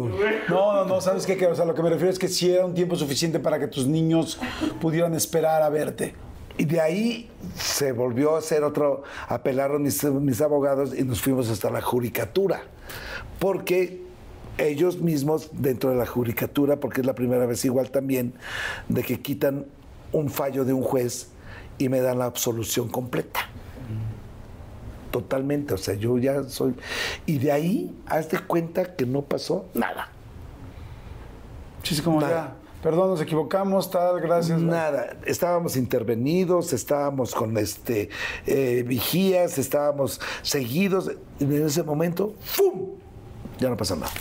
No, 0.49 0.73
no, 0.73 0.85
no, 0.85 1.01
¿sabes 1.01 1.25
qué? 1.25 1.45
O 1.47 1.55
sea, 1.55 1.65
lo 1.65 1.75
que 1.75 1.83
me 1.83 1.89
refiero 1.89 2.11
es 2.11 2.19
que 2.19 2.27
sí 2.27 2.51
era 2.51 2.65
un 2.65 2.73
tiempo 2.73 2.95
suficiente 2.95 3.39
para 3.39 3.59
que 3.59 3.67
tus 3.67 3.85
niños 3.85 4.39
pudieran 4.79 5.13
esperar 5.13 5.61
a 5.61 5.69
verte. 5.69 6.15
Y 6.57 6.65
de 6.65 6.81
ahí 6.81 7.29
se 7.55 7.91
volvió 7.91 8.35
a 8.35 8.39
hacer 8.39 8.63
otro, 8.63 9.03
apelaron 9.27 9.83
mis, 9.83 10.03
mis 10.03 10.41
abogados 10.41 10.97
y 10.97 11.03
nos 11.03 11.21
fuimos 11.21 11.49
hasta 11.49 11.69
la 11.69 11.81
judicatura. 11.81 12.63
Porque 13.37 14.06
ellos 14.57 14.99
mismos, 14.99 15.49
dentro 15.53 15.89
de 15.91 15.97
la 15.97 16.05
judicatura, 16.05 16.79
porque 16.79 17.01
es 17.01 17.07
la 17.07 17.15
primera 17.15 17.45
vez 17.45 17.63
igual 17.65 17.91
también, 17.91 18.33
de 18.89 19.03
que 19.03 19.21
quitan 19.21 19.65
un 20.11 20.29
fallo 20.29 20.65
de 20.65 20.73
un 20.73 20.83
juez 20.83 21.29
y 21.77 21.89
me 21.89 22.01
dan 22.01 22.19
la 22.19 22.25
absolución 22.25 22.89
completa. 22.89 23.41
Totalmente, 25.11 25.73
o 25.73 25.77
sea, 25.77 25.95
yo 25.95 26.17
ya 26.17 26.43
soy... 26.43 26.75
Y 27.25 27.37
de 27.39 27.51
ahí, 27.51 27.95
haz 28.05 28.29
de 28.29 28.39
cuenta 28.39 28.95
que 28.95 29.05
no 29.05 29.21
pasó 29.21 29.65
nada. 29.73 30.09
Sí, 31.83 31.95
es 31.95 32.01
como 32.01 32.19
Nada. 32.19 32.55
ya. 32.57 32.67
Perdón, 32.83 33.09
nos 33.09 33.21
equivocamos, 33.21 33.89
tal, 33.89 34.21
gracias. 34.21 34.61
Nada, 34.61 35.17
estábamos 35.25 35.75
intervenidos, 35.75 36.73
estábamos 36.73 37.33
con 37.33 37.57
este 37.57 38.09
eh, 38.45 38.83
vigías, 38.85 39.57
estábamos 39.57 40.21
seguidos. 40.43 41.11
Y 41.39 41.45
en 41.45 41.65
ese 41.65 41.81
momento, 41.81 42.35
¡fum! 42.41 42.89
Ya 43.59 43.69
no 43.69 43.77
pasa 43.77 43.95
nada. 43.95 44.11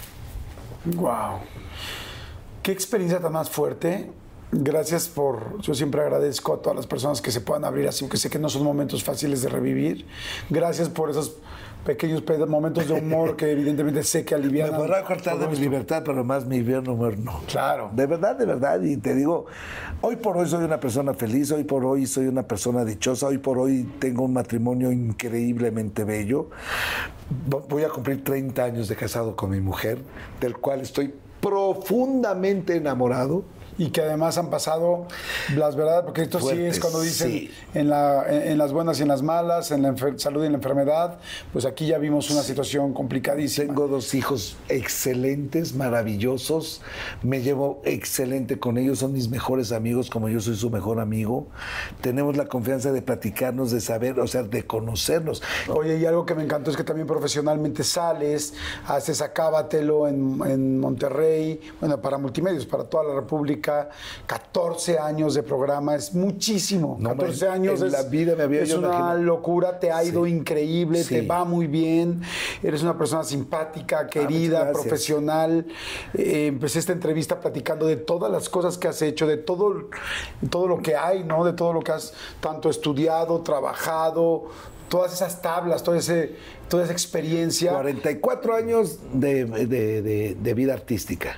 Wow. 0.95 1.41
Qué 2.63 2.73
experiencia 2.73 3.21
tan 3.21 3.33
más 3.33 3.51
fuerte. 3.51 4.11
Gracias 4.53 5.09
por. 5.09 5.61
Yo 5.61 5.75
siempre 5.75 6.01
agradezco 6.01 6.55
a 6.55 6.63
todas 6.63 6.77
las 6.77 6.87
personas 6.87 7.21
que 7.21 7.33
se 7.33 7.41
puedan 7.41 7.65
abrir 7.65 7.89
así, 7.89 8.09
que 8.09 8.17
sé 8.17 8.31
que 8.31 8.39
no 8.39 8.49
son 8.49 8.63
momentos 8.63 9.03
fáciles 9.03 9.43
de 9.43 9.49
revivir. 9.49 10.07
Gracias 10.49 10.89
por 10.89 11.11
esos 11.11 11.37
pequeños 11.87 12.23
momentos 12.49 12.87
de 12.89 12.95
humor 12.95 13.37
que 13.37 13.53
evidentemente 13.53 14.03
sé 14.03 14.25
que 14.25 14.37
Me 14.37 14.43
alivian. 14.43 14.75
podrá 14.77 15.03
cortar 15.05 15.39
de 15.39 15.47
mi 15.49 15.57
libertad, 15.57 16.03
pero 16.05 16.25
más 16.25 16.45
mi 16.45 16.61
bien 16.61 16.87
humor 16.89 17.17
no. 17.19 17.41
Claro. 17.47 17.91
De 17.95 18.07
verdad, 18.07 18.37
de 18.37 18.45
verdad. 18.45 18.83
Y 18.83 18.97
te 18.97 19.15
digo, 19.15 19.47
hoy 20.03 20.17
por 20.17 20.37
hoy 20.37 20.47
soy 20.49 20.65
una 20.65 20.79
persona 20.81 21.15
feliz, 21.15 21.51
hoy 21.53 21.65
por 21.65 21.85
hoy 21.85 22.07
soy 22.07 22.27
una 22.27 22.43
persona 22.43 22.85
dichosa, 22.85 23.29
hoy 23.29 23.39
por 23.39 23.57
hoy 23.59 23.89
tengo 23.99 24.25
un 24.25 24.33
matrimonio 24.33 24.91
increíblemente 24.93 26.05
bello. 26.05 26.51
Vo- 27.49 27.65
Voy 27.69 27.85
a 27.85 27.89
cumplir 27.89 28.23
30 28.23 28.63
años 28.65 28.89
de 28.89 28.97
casado 28.97 29.35
con 29.37 29.51
mi 29.51 29.61
mujer, 29.61 29.99
del 30.41 30.57
cual 30.59 30.81
estoy 30.81 31.15
profundamente 31.41 32.77
enamorado. 32.77 33.45
Y 33.78 33.90
que 33.90 34.01
además 34.01 34.39
han 34.39 34.51
pasado 34.51 35.07
las 35.55 35.77
verdades, 35.77 36.05
porque 36.05 36.23
esto 36.23 36.40
sí 36.40 36.59
es 36.61 36.81
cuando 36.81 37.01
dicen 37.01 37.31
sí. 37.31 37.51
en, 37.74 37.89
la, 37.90 38.24
en, 38.28 38.53
en 38.53 38.59
las 38.59 38.73
buenas 38.73 38.98
y 38.98 39.03
en 39.03 39.09
las 39.09 39.23
malas, 39.23 39.70
en 39.70 39.82
la 39.82 39.94
salud 40.16 40.43
y 40.43 40.47
en 40.47 40.53
la 40.53 40.59
enfermedad, 40.59 41.19
pues 41.53 41.66
aquí 41.66 41.86
ya 41.86 41.98
vimos 41.98 42.31
una 42.31 42.43
situación 42.43 42.94
complicadísima. 42.94 43.66
Tengo 43.66 43.89
dos 43.89 44.15
hijos 44.15 44.57
excelentes, 44.69 45.74
maravillosos. 45.74 46.81
Me 47.23 47.43
llevo 47.43 47.82
excelente 47.85 48.59
con 48.59 48.78
ellos. 48.78 48.98
Son 49.01 49.12
mis 49.12 49.28
mejores 49.28 49.73
amigos, 49.73 50.09
como 50.09 50.28
yo 50.28 50.40
soy 50.40 50.57
su 50.57 50.70
mejor 50.70 51.01
amigo. 51.01 51.48
Tenemos 52.01 52.36
la 52.36 52.47
confianza 52.47 52.93
de 52.93 53.03
platicarnos, 53.03 53.70
de 53.73 53.81
saber, 53.81 54.19
o 54.20 54.27
sea, 54.27 54.43
de 54.43 54.66
conocernos. 54.66 55.43
Oye, 55.69 55.98
y 55.98 56.07
algo 56.07 56.24
que 56.24 56.35
me 56.35 56.43
encantó 56.43 56.70
es 56.70 56.77
que 56.77 56.85
también 56.85 57.07
profesionalmente 57.07 57.85
sales, 57.85 58.55
haces 58.86 59.20
Acábatelo 59.20 60.09
en, 60.09 60.40
en 60.47 60.78
Monterrey, 60.81 61.61
bueno, 61.81 62.01
para 62.01 62.19
multimedios, 62.19 62.65
para 62.65 62.85
toda 62.85 63.05
la 63.05 63.15
República, 63.15 63.66
14 64.27 64.99
años 64.99 65.35
de 65.35 65.43
programa, 65.43 65.95
es 65.95 66.15
muchísimo. 66.15 66.97
No, 66.99 67.11
14 67.11 67.47
en- 67.47 67.53
años 67.53 67.81
en 67.81 67.87
es, 67.89 67.93
la 67.93 68.03
vida 68.03 68.35
me 68.37 68.45
había 68.45 68.63
es 68.63 68.73
una 68.75 69.15
locura, 69.15 69.79
te 69.79 69.93
ha 69.93 70.03
ido 70.05 70.25
Sí. 70.25 70.31
increíble, 70.33 71.03
te 71.05 71.23
va 71.23 71.45
muy 71.45 71.67
bien, 71.67 72.23
eres 72.63 72.83
una 72.83 72.97
persona 72.97 73.25
simpática, 73.25 74.07
querida, 74.07 74.59
Ah, 74.61 74.65
gracias. 74.65 74.83
profesional. 74.83 75.67
Eh, 76.15 76.47
empecé 76.47 76.79
esta 76.79 76.93
entrevista 76.93 77.41
platicando 77.41 77.87
de 77.87 77.97
todas 77.97 78.31
las 78.31 78.49
cosas 78.49 78.79
que 78.79 78.89
has 78.89 79.01
hecho, 79.03 79.27
de 79.27 79.37
todo, 79.37 79.89
todo 80.51 80.67
lo 80.69 80.79
que 80.83 80.97
hay, 80.97 81.25
¿no? 81.25 81.45
De 81.45 81.53
todo 81.53 81.73
lo 81.73 81.81
que 81.81 81.93
has 81.93 82.13
tanto 82.41 82.71
estudiado, 82.71 83.41
trabajado, 83.43 84.45
todas 84.89 85.13
esas 85.13 85.43
tablas, 85.43 85.83
toda, 85.83 85.99
ese, 85.99 86.37
toda 86.69 86.85
esa 86.85 86.93
experiencia. 86.93 87.73
44 87.73 88.55
años 88.55 88.99
de, 89.13 89.45
de- 89.45 90.03
de- 90.03 90.37
de 90.41 90.55
vida 90.55 90.75
artística. 90.75 91.37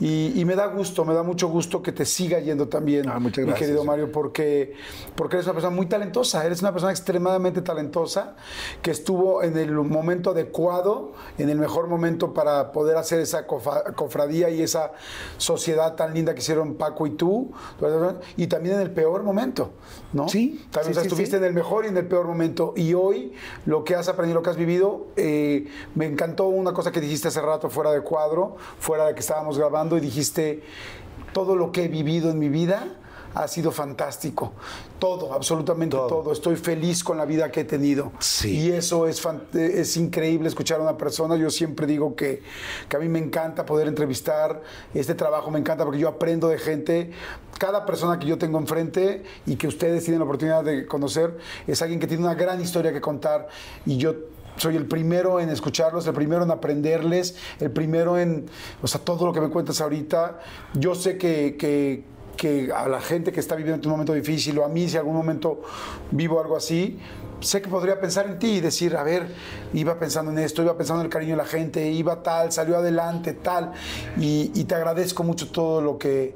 Y, 0.00 0.32
y 0.38 0.44
me 0.44 0.54
da 0.56 0.66
gusto, 0.66 1.04
me 1.04 1.14
da 1.14 1.22
mucho 1.22 1.48
gusto 1.48 1.82
que 1.82 1.92
te 1.92 2.04
siga 2.04 2.38
yendo 2.40 2.68
también, 2.68 3.08
Ah, 3.08 3.18
muchas 3.18 3.38
mi 3.44 3.50
gracias. 3.50 3.68
querido 3.68 3.84
Mario, 3.84 4.10
porque, 4.12 4.74
porque 5.16 5.36
eres 5.36 5.46
una 5.46 5.54
persona 5.54 5.74
muy 5.74 5.86
talentosa, 5.86 6.44
eres 6.44 6.60
una 6.62 6.72
persona 6.72 6.92
extremadamente 6.92 7.62
talentosa 7.62 8.36
que 8.82 8.90
estuvo 8.90 9.42
en 9.42 9.56
el 9.56 9.72
momento 9.72 10.30
adecuado, 10.30 11.12
en 11.38 11.48
el 11.50 11.58
mejor 11.58 11.88
momento 11.88 12.32
para 12.34 12.72
poder 12.72 12.96
hacer 12.96 13.20
esa 13.20 13.46
cofradía 13.46 14.50
y 14.50 14.62
esa 14.62 14.92
sociedad 15.36 15.94
tan 15.94 16.14
linda 16.14 16.34
que 16.34 16.40
hicieron 16.40 16.74
Paco 16.74 17.06
y 17.06 17.10
tú, 17.10 17.52
y 18.36 18.46
también 18.46 18.76
en 18.76 18.80
el 18.82 18.90
peor 18.90 19.22
momento, 19.22 19.72
¿no? 20.12 20.28
Sí, 20.28 20.64
También 20.70 20.84
sí, 20.84 20.90
o 20.90 20.94
sea, 20.94 21.02
sí, 21.02 21.08
estuviste 21.08 21.36
sí. 21.36 21.42
en 21.42 21.44
el 21.44 21.54
mejor 21.54 21.84
y 21.84 21.88
en 21.88 21.96
el 21.96 22.06
peor 22.06 22.26
momento. 22.26 22.72
Y 22.76 22.83
hoy, 22.92 23.32
lo 23.64 23.84
que 23.84 23.94
has 23.94 24.08
aprendido, 24.08 24.40
lo 24.40 24.42
que 24.42 24.50
has 24.50 24.56
vivido, 24.56 25.06
eh, 25.16 25.66
me 25.94 26.04
encantó 26.04 26.48
una 26.48 26.74
cosa 26.74 26.92
que 26.92 27.00
dijiste 27.00 27.28
hace 27.28 27.40
rato 27.40 27.70
fuera 27.70 27.92
de 27.92 28.02
cuadro, 28.02 28.56
fuera 28.78 29.06
de 29.06 29.14
que 29.14 29.20
estábamos 29.20 29.56
grabando, 29.56 29.96
y 29.96 30.00
dijiste, 30.00 30.62
todo 31.32 31.56
lo 31.56 31.72
que 31.72 31.84
he 31.84 31.88
vivido 31.88 32.30
en 32.30 32.38
mi 32.38 32.50
vida 32.50 32.88
ha 33.34 33.48
sido 33.48 33.70
fantástico. 33.70 34.52
Todo, 34.98 35.32
absolutamente 35.32 35.96
todo. 35.96 36.06
Todo. 36.06 36.32
Estoy 36.32 36.56
feliz 36.56 37.02
con 37.02 37.18
la 37.18 37.24
vida 37.24 37.50
que 37.50 37.60
he 37.60 37.64
tenido. 37.64 38.12
Sí. 38.20 38.58
Y 38.58 38.72
eso 38.72 39.06
es, 39.06 39.22
es 39.54 39.96
increíble 39.96 40.48
escuchar 40.48 40.80
a 40.80 40.82
una 40.82 40.96
persona. 40.96 41.36
Yo 41.36 41.50
siempre 41.50 41.86
digo 41.86 42.14
que, 42.14 42.42
que 42.88 42.96
a 42.96 43.00
mí 43.00 43.08
me 43.08 43.18
encanta 43.18 43.66
poder 43.66 43.88
entrevistar. 43.88 44.62
Este 44.94 45.14
trabajo 45.14 45.50
me 45.50 45.58
encanta 45.58 45.84
porque 45.84 45.98
yo 45.98 46.08
aprendo 46.08 46.48
de 46.48 46.58
gente. 46.58 47.10
Cada 47.58 47.84
persona 47.86 48.18
que 48.18 48.26
yo 48.26 48.38
tengo 48.38 48.58
enfrente 48.58 49.22
y 49.46 49.56
que 49.56 49.68
ustedes 49.68 50.04
tienen 50.04 50.20
la 50.20 50.24
oportunidad 50.24 50.64
de 50.64 50.86
conocer 50.86 51.38
es 51.66 51.82
alguien 51.82 52.00
que 52.00 52.06
tiene 52.06 52.22
una 52.24 52.34
gran 52.34 52.60
historia 52.60 52.92
que 52.92 53.00
contar. 53.00 53.48
Y 53.86 53.96
yo 53.96 54.14
soy 54.56 54.76
el 54.76 54.86
primero 54.86 55.40
en 55.40 55.48
escucharlos, 55.50 56.06
el 56.06 56.14
primero 56.14 56.44
en 56.44 56.50
aprenderles, 56.50 57.36
el 57.60 57.70
primero 57.70 58.18
en, 58.18 58.46
o 58.82 58.86
sea, 58.86 59.00
todo 59.00 59.26
lo 59.26 59.32
que 59.32 59.40
me 59.40 59.50
cuentas 59.50 59.80
ahorita. 59.80 60.40
Yo 60.74 60.94
sé 60.94 61.18
que, 61.18 61.56
que, 61.58 62.04
que 62.34 62.70
a 62.74 62.88
la 62.88 63.00
gente 63.00 63.32
que 63.32 63.40
está 63.40 63.54
viviendo 63.56 63.86
un 63.88 63.92
momento 63.92 64.12
difícil 64.12 64.58
o 64.58 64.64
a 64.64 64.68
mí 64.68 64.88
si 64.88 64.96
algún 64.96 65.14
momento 65.14 65.62
vivo 66.10 66.40
algo 66.40 66.56
así, 66.56 66.98
sé 67.40 67.62
que 67.62 67.68
podría 67.68 68.00
pensar 68.00 68.26
en 68.26 68.38
ti 68.38 68.56
y 68.56 68.60
decir, 68.60 68.96
a 68.96 69.02
ver, 69.02 69.26
iba 69.72 69.98
pensando 69.98 70.30
en 70.30 70.38
esto, 70.38 70.62
iba 70.62 70.76
pensando 70.76 71.02
en 71.02 71.06
el 71.06 71.12
cariño 71.12 71.32
de 71.32 71.38
la 71.38 71.44
gente, 71.44 71.90
iba 71.90 72.22
tal, 72.22 72.52
salió 72.52 72.76
adelante, 72.76 73.34
tal. 73.34 73.72
Y, 74.18 74.50
y 74.54 74.64
te 74.64 74.74
agradezco 74.74 75.22
mucho 75.22 75.50
todo 75.50 75.80
lo 75.80 75.98
que 75.98 76.34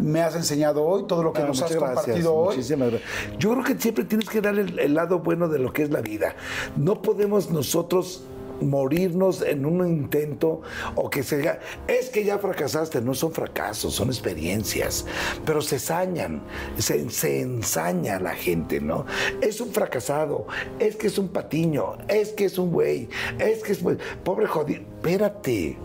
me 0.00 0.22
has 0.22 0.34
enseñado 0.34 0.84
hoy, 0.84 1.04
todo 1.06 1.22
lo 1.22 1.32
que 1.32 1.42
nos 1.42 1.62
has 1.62 1.70
gracias, 1.70 1.94
compartido 1.94 2.34
hoy. 2.34 2.56
muchísimas 2.56 2.90
gracias. 2.90 3.10
Yo 3.38 3.52
creo 3.52 3.64
que 3.64 3.80
siempre 3.80 4.04
tienes 4.04 4.28
que 4.28 4.40
dar 4.40 4.58
el, 4.58 4.78
el 4.78 4.94
lado 4.94 5.20
bueno 5.20 5.48
de 5.48 5.58
lo 5.58 5.72
que 5.72 5.82
es 5.82 5.90
la 5.90 6.00
vida. 6.00 6.36
No 6.76 7.02
podemos 7.02 7.50
nosotros 7.50 8.24
morirnos 8.60 9.42
en 9.42 9.66
un 9.66 9.86
intento 9.86 10.62
o 10.94 11.10
que 11.10 11.22
se 11.22 11.38
diga, 11.38 11.60
es 11.86 12.10
que 12.10 12.24
ya 12.24 12.38
fracasaste, 12.38 13.00
no 13.00 13.14
son 13.14 13.32
fracasos, 13.32 13.94
son 13.94 14.08
experiencias, 14.08 15.06
pero 15.44 15.60
se 15.62 15.78
sañan, 15.78 16.42
se, 16.78 17.08
se 17.10 17.40
ensaña 17.40 18.20
la 18.20 18.34
gente, 18.34 18.80
¿no? 18.80 19.06
Es 19.40 19.60
un 19.60 19.72
fracasado, 19.72 20.46
es 20.78 20.96
que 20.96 21.08
es 21.08 21.18
un 21.18 21.28
patiño, 21.28 21.98
es 22.08 22.30
que 22.30 22.46
es 22.46 22.58
un 22.58 22.70
güey, 22.70 23.08
es 23.38 23.62
que 23.62 23.72
es... 23.72 23.80
Pobre 24.24 24.46
jodido, 24.46 24.80
espérate, 24.80 25.76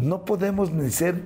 no 0.00 0.24
podemos 0.24 0.70
ni 0.70 0.90
ser. 0.90 1.22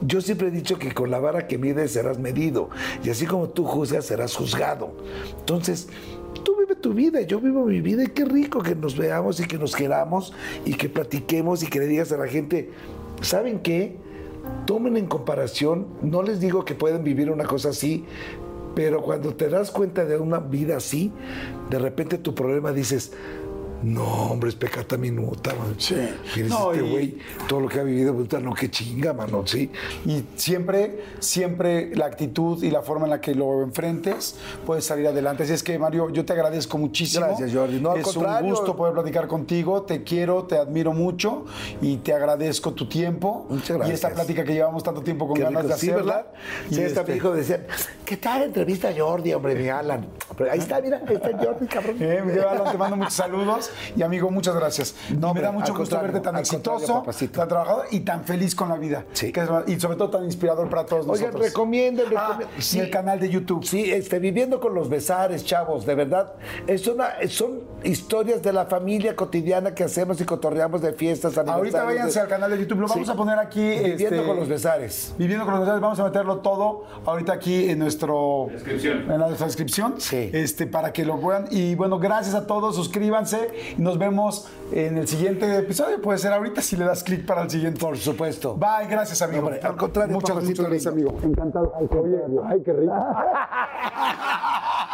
Yo 0.00 0.20
siempre 0.20 0.48
he 0.48 0.50
dicho 0.50 0.78
que 0.78 0.92
con 0.92 1.10
la 1.10 1.18
vara 1.18 1.46
que 1.46 1.58
mides 1.58 1.92
serás 1.92 2.18
medido. 2.18 2.70
Y 3.04 3.10
así 3.10 3.26
como 3.26 3.48
tú 3.48 3.64
juzgas, 3.64 4.06
serás 4.06 4.34
juzgado. 4.34 4.96
Entonces, 5.38 5.88
tu 6.86 6.94
vida, 6.94 7.20
yo 7.22 7.40
vivo 7.40 7.64
mi 7.64 7.80
vida. 7.80 8.04
Y 8.04 8.06
qué 8.06 8.24
rico 8.24 8.62
que 8.62 8.76
nos 8.76 8.96
veamos 8.96 9.40
y 9.40 9.48
que 9.48 9.58
nos 9.58 9.74
queramos 9.74 10.32
y 10.64 10.74
que 10.74 10.88
platiquemos 10.88 11.64
y 11.64 11.66
que 11.66 11.80
le 11.80 11.88
digas 11.88 12.12
a 12.12 12.16
la 12.16 12.28
gente, 12.28 12.70
¿saben 13.22 13.58
qué? 13.58 13.96
Tomen 14.66 14.96
en 14.96 15.06
comparación, 15.06 15.88
no 16.00 16.22
les 16.22 16.38
digo 16.38 16.64
que 16.64 16.76
pueden 16.76 17.02
vivir 17.02 17.28
una 17.28 17.42
cosa 17.42 17.70
así, 17.70 18.04
pero 18.76 19.02
cuando 19.02 19.34
te 19.34 19.48
das 19.48 19.72
cuenta 19.72 20.04
de 20.04 20.16
una 20.16 20.38
vida 20.38 20.76
así, 20.76 21.10
de 21.70 21.80
repente 21.80 22.18
tu 22.18 22.36
problema 22.36 22.70
dices, 22.70 23.12
no, 23.82 24.04
hombre, 24.30 24.48
es 24.50 24.56
pecata 24.56 24.96
minuta, 24.96 25.54
man. 25.54 25.74
Sí. 25.78 25.94
No, 26.48 26.72
este 26.72 26.84
y- 26.84 26.90
güey, 26.90 27.18
todo 27.48 27.60
lo 27.60 27.68
que 27.68 27.80
ha 27.80 27.82
vivido, 27.82 28.14
puta, 28.14 28.40
no, 28.40 28.54
qué 28.54 28.70
chinga, 28.70 29.12
mano, 29.12 29.46
sí. 29.46 29.70
Y 30.04 30.24
siempre, 30.36 31.04
siempre 31.20 31.94
la 31.94 32.06
actitud 32.06 32.62
y 32.64 32.70
la 32.70 32.82
forma 32.82 33.04
en 33.06 33.10
la 33.10 33.20
que 33.20 33.34
lo 33.34 33.62
enfrentes 33.62 34.36
puedes 34.64 34.84
salir 34.84 35.06
adelante. 35.06 35.42
Así 35.44 35.52
es 35.52 35.62
que, 35.62 35.78
Mario, 35.78 36.10
yo 36.10 36.24
te 36.24 36.32
agradezco 36.32 36.78
muchísimo. 36.78 37.26
Gracias, 37.26 37.52
Jordi. 37.54 37.80
No, 37.80 37.92
al 37.92 37.98
es 38.00 38.04
contrario. 38.06 38.44
un 38.46 38.50
gusto 38.50 38.76
poder 38.76 38.94
platicar 38.94 39.26
contigo. 39.28 39.82
Te 39.82 40.02
quiero, 40.02 40.44
te 40.44 40.56
admiro 40.56 40.92
mucho 40.92 41.44
y 41.80 41.98
te 41.98 42.12
agradezco 42.12 42.72
tu 42.72 42.88
tiempo. 42.88 43.46
Muchas 43.50 43.68
Y 43.70 43.72
esta 43.92 44.08
gracias. 44.08 44.12
plática 44.14 44.44
que 44.44 44.52
llevamos 44.54 44.82
tanto 44.82 45.02
tiempo 45.02 45.26
con 45.26 45.36
Qué 45.36 45.42
ganas 45.42 45.62
rico, 45.62 45.74
de 45.74 45.80
sí, 45.80 45.90
hacerla. 45.90 46.14
¿verdad? 46.16 46.26
Y 46.70 46.74
Sí, 46.74 46.82
este- 46.82 47.16
hijo 47.16 47.32
decía, 47.32 47.66
¿qué 48.04 48.16
tal 48.16 48.42
entrevista 48.42 48.88
a 48.88 48.92
Jordi, 48.96 49.32
hombre, 49.32 49.54
mi 49.54 49.68
Alan? 49.68 50.06
Pero 50.36 50.50
ahí 50.50 50.58
está, 50.58 50.80
mira, 50.80 51.00
ahí 51.06 51.14
está 51.14 51.30
Jordi, 51.36 51.66
cabrón. 51.66 51.96
Eh, 52.00 52.42
Alan, 52.48 52.72
te 52.72 52.78
mando 52.78 52.96
muchos 52.96 53.14
saludos 53.14 53.65
y 53.96 54.02
amigo, 54.02 54.30
muchas 54.30 54.54
gracias. 54.54 54.94
No, 55.18 55.34
me 55.34 55.40
da 55.40 55.52
mucho 55.52 55.74
gusto 55.74 56.00
verte 56.00 56.20
tan 56.20 56.36
exitoso, 56.36 56.94
papacito. 57.00 57.40
tan 57.40 57.48
trabajador 57.48 57.86
y 57.90 58.00
tan 58.00 58.24
feliz 58.24 58.54
con 58.54 58.68
la 58.68 58.76
vida. 58.76 59.04
Sí. 59.12 59.32
Que 59.32 59.40
es- 59.40 59.48
y 59.66 59.78
sobre 59.80 59.96
todo 59.96 60.10
tan 60.10 60.24
inspirador 60.24 60.68
para 60.68 60.84
todos 60.86 61.06
Oigan, 61.08 61.26
nosotros. 61.26 61.46
recomienden, 61.46 62.06
Ah, 62.16 62.28
recomienden. 62.38 62.48
y 62.72 62.78
el 62.78 62.90
canal 62.90 63.20
de 63.20 63.28
YouTube. 63.28 63.64
Sí, 63.64 63.90
este, 63.90 64.18
viviendo 64.18 64.60
con 64.60 64.74
los 64.74 64.88
besares, 64.88 65.44
chavos, 65.44 65.86
de 65.86 65.94
verdad. 65.94 66.34
Es 66.66 66.86
una, 66.86 67.10
son 67.28 67.60
historias 67.84 68.42
de 68.42 68.52
la 68.52 68.66
familia 68.66 69.14
cotidiana 69.16 69.74
que 69.74 69.84
hacemos 69.84 70.20
y 70.20 70.24
cotorreamos 70.24 70.80
de 70.82 70.92
fiestas, 70.92 71.36
Ahorita 71.38 71.84
váyanse 71.84 72.18
de- 72.18 72.20
al 72.22 72.28
canal 72.28 72.50
de 72.50 72.58
YouTube. 72.58 72.80
Lo 72.80 72.88
vamos 72.88 73.06
Sí. 73.06 73.12
a 73.12 73.16
poner 73.16 73.38
aquí. 73.38 73.60
Viviendo 73.60 74.04
este, 74.16 74.24
con 74.26 74.36
los 74.36 74.48
besares. 74.48 75.14
Viviendo 75.18 75.44
con 75.44 75.54
los 75.54 75.60
besares. 75.62 75.80
Vamos 75.80 76.00
a 76.00 76.04
meterlo 76.04 76.38
todo 76.38 76.84
ahorita 77.04 77.32
aquí 77.32 77.70
en 77.70 77.78
nuestro. 77.78 78.48
Descripción. 78.50 79.10
En 79.10 79.20
la 79.20 79.28
descripción. 79.30 79.94
Sí. 79.98 80.30
Este, 80.32 80.66
para 80.66 80.92
que 80.92 81.04
lo 81.04 81.18
vean. 81.18 81.46
Y 81.50 81.74
bueno, 81.74 81.98
gracias 81.98 82.34
a 82.34 82.46
todos. 82.46 82.74
Suscríbanse. 82.76 83.48
Y 83.76 83.82
nos 83.82 83.98
vemos 83.98 84.48
en 84.72 84.98
el 84.98 85.08
siguiente 85.08 85.58
episodio. 85.58 86.00
Puede 86.00 86.18
ser 86.18 86.32
ahorita 86.32 86.60
si 86.62 86.76
le 86.76 86.84
das 86.84 87.02
clic 87.02 87.26
para 87.26 87.42
el 87.42 87.50
siguiente. 87.50 87.80
Por 87.80 87.96
supuesto. 87.96 88.56
Bye, 88.56 88.88
gracias, 88.88 89.22
amigo. 89.22 89.46
Hombre, 89.46 89.60
al 89.62 89.76
contrario, 89.76 90.14
muchas, 90.14 90.36
gracias, 90.36 90.94
lindo. 90.94 91.10
amigo. 91.10 91.18
Encantado. 91.22 91.72
Oye, 91.78 92.18
ay, 92.48 92.62
qué 92.62 92.72
rico. 92.72 92.94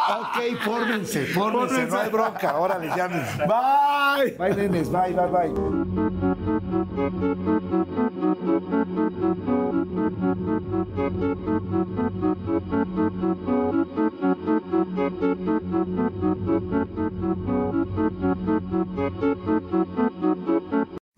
Ok, 0.05 0.59
fórmense, 0.65 1.25
fórmense, 1.27 1.85
no 1.85 1.97
hay 1.97 2.09
bronca. 2.09 2.59
Órale, 2.59 2.89
llamen. 2.95 3.23
Bye. 3.47 4.31
Bye, 4.37 4.55
nenes, 4.55 4.91
bye, 4.91 5.13
bye, 5.13 5.27
bye. 5.27 5.51